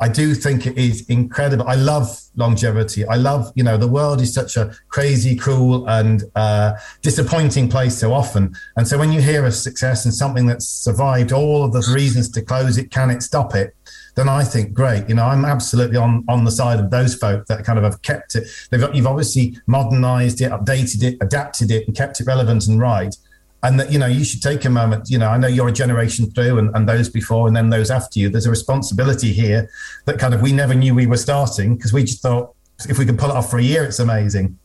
I 0.01 0.09
do 0.09 0.35
think 0.35 0.67
it 0.67 0.79
is 0.79 1.09
incredible. 1.09 1.67
I 1.67 1.75
love 1.75 2.21
longevity. 2.37 3.07
I 3.07 3.17
love, 3.17 3.53
you 3.57 3.65
know, 3.65 3.77
the 3.77 3.89
world 3.89 4.21
is 4.21 4.33
such 4.33 4.57
a 4.57 4.73
crazy, 4.89 5.35
cruel, 5.35 5.89
and 5.89 6.23
uh, 6.37 6.75
disappointing 7.03 7.69
place 7.69 7.99
so 7.99 8.13
often. 8.13 8.55
And 8.77 8.87
so 8.87 8.97
when 8.97 9.13
you 9.13 9.21
hear 9.21 9.45
a 9.45 9.51
success 9.51 10.05
and 10.05 10.15
something 10.15 10.47
that's 10.47 10.69
survived 10.69 11.33
all 11.33 11.65
of 11.65 11.73
the 11.73 11.91
reasons 11.93 12.31
to 12.31 12.43
close 12.43 12.79
it, 12.79 12.91
can 12.91 13.11
it 13.11 13.23
stop 13.23 13.55
it? 13.55 13.75
Then 14.15 14.29
I 14.29 14.45
think 14.45 14.73
great. 14.73 15.09
You 15.09 15.15
know, 15.15 15.25
I'm 15.25 15.45
absolutely 15.45 15.97
on 15.97 16.25
on 16.29 16.45
the 16.45 16.51
side 16.51 16.81
of 16.81 16.91
those 16.91 17.15
folk 17.15 17.47
that 17.47 17.65
kind 17.65 17.79
of 17.79 17.85
have 17.85 18.03
kept 18.03 18.35
it. 18.35 18.49
They've 18.71 18.83
you've 18.93 19.07
obviously 19.07 19.57
modernized 19.69 20.41
it, 20.41 20.51
updated 20.51 21.05
it, 21.05 21.19
adapted 21.21 21.71
it, 21.71 21.87
and 21.87 21.97
kept 21.97 22.21
it 22.21 22.27
relevant 22.27 22.67
and 22.67 22.81
right 22.81 23.15
and 23.63 23.79
that 23.81 23.93
you 23.93 23.99
know 23.99 24.07
you 24.07 24.25
should 24.25 24.43
take 24.43 24.65
a 24.65 24.71
moment 24.71 25.11
you 25.11 25.19
know 25.19 25.29
i 25.29 25.37
know 25.37 25.49
you're 25.49 25.69
a 25.69 25.73
generation 25.73 26.31
through 26.31 26.59
and, 26.59 26.75
and 26.77 26.89
those 26.89 27.09
before 27.09 27.49
and 27.49 27.57
then 27.57 27.71
those 27.71 27.91
after 27.91 28.19
you. 28.21 28.29
There's 28.29 28.47
a 28.47 28.51
responsibility 28.51 29.33
here 29.33 29.69
that 30.05 30.19
kind 30.19 30.35
of 30.35 30.43
we 30.43 30.53
never 30.53 30.75
knew 30.75 30.95
we 30.95 31.07
were 31.07 31.17
starting 31.17 31.77
because 31.77 31.93
we 31.93 32.05
just 32.05 32.23
thought 32.23 32.55
if 32.89 32.99
we 32.99 33.05
can 33.05 33.17
pull 33.17 33.31
it 33.31 33.37
off 33.37 33.51
for 33.51 33.59
a 33.59 33.63
year 33.63 33.85
it's 33.85 33.99
amazing. 33.99 34.59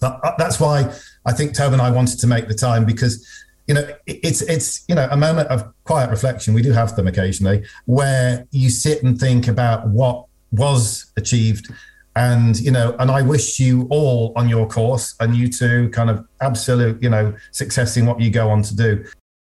But 0.00 0.20
uh, 0.24 0.34
that's 0.38 0.60
why 0.60 0.92
i 1.26 1.32
think 1.32 1.54
Toby 1.54 1.74
and 1.74 1.82
i 1.82 1.90
wanted 1.90 2.18
to 2.20 2.26
make 2.26 2.48
the 2.48 2.54
time 2.54 2.84
because 2.84 3.26
you 3.66 3.74
know 3.74 3.88
it's 4.06 4.42
it's 4.42 4.84
you 4.88 4.94
know 4.94 5.08
a 5.10 5.16
moment 5.16 5.48
of 5.48 5.72
quiet 5.84 6.10
reflection. 6.10 6.54
We 6.54 6.62
do 6.62 6.72
have 6.72 6.96
them 6.96 7.06
occasionally 7.06 7.64
where 7.86 8.46
you 8.50 8.70
sit 8.70 9.02
and 9.02 9.18
think 9.18 9.48
about 9.48 9.88
what 9.88 10.26
was 10.52 11.12
achieved 11.16 11.72
and 12.16 12.58
you 12.60 12.70
know 12.70 12.94
and 12.98 13.10
i 13.10 13.22
wish 13.22 13.60
you 13.60 13.86
all 13.90 14.32
on 14.36 14.48
your 14.48 14.66
course 14.66 15.14
and 15.20 15.36
you 15.36 15.48
two 15.48 15.88
kind 15.90 16.10
of 16.10 16.26
absolute 16.40 17.00
you 17.02 17.08
know 17.08 17.34
success 17.52 17.96
in 17.96 18.06
what 18.06 18.20
you 18.20 18.30
go 18.30 18.50
on 18.50 18.62
to 18.62 18.74
do 18.74 19.04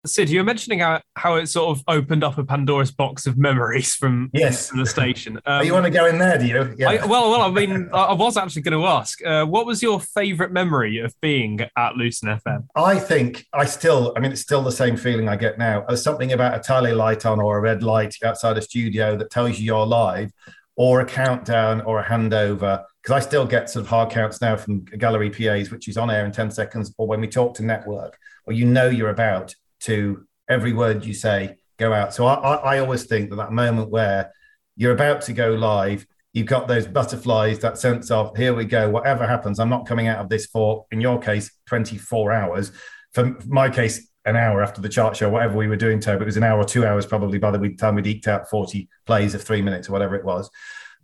Sid, 0.07 0.31
you 0.31 0.41
were 0.41 0.45
mentioning 0.45 0.79
how, 0.79 1.03
how 1.15 1.35
it 1.35 1.49
sort 1.49 1.77
of 1.77 1.85
opened 1.87 2.25
up 2.25 2.39
a 2.39 2.45
Pandora's 2.45 2.91
box 2.91 3.27
of 3.27 3.37
memories 3.37 3.95
from, 3.95 4.31
yes. 4.33 4.71
from 4.71 4.79
the 4.79 4.87
station. 4.87 5.39
Um, 5.45 5.65
you 5.65 5.75
want 5.75 5.85
to 5.85 5.91
go 5.91 6.07
in 6.07 6.19
there, 6.19 6.39
do 6.39 6.47
you? 6.47 6.75
Yeah. 6.79 6.91
I, 6.91 7.07
well, 7.07 7.31
well, 7.31 7.43
I 7.43 7.51
mean, 7.51 7.91
I 7.93 8.15
was 8.15 8.39
actually 8.39 8.63
going 8.63 8.81
to 8.81 8.87
ask, 8.87 9.23
uh, 9.27 9.45
what 9.45 9.67
was 9.67 9.83
your 9.83 10.01
favourite 10.01 10.53
memory 10.53 10.99
of 10.99 11.15
being 11.21 11.61
at 11.77 11.97
Luton 11.97 12.31
FM? 12.31 12.67
I 12.75 12.99
think 12.99 13.47
I 13.53 13.67
still, 13.67 14.15
I 14.17 14.21
mean, 14.21 14.33
it's 14.33 14.41
still 14.41 14.63
the 14.63 14.73
same 14.73 14.97
feeling 14.97 15.29
I 15.29 15.37
get 15.37 15.59
now. 15.59 15.85
There's 15.87 16.03
something 16.03 16.33
about 16.33 16.57
a 16.57 16.61
tally 16.61 16.93
light 16.93 17.27
on 17.27 17.39
or 17.39 17.59
a 17.59 17.61
red 17.61 17.83
light 17.83 18.17
outside 18.25 18.57
a 18.57 18.63
studio 18.63 19.19
that 19.19 19.31
tells 19.31 19.59
you 19.59 19.67
you're 19.67 19.87
live 19.87 20.33
or 20.81 21.03
a 21.03 21.05
countdown 21.05 21.83
or 21.83 22.01
a 22.01 22.03
handover 22.03 22.83
because 23.03 23.15
I 23.15 23.21
still 23.21 23.45
get 23.45 23.69
sort 23.69 23.85
of 23.85 23.91
hard 23.91 24.11
counts 24.11 24.41
now 24.41 24.57
from 24.57 24.87
gallery 24.87 25.29
PAs, 25.29 25.71
which 25.71 25.89
is 25.89 25.99
on 25.99 26.11
air 26.11 26.25
in 26.25 26.33
10 26.33 26.51
seconds, 26.51 26.95
or 26.97 27.07
when 27.07 27.21
we 27.21 27.29
talk 27.29 27.55
to 27.57 27.63
network, 27.63 28.17
or 28.47 28.55
you 28.55 28.65
know 28.65 28.89
you're 28.89 29.11
about 29.11 29.55
to 29.81 30.27
every 30.49 30.73
word 30.73 31.05
you 31.05 31.13
say 31.13 31.57
go 31.77 31.93
out. 31.93 32.15
So 32.15 32.25
I, 32.25 32.35
I, 32.35 32.55
I 32.55 32.79
always 32.79 33.05
think 33.05 33.29
that 33.29 33.37
that 33.37 33.53
moment 33.53 33.91
where 33.91 34.33
you're 34.75 34.95
about 34.95 35.21
to 35.23 35.35
go 35.35 35.51
live, 35.51 36.07
you've 36.33 36.47
got 36.47 36.67
those 36.67 36.87
butterflies, 36.87 37.59
that 37.59 37.77
sense 37.77 38.11
of 38.11 38.35
here 38.35 38.55
we 38.55 38.65
go, 38.65 38.89
whatever 38.89 39.27
happens, 39.27 39.59
I'm 39.61 39.69
not 39.69 39.87
coming 39.87 40.09
out 40.09 40.21
of 40.21 40.31
this 40.31 40.47
for, 40.47 40.87
in 40.91 41.03
your 41.03 41.19
case, 41.19 41.51
24 41.67 42.33
hours. 42.33 42.73
For 43.13 43.37
my 43.47 43.69
case, 43.69 44.10
an 44.31 44.37
hour 44.37 44.63
after 44.63 44.81
the 44.81 44.89
chart 44.89 45.17
show, 45.17 45.29
whatever 45.29 45.57
we 45.57 45.69
were 45.69 45.77
doing, 45.77 46.01
Toby. 46.01 46.23
It 46.23 46.27
was 46.27 46.37
an 46.37 46.43
hour 46.43 46.59
or 46.59 46.65
two 46.65 46.87
hours 46.87 47.05
probably 47.05 47.39
by 47.39 47.51
the 47.51 47.75
time 47.75 47.97
we'd 47.97 48.07
eked 48.07 48.29
out 48.29 48.49
40 48.49 48.89
plays 49.07 49.35
of 49.35 49.43
three 49.43 49.61
minutes 49.61 49.89
or 49.89 49.93
whatever 49.93 50.17
it 50.17 50.25
was. 50.25 50.51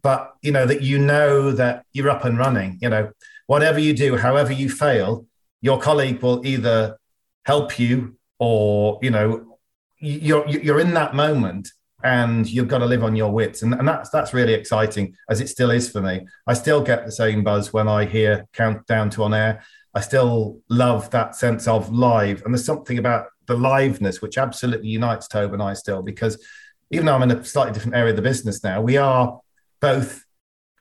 But, 0.02 0.32
you 0.42 0.52
know, 0.52 0.66
that 0.66 0.82
you 0.82 0.98
know 0.98 1.52
that 1.52 1.84
you're 1.92 2.10
up 2.10 2.24
and 2.24 2.38
running, 2.38 2.78
you 2.80 2.88
know, 2.88 3.10
whatever 3.46 3.78
you 3.78 3.92
do, 3.92 4.16
however 4.16 4.52
you 4.52 4.70
fail, 4.70 5.26
your 5.60 5.80
colleague 5.80 6.22
will 6.22 6.46
either 6.46 6.96
help 7.44 7.78
you 7.78 8.16
or, 8.38 8.98
you 9.02 9.10
know, 9.10 9.58
you're, 9.98 10.48
you're 10.48 10.80
in 10.80 10.94
that 10.94 11.14
moment 11.14 11.68
and 12.04 12.48
you've 12.48 12.68
got 12.68 12.78
to 12.78 12.86
live 12.86 13.02
on 13.02 13.16
your 13.16 13.32
wits. 13.32 13.62
And, 13.62 13.74
and 13.74 13.88
that's, 13.88 14.10
that's 14.10 14.32
really 14.32 14.54
exciting 14.54 15.16
as 15.28 15.40
it 15.40 15.48
still 15.48 15.70
is 15.70 15.90
for 15.90 16.00
me. 16.00 16.26
I 16.46 16.54
still 16.54 16.82
get 16.82 17.04
the 17.04 17.12
same 17.12 17.42
buzz 17.42 17.72
when 17.72 17.88
I 17.88 18.04
hear 18.04 18.46
countdown 18.52 19.10
to 19.10 19.24
on 19.24 19.34
air 19.34 19.64
I 19.96 20.00
still 20.00 20.60
love 20.68 21.08
that 21.12 21.34
sense 21.34 21.66
of 21.66 21.90
live. 21.90 22.42
And 22.44 22.52
there's 22.52 22.66
something 22.66 22.98
about 22.98 23.28
the 23.46 23.56
liveness 23.56 24.20
which 24.20 24.36
absolutely 24.36 24.88
unites 24.88 25.26
Toby 25.26 25.54
and 25.54 25.62
I 25.62 25.72
still, 25.72 26.02
because 26.02 26.36
even 26.90 27.06
though 27.06 27.14
I'm 27.14 27.22
in 27.22 27.30
a 27.30 27.42
slightly 27.42 27.72
different 27.72 27.96
area 27.96 28.10
of 28.10 28.16
the 28.16 28.22
business 28.22 28.62
now, 28.62 28.82
we 28.82 28.98
are 28.98 29.40
both, 29.80 30.22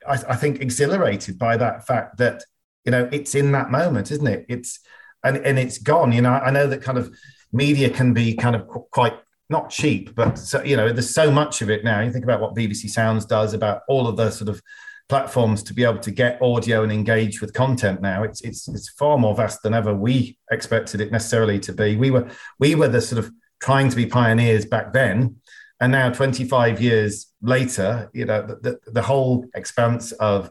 I, 0.06 0.18
I 0.28 0.36
think, 0.36 0.60
exhilarated 0.60 1.38
by 1.38 1.56
that 1.56 1.86
fact 1.86 2.18
that, 2.18 2.44
you 2.84 2.92
know, 2.92 3.08
it's 3.10 3.34
in 3.34 3.52
that 3.52 3.70
moment, 3.70 4.10
isn't 4.10 4.26
it? 4.26 4.44
It's, 4.50 4.80
and, 5.24 5.38
and 5.38 5.58
it's 5.58 5.78
gone. 5.78 6.12
You 6.12 6.20
know, 6.20 6.32
I 6.32 6.50
know 6.50 6.66
that 6.66 6.82
kind 6.82 6.98
of 6.98 7.16
media 7.52 7.88
can 7.88 8.12
be 8.12 8.34
kind 8.34 8.54
of 8.54 8.68
quite 8.68 9.14
not 9.48 9.70
cheap, 9.70 10.14
but 10.14 10.36
so, 10.36 10.62
you 10.62 10.76
know, 10.76 10.92
there's 10.92 11.14
so 11.14 11.30
much 11.30 11.62
of 11.62 11.70
it 11.70 11.84
now. 11.84 12.02
You 12.02 12.12
think 12.12 12.24
about 12.24 12.42
what 12.42 12.54
BBC 12.54 12.90
Sounds 12.90 13.24
does 13.24 13.54
about 13.54 13.80
all 13.88 14.08
of 14.08 14.18
the 14.18 14.30
sort 14.30 14.50
of 14.50 14.60
platforms 15.08 15.62
to 15.62 15.74
be 15.74 15.84
able 15.84 15.98
to 16.00 16.10
get 16.10 16.40
audio 16.42 16.82
and 16.82 16.90
engage 16.90 17.40
with 17.40 17.52
content 17.52 18.00
now 18.02 18.24
it's 18.24 18.40
it's 18.40 18.66
it's 18.68 18.88
far 18.90 19.16
more 19.18 19.36
vast 19.36 19.62
than 19.62 19.72
ever 19.72 19.94
we 19.94 20.36
expected 20.50 21.00
it 21.00 21.12
necessarily 21.12 21.60
to 21.60 21.72
be. 21.72 21.96
We 21.96 22.10
were 22.10 22.28
we 22.58 22.74
were 22.74 22.88
the 22.88 23.00
sort 23.00 23.24
of 23.24 23.30
trying 23.60 23.88
to 23.88 23.96
be 23.96 24.06
pioneers 24.06 24.64
back 24.64 24.92
then 24.92 25.36
and 25.80 25.92
now 25.92 26.10
25 26.10 26.80
years 26.80 27.32
later 27.40 28.10
you 28.12 28.24
know 28.24 28.42
the, 28.42 28.56
the, 28.56 28.92
the 28.92 29.02
whole 29.02 29.46
expanse 29.54 30.12
of 30.12 30.50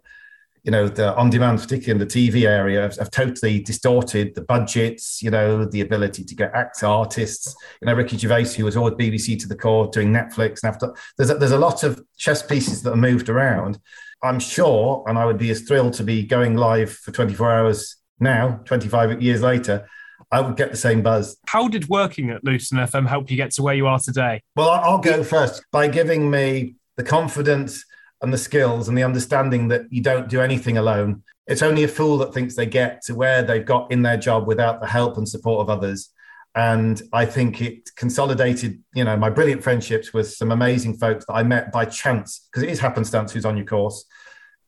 you 0.64 0.72
know 0.72 0.88
the 0.88 1.16
on 1.16 1.30
demand 1.30 1.60
particularly 1.60 2.02
in 2.02 2.08
the 2.08 2.14
tv 2.14 2.48
area 2.48 2.82
have, 2.82 2.96
have, 2.98 3.12
totally 3.12 3.60
distorted 3.60 4.34
the 4.34 4.42
budgets 4.42 5.22
you 5.22 5.30
know 5.30 5.66
the 5.66 5.82
ability 5.82 6.24
to 6.24 6.36
get 6.36 6.52
act 6.56 6.84
artists. 6.84 7.56
You 7.82 7.88
know 7.88 7.94
ricky 7.94 8.18
gervais 8.18 8.56
who 8.56 8.66
was 8.66 8.76
always 8.76 8.96
bbc 8.96 9.40
to 9.40 9.48
the 9.48 9.56
core 9.56 9.88
doing 9.88 10.12
netflix 10.12 10.64
and 10.64 10.74
after 10.74 10.94
there's 11.18 11.30
a, 11.30 11.36
there's 11.36 11.52
a 11.52 11.60
lot 11.60 11.84
of 11.84 12.02
chess 12.18 12.42
pieces 12.42 12.82
that 12.84 12.94
are 12.94 12.98
moved 12.98 13.30
around 13.30 13.80
I'm 14.26 14.40
sure, 14.40 15.04
and 15.08 15.18
I 15.18 15.26
would 15.26 15.38
be 15.38 15.52
as 15.52 15.62
thrilled 15.62 15.94
to 15.94 16.04
be 16.04 16.24
going 16.24 16.58
live 16.58 16.92
for 16.92 17.12
24 17.12 17.52
hours 17.52 17.98
now, 18.20 18.62
25 18.66 19.22
years 19.22 19.42
later, 19.42 19.88
I 20.32 20.42
would 20.42 20.58
get 20.58 20.72
the 20.72 20.78
same 20.78 21.02
buzz. 21.02 21.38
How 21.48 21.68
did 21.68 21.88
working 21.88 22.32
at 22.32 22.44
Luton 22.44 22.78
FM 22.78 23.08
help 23.08 23.30
you 23.30 23.38
get 23.38 23.52
to 23.52 23.64
where 23.64 23.76
you 23.76 23.88
are 23.88 24.00
today? 24.00 24.42
Well, 24.56 24.70
I'll 24.70 25.00
go 25.00 25.24
first 25.24 25.64
by 25.72 25.88
giving 25.88 26.30
me 26.30 26.76
the 26.98 27.04
confidence 27.04 27.86
and 28.22 28.34
the 28.34 28.38
skills 28.38 28.88
and 28.88 28.98
the 28.98 29.04
understanding 29.04 29.68
that 29.68 29.84
you 29.90 30.02
don't 30.02 30.28
do 30.28 30.42
anything 30.42 30.78
alone. 30.78 31.24
It's 31.48 31.62
only 31.62 31.84
a 31.84 31.88
fool 31.88 32.18
that 32.20 32.34
thinks 32.34 32.56
they 32.56 32.66
get 32.66 33.04
to 33.04 33.14
where 33.14 33.44
they've 33.44 33.66
got 33.66 33.92
in 33.92 34.02
their 34.02 34.18
job 34.18 34.48
without 34.48 34.82
the 34.82 34.88
help 34.88 35.18
and 35.18 35.28
support 35.28 35.62
of 35.62 35.70
others. 35.70 36.10
And 36.56 37.02
I 37.12 37.26
think 37.26 37.62
it 37.62 37.90
consolidated, 37.98 38.82
you 38.94 39.04
know, 39.04 39.18
my 39.18 39.30
brilliant 39.30 39.62
friendships 39.62 40.14
with 40.14 40.32
some 40.32 40.52
amazing 40.52 40.96
folks 40.98 41.26
that 41.26 41.34
I 41.34 41.44
met 41.44 41.72
by 41.72 41.84
chance, 41.86 42.48
because 42.50 42.64
it 42.64 42.70
is 42.70 42.80
happenstance 42.80 43.34
who's 43.34 43.46
on 43.46 43.58
your 43.58 43.66
course. 43.66 44.06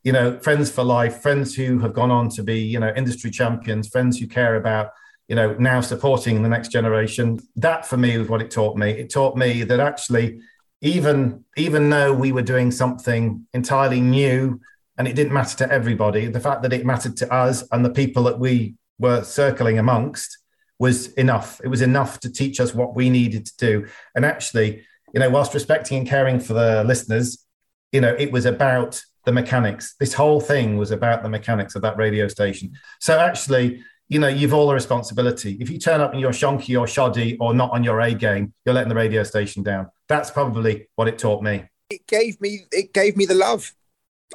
You 0.04 0.12
know, 0.12 0.38
friends 0.38 0.70
for 0.70 0.84
life, 0.84 1.22
friends 1.22 1.54
who 1.54 1.78
have 1.80 1.94
gone 1.94 2.10
on 2.10 2.28
to 2.30 2.42
be, 2.42 2.60
you 2.60 2.78
know, 2.78 2.92
industry 2.94 3.30
champions, 3.30 3.88
friends 3.88 4.18
who 4.18 4.26
care 4.26 4.56
about, 4.56 4.90
you 5.28 5.34
know, 5.34 5.54
now 5.58 5.80
supporting 5.80 6.42
the 6.42 6.48
next 6.48 6.68
generation. 6.68 7.40
That 7.56 7.86
for 7.86 7.96
me 7.96 8.18
was 8.18 8.28
what 8.28 8.42
it 8.42 8.50
taught 8.50 8.76
me. 8.76 8.90
It 8.90 9.10
taught 9.10 9.36
me 9.36 9.62
that 9.64 9.80
actually, 9.80 10.40
even 10.80 11.44
even 11.56 11.90
though 11.90 12.12
we 12.12 12.32
were 12.32 12.42
doing 12.42 12.70
something 12.70 13.46
entirely 13.52 14.00
new 14.00 14.60
and 14.96 15.08
it 15.08 15.16
didn't 15.16 15.32
matter 15.32 15.56
to 15.58 15.72
everybody, 15.72 16.26
the 16.26 16.40
fact 16.40 16.62
that 16.62 16.72
it 16.72 16.86
mattered 16.86 17.16
to 17.18 17.32
us 17.32 17.64
and 17.72 17.84
the 17.84 17.90
people 17.90 18.24
that 18.24 18.38
we 18.38 18.74
were 18.98 19.24
circling 19.24 19.78
amongst 19.78 20.37
was 20.78 21.12
enough. 21.14 21.60
It 21.62 21.68
was 21.68 21.82
enough 21.82 22.20
to 22.20 22.32
teach 22.32 22.60
us 22.60 22.74
what 22.74 22.94
we 22.94 23.10
needed 23.10 23.46
to 23.46 23.56
do. 23.56 23.86
And 24.14 24.24
actually, 24.24 24.84
you 25.12 25.20
know, 25.20 25.30
whilst 25.30 25.54
respecting 25.54 25.98
and 25.98 26.06
caring 26.06 26.40
for 26.40 26.52
the 26.54 26.84
listeners, 26.84 27.44
you 27.92 28.00
know, 28.00 28.14
it 28.18 28.30
was 28.30 28.44
about 28.44 29.02
the 29.24 29.32
mechanics. 29.32 29.94
This 29.98 30.14
whole 30.14 30.40
thing 30.40 30.76
was 30.76 30.90
about 30.90 31.22
the 31.22 31.28
mechanics 31.28 31.74
of 31.74 31.82
that 31.82 31.96
radio 31.96 32.28
station. 32.28 32.72
So 33.00 33.18
actually, 33.18 33.82
you 34.08 34.18
know, 34.18 34.28
you've 34.28 34.54
all 34.54 34.70
a 34.70 34.74
responsibility. 34.74 35.58
If 35.60 35.68
you 35.68 35.78
turn 35.78 36.00
up 36.00 36.12
and 36.12 36.20
you're 36.20 36.32
shonky 36.32 36.78
or 36.78 36.86
shoddy 36.86 37.36
or 37.38 37.52
not 37.52 37.70
on 37.72 37.84
your 37.84 38.00
A 38.00 38.14
game, 38.14 38.54
you're 38.64 38.74
letting 38.74 38.88
the 38.88 38.94
radio 38.94 39.22
station 39.22 39.62
down. 39.62 39.88
That's 40.08 40.30
probably 40.30 40.88
what 40.94 41.08
it 41.08 41.18
taught 41.18 41.42
me. 41.42 41.64
It 41.90 42.06
gave 42.06 42.40
me 42.40 42.66
it 42.72 42.92
gave 42.92 43.16
me 43.16 43.26
the 43.26 43.34
love. 43.34 43.72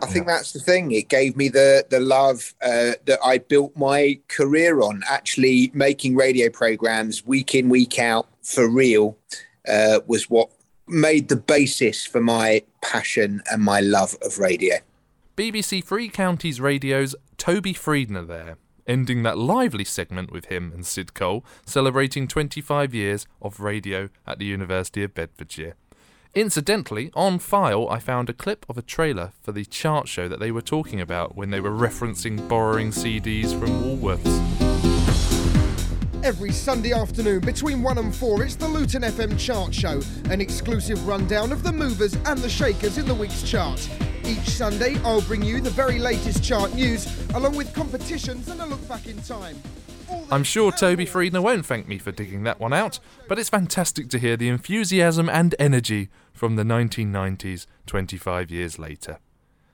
I 0.01 0.07
think 0.07 0.25
that's 0.25 0.53
the 0.53 0.59
thing. 0.59 0.91
It 0.91 1.07
gave 1.07 1.37
me 1.37 1.49
the 1.49 1.85
the 1.89 1.99
love 1.99 2.53
uh, 2.61 2.93
that 3.05 3.19
I 3.23 3.37
built 3.37 3.77
my 3.77 4.19
career 4.27 4.81
on. 4.81 5.03
Actually, 5.07 5.71
making 5.73 6.15
radio 6.15 6.49
programs 6.49 7.25
week 7.25 7.53
in 7.53 7.69
week 7.69 7.99
out 7.99 8.27
for 8.41 8.67
real 8.67 9.17
uh, 9.67 9.99
was 10.07 10.29
what 10.29 10.49
made 10.87 11.29
the 11.29 11.35
basis 11.35 12.05
for 12.05 12.21
my 12.21 12.63
passion 12.81 13.41
and 13.51 13.61
my 13.61 13.79
love 13.79 14.15
of 14.23 14.39
radio. 14.39 14.75
BBC 15.37 15.83
Three 15.83 16.09
Counties 16.09 16.59
Radio's 16.59 17.15
Toby 17.37 17.73
Friedner 17.73 18.27
there. 18.27 18.57
ending 18.85 19.23
that 19.23 19.37
lively 19.37 19.85
segment 19.85 20.31
with 20.31 20.45
him 20.45 20.71
and 20.73 20.85
Sid 20.85 21.13
Cole 21.13 21.45
celebrating 21.65 22.27
25 22.27 22.93
years 22.93 23.25
of 23.41 23.59
radio 23.59 24.09
at 24.27 24.39
the 24.39 24.45
University 24.45 25.03
of 25.03 25.13
Bedfordshire. 25.13 25.75
Incidentally, 26.35 27.11
on 27.13 27.37
file, 27.37 27.87
I 27.89 27.99
found 27.99 28.27
a 28.27 28.33
clip 28.33 28.65
of 28.67 28.75
a 28.75 28.81
trailer 28.81 29.33
for 29.43 29.51
the 29.51 29.65
chart 29.65 30.07
show 30.07 30.27
that 30.27 30.39
they 30.39 30.51
were 30.51 30.63
talking 30.63 30.99
about 30.99 31.35
when 31.35 31.51
they 31.51 31.59
were 31.59 31.69
referencing 31.69 32.47
borrowing 32.49 32.89
CDs 32.89 33.51
from 33.59 33.69
Woolworths. 33.83 34.41
Every 36.23 36.51
Sunday 36.51 36.91
afternoon 36.91 37.41
between 37.41 37.83
1 37.83 37.99
and 37.99 38.15
4, 38.15 38.41
it's 38.41 38.55
the 38.55 38.67
Luton 38.67 39.03
FM 39.03 39.37
Chart 39.37 39.75
Show, 39.75 40.01
an 40.31 40.41
exclusive 40.41 41.05
rundown 41.05 41.51
of 41.51 41.61
the 41.61 41.71
movers 41.71 42.15
and 42.25 42.39
the 42.39 42.49
shakers 42.49 42.97
in 42.97 43.05
the 43.05 43.13
week's 43.13 43.43
chart. 43.43 43.87
Each 44.25 44.49
Sunday, 44.49 44.97
I'll 45.03 45.21
bring 45.21 45.43
you 45.43 45.61
the 45.61 45.69
very 45.69 45.99
latest 45.99 46.43
chart 46.43 46.73
news, 46.73 47.05
along 47.35 47.55
with 47.55 47.75
competitions 47.75 48.47
and 48.47 48.59
a 48.59 48.65
look 48.65 48.87
back 48.89 49.05
in 49.05 49.21
time. 49.21 49.57
I'm 50.31 50.43
sure 50.43 50.71
Toby 50.71 51.05
Friedner 51.05 51.43
won't 51.43 51.65
thank 51.65 51.87
me 51.87 51.99
for 51.99 52.11
digging 52.11 52.43
that 52.43 52.59
one 52.59 52.73
out, 52.73 52.99
but 53.27 53.37
it's 53.37 53.49
fantastic 53.49 54.09
to 54.09 54.17
hear 54.17 54.35
the 54.35 54.49
enthusiasm 54.49 55.29
and 55.29 55.53
energy 55.59 56.09
from 56.43 56.57
the 56.57 56.63
1990s 56.63 57.67
25 57.85 58.51
years 58.51 58.77
later. 58.77 59.17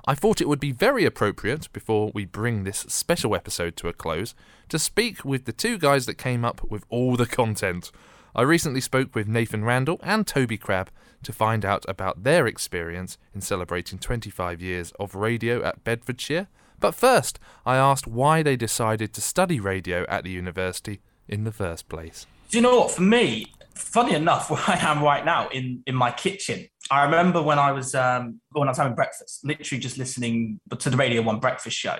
I 0.06 0.14
thought 0.14 0.40
it 0.40 0.48
would 0.48 0.60
be 0.60 0.72
very 0.72 1.04
appropriate, 1.04 1.68
before 1.74 2.12
we 2.14 2.26
bring 2.26 2.64
this 2.64 2.86
special 2.88 3.34
episode 3.34 3.76
to 3.78 3.88
a 3.88 3.94
close, 3.94 4.36
to 4.68 4.78
speak 4.78 5.26
with 5.26 5.46
the 5.46 5.52
two 5.52 5.80
guys 5.80 6.06
that 6.06 6.20
came 6.20 6.46
up 6.46 6.62
with 6.70 6.86
all 6.90 7.16
the 7.16 7.26
content. 7.26 7.92
I 8.36 8.44
recently 8.44 8.82
spoke 8.82 9.16
with 9.16 9.28
Nathan 9.28 9.66
Randall 9.66 10.00
and 10.04 10.28
Toby 10.28 10.60
Crabb 10.60 10.92
to 11.24 11.34
find 11.34 11.66
out 11.66 11.86
about 11.88 12.24
their 12.24 12.46
experience 12.46 13.18
in 13.34 13.42
celebrating 13.42 13.98
25 13.98 14.62
years 14.62 14.94
of 15.00 15.16
radio 15.16 15.64
at 15.64 15.84
Bedfordshire. 15.84 16.50
But 16.80 16.94
first, 16.94 17.40
I 17.66 17.78
asked 17.78 18.06
why 18.06 18.44
they 18.44 18.56
decided 18.56 19.12
to 19.14 19.22
study 19.22 19.60
radio 19.60 20.06
at 20.08 20.24
the 20.24 20.30
university 20.30 21.02
in 21.28 21.46
the 21.46 21.52
first 21.52 21.90
place. 21.90 22.28
Do 22.52 22.60
you 22.60 22.62
know 22.62 22.82
what? 22.82 22.92
For 22.92 23.02
me, 23.02 23.54
funny 23.80 24.14
enough, 24.14 24.50
where 24.52 24.62
I 24.68 24.78
am 24.80 25.04
right 25.04 25.24
now 25.26 25.50
in 25.50 25.84
in 25.88 25.96
my 25.96 26.12
kitchen, 26.12 26.68
I 26.92 27.04
remember 27.04 27.42
when 27.42 27.60
I 27.60 27.72
was 27.72 27.96
um, 27.96 28.40
when 28.52 28.68
I 28.68 28.72
was 28.72 28.78
having 28.78 28.96
breakfast, 28.96 29.46
literally 29.46 29.80
just 29.80 29.98
listening 29.98 30.60
to 30.78 30.90
the 30.90 30.98
Radio 30.98 31.22
One 31.22 31.40
breakfast 31.40 31.78
show, 31.78 31.98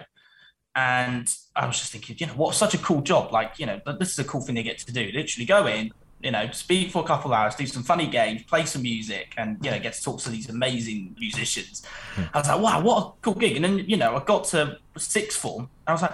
and 0.76 1.34
I 1.56 1.66
was 1.66 1.80
just 1.80 1.92
thinking, 1.92 2.16
you 2.20 2.28
know, 2.28 2.34
what 2.34 2.56
such 2.56 2.74
a 2.74 2.78
cool 2.78 3.02
job! 3.02 3.32
Like, 3.32 3.60
you 3.60 3.66
know, 3.66 3.80
this 4.00 4.12
is 4.12 4.20
a 4.20 4.24
cool 4.24 4.42
thing 4.42 4.56
they 4.56 4.64
get 4.64 4.80
to 4.80 4.94
do. 4.94 5.12
Literally 5.14 5.46
go 5.46 5.68
in, 5.68 5.92
you 6.22 6.32
know, 6.32 6.50
speak 6.52 6.92
for 6.92 7.04
a 7.04 7.08
couple 7.08 7.34
hours, 7.34 7.56
do 7.56 7.66
some 7.66 7.84
funny 7.84 8.08
games, 8.08 8.44
play 8.44 8.66
some 8.66 8.82
music, 8.82 9.34
and 9.38 9.58
you 9.64 9.72
know, 9.72 9.80
get 9.80 9.94
to 9.94 10.04
talk 10.04 10.20
to 10.22 10.30
these 10.30 10.50
amazing 10.50 11.16
musicians. 11.20 11.84
I 12.34 12.38
was 12.38 12.48
like, 12.48 12.62
wow, 12.62 12.82
what 12.82 12.98
a 13.04 13.12
cool 13.22 13.36
gig! 13.36 13.56
And 13.56 13.66
then 13.66 13.80
you 13.80 13.98
know, 13.98 14.16
I 14.16 14.24
got 14.24 14.46
to 14.46 14.78
sixth 14.98 15.40
form, 15.40 15.70
I 15.88 15.94
was 15.94 16.02
like 16.02 16.14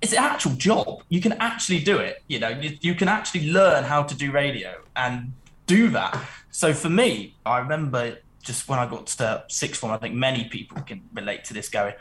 it's 0.00 0.12
an 0.12 0.18
actual 0.18 0.52
job. 0.52 1.02
You 1.08 1.20
can 1.20 1.32
actually 1.34 1.80
do 1.80 1.98
it. 1.98 2.22
You 2.28 2.38
know, 2.38 2.48
you, 2.48 2.76
you 2.80 2.94
can 2.94 3.08
actually 3.08 3.50
learn 3.50 3.84
how 3.84 4.02
to 4.02 4.14
do 4.14 4.32
radio 4.32 4.80
and 4.96 5.32
do 5.66 5.88
that. 5.90 6.18
So 6.50 6.72
for 6.72 6.88
me, 6.88 7.34
I 7.44 7.58
remember 7.58 8.18
just 8.42 8.68
when 8.68 8.78
I 8.78 8.86
got 8.86 9.06
to 9.08 9.44
sixth 9.48 9.80
form, 9.80 9.92
I 9.92 9.98
think 9.98 10.14
many 10.14 10.44
people 10.44 10.80
can 10.82 11.02
relate 11.14 11.44
to 11.44 11.54
this 11.54 11.68
going, 11.68 11.94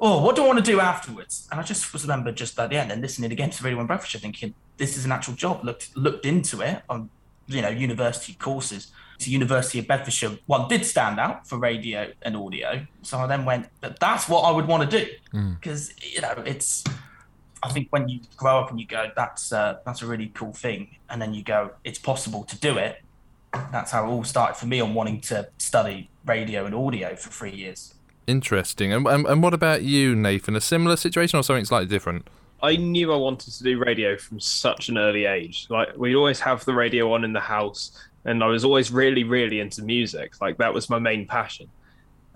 oh, 0.00 0.22
what 0.22 0.34
do 0.34 0.42
I 0.42 0.46
want 0.46 0.64
to 0.64 0.64
do 0.64 0.80
afterwards? 0.80 1.46
And 1.50 1.60
I 1.60 1.62
just 1.62 1.92
was 1.92 2.02
remember 2.02 2.32
just 2.32 2.58
at 2.58 2.70
the 2.70 2.76
end 2.76 2.90
and 2.90 3.00
listening 3.02 3.30
again 3.30 3.50
to 3.50 3.64
Radio 3.64 3.78
One 3.78 3.86
Breakfast, 3.86 4.16
thinking, 4.16 4.54
this 4.78 4.96
is 4.96 5.04
an 5.04 5.12
actual 5.12 5.34
job. 5.34 5.64
Looked 5.64 5.96
looked 5.96 6.26
into 6.26 6.60
it 6.62 6.82
on, 6.88 7.10
you 7.46 7.62
know, 7.62 7.68
university 7.68 8.34
courses. 8.34 8.90
The 9.18 9.30
University 9.30 9.78
of 9.78 9.86
Bedfordshire 9.86 10.38
one 10.46 10.66
did 10.66 10.84
stand 10.84 11.20
out 11.20 11.46
for 11.46 11.56
radio 11.56 12.10
and 12.22 12.36
audio. 12.36 12.84
So 13.02 13.18
I 13.18 13.28
then 13.28 13.44
went, 13.44 13.68
but 13.80 14.00
that's 14.00 14.28
what 14.28 14.40
I 14.40 14.50
would 14.50 14.66
want 14.66 14.90
to 14.90 14.98
do. 14.98 15.08
Mm. 15.32 15.60
Because, 15.60 15.92
you 16.02 16.20
know, 16.20 16.42
it's 16.44 16.82
I 17.62 17.68
think 17.68 17.88
when 17.90 18.08
you 18.08 18.20
grow 18.36 18.58
up 18.58 18.70
and 18.70 18.80
you 18.80 18.86
go, 18.86 19.10
that's 19.14 19.52
uh, 19.52 19.78
that's 19.84 20.02
a 20.02 20.06
really 20.06 20.30
cool 20.34 20.52
thing, 20.52 20.96
and 21.08 21.22
then 21.22 21.32
you 21.34 21.42
go, 21.42 21.72
it's 21.84 21.98
possible 21.98 22.44
to 22.44 22.58
do 22.58 22.76
it. 22.76 23.02
That's 23.70 23.90
how 23.92 24.04
it 24.04 24.08
all 24.08 24.24
started 24.24 24.56
for 24.56 24.66
me 24.66 24.80
on 24.80 24.94
wanting 24.94 25.20
to 25.22 25.48
study 25.58 26.08
radio 26.26 26.64
and 26.64 26.74
audio 26.74 27.14
for 27.16 27.30
three 27.30 27.52
years. 27.52 27.94
Interesting. 28.26 28.92
And, 28.92 29.06
and, 29.06 29.26
and 29.26 29.42
what 29.42 29.52
about 29.52 29.82
you, 29.82 30.14
Nathan? 30.14 30.56
A 30.56 30.60
similar 30.60 30.96
situation 30.96 31.38
or 31.38 31.42
something 31.42 31.64
slightly 31.64 31.88
different? 31.88 32.28
I 32.62 32.76
knew 32.76 33.12
I 33.12 33.16
wanted 33.16 33.52
to 33.52 33.64
do 33.64 33.78
radio 33.78 34.16
from 34.16 34.38
such 34.38 34.88
an 34.88 34.96
early 34.96 35.24
age. 35.24 35.66
Like 35.68 35.96
we'd 35.96 36.14
always 36.14 36.40
have 36.40 36.64
the 36.64 36.74
radio 36.74 37.12
on 37.12 37.24
in 37.24 37.32
the 37.32 37.40
house, 37.40 37.90
and 38.24 38.42
I 38.42 38.46
was 38.46 38.64
always 38.64 38.92
really, 38.92 39.24
really 39.24 39.58
into 39.58 39.82
music. 39.82 40.40
Like 40.40 40.58
that 40.58 40.72
was 40.72 40.88
my 40.88 41.00
main 41.00 41.26
passion, 41.26 41.68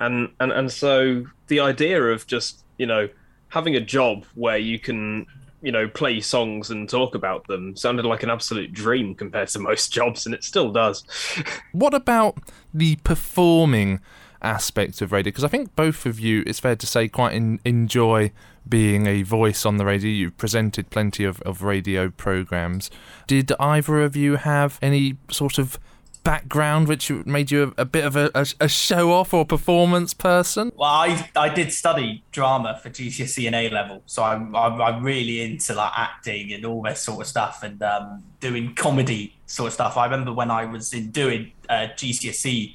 and 0.01 0.31
and 0.41 0.51
and 0.51 0.71
so 0.71 1.25
the 1.47 1.61
idea 1.61 2.03
of 2.03 2.27
just 2.27 2.65
you 2.77 2.87
know 2.87 3.09
having 3.57 3.75
a 3.75 3.81
job 3.81 4.27
where 4.35 4.59
you 4.59 4.79
can 4.79 5.27
you 5.63 5.73
know 5.73 5.89
play 5.89 6.21
songs 6.21 6.71
and 6.71 6.91
talk 6.91 7.15
about 7.15 7.47
them 7.47 7.75
sounded 7.75 8.05
like 8.05 8.23
an 8.23 8.29
absolute 8.29 8.71
dream 8.71 9.15
compared 9.15 9.49
to 9.49 9.59
most 9.71 9.91
jobs 9.91 10.27
and 10.27 10.35
it 10.35 10.45
still 10.45 10.71
does. 10.71 11.03
What 11.73 11.95
about 11.95 12.39
the 12.75 12.97
performing 12.97 14.01
aspect 14.43 15.01
of 15.01 15.11
radio? 15.11 15.31
Because 15.31 15.43
i 15.43 15.49
think 15.49 15.75
both 15.75 16.05
of 16.05 16.21
you 16.21 16.43
it's 16.47 16.61
fair 16.61 16.77
to 16.77 16.87
say 16.87 17.09
quite 17.09 17.35
in, 17.35 17.59
enjoy 17.65 18.31
being 18.69 19.07
a 19.07 19.23
voice 19.23 19.65
on 19.65 19.79
the 19.79 19.87
radio. 19.87 20.11
You've 20.11 20.37
presented 20.37 20.91
plenty 20.91 21.25
of, 21.25 21.41
of 21.43 21.63
radio 21.63 22.11
programs. 22.11 22.91
Did 23.27 23.53
either 23.59 24.03
of 24.03 24.17
you 24.17 24.37
have 24.37 24.79
any 24.83 25.17
sort 25.31 25.57
of 25.57 25.79
background 26.27 26.89
which 26.89 27.09
made 27.09 27.53
you 27.53 27.73
a, 27.79 27.83
a 27.83 27.85
bit 27.85 28.05
of 28.05 28.17
a, 28.17 28.31
a, 28.59 28.69
show 28.69 29.13
off 29.13 29.33
or 29.33 29.47
performance 29.47 30.13
person? 30.13 30.73
Well, 30.75 30.91
I, 30.91 31.31
I 31.37 31.49
did 31.49 31.73
study 31.73 32.25
drama 32.33 32.81
for 32.83 32.91
GCSE 32.91 33.47
and 33.47 33.55
A 33.55 33.71
level, 33.71 34.03
so 34.07 34.25
I'm, 34.25 34.55
I'm, 34.57 34.83
I'm 34.83 35.05
really 35.05 35.41
into 35.41 35.73
like 35.75 35.93
acting 35.97 36.53
and 36.53 36.67
all 36.67 36.83
this 36.83 37.01
sort 37.01 37.21
of 37.21 37.29
stuff 37.29 37.63
and 37.63 37.81
um, 37.81 38.25
doing 38.41 38.75
comedy 38.75 39.37
sort 39.47 39.69
of 39.69 39.75
stuff. 39.75 39.97
I 39.97 40.05
remember 40.07 40.33
when 40.33 40.51
I 40.51 40.65
was 40.65 40.93
in 40.93 41.13
doing 41.13 41.53
uh, 41.69 41.87
GCSE 41.95 42.75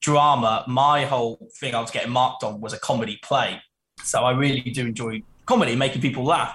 drama, 0.00 0.64
my 0.68 1.04
whole 1.04 1.50
thing 1.58 1.74
I 1.74 1.80
was 1.80 1.90
getting 1.90 2.12
marked 2.12 2.44
on 2.44 2.60
was 2.60 2.72
a 2.72 2.78
comedy 2.78 3.18
play. 3.24 3.60
So 4.04 4.22
I 4.22 4.30
really 4.30 4.60
do 4.60 4.86
enjoy 4.86 5.22
comedy, 5.46 5.74
making 5.74 6.02
people 6.02 6.22
laugh. 6.22 6.54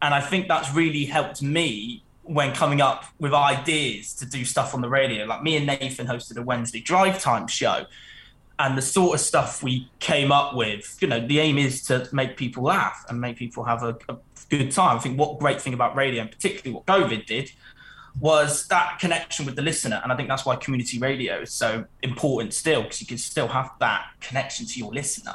And 0.00 0.14
I 0.14 0.22
think 0.22 0.48
that's 0.48 0.72
really 0.72 1.04
helped 1.04 1.42
me 1.42 2.02
when 2.24 2.54
coming 2.54 2.80
up 2.80 3.04
with 3.18 3.34
ideas 3.34 4.14
to 4.14 4.26
do 4.26 4.44
stuff 4.44 4.74
on 4.74 4.80
the 4.80 4.88
radio. 4.88 5.24
Like 5.24 5.42
me 5.42 5.56
and 5.56 5.66
Nathan 5.66 6.06
hosted 6.06 6.36
a 6.36 6.42
Wednesday 6.42 6.80
drive 6.80 7.20
time 7.20 7.46
show. 7.46 7.86
And 8.58 8.78
the 8.78 8.82
sort 8.82 9.14
of 9.14 9.20
stuff 9.20 9.62
we 9.62 9.90
came 9.98 10.30
up 10.30 10.54
with, 10.54 10.96
you 11.00 11.08
know, 11.08 11.26
the 11.26 11.40
aim 11.40 11.58
is 11.58 11.82
to 11.84 12.08
make 12.12 12.36
people 12.36 12.62
laugh 12.62 13.04
and 13.08 13.20
make 13.20 13.36
people 13.36 13.64
have 13.64 13.82
a, 13.82 13.96
a 14.08 14.16
good 14.50 14.70
time. 14.70 14.98
I 14.98 15.00
think 15.00 15.18
what 15.18 15.40
great 15.40 15.60
thing 15.60 15.74
about 15.74 15.96
radio, 15.96 16.22
and 16.22 16.30
particularly 16.30 16.72
what 16.72 16.86
COVID 16.86 17.26
did, 17.26 17.50
was 18.20 18.68
that 18.68 18.98
connection 19.00 19.46
with 19.46 19.56
the 19.56 19.62
listener. 19.62 20.00
And 20.04 20.12
I 20.12 20.16
think 20.16 20.28
that's 20.28 20.46
why 20.46 20.54
community 20.56 20.98
radio 20.98 21.40
is 21.40 21.52
so 21.52 21.86
important 22.02 22.54
still, 22.54 22.82
because 22.82 23.00
you 23.00 23.06
can 23.06 23.18
still 23.18 23.48
have 23.48 23.70
that 23.80 24.04
connection 24.20 24.66
to 24.66 24.78
your 24.78 24.92
listener. 24.92 25.34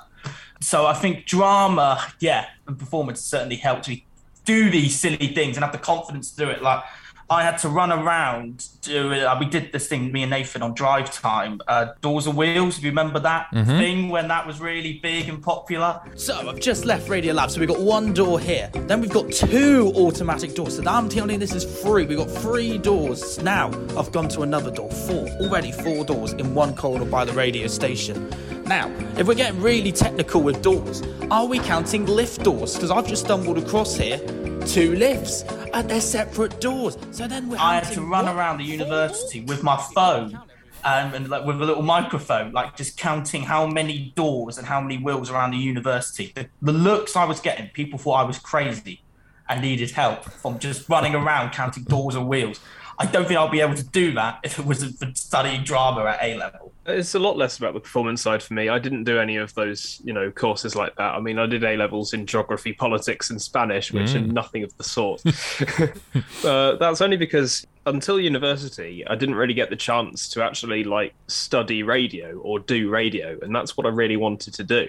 So 0.62 0.86
I 0.86 0.94
think 0.94 1.26
drama, 1.26 2.02
yeah, 2.20 2.46
and 2.66 2.80
performance 2.80 3.20
certainly 3.20 3.58
helped 3.58 3.90
me 3.90 4.06
do 4.48 4.72
these 4.72 5.00
silly 5.00 5.28
things 5.28 5.58
and 5.58 5.64
have 5.64 5.74
the 5.74 5.78
confidence 5.78 6.32
to 6.32 6.46
do 6.46 6.50
it. 6.50 6.64
Like 6.64 6.84
I 7.30 7.44
had 7.44 7.58
to 7.60 7.70
run 7.70 7.92
around. 7.92 8.68
Do 8.84 9.12
uh, 9.14 9.36
we 9.38 9.48
did 9.48 9.74
this 9.74 9.88
thing, 9.90 10.14
me 10.14 10.24
and 10.24 10.30
Nathan 10.30 10.62
on 10.62 10.74
drive 10.74 11.12
time, 11.12 11.60
uh, 11.68 11.88
doors 12.02 12.26
and 12.26 12.38
wheels. 12.38 12.78
If 12.78 12.86
you 12.86 12.90
remember 12.90 13.20
that 13.20 13.48
Mhm. 13.54 13.66
thing 13.78 14.10
when 14.10 14.30
that 14.30 14.48
was 14.48 14.62
really 14.62 14.94
big 15.04 15.28
and 15.28 15.44
popular. 15.44 16.00
So 16.16 16.48
I've 16.48 16.62
just 16.62 16.86
left 16.86 17.10
Radio 17.10 17.34
Lab, 17.34 17.52
so 17.52 17.60
we've 17.60 17.68
got 17.68 17.82
one 17.82 18.14
door 18.14 18.40
here. 18.40 18.70
Then 18.74 19.02
we've 19.02 19.10
got 19.12 19.30
two 19.30 19.92
automatic 19.98 20.56
doors. 20.56 20.78
So 20.78 20.84
I'm 20.88 21.10
telling 21.10 21.32
you, 21.32 21.38
this 21.38 21.54
is 21.54 21.66
free. 21.82 22.06
We've 22.06 22.18
got 22.18 22.30
three 22.32 22.78
doors. 22.78 23.42
Now 23.44 23.72
I've 23.98 24.14
gone 24.14 24.30
to 24.30 24.44
another 24.44 24.72
door. 24.72 24.90
Four. 24.90 25.28
Already 25.42 25.74
four 25.74 26.06
doors 26.06 26.32
in 26.32 26.54
one 26.56 26.76
corridor 26.76 27.04
by 27.06 27.26
the 27.26 27.34
radio 27.34 27.68
station. 27.68 28.30
Now, 28.68 28.90
if 29.18 29.28
we're 29.28 29.34
getting 29.34 29.62
really 29.62 29.92
technical 29.92 30.42
with 30.42 30.62
doors, 30.62 31.04
are 31.30 31.46
we 31.46 31.60
counting 31.60 32.06
lift 32.06 32.44
doors? 32.44 32.76
Because 32.76 32.90
I've 32.92 33.08
just 33.08 33.26
stumbled 33.26 33.58
across 33.58 33.96
here 33.98 34.20
two 34.68 34.96
lifts 34.96 35.44
and 35.74 35.90
they're 35.90 36.02
separate 36.02 36.60
doors. 36.60 36.98
So 37.12 37.28
then 37.28 37.50
we're 37.50 37.58
I 37.58 37.76
had 37.76 37.94
to 37.94 38.02
run 38.02 38.28
around 38.28 38.58
the 38.58 38.66
university 38.66 39.42
with 39.42 39.64
my 39.64 39.78
phone 39.96 40.36
um, 40.84 41.14
and 41.14 41.30
like 41.30 41.46
with 41.46 41.62
a 41.62 41.66
little 41.66 41.84
microphone, 41.84 42.52
like 42.52 42.76
just 42.76 42.98
counting 42.98 43.44
how 43.44 43.66
many 43.66 44.14
doors 44.16 44.58
and 44.58 44.68
how 44.68 44.82
many 44.82 44.98
wheels 44.98 45.32
around 45.32 45.52
the 45.52 45.58
university. 45.58 46.32
The, 46.36 46.50
the 46.62 46.74
looks 46.74 47.16
I 47.16 47.24
was 47.26 47.40
getting, 47.40 47.70
people 47.70 47.98
thought 47.98 48.16
I 48.16 48.24
was 48.24 48.40
crazy 48.40 49.02
and 49.50 49.62
needed 49.62 49.92
help 49.92 50.26
from 50.26 50.60
just 50.60 50.90
running 50.90 51.16
around 51.16 51.52
counting 51.52 51.84
doors 51.84 52.16
and 52.16 52.28
wheels. 52.28 52.60
I 53.00 53.06
don't 53.06 53.28
think 53.28 53.38
I'll 53.38 53.50
be 53.50 53.62
able 53.62 53.76
to 53.76 53.86
do 53.86 54.14
that 54.14 54.40
if 54.44 54.58
it 54.58 54.66
wasn't 54.66 54.98
for 54.98 55.12
studying 55.14 55.64
drama 55.64 56.06
at 56.06 56.20
A 56.24 56.38
level. 56.38 56.72
It's 56.88 57.14
a 57.14 57.20
lot 57.20 57.38
less 57.38 57.58
about 57.58 57.74
the 57.74 57.80
performance 57.80 58.22
side 58.22 58.42
for 58.42 58.54
me. 58.54 58.70
I 58.70 58.80
didn't 58.80 59.04
do 59.04 59.20
any 59.20 59.36
of 59.36 59.54
those, 59.54 60.02
you 60.04 60.14
know, 60.14 60.32
courses 60.32 60.76
like 60.76 60.96
that. 60.96 61.16
I 61.16 61.20
mean, 61.20 61.38
I 61.38 61.46
did 61.46 61.64
A 61.64 61.76
levels 61.76 62.14
in 62.14 62.26
geography, 62.26 62.74
politics, 62.74 63.30
and 63.30 63.42
Spanish, 63.42 63.92
which 63.92 64.16
are 64.16 64.20
Mm. 64.20 64.32
nothing 64.32 64.64
of 64.64 64.76
the 64.78 64.84
sort. 64.84 65.22
uh, 66.46 66.76
that's 66.78 67.02
only 67.02 67.18
because 67.18 67.68
until 67.86 68.20
university, 68.20 69.06
I 69.06 69.16
didn't 69.16 69.36
really 69.36 69.54
get 69.54 69.70
the 69.70 69.76
chance 69.76 70.30
to 70.30 70.44
actually 70.44 70.84
like 70.84 71.14
study 71.28 71.84
radio 71.84 72.38
or 72.38 72.60
do 72.60 72.90
radio, 72.90 73.38
and 73.42 73.54
that's 73.54 73.78
what 73.78 73.86
I 73.86 73.90
really 73.90 74.18
wanted 74.18 74.54
to 74.56 74.64
do. 74.64 74.88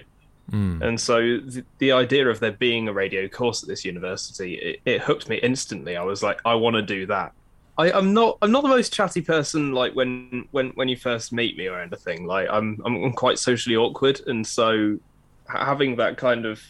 Mm. 0.51 0.81
And 0.81 0.99
so 0.99 1.19
the, 1.19 1.63
the, 1.77 1.91
idea 1.91 2.27
of 2.27 2.39
there 2.39 2.51
being 2.51 2.87
a 2.87 2.93
radio 2.93 3.27
course 3.27 3.61
at 3.61 3.69
this 3.69 3.85
university, 3.85 4.55
it, 4.55 4.79
it 4.85 5.01
hooked 5.01 5.29
me 5.29 5.37
instantly. 5.43 5.95
I 5.95 6.01
was 6.01 6.23
like, 6.23 6.39
I 6.43 6.55
want 6.55 6.75
to 6.75 6.81
do 6.81 7.05
that. 7.07 7.33
I, 7.79 7.97
am 7.97 8.13
not 8.13 8.37
I'm 8.41 8.51
not 8.51 8.63
the 8.63 8.69
most 8.69 8.91
chatty 8.93 9.21
person 9.21 9.71
like 9.71 9.95
when 9.95 10.47
when 10.51 10.71
when 10.71 10.89
you 10.89 10.97
first 10.97 11.31
meet 11.31 11.57
me 11.57 11.67
or 11.67 11.79
anything. 11.79 12.25
Like 12.25 12.49
I'm 12.51 12.81
I'm 12.85 13.13
quite 13.13 13.39
socially 13.39 13.77
awkward, 13.77 14.19
and 14.27 14.45
so 14.45 14.99
having 15.47 15.95
that 15.95 16.17
kind 16.17 16.45
of 16.45 16.61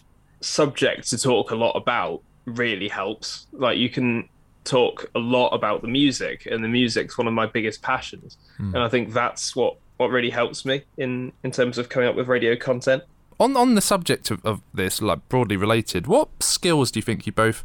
subject 0.42 1.10
to 1.10 1.18
talk 1.18 1.50
a 1.50 1.56
lot 1.56 1.72
about 1.72 2.22
really 2.46 2.88
helps. 2.88 3.48
Like 3.52 3.80
you 3.80 3.90
can 3.90 4.30
talk 4.66 5.10
a 5.16 5.20
lot 5.20 5.50
about 5.50 5.82
the 5.82 5.88
music, 5.88 6.46
and 6.46 6.64
the 6.64 6.68
music's 6.68 7.18
one 7.18 7.26
of 7.26 7.34
my 7.34 7.48
biggest 7.48 7.82
passions, 7.82 8.38
mm. 8.60 8.72
and 8.76 8.78
I 8.78 8.88
think 8.88 9.12
that's 9.12 9.56
what 9.56 9.78
what 9.98 10.12
really 10.12 10.30
helps 10.30 10.64
me 10.64 10.84
in 10.98 11.34
in 11.44 11.50
terms 11.50 11.80
of 11.80 11.90
coming 11.90 12.08
up 12.08 12.16
with 12.16 12.28
radio 12.28 12.56
content. 12.56 13.02
On 13.40 13.58
on 13.58 13.74
the 13.74 13.82
subject 13.82 14.30
of, 14.30 14.46
of 14.46 14.62
this, 14.76 15.02
like 15.02 15.28
broadly 15.28 15.58
related, 15.58 16.06
what 16.06 16.44
skills 16.44 16.92
do 16.92 17.00
you 17.00 17.04
think 17.04 17.26
you 17.26 17.32
both 17.32 17.64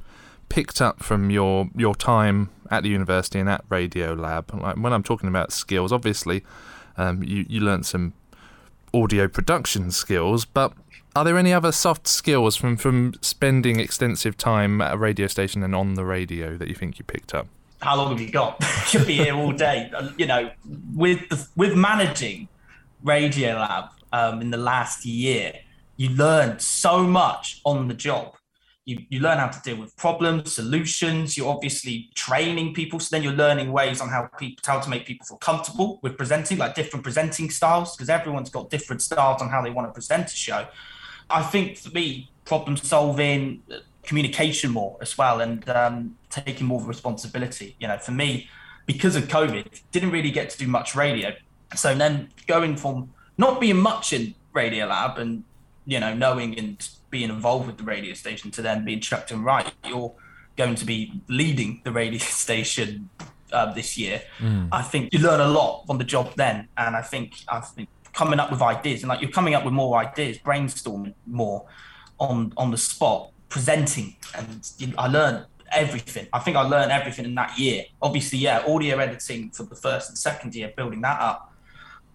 picked 0.48 0.80
up 0.80 1.02
from 1.02 1.30
your 1.30 1.68
your 1.76 1.94
time 1.94 2.50
at 2.70 2.82
the 2.82 2.88
university 2.88 3.38
and 3.38 3.48
at 3.48 3.64
Radio 3.68 4.14
Lab? 4.14 4.52
Like 4.54 4.76
when 4.76 4.92
I'm 4.92 5.02
talking 5.02 5.28
about 5.28 5.52
skills, 5.52 5.92
obviously, 5.92 6.44
um, 6.96 7.22
you 7.22 7.44
you 7.48 7.60
learned 7.60 7.86
some 7.86 8.14
audio 8.92 9.26
production 9.28 9.90
skills, 9.90 10.44
but 10.44 10.72
are 11.16 11.24
there 11.24 11.38
any 11.38 11.52
other 11.52 11.72
soft 11.72 12.08
skills 12.08 12.56
from, 12.56 12.76
from 12.76 13.14
spending 13.20 13.78
extensive 13.78 14.36
time 14.36 14.80
at 14.80 14.94
a 14.94 14.96
radio 14.96 15.26
station 15.26 15.62
and 15.62 15.74
on 15.74 15.94
the 15.94 16.04
radio 16.04 16.56
that 16.56 16.68
you 16.68 16.74
think 16.74 16.98
you 16.98 17.04
picked 17.04 17.34
up? 17.34 17.46
How 17.80 17.96
long 17.96 18.10
have 18.10 18.20
you 18.20 18.30
got? 18.30 18.64
You'll 18.92 19.04
be 19.04 19.16
here 19.16 19.34
all 19.34 19.52
day. 19.52 19.90
You 20.16 20.26
know, 20.26 20.50
with 20.94 21.28
the, 21.28 21.46
with 21.54 21.76
managing 21.76 22.48
Radio 23.02 23.54
Lab 23.54 23.90
um, 24.12 24.40
in 24.40 24.50
the 24.50 24.56
last 24.56 25.04
year, 25.04 25.52
you 25.96 26.08
learn 26.10 26.58
so 26.58 27.02
much 27.02 27.60
on 27.64 27.88
the 27.88 27.94
job. 27.94 28.34
You, 28.86 28.98
you 29.08 29.20
learn 29.20 29.38
how 29.38 29.48
to 29.48 29.60
deal 29.62 29.76
with 29.76 29.96
problems, 29.96 30.52
solutions. 30.52 31.36
You're 31.36 31.48
obviously 31.48 32.10
training 32.14 32.74
people. 32.74 33.00
So 33.00 33.16
then 33.16 33.22
you're 33.22 33.32
learning 33.32 33.72
ways 33.72 34.00
on 34.00 34.08
how 34.10 34.28
people 34.38 34.62
how 34.66 34.78
to 34.78 34.90
make 34.90 35.06
people 35.06 35.24
feel 35.26 35.38
comfortable 35.38 36.00
with 36.02 36.18
presenting, 36.18 36.58
like 36.58 36.74
different 36.74 37.02
presenting 37.02 37.50
styles, 37.50 37.96
because 37.96 38.10
everyone's 38.10 38.50
got 38.50 38.68
different 38.68 39.00
styles 39.00 39.40
on 39.40 39.48
how 39.48 39.62
they 39.62 39.70
want 39.70 39.88
to 39.88 39.92
present 39.92 40.26
a 40.26 40.36
show. 40.36 40.66
I 41.30 41.42
think 41.42 41.78
for 41.78 41.90
me, 41.90 42.30
problem 42.44 42.76
solving, 42.76 43.62
communication 44.02 44.70
more 44.70 44.98
as 45.00 45.16
well, 45.16 45.40
and 45.40 45.66
um, 45.70 46.18
taking 46.28 46.66
more 46.66 46.82
responsibility. 46.82 47.76
You 47.80 47.88
know, 47.88 47.98
for 47.98 48.12
me, 48.12 48.48
because 48.86 49.16
of 49.16 49.24
COVID, 49.24 49.80
didn't 49.92 50.10
really 50.10 50.30
get 50.30 50.50
to 50.50 50.58
do 50.58 50.66
much 50.66 50.94
radio. 50.94 51.32
So 51.74 51.94
then 51.94 52.28
going 52.46 52.76
from 52.76 53.14
not 53.38 53.60
being 53.60 53.78
much 53.78 54.12
in 54.12 54.34
Radio 54.52 54.86
Lab 54.86 55.18
and 55.18 55.42
you 55.86 56.00
know 56.00 56.14
knowing 56.14 56.58
and 56.58 56.88
being 57.10 57.30
involved 57.30 57.66
with 57.66 57.78
the 57.78 57.84
radio 57.84 58.14
station 58.14 58.50
to 58.50 58.62
then 58.62 58.84
being 58.84 59.00
chucked 59.00 59.30
in 59.30 59.42
right, 59.42 59.72
you're 59.86 60.12
going 60.56 60.74
to 60.74 60.84
be 60.84 61.20
leading 61.28 61.80
the 61.84 61.92
radio 61.92 62.18
station 62.42 63.08
uh, 63.52 63.72
this 63.72 63.96
year. 63.96 64.22
Mm. 64.40 64.68
I 64.72 64.82
think 64.82 65.12
you 65.12 65.20
learn 65.20 65.40
a 65.40 65.48
lot 65.48 65.84
on 65.88 65.98
the 65.98 66.04
job 66.04 66.34
then, 66.36 66.68
and 66.76 66.96
I 66.96 67.02
think 67.02 67.34
I 67.48 67.60
think 67.60 67.88
coming 68.12 68.38
up 68.38 68.50
with 68.50 68.62
ideas 68.62 69.02
and 69.02 69.08
like 69.08 69.20
you're 69.20 69.30
coming 69.30 69.54
up 69.54 69.64
with 69.64 69.74
more 69.74 69.98
ideas, 69.98 70.38
brainstorming 70.38 71.14
more 71.26 71.66
on 72.18 72.52
on 72.56 72.70
the 72.70 72.78
spot, 72.78 73.30
presenting, 73.48 74.16
and 74.36 74.70
you 74.78 74.88
know, 74.88 74.94
I 74.98 75.08
learned 75.08 75.46
everything. 75.72 76.26
I 76.32 76.38
think 76.38 76.56
I 76.56 76.62
learned 76.62 76.92
everything 76.92 77.24
in 77.24 77.34
that 77.34 77.58
year. 77.58 77.84
Obviously, 78.00 78.38
yeah, 78.38 78.64
audio 78.66 78.98
editing 78.98 79.50
for 79.50 79.64
the 79.64 79.76
first 79.76 80.08
and 80.08 80.18
second 80.18 80.54
year, 80.54 80.72
building 80.76 81.00
that 81.02 81.20
up, 81.20 81.52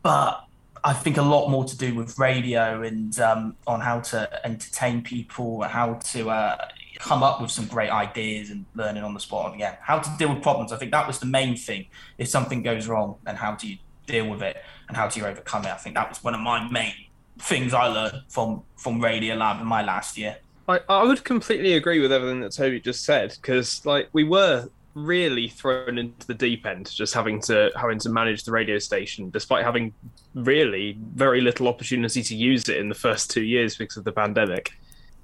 but 0.01 0.45
I 0.84 0.93
think 0.93 1.18
a 1.18 1.22
lot 1.22 1.49
more 1.49 1.65
to 1.65 1.77
do 1.77 1.95
with 1.95 2.18
radio 2.18 2.81
and 2.84 3.18
um, 3.19 3.56
on 3.68 3.81
how 3.81 3.99
to 3.99 4.45
entertain 4.45 5.01
people, 5.01 5.61
how 5.64 5.95
to 5.95 6.30
uh, 6.30 6.68
come 6.99 7.23
up 7.23 7.41
with 7.41 7.51
some 7.51 7.65
great 7.65 7.89
ideas 7.89 8.49
and 8.49 8.65
learning 8.76 9.03
on 9.03 9.14
the 9.14 9.19
spot 9.19 9.47
And 9.47 9.56
again, 9.56 9.77
how 9.81 9.99
to 9.99 10.10
deal 10.18 10.34
with 10.34 10.43
problems. 10.43 10.72
I 10.72 10.77
think 10.77 10.91
that 10.91 11.07
was 11.07 11.19
the 11.19 11.26
main 11.26 11.56
thing. 11.56 11.88
If 12.18 12.27
something 12.27 12.61
goes 12.61 12.88
wrong, 12.88 13.18
and 13.26 13.38
how 13.38 13.56
do 13.56 13.68
you 13.68 13.77
deal 14.06 14.27
with 14.27 14.41
it 14.41 14.57
and 14.88 14.97
how 14.97 15.07
do 15.07 15.19
you 15.19 15.26
overcome 15.26 15.65
it? 15.65 15.69
I 15.69 15.77
think 15.77 15.95
that 15.95 16.10
was 16.10 16.23
one 16.23 16.34
of 16.34 16.41
my 16.41 16.68
main 16.69 16.93
things 17.39 17.73
I 17.73 17.88
learned 17.88 18.23
from 18.27 18.64
from 18.76 18.99
Radio 18.99 19.35
Lab 19.35 19.61
in 19.61 19.68
my 19.68 19.81
last 19.81 20.18
year. 20.18 20.38
I, 20.68 20.81
I 20.89 21.03
would 21.03 21.23
completely 21.23 21.73
agree 21.73 21.99
with 21.99 22.11
everything 22.11 22.41
that 22.41 22.51
Toby 22.51 22.80
just 22.80 23.06
said 23.06 23.35
because 23.41 23.85
like 23.85 24.10
we 24.14 24.23
were 24.23 24.69
really 24.95 25.48
thrown 25.48 25.98
into 25.98 26.28
the 26.28 26.34
deep 26.34 26.66
end 26.66 26.90
just 26.90 27.14
having 27.14 27.40
to 27.40 27.72
having 27.76 27.99
to 27.99 28.10
manage 28.10 28.44
the 28.44 28.52
radio 28.52 28.80
station 28.80 29.30
despite 29.30 29.64
having 29.64 29.94
really 30.34 30.98
very 31.14 31.41
little 31.41 31.68
opportunity 31.68 32.24
to 32.24 32.36
use 32.36 32.68
it 32.70 32.78
in 32.78 32.90
the 32.90 32.95
first 32.95 33.30
two 33.30 33.44
years 33.44 33.78
because 33.78 33.98
of 33.98 34.03
the 34.03 34.11
pandemic 34.11 34.72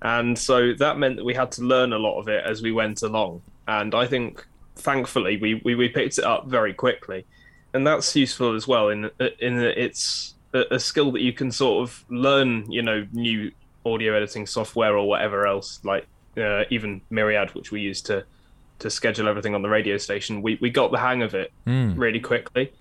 and 0.02 0.38
so 0.38 0.74
that 0.74 0.98
meant 0.98 1.16
that 1.16 1.26
we 1.26 1.34
had 1.34 1.52
to 1.52 1.62
learn 1.62 1.94
a 1.94 1.98
lot 1.98 2.20
of 2.20 2.28
it 2.28 2.44
as 2.46 2.62
we 2.62 2.72
went 2.72 3.02
along 3.02 3.42
and 3.68 3.96
i 3.96 4.06
think 4.06 4.46
thankfully 4.76 5.38
we 5.38 5.62
we, 5.66 5.74
we 5.74 5.90
picked 5.90 6.18
it 6.18 6.24
up 6.24 6.48
very 6.48 6.74
quickly 6.74 7.26
and 7.74 7.86
that's 7.86 8.16
useful 8.16 8.56
as 8.56 8.68
well 8.68 8.90
in 8.90 9.10
in 9.40 9.58
that 9.58 9.82
it's 9.82 10.36
a, 10.56 10.76
a 10.76 10.80
skill 10.80 11.12
that 11.12 11.22
you 11.22 11.34
can 11.34 11.52
sort 11.52 11.84
of 11.84 12.04
learn. 12.10 12.72
You 12.72 12.82
know, 12.82 13.06
new 13.12 13.52
audio 13.86 14.16
editing 14.16 14.48
software 14.48 14.98
or 14.98 15.08
whatever 15.08 15.46
else, 15.46 15.80
like 15.84 16.08
uh, 16.38 16.64
even 16.70 17.02
Myriad, 17.10 17.54
which 17.54 17.72
we 17.72 17.82
use 17.82 18.02
to 18.04 18.26
to 18.80 18.90
schedule 18.90 19.28
everything 19.28 19.56
on 19.56 19.62
the 19.62 19.70
radio 19.70 19.98
station. 19.98 20.42
We 20.42 20.58
we 20.62 20.70
got 20.70 20.92
the 20.92 21.00
hang 21.00 21.22
of 21.22 21.34
it 21.34 21.52
mm. 21.66 21.98
really 21.98 22.20
quickly, 22.20 22.72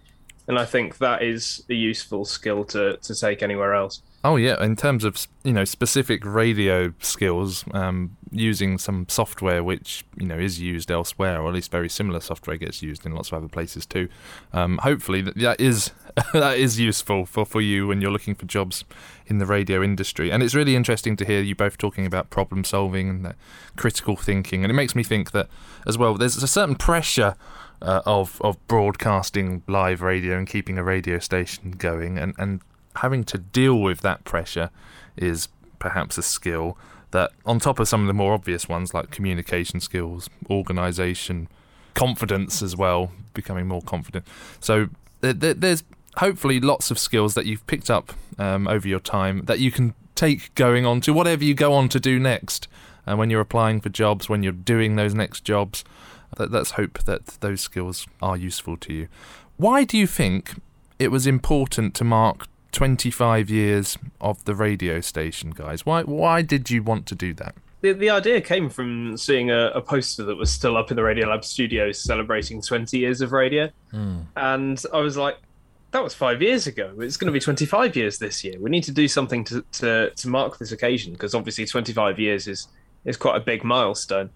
and 0.49 0.59
I 0.59 0.65
think 0.65 0.99
that 0.99 1.23
is 1.23 1.65
a 1.69 1.75
useful 1.75 2.25
skill 2.25 2.65
to 2.67 2.97
to 2.97 3.15
take 3.15 3.43
anywhere 3.43 3.75
else. 3.75 4.03
Oh 4.27 4.37
yeah, 4.37 4.65
in 4.65 4.75
terms 4.75 5.05
of 5.05 5.29
you 5.43 5.53
know 5.53 5.67
specific 5.67 6.25
radio 6.25 6.95
skills, 7.01 7.63
um, 7.75 8.17
using 8.31 8.79
some 8.79 9.05
software 9.07 9.63
which 9.63 10.03
you 10.17 10.27
know 10.27 10.39
is 10.39 10.59
used 10.59 10.91
elsewhere, 10.91 11.43
or 11.43 11.49
at 11.49 11.55
least 11.55 11.71
very 11.71 11.91
similar 11.91 12.21
software 12.21 12.57
gets 12.57 12.83
used 12.83 13.05
in 13.05 13.15
lots 13.15 13.29
of 13.29 13.35
other 13.35 13.49
places 13.49 13.85
too. 13.85 14.09
Um, 14.55 14.79
hopefully 14.79 15.21
that, 15.21 15.37
that 15.37 15.61
is 15.61 15.91
that 16.33 16.57
is 16.57 16.81
useful 16.81 17.27
for, 17.27 17.45
for 17.45 17.61
you 17.61 17.87
when 17.87 18.01
you're 18.01 18.11
looking 18.11 18.35
for 18.35 18.47
jobs 18.47 18.85
in 19.27 19.37
the 19.37 19.47
radio 19.47 19.83
industry. 19.83 20.33
And 20.33 20.43
it's 20.43 20.55
really 20.55 20.75
interesting 20.75 21.17
to 21.17 21.25
hear 21.27 21.43
you 21.43 21.55
both 21.55 21.77
talking 21.77 22.07
about 22.07 22.31
problem 22.31 22.65
solving 22.65 23.11
and 23.11 23.35
critical 23.77 24.17
thinking. 24.17 24.65
And 24.65 24.71
it 24.71 24.75
makes 24.75 24.95
me 24.95 25.03
think 25.03 25.33
that 25.33 25.49
as 25.87 25.99
well, 25.99 26.15
there's 26.15 26.43
a 26.43 26.49
certain 26.49 26.77
pressure. 26.77 27.37
Uh, 27.83 28.01
of 28.07 28.41
of 28.41 28.57
broadcasting 28.67 29.63
live 29.69 30.01
radio 30.01 30.39
and 30.39 30.47
keeping 30.47 30.79
a 30.79 30.83
radio 30.83 31.19
station 31.19 31.73
going, 31.73 32.17
and, 32.17 32.33
and 32.39 32.63
having 32.97 33.25
to 33.25 33.39
deal 33.39 33.81
with 33.81 34.01
that 34.01 34.25
pressure 34.25 34.71
is 35.17 35.49
perhaps 35.79 36.19
a 36.19 36.23
skill 36.23 36.79
that, 37.11 37.31
on 37.45 37.59
top 37.61 37.79
of 37.79 37.89
some 37.89 38.01
of 38.03 38.07
the 38.07 38.13
more 38.13 38.33
obvious 38.33 38.69
ones 38.69 38.93
like 38.95 39.11
communication 39.11 39.81
skills, 39.81 40.29
organization, 40.51 41.49
confidence 41.95 42.63
as 42.63 42.77
well, 42.77 43.13
becoming 43.35 43.67
more 43.67 43.83
confident. 43.83 44.27
So 44.61 44.89
there's 45.21 45.85
hopefully 46.17 46.61
lots 46.61 46.91
of 46.91 46.99
skills 46.99 47.35
that 47.35 47.47
you've 47.47 47.67
picked 47.67 47.91
up 47.91 48.13
um, 48.39 48.67
over 48.69 48.87
your 48.87 49.01
time 49.01 49.43
that 49.47 49.59
you 49.59 49.71
can 49.71 49.95
take 50.15 50.55
going 50.55 50.87
on 50.87 51.01
to 51.03 51.13
whatever 51.13 51.45
you 51.45 51.55
go 51.55 51.73
on 51.73 51.89
to 51.89 52.01
do 52.01 52.19
next. 52.19 52.69
And 53.07 53.19
when 53.19 53.31
you're 53.31 53.41
applying 53.41 53.81
for 53.81 53.89
jobs, 53.91 54.29
when 54.29 54.43
you're 54.43 54.53
doing 54.53 54.97
those 54.97 55.15
next 55.15 55.45
jobs, 55.45 55.85
let's 56.39 56.73
hope 56.73 57.03
that 57.05 57.27
those 57.41 57.61
skills 57.61 58.07
are 58.23 58.37
useful 58.37 58.77
to 58.79 58.93
you. 58.93 59.09
Why 59.57 59.85
do 59.85 59.97
you 59.97 60.07
think 60.07 60.55
it 60.99 61.09
was 61.09 61.27
important 61.27 61.95
to 61.95 62.05
mark 62.05 62.47
25 62.75 63.49
years 63.49 63.97
of 64.21 64.45
the 64.45 64.55
radio 64.55 65.01
station, 65.01 65.51
guys. 65.51 65.87
Why 65.87 66.03
why 66.03 66.43
did 66.43 66.71
you 66.71 66.83
want 66.83 67.07
to 67.07 67.15
do 67.15 67.33
that? 67.35 67.55
The, 67.81 67.93
the 67.93 68.11
idea 68.11 68.41
came 68.41 68.69
from 68.69 69.17
seeing 69.17 69.51
a, 69.51 69.69
a 69.69 69.81
poster 69.81 70.25
that 70.25 70.37
was 70.37 70.51
still 70.51 70.77
up 70.77 70.91
in 70.91 70.97
the 70.97 71.03
Radio 71.03 71.29
Lab 71.29 71.45
studios 71.45 72.01
celebrating 72.01 72.63
20 72.63 72.99
years 72.99 73.21
of 73.21 73.33
radio. 73.33 73.69
Mm. 73.93 74.25
And 74.37 74.83
I 74.93 75.01
was 75.01 75.17
like, 75.17 75.37
that 75.91 76.03
was 76.03 76.15
five 76.15 76.41
years 76.41 76.67
ago. 76.67 76.95
It's 76.99 77.17
going 77.19 77.27
to 77.27 77.33
be 77.33 77.41
25 77.41 77.95
years 77.95 78.19
this 78.19 78.43
year. 78.43 78.55
We 78.59 78.71
need 78.71 78.85
to 78.85 78.93
do 78.93 79.07
something 79.07 79.45
to, 79.45 79.63
to, 79.73 80.11
to 80.11 80.29
mark 80.29 80.59
this 80.59 80.73
occasion 80.73 81.13
because 81.13 81.35
obviously 81.35 81.67
25 81.67 82.19
years 82.19 82.49
is, 82.49 82.69
is 83.05 83.17
quite 83.17 83.37
a 83.37 83.41
big 83.41 83.65
milestone. 83.65 84.31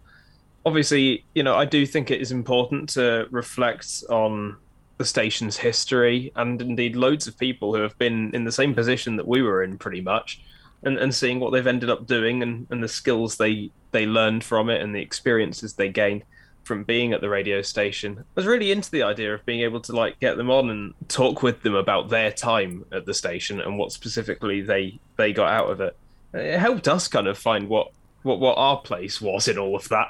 Obviously, 0.66 1.24
you 1.34 1.42
know, 1.42 1.56
I 1.56 1.64
do 1.64 1.86
think 1.86 2.10
it 2.10 2.20
is 2.20 2.30
important 2.30 2.90
to 2.90 3.26
reflect 3.30 4.04
on 4.10 4.56
the 4.98 5.04
station's 5.04 5.56
history 5.56 6.32
and 6.36 6.60
indeed 6.60 6.96
loads 6.96 7.26
of 7.26 7.38
people 7.38 7.74
who 7.74 7.80
have 7.80 7.96
been 7.98 8.34
in 8.34 8.44
the 8.44 8.52
same 8.52 8.74
position 8.74 9.16
that 9.16 9.26
we 9.26 9.42
were 9.42 9.62
in 9.62 9.78
pretty 9.78 10.00
much 10.00 10.40
and, 10.82 10.98
and 10.98 11.14
seeing 11.14 11.40
what 11.40 11.52
they've 11.52 11.66
ended 11.66 11.90
up 11.90 12.06
doing 12.06 12.42
and, 12.42 12.66
and 12.70 12.82
the 12.82 12.88
skills 12.88 13.36
they 13.36 13.70
they 13.90 14.06
learned 14.06 14.44
from 14.44 14.68
it 14.68 14.82
and 14.82 14.94
the 14.94 15.00
experiences 15.00 15.74
they 15.74 15.88
gained 15.88 16.22
from 16.64 16.84
being 16.84 17.14
at 17.14 17.22
the 17.22 17.28
radio 17.28 17.62
station. 17.62 18.18
I 18.18 18.22
was 18.34 18.46
really 18.46 18.70
into 18.70 18.90
the 18.90 19.02
idea 19.02 19.32
of 19.32 19.46
being 19.46 19.62
able 19.62 19.80
to 19.80 19.92
like 19.92 20.20
get 20.20 20.36
them 20.36 20.50
on 20.50 20.68
and 20.68 20.94
talk 21.08 21.42
with 21.42 21.62
them 21.62 21.74
about 21.74 22.10
their 22.10 22.30
time 22.30 22.84
at 22.92 23.06
the 23.06 23.14
station 23.14 23.60
and 23.60 23.78
what 23.78 23.92
specifically 23.92 24.60
they 24.60 24.98
they 25.16 25.32
got 25.32 25.50
out 25.50 25.70
of 25.70 25.80
it. 25.80 25.96
It 26.34 26.58
helped 26.58 26.86
us 26.86 27.08
kind 27.08 27.26
of 27.26 27.38
find 27.38 27.68
what 27.68 27.90
what 28.22 28.40
what 28.40 28.58
our 28.58 28.78
place 28.78 29.20
was 29.20 29.48
in 29.48 29.58
all 29.58 29.74
of 29.74 29.88
that. 29.88 30.08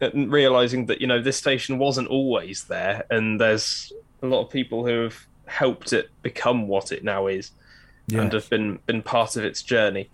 And 0.00 0.30
realizing 0.30 0.86
that 0.86 1.00
you 1.00 1.06
know 1.06 1.22
this 1.22 1.38
station 1.38 1.78
wasn't 1.78 2.08
always 2.08 2.64
there 2.64 3.04
and 3.10 3.40
there's 3.40 3.92
a 4.22 4.26
lot 4.26 4.42
of 4.42 4.50
people 4.50 4.86
who 4.86 5.02
have 5.02 5.26
helped 5.46 5.92
it 5.92 6.10
become 6.22 6.68
what 6.68 6.92
it 6.92 7.02
now 7.02 7.26
is 7.26 7.52
yes. 8.06 8.20
and 8.20 8.32
have 8.32 8.50
been 8.50 8.78
been 8.86 9.02
part 9.02 9.36
of 9.36 9.44
its 9.44 9.62
journey. 9.62 10.10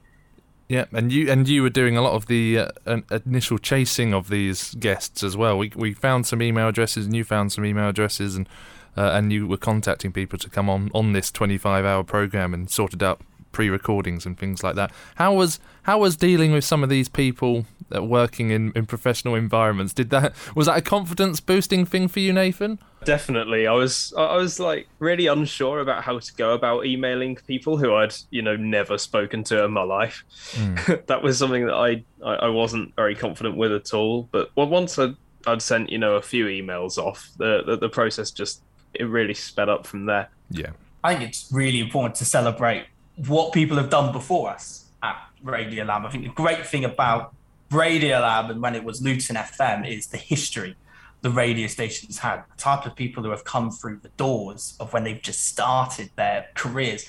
Yeah, 0.69 0.87
and 0.93 1.13
you 1.13 1.31
and 1.31 1.49
you 1.49 1.63
were 1.63 1.71
doing 1.71 1.97
a 1.97 2.03
lot 2.03 2.15
of 2.15 2.27
the 2.27 2.71
uh, 2.87 3.01
initial 3.27 3.59
chasing 3.59 4.15
of 4.15 4.29
these 4.29 4.75
guests 4.75 5.23
as 5.23 5.37
well. 5.37 5.59
We 5.59 5.73
we 5.75 5.93
found 5.93 6.27
some 6.27 6.41
email 6.41 6.69
addresses, 6.69 7.07
and 7.07 7.15
you 7.15 7.25
found 7.25 7.53
some 7.53 7.65
email 7.65 7.89
addresses, 7.89 8.35
and 8.35 8.49
uh, 8.97 9.11
and 9.13 9.33
you 9.33 9.47
were 9.47 9.57
contacting 9.59 10.13
people 10.13 10.39
to 10.39 10.49
come 10.49 10.71
on 10.71 10.91
on 10.95 11.13
this 11.13 11.31
25 11.31 11.85
hour 11.85 12.03
program 12.03 12.55
and 12.55 12.71
sorted 12.71 13.03
out 13.03 13.21
pre-recordings 13.55 14.27
and 14.27 14.39
things 14.39 14.63
like 14.63 14.75
that. 14.75 14.93
How 15.15 15.33
was 15.33 15.59
how 15.85 16.01
was 16.01 16.17
dealing 16.17 16.53
with 16.53 16.65
some 16.65 16.83
of 16.83 16.91
these 16.91 17.09
people 17.09 17.65
that 17.89 18.05
working 18.05 18.51
in, 18.51 18.73
in 18.75 18.85
professional 18.85 19.35
environments? 19.35 19.95
Did 19.95 20.11
that 20.11 20.35
was 20.55 20.67
that 20.67 20.77
a 20.77 20.83
confidence 20.83 21.41
boosting 21.41 21.87
thing 21.87 22.09
for 22.09 22.21
you, 22.21 22.33
Nathan? 22.33 22.79
Definitely. 23.05 23.67
I 23.67 23.73
was 23.73 24.13
I 24.19 24.37
was 24.37 24.59
like 24.61 24.89
really 24.99 25.27
unsure 25.27 25.81
about 25.81 26.05
how 26.05 26.19
to 26.19 26.35
go 26.35 26.53
about 26.53 26.85
emailing 26.85 27.37
people 27.37 27.79
who 27.79 27.95
I'd 27.95 28.15
you 28.31 28.43
know 28.43 28.57
never 28.57 28.99
spoken 28.99 29.45
to 29.45 29.65
in 29.65 29.71
my 29.71 29.85
life. 29.85 30.25
Mm. 30.53 31.07
that 31.07 31.23
was 31.23 31.39
something 31.39 31.67
that 31.67 31.75
I, 31.75 32.05
I 32.25 32.49
wasn't 32.49 32.95
very 32.97 33.15
confident 33.15 33.57
with 33.57 33.73
at 33.73 33.95
all. 33.95 34.29
But 34.33 34.51
once 34.57 34.99
I'd, 34.99 35.17
I'd 35.47 35.63
sent 35.63 35.91
you 35.91 35.99
know 35.99 36.17
a 36.17 36.23
few 36.23 36.47
emails 36.47 36.99
off, 36.99 37.31
the, 37.39 37.63
the 37.65 37.77
the 37.77 37.89
process 37.89 38.31
just 38.31 38.63
it 38.95 39.05
really 39.05 39.35
sped 39.35 39.69
up 39.69 39.87
from 39.87 40.07
there. 40.07 40.29
Yeah. 40.51 40.71
I 41.03 41.15
think 41.15 41.29
it's 41.29 41.53
really 41.53 41.81
important 41.81 42.15
to 42.17 42.25
celebrate 42.25 42.87
what 43.17 43.53
people 43.53 43.77
have 43.77 43.91
done 43.91 44.13
before 44.13 44.51
us 44.51 44.87
at 45.03 45.17
Radiolab. 45.45 46.07
I 46.07 46.11
think 46.11 46.25
the 46.25 46.31
great 46.31 46.67
thing 46.67 46.85
about 46.85 47.35
Radiolab 47.71 48.51
and 48.51 48.61
when 48.61 48.75
it 48.75 48.85
was 48.85 49.03
Luton 49.03 49.37
FM 49.37 49.89
is 49.89 50.09
the 50.09 50.19
history 50.19 50.77
the 51.25 51.31
radio 51.31 51.67
stations 51.67 52.19
had, 52.19 52.45
the 52.55 52.57
type 52.59 52.85
of 52.85 52.95
people 52.95 53.23
who 53.23 53.31
have 53.31 53.45
come 53.45 53.71
through 53.71 53.99
the 54.03 54.11
doors 54.11 54.77
of 54.79 54.93
when 54.93 55.05
they've 55.05 55.23
just 55.23 55.47
started 55.49 56.11
their 56.17 56.49
careers. 56.55 57.07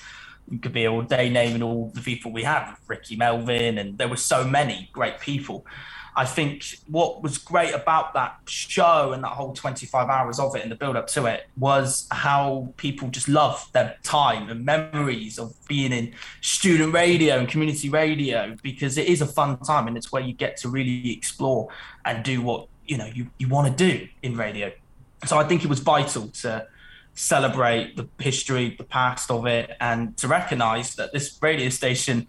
We 0.48 0.56
could 0.56 0.72
be 0.72 0.88
all 0.88 1.02
day 1.02 1.28
naming 1.28 1.62
all 1.62 1.90
the 1.94 2.00
people 2.00 2.32
we 2.32 2.42
have, 2.44 2.80
Rickie 2.86 3.16
Melvin, 3.16 3.76
and 3.76 3.98
there 3.98 4.08
were 4.08 4.16
so 4.16 4.42
many 4.42 4.88
great 4.94 5.20
people. 5.20 5.66
I 6.18 6.24
think 6.24 6.64
what 6.86 7.22
was 7.22 7.36
great 7.36 7.74
about 7.74 8.14
that 8.14 8.38
show 8.46 9.12
and 9.12 9.22
that 9.22 9.32
whole 9.32 9.52
25 9.52 10.08
hours 10.08 10.38
of 10.38 10.56
it 10.56 10.62
and 10.62 10.72
the 10.72 10.74
build 10.74 10.96
up 10.96 11.08
to 11.08 11.26
it 11.26 11.46
was 11.58 12.08
how 12.10 12.72
people 12.78 13.08
just 13.08 13.28
love 13.28 13.68
their 13.72 13.98
time 14.02 14.48
and 14.48 14.64
memories 14.64 15.38
of 15.38 15.54
being 15.68 15.92
in 15.92 16.14
student 16.40 16.94
radio 16.94 17.36
and 17.36 17.48
community 17.48 17.90
radio 17.90 18.56
because 18.62 18.96
it 18.96 19.08
is 19.08 19.20
a 19.20 19.26
fun 19.26 19.58
time 19.58 19.86
and 19.88 19.98
it's 19.98 20.10
where 20.10 20.22
you 20.22 20.32
get 20.32 20.56
to 20.56 20.70
really 20.70 21.12
explore 21.12 21.68
and 22.06 22.24
do 22.24 22.40
what 22.40 22.66
you 22.86 22.96
know 22.96 23.06
you, 23.06 23.28
you 23.36 23.46
want 23.48 23.68
to 23.68 23.90
do 23.90 24.08
in 24.22 24.38
radio. 24.38 24.72
So 25.26 25.36
I 25.36 25.44
think 25.44 25.64
it 25.64 25.68
was 25.68 25.80
vital 25.80 26.28
to 26.28 26.66
celebrate 27.12 27.96
the 27.96 28.08
history, 28.18 28.74
the 28.78 28.84
past 28.84 29.30
of 29.30 29.44
it, 29.46 29.70
and 29.80 30.16
to 30.16 30.28
recognize 30.28 30.94
that 30.94 31.12
this 31.12 31.38
radio 31.42 31.68
station 31.68 32.26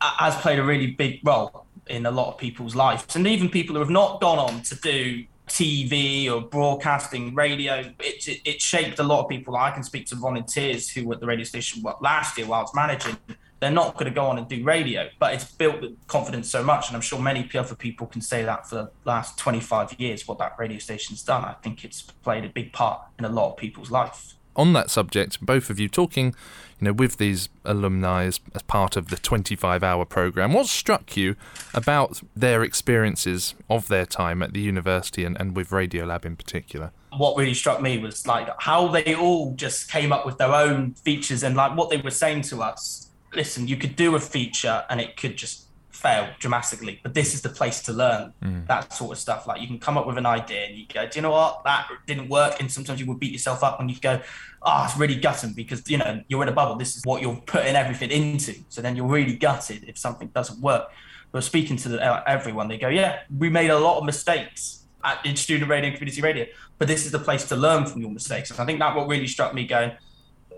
has 0.00 0.36
played 0.36 0.58
a 0.58 0.62
really 0.62 0.88
big 0.88 1.20
role 1.24 1.66
in 1.88 2.06
a 2.06 2.10
lot 2.10 2.28
of 2.28 2.38
people's 2.38 2.74
lives, 2.74 3.16
and 3.16 3.26
even 3.26 3.48
people 3.48 3.74
who 3.74 3.80
have 3.80 3.90
not 3.90 4.20
gone 4.20 4.38
on 4.38 4.62
to 4.62 4.74
do 4.76 5.24
TV 5.48 6.30
or 6.30 6.42
broadcasting, 6.42 7.34
radio. 7.34 7.92
It, 8.00 8.28
it, 8.28 8.40
it, 8.44 8.62
shaped 8.62 8.98
a 8.98 9.02
lot 9.02 9.24
of 9.24 9.28
people. 9.28 9.56
I 9.56 9.70
can 9.70 9.82
speak 9.82 10.06
to 10.06 10.14
volunteers 10.14 10.88
who 10.88 11.06
were 11.06 11.14
at 11.14 11.20
the 11.20 11.26
radio 11.26 11.44
station 11.44 11.82
last 12.00 12.38
year 12.38 12.46
while 12.46 12.60
I 12.60 12.62
was 12.62 12.74
managing. 12.74 13.16
They're 13.60 13.70
not 13.70 13.94
going 13.94 14.04
to 14.04 14.14
go 14.14 14.26
on 14.26 14.38
and 14.38 14.46
do 14.46 14.62
radio, 14.62 15.08
but 15.18 15.34
it's 15.34 15.50
built 15.50 15.84
confidence 16.06 16.48
so 16.48 16.62
much. 16.62 16.88
And 16.88 16.96
I'm 16.96 17.02
sure 17.02 17.18
many 17.18 17.48
other 17.54 17.74
people 17.74 18.06
can 18.06 18.20
say 18.20 18.44
that 18.44 18.68
for 18.68 18.74
the 18.76 18.90
last 19.04 19.36
25 19.38 19.98
years, 19.98 20.28
what 20.28 20.38
that 20.38 20.54
radio 20.58 20.78
station's 20.78 21.24
done. 21.24 21.44
I 21.44 21.54
think 21.54 21.84
it's 21.84 22.02
played 22.02 22.44
a 22.44 22.50
big 22.50 22.72
part 22.72 23.00
in 23.18 23.24
a 23.24 23.28
lot 23.28 23.52
of 23.52 23.56
people's 23.56 23.90
life 23.90 24.34
on 24.58 24.72
that 24.74 24.90
subject, 24.90 25.40
both 25.40 25.70
of 25.70 25.78
you 25.78 25.88
talking, 25.88 26.34
you 26.80 26.86
know, 26.86 26.92
with 26.92 27.16
these 27.16 27.48
alumni 27.64 28.24
as, 28.24 28.40
as 28.54 28.62
part 28.62 28.96
of 28.96 29.08
the 29.08 29.16
25-hour 29.16 30.04
program. 30.04 30.52
What 30.52 30.66
struck 30.66 31.16
you 31.16 31.36
about 31.72 32.20
their 32.34 32.64
experiences 32.64 33.54
of 33.70 33.88
their 33.88 34.04
time 34.04 34.42
at 34.42 34.52
the 34.52 34.60
university 34.60 35.24
and, 35.24 35.40
and 35.40 35.56
with 35.56 35.70
Radiolab 35.70 36.24
in 36.24 36.36
particular? 36.36 36.90
What 37.16 37.36
really 37.36 37.54
struck 37.54 37.80
me 37.80 37.98
was 37.98 38.26
like 38.26 38.48
how 38.58 38.88
they 38.88 39.14
all 39.14 39.54
just 39.54 39.90
came 39.90 40.12
up 40.12 40.26
with 40.26 40.38
their 40.38 40.52
own 40.52 40.94
features 40.94 41.42
and 41.42 41.56
like 41.56 41.76
what 41.76 41.88
they 41.88 41.96
were 41.96 42.10
saying 42.10 42.42
to 42.42 42.62
us. 42.62 43.10
Listen, 43.34 43.68
you 43.68 43.76
could 43.76 43.96
do 43.96 44.14
a 44.16 44.20
feature 44.20 44.84
and 44.90 45.00
it 45.00 45.16
could 45.16 45.36
just 45.36 45.67
fail 45.98 46.28
dramatically, 46.38 47.00
but 47.02 47.12
this 47.12 47.34
is 47.34 47.42
the 47.42 47.48
place 47.48 47.82
to 47.82 47.92
learn 47.92 48.32
mm. 48.40 48.64
that 48.68 48.92
sort 48.92 49.10
of 49.10 49.18
stuff. 49.18 49.48
Like 49.48 49.60
you 49.60 49.66
can 49.66 49.80
come 49.80 49.98
up 49.98 50.06
with 50.06 50.16
an 50.16 50.26
idea 50.26 50.66
and 50.66 50.76
you 50.76 50.86
go, 50.86 51.08
do 51.08 51.18
you 51.18 51.22
know 51.22 51.32
what? 51.32 51.64
That 51.64 51.88
didn't 52.06 52.28
work. 52.28 52.60
And 52.60 52.70
sometimes 52.70 53.00
you 53.00 53.06
would 53.06 53.18
beat 53.18 53.32
yourself 53.32 53.64
up 53.64 53.80
when 53.80 53.88
you 53.88 53.96
go, 54.00 54.20
oh, 54.62 54.84
it's 54.84 54.96
really 54.96 55.16
gutting 55.16 55.54
because, 55.54 55.90
you 55.90 55.98
know, 55.98 56.22
you're 56.28 56.42
in 56.42 56.48
a 56.48 56.52
bubble. 56.52 56.76
This 56.76 56.96
is 56.96 57.04
what 57.04 57.20
you're 57.20 57.42
putting 57.46 57.74
everything 57.74 58.10
into. 58.12 58.54
So 58.68 58.80
then 58.80 58.94
you're 58.94 59.08
really 59.08 59.34
gutted 59.34 59.84
if 59.88 59.98
something 59.98 60.28
doesn't 60.28 60.60
work. 60.60 60.88
But 61.32 61.42
speaking 61.42 61.76
to 61.78 61.88
the, 61.88 62.00
uh, 62.00 62.22
everyone, 62.28 62.68
they 62.68 62.78
go, 62.78 62.88
yeah, 62.88 63.20
we 63.36 63.50
made 63.50 63.70
a 63.70 63.78
lot 63.78 63.98
of 63.98 64.04
mistakes 64.04 64.84
at, 65.02 65.26
in 65.26 65.34
student 65.34 65.68
radio 65.68 65.88
and 65.88 65.96
community 65.96 66.22
radio, 66.22 66.46
but 66.78 66.86
this 66.86 67.06
is 67.06 67.12
the 67.12 67.18
place 67.18 67.44
to 67.48 67.56
learn 67.56 67.86
from 67.86 68.00
your 68.00 68.10
mistakes. 68.10 68.50
And 68.52 68.60
I 68.60 68.64
think 68.64 68.78
that 68.78 68.94
what 68.94 69.08
really 69.08 69.26
struck 69.26 69.52
me 69.52 69.66
going, 69.66 69.92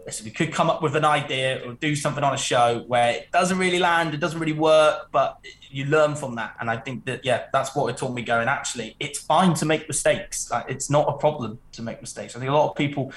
listen, 0.06 0.24
we 0.24 0.30
could 0.30 0.52
come 0.52 0.70
up 0.70 0.82
with 0.82 0.96
an 0.96 1.04
idea 1.04 1.62
or 1.66 1.74
do 1.74 1.94
something 1.94 2.24
on 2.24 2.34
a 2.34 2.38
show 2.38 2.84
where 2.86 3.12
it 3.12 3.30
doesn't 3.32 3.58
really 3.58 3.78
land, 3.78 4.14
it 4.14 4.20
doesn't 4.20 4.38
really 4.38 4.52
work, 4.52 5.08
but 5.12 5.38
you 5.70 5.84
learn 5.84 6.14
from 6.14 6.36
that. 6.36 6.56
And 6.60 6.70
I 6.70 6.76
think 6.76 7.04
that, 7.06 7.24
yeah, 7.24 7.46
that's 7.52 7.74
what 7.74 7.88
it 7.88 7.96
taught 7.96 8.14
me 8.14 8.22
going, 8.22 8.48
actually, 8.48 8.96
it's 8.98 9.18
fine 9.18 9.54
to 9.54 9.66
make 9.66 9.88
mistakes. 9.88 10.50
Like, 10.50 10.66
it's 10.68 10.90
not 10.90 11.08
a 11.08 11.12
problem 11.18 11.58
to 11.72 11.82
make 11.82 12.00
mistakes. 12.00 12.34
I 12.34 12.38
think 12.38 12.50
a 12.50 12.54
lot 12.54 12.70
of 12.70 12.76
people, 12.76 13.12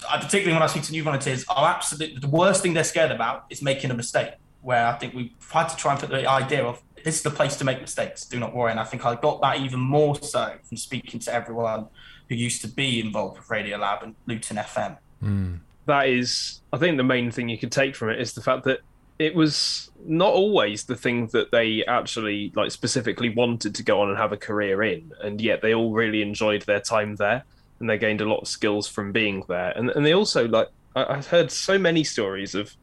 particularly 0.00 0.52
when 0.52 0.62
I 0.62 0.66
speak 0.66 0.84
to 0.84 0.92
new 0.92 1.02
volunteers, 1.02 1.44
are 1.48 1.68
absolutely 1.68 2.18
the 2.18 2.28
worst 2.28 2.62
thing 2.62 2.74
they're 2.74 2.84
scared 2.84 3.10
about 3.10 3.44
is 3.50 3.62
making 3.62 3.90
a 3.90 3.94
mistake. 3.94 4.32
Where 4.62 4.86
I 4.86 4.92
think 4.94 5.12
we've 5.12 5.30
had 5.50 5.68
to 5.68 5.76
try 5.76 5.92
and 5.92 6.00
put 6.00 6.08
the 6.08 6.26
idea 6.26 6.64
of 6.64 6.82
this 7.04 7.16
is 7.16 7.22
the 7.22 7.30
place 7.30 7.54
to 7.56 7.66
make 7.66 7.82
mistakes. 7.82 8.24
Do 8.24 8.40
not 8.40 8.54
worry. 8.54 8.70
And 8.70 8.80
I 8.80 8.84
think 8.84 9.04
I 9.04 9.14
got 9.14 9.42
that 9.42 9.58
even 9.58 9.78
more 9.78 10.16
so 10.22 10.54
from 10.62 10.78
speaking 10.78 11.20
to 11.20 11.34
everyone 11.34 11.88
who 12.30 12.34
used 12.34 12.62
to 12.62 12.68
be 12.68 12.98
involved 12.98 13.36
with 13.36 13.50
Radio 13.50 13.76
Lab 13.76 14.02
and 14.02 14.14
Luton 14.26 14.56
FM. 14.56 14.96
Mm 15.22 15.60
that 15.86 16.08
is, 16.08 16.60
I 16.72 16.78
think, 16.78 16.96
the 16.96 17.04
main 17.04 17.30
thing 17.30 17.48
you 17.48 17.58
could 17.58 17.72
take 17.72 17.94
from 17.94 18.10
it 18.10 18.20
is 18.20 18.32
the 18.32 18.42
fact 18.42 18.64
that 18.64 18.80
it 19.18 19.34
was 19.34 19.90
not 20.04 20.32
always 20.32 20.84
the 20.84 20.96
thing 20.96 21.28
that 21.28 21.52
they 21.52 21.84
actually 21.84 22.52
like 22.56 22.70
specifically 22.70 23.30
wanted 23.30 23.74
to 23.76 23.82
go 23.82 24.00
on 24.00 24.08
and 24.08 24.18
have 24.18 24.32
a 24.32 24.36
career 24.36 24.82
in, 24.82 25.12
and 25.22 25.40
yet 25.40 25.62
they 25.62 25.74
all 25.74 25.92
really 25.92 26.22
enjoyed 26.22 26.62
their 26.62 26.80
time 26.80 27.16
there, 27.16 27.44
and 27.78 27.88
they 27.88 27.98
gained 27.98 28.20
a 28.20 28.28
lot 28.28 28.40
of 28.40 28.48
skills 28.48 28.88
from 28.88 29.12
being 29.12 29.44
there, 29.48 29.72
and 29.76 29.90
and 29.90 30.04
they 30.04 30.12
also 30.12 30.48
like 30.48 30.68
I, 30.96 31.16
have 31.16 31.28
heard 31.28 31.50
so 31.50 31.78
many 31.78 32.02
stories 32.02 32.54
of 32.54 32.74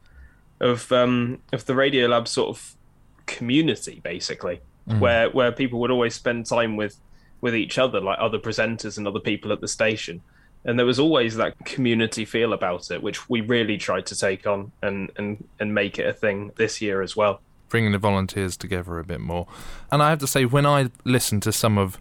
of 0.60 0.92
um 0.92 1.40
of 1.52 1.66
the 1.66 1.76
Radio 1.76 2.08
Lab 2.08 2.28
sort 2.28 2.50
of 2.50 2.76
community 3.26 4.00
basically, 4.04 4.62
mm. 4.88 5.00
where 5.00 5.30
where 5.30 5.52
people 5.52 5.80
would 5.82 5.92
always 5.92 6.16
spend 6.16 6.46
time 6.46 6.78
with 6.78 6.98
with 7.42 7.56
each 7.56 7.78
other, 7.78 8.00
like 8.00 8.20
other 8.20 8.40
presenters 8.40 8.98
and 8.98 9.08
other 9.08 9.20
people 9.20 9.52
at 9.52 9.60
the 9.60 9.68
station 9.68 10.22
and 10.66 10.78
there 10.78 10.86
was 10.86 11.00
always 11.00 11.36
that 11.38 11.58
community 11.66 12.26
feel 12.26 12.54
about 12.54 12.92
it, 12.92 13.02
which 13.02 13.30
we 13.30 13.42
really 13.42 13.78
tried 13.78 14.06
to 14.08 14.16
take 14.16 14.46
on 14.46 14.72
and 14.82 15.12
and 15.18 15.48
and 15.60 15.74
make 15.74 16.00
it 16.00 16.08
a 16.08 16.14
thing 16.14 16.52
this 16.56 16.82
year 16.82 17.02
as 17.02 17.16
well. 17.16 17.42
Bringing 17.70 17.94
the 17.94 17.98
volunteers 17.98 18.58
together 18.58 19.00
a 19.00 19.04
bit 19.04 19.22
more, 19.22 19.48
and 19.92 20.04
I 20.04 20.10
have 20.10 20.20
to 20.20 20.28
say, 20.28 20.46
when 20.46 20.66
I 20.66 20.90
listened 21.06 21.44
to 21.44 21.52
some 21.52 21.78
of 21.78 21.98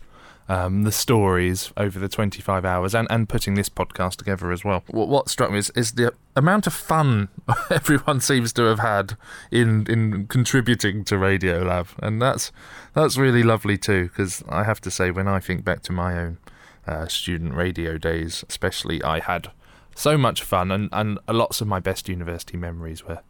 um, 0.51 0.83
the 0.83 0.91
stories 0.91 1.73
over 1.77 2.01
the 2.01 2.09
25 2.09 2.65
hours 2.65 2.93
and, 2.93 3.07
and 3.09 3.29
putting 3.29 3.55
this 3.55 3.69
podcast 3.69 4.17
together 4.17 4.51
as 4.51 4.65
well. 4.65 4.83
What, 4.89 5.07
what 5.07 5.29
struck 5.29 5.53
me 5.53 5.59
is, 5.59 5.71
is 5.77 5.93
the 5.93 6.13
amount 6.35 6.67
of 6.67 6.75
fun 6.75 7.29
everyone 7.71 8.21
seems 8.21 8.53
to 8.55 8.63
have 8.63 8.81
had 8.81 9.17
in 9.53 9.87
in 9.87 10.27
contributing 10.27 11.05
to 11.05 11.15
Radiolab, 11.15 11.87
and 12.03 12.21
that's 12.21 12.51
that's 12.95 13.17
really 13.17 13.45
lovely 13.45 13.79
too. 13.79 14.09
Because 14.09 14.43
I 14.49 14.65
have 14.65 14.81
to 14.81 14.91
say, 14.91 15.13
when 15.13 15.29
I 15.29 15.39
think 15.39 15.65
back 15.65 15.83
to 15.83 15.93
my 15.93 16.19
own 16.19 16.39
uh, 16.87 17.07
student 17.09 17.55
radio 17.55 17.99
days, 17.99 18.45
especially, 18.49 19.03
I 19.03 19.21
had 19.21 19.51
so 19.95 20.17
much 20.17 20.43
fun, 20.43 20.71
and, 20.71 20.89
and 20.93 21.19
lots 21.29 21.61
of 21.61 21.69
my 21.69 21.81
best 21.81 22.09
university 22.09 22.57
memories 22.57 23.05
were 23.05 23.21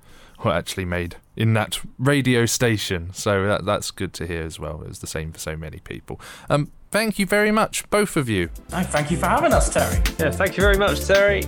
were 0.45 0.53
actually 0.53 0.85
made 0.87 1.17
in 1.37 1.53
that 1.55 1.79
radio 1.99 2.47
station. 2.47 3.13
So 3.13 3.47
that 3.47 3.65
that's 3.65 3.91
good 3.91 4.13
to 4.15 4.27
hear 4.27 4.43
as 4.43 4.59
well. 4.59 4.83
It 4.83 4.89
was 4.89 5.01
the 5.01 5.07
same 5.07 5.33
for 5.33 5.39
so 5.39 5.57
many 5.57 5.81
people. 5.81 6.21
Um, 6.49 6.71
thank 6.91 7.19
you 7.19 7.27
very 7.27 7.51
much, 7.51 7.89
both 7.91 8.17
of 8.17 8.29
you. 8.29 8.49
Thank 8.69 9.11
you 9.11 9.17
for 9.17 9.27
having 9.27 9.53
us, 9.53 9.73
Terry. 9.73 10.03
Yeah, 10.19 10.31
thank 10.31 10.57
you 10.57 10.63
very 10.63 10.79
much, 10.79 11.05
Terry. 11.07 11.45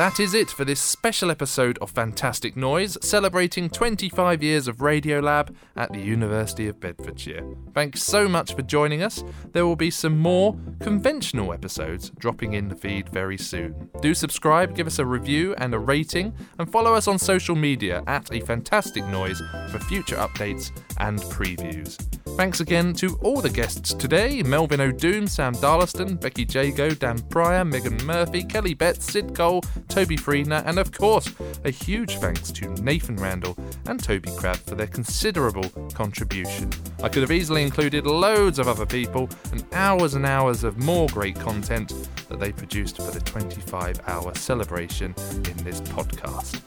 That 0.00 0.18
is 0.18 0.32
it 0.32 0.48
for 0.48 0.64
this 0.64 0.80
special 0.80 1.30
episode 1.30 1.76
of 1.82 1.90
Fantastic 1.90 2.56
Noise, 2.56 2.96
celebrating 3.02 3.68
25 3.68 4.42
years 4.42 4.66
of 4.66 4.78
Radiolab 4.78 5.54
at 5.76 5.92
the 5.92 6.00
University 6.00 6.68
of 6.68 6.80
Bedfordshire. 6.80 7.44
Thanks 7.74 8.02
so 8.02 8.26
much 8.26 8.54
for 8.54 8.62
joining 8.62 9.02
us. 9.02 9.22
There 9.52 9.66
will 9.66 9.76
be 9.76 9.90
some 9.90 10.16
more 10.16 10.56
conventional 10.80 11.52
episodes 11.52 12.12
dropping 12.18 12.54
in 12.54 12.68
the 12.68 12.76
feed 12.76 13.10
very 13.10 13.36
soon. 13.36 13.90
Do 14.00 14.14
subscribe, 14.14 14.74
give 14.74 14.86
us 14.86 14.98
a 14.98 15.04
review 15.04 15.54
and 15.58 15.74
a 15.74 15.78
rating, 15.78 16.32
and 16.58 16.72
follow 16.72 16.94
us 16.94 17.06
on 17.06 17.18
social 17.18 17.54
media 17.54 18.02
at 18.06 18.32
A 18.32 18.40
Fantastic 18.40 19.04
Noise 19.04 19.42
for 19.70 19.80
future 19.80 20.16
updates 20.16 20.70
and 20.96 21.18
previews. 21.24 21.98
Thanks 22.40 22.60
again 22.60 22.94
to 22.94 23.16
all 23.16 23.42
the 23.42 23.50
guests 23.50 23.92
today 23.92 24.42
Melvin 24.42 24.80
Odoom, 24.80 25.28
Sam 25.28 25.54
Darlaston, 25.56 26.18
Becky 26.18 26.44
Jago, 26.44 26.94
Dan 26.94 27.18
Pryor, 27.28 27.66
Megan 27.66 28.02
Murphy, 28.06 28.42
Kelly 28.42 28.72
Betts, 28.72 29.12
Sid 29.12 29.34
Cole, 29.34 29.60
Toby 29.90 30.16
Friedner, 30.16 30.62
and 30.64 30.78
of 30.78 30.90
course, 30.90 31.30
a 31.66 31.70
huge 31.70 32.16
thanks 32.16 32.50
to 32.52 32.70
Nathan 32.82 33.16
Randall 33.16 33.58
and 33.84 34.02
Toby 34.02 34.30
Crab 34.38 34.56
for 34.56 34.74
their 34.74 34.86
considerable 34.86 35.68
contribution. 35.92 36.70
I 37.02 37.10
could 37.10 37.20
have 37.20 37.30
easily 37.30 37.62
included 37.62 38.06
loads 38.06 38.58
of 38.58 38.68
other 38.68 38.86
people 38.86 39.28
and 39.52 39.62
hours 39.74 40.14
and 40.14 40.24
hours 40.24 40.64
of 40.64 40.78
more 40.78 41.08
great 41.08 41.38
content 41.38 41.92
that 42.30 42.40
they 42.40 42.52
produced 42.52 42.96
for 42.96 43.10
the 43.10 43.20
25 43.20 44.00
hour 44.06 44.34
celebration 44.34 45.14
in 45.30 45.56
this 45.58 45.82
podcast. 45.82 46.58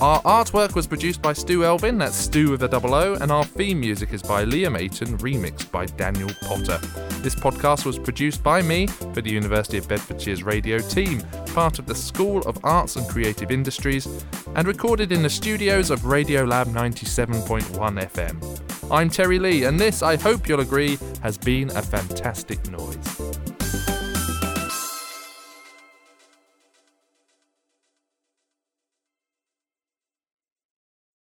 Our 0.00 0.20
artwork 0.22 0.74
was 0.74 0.86
produced 0.86 1.22
by 1.22 1.32
Stu 1.32 1.64
Elvin, 1.64 1.98
that's 1.98 2.16
Stu 2.16 2.50
with 2.50 2.62
a 2.64 2.68
double 2.68 2.94
O, 2.94 3.14
and 3.14 3.30
our 3.30 3.44
theme 3.44 3.80
music 3.80 4.12
is 4.12 4.22
by 4.22 4.44
Liam 4.44 4.76
Aiton, 4.76 5.16
remixed 5.18 5.70
by 5.70 5.86
Daniel 5.86 6.30
Potter. 6.42 6.78
This 7.22 7.36
podcast 7.36 7.84
was 7.84 7.98
produced 7.98 8.42
by 8.42 8.62
me 8.62 8.88
for 8.88 9.20
the 9.20 9.30
University 9.30 9.78
of 9.78 9.86
Bedfordshire's 9.86 10.42
radio 10.42 10.78
team, 10.78 11.20
part 11.54 11.78
of 11.78 11.86
the 11.86 11.94
School 11.94 12.40
of 12.42 12.58
Arts 12.64 12.96
and 12.96 13.08
Creative 13.08 13.50
Industries, 13.52 14.08
and 14.56 14.66
recorded 14.66 15.12
in 15.12 15.22
the 15.22 15.30
studios 15.30 15.90
of 15.90 16.00
Radiolab 16.00 16.66
97.1 16.66 17.62
FM. 18.10 18.90
I'm 18.90 19.08
Terry 19.08 19.38
Lee, 19.38 19.64
and 19.64 19.78
this, 19.78 20.02
I 20.02 20.16
hope 20.16 20.48
you'll 20.48 20.60
agree, 20.60 20.98
has 21.22 21.38
been 21.38 21.70
a 21.70 21.82
fantastic 21.82 22.68
noise. 22.70 23.51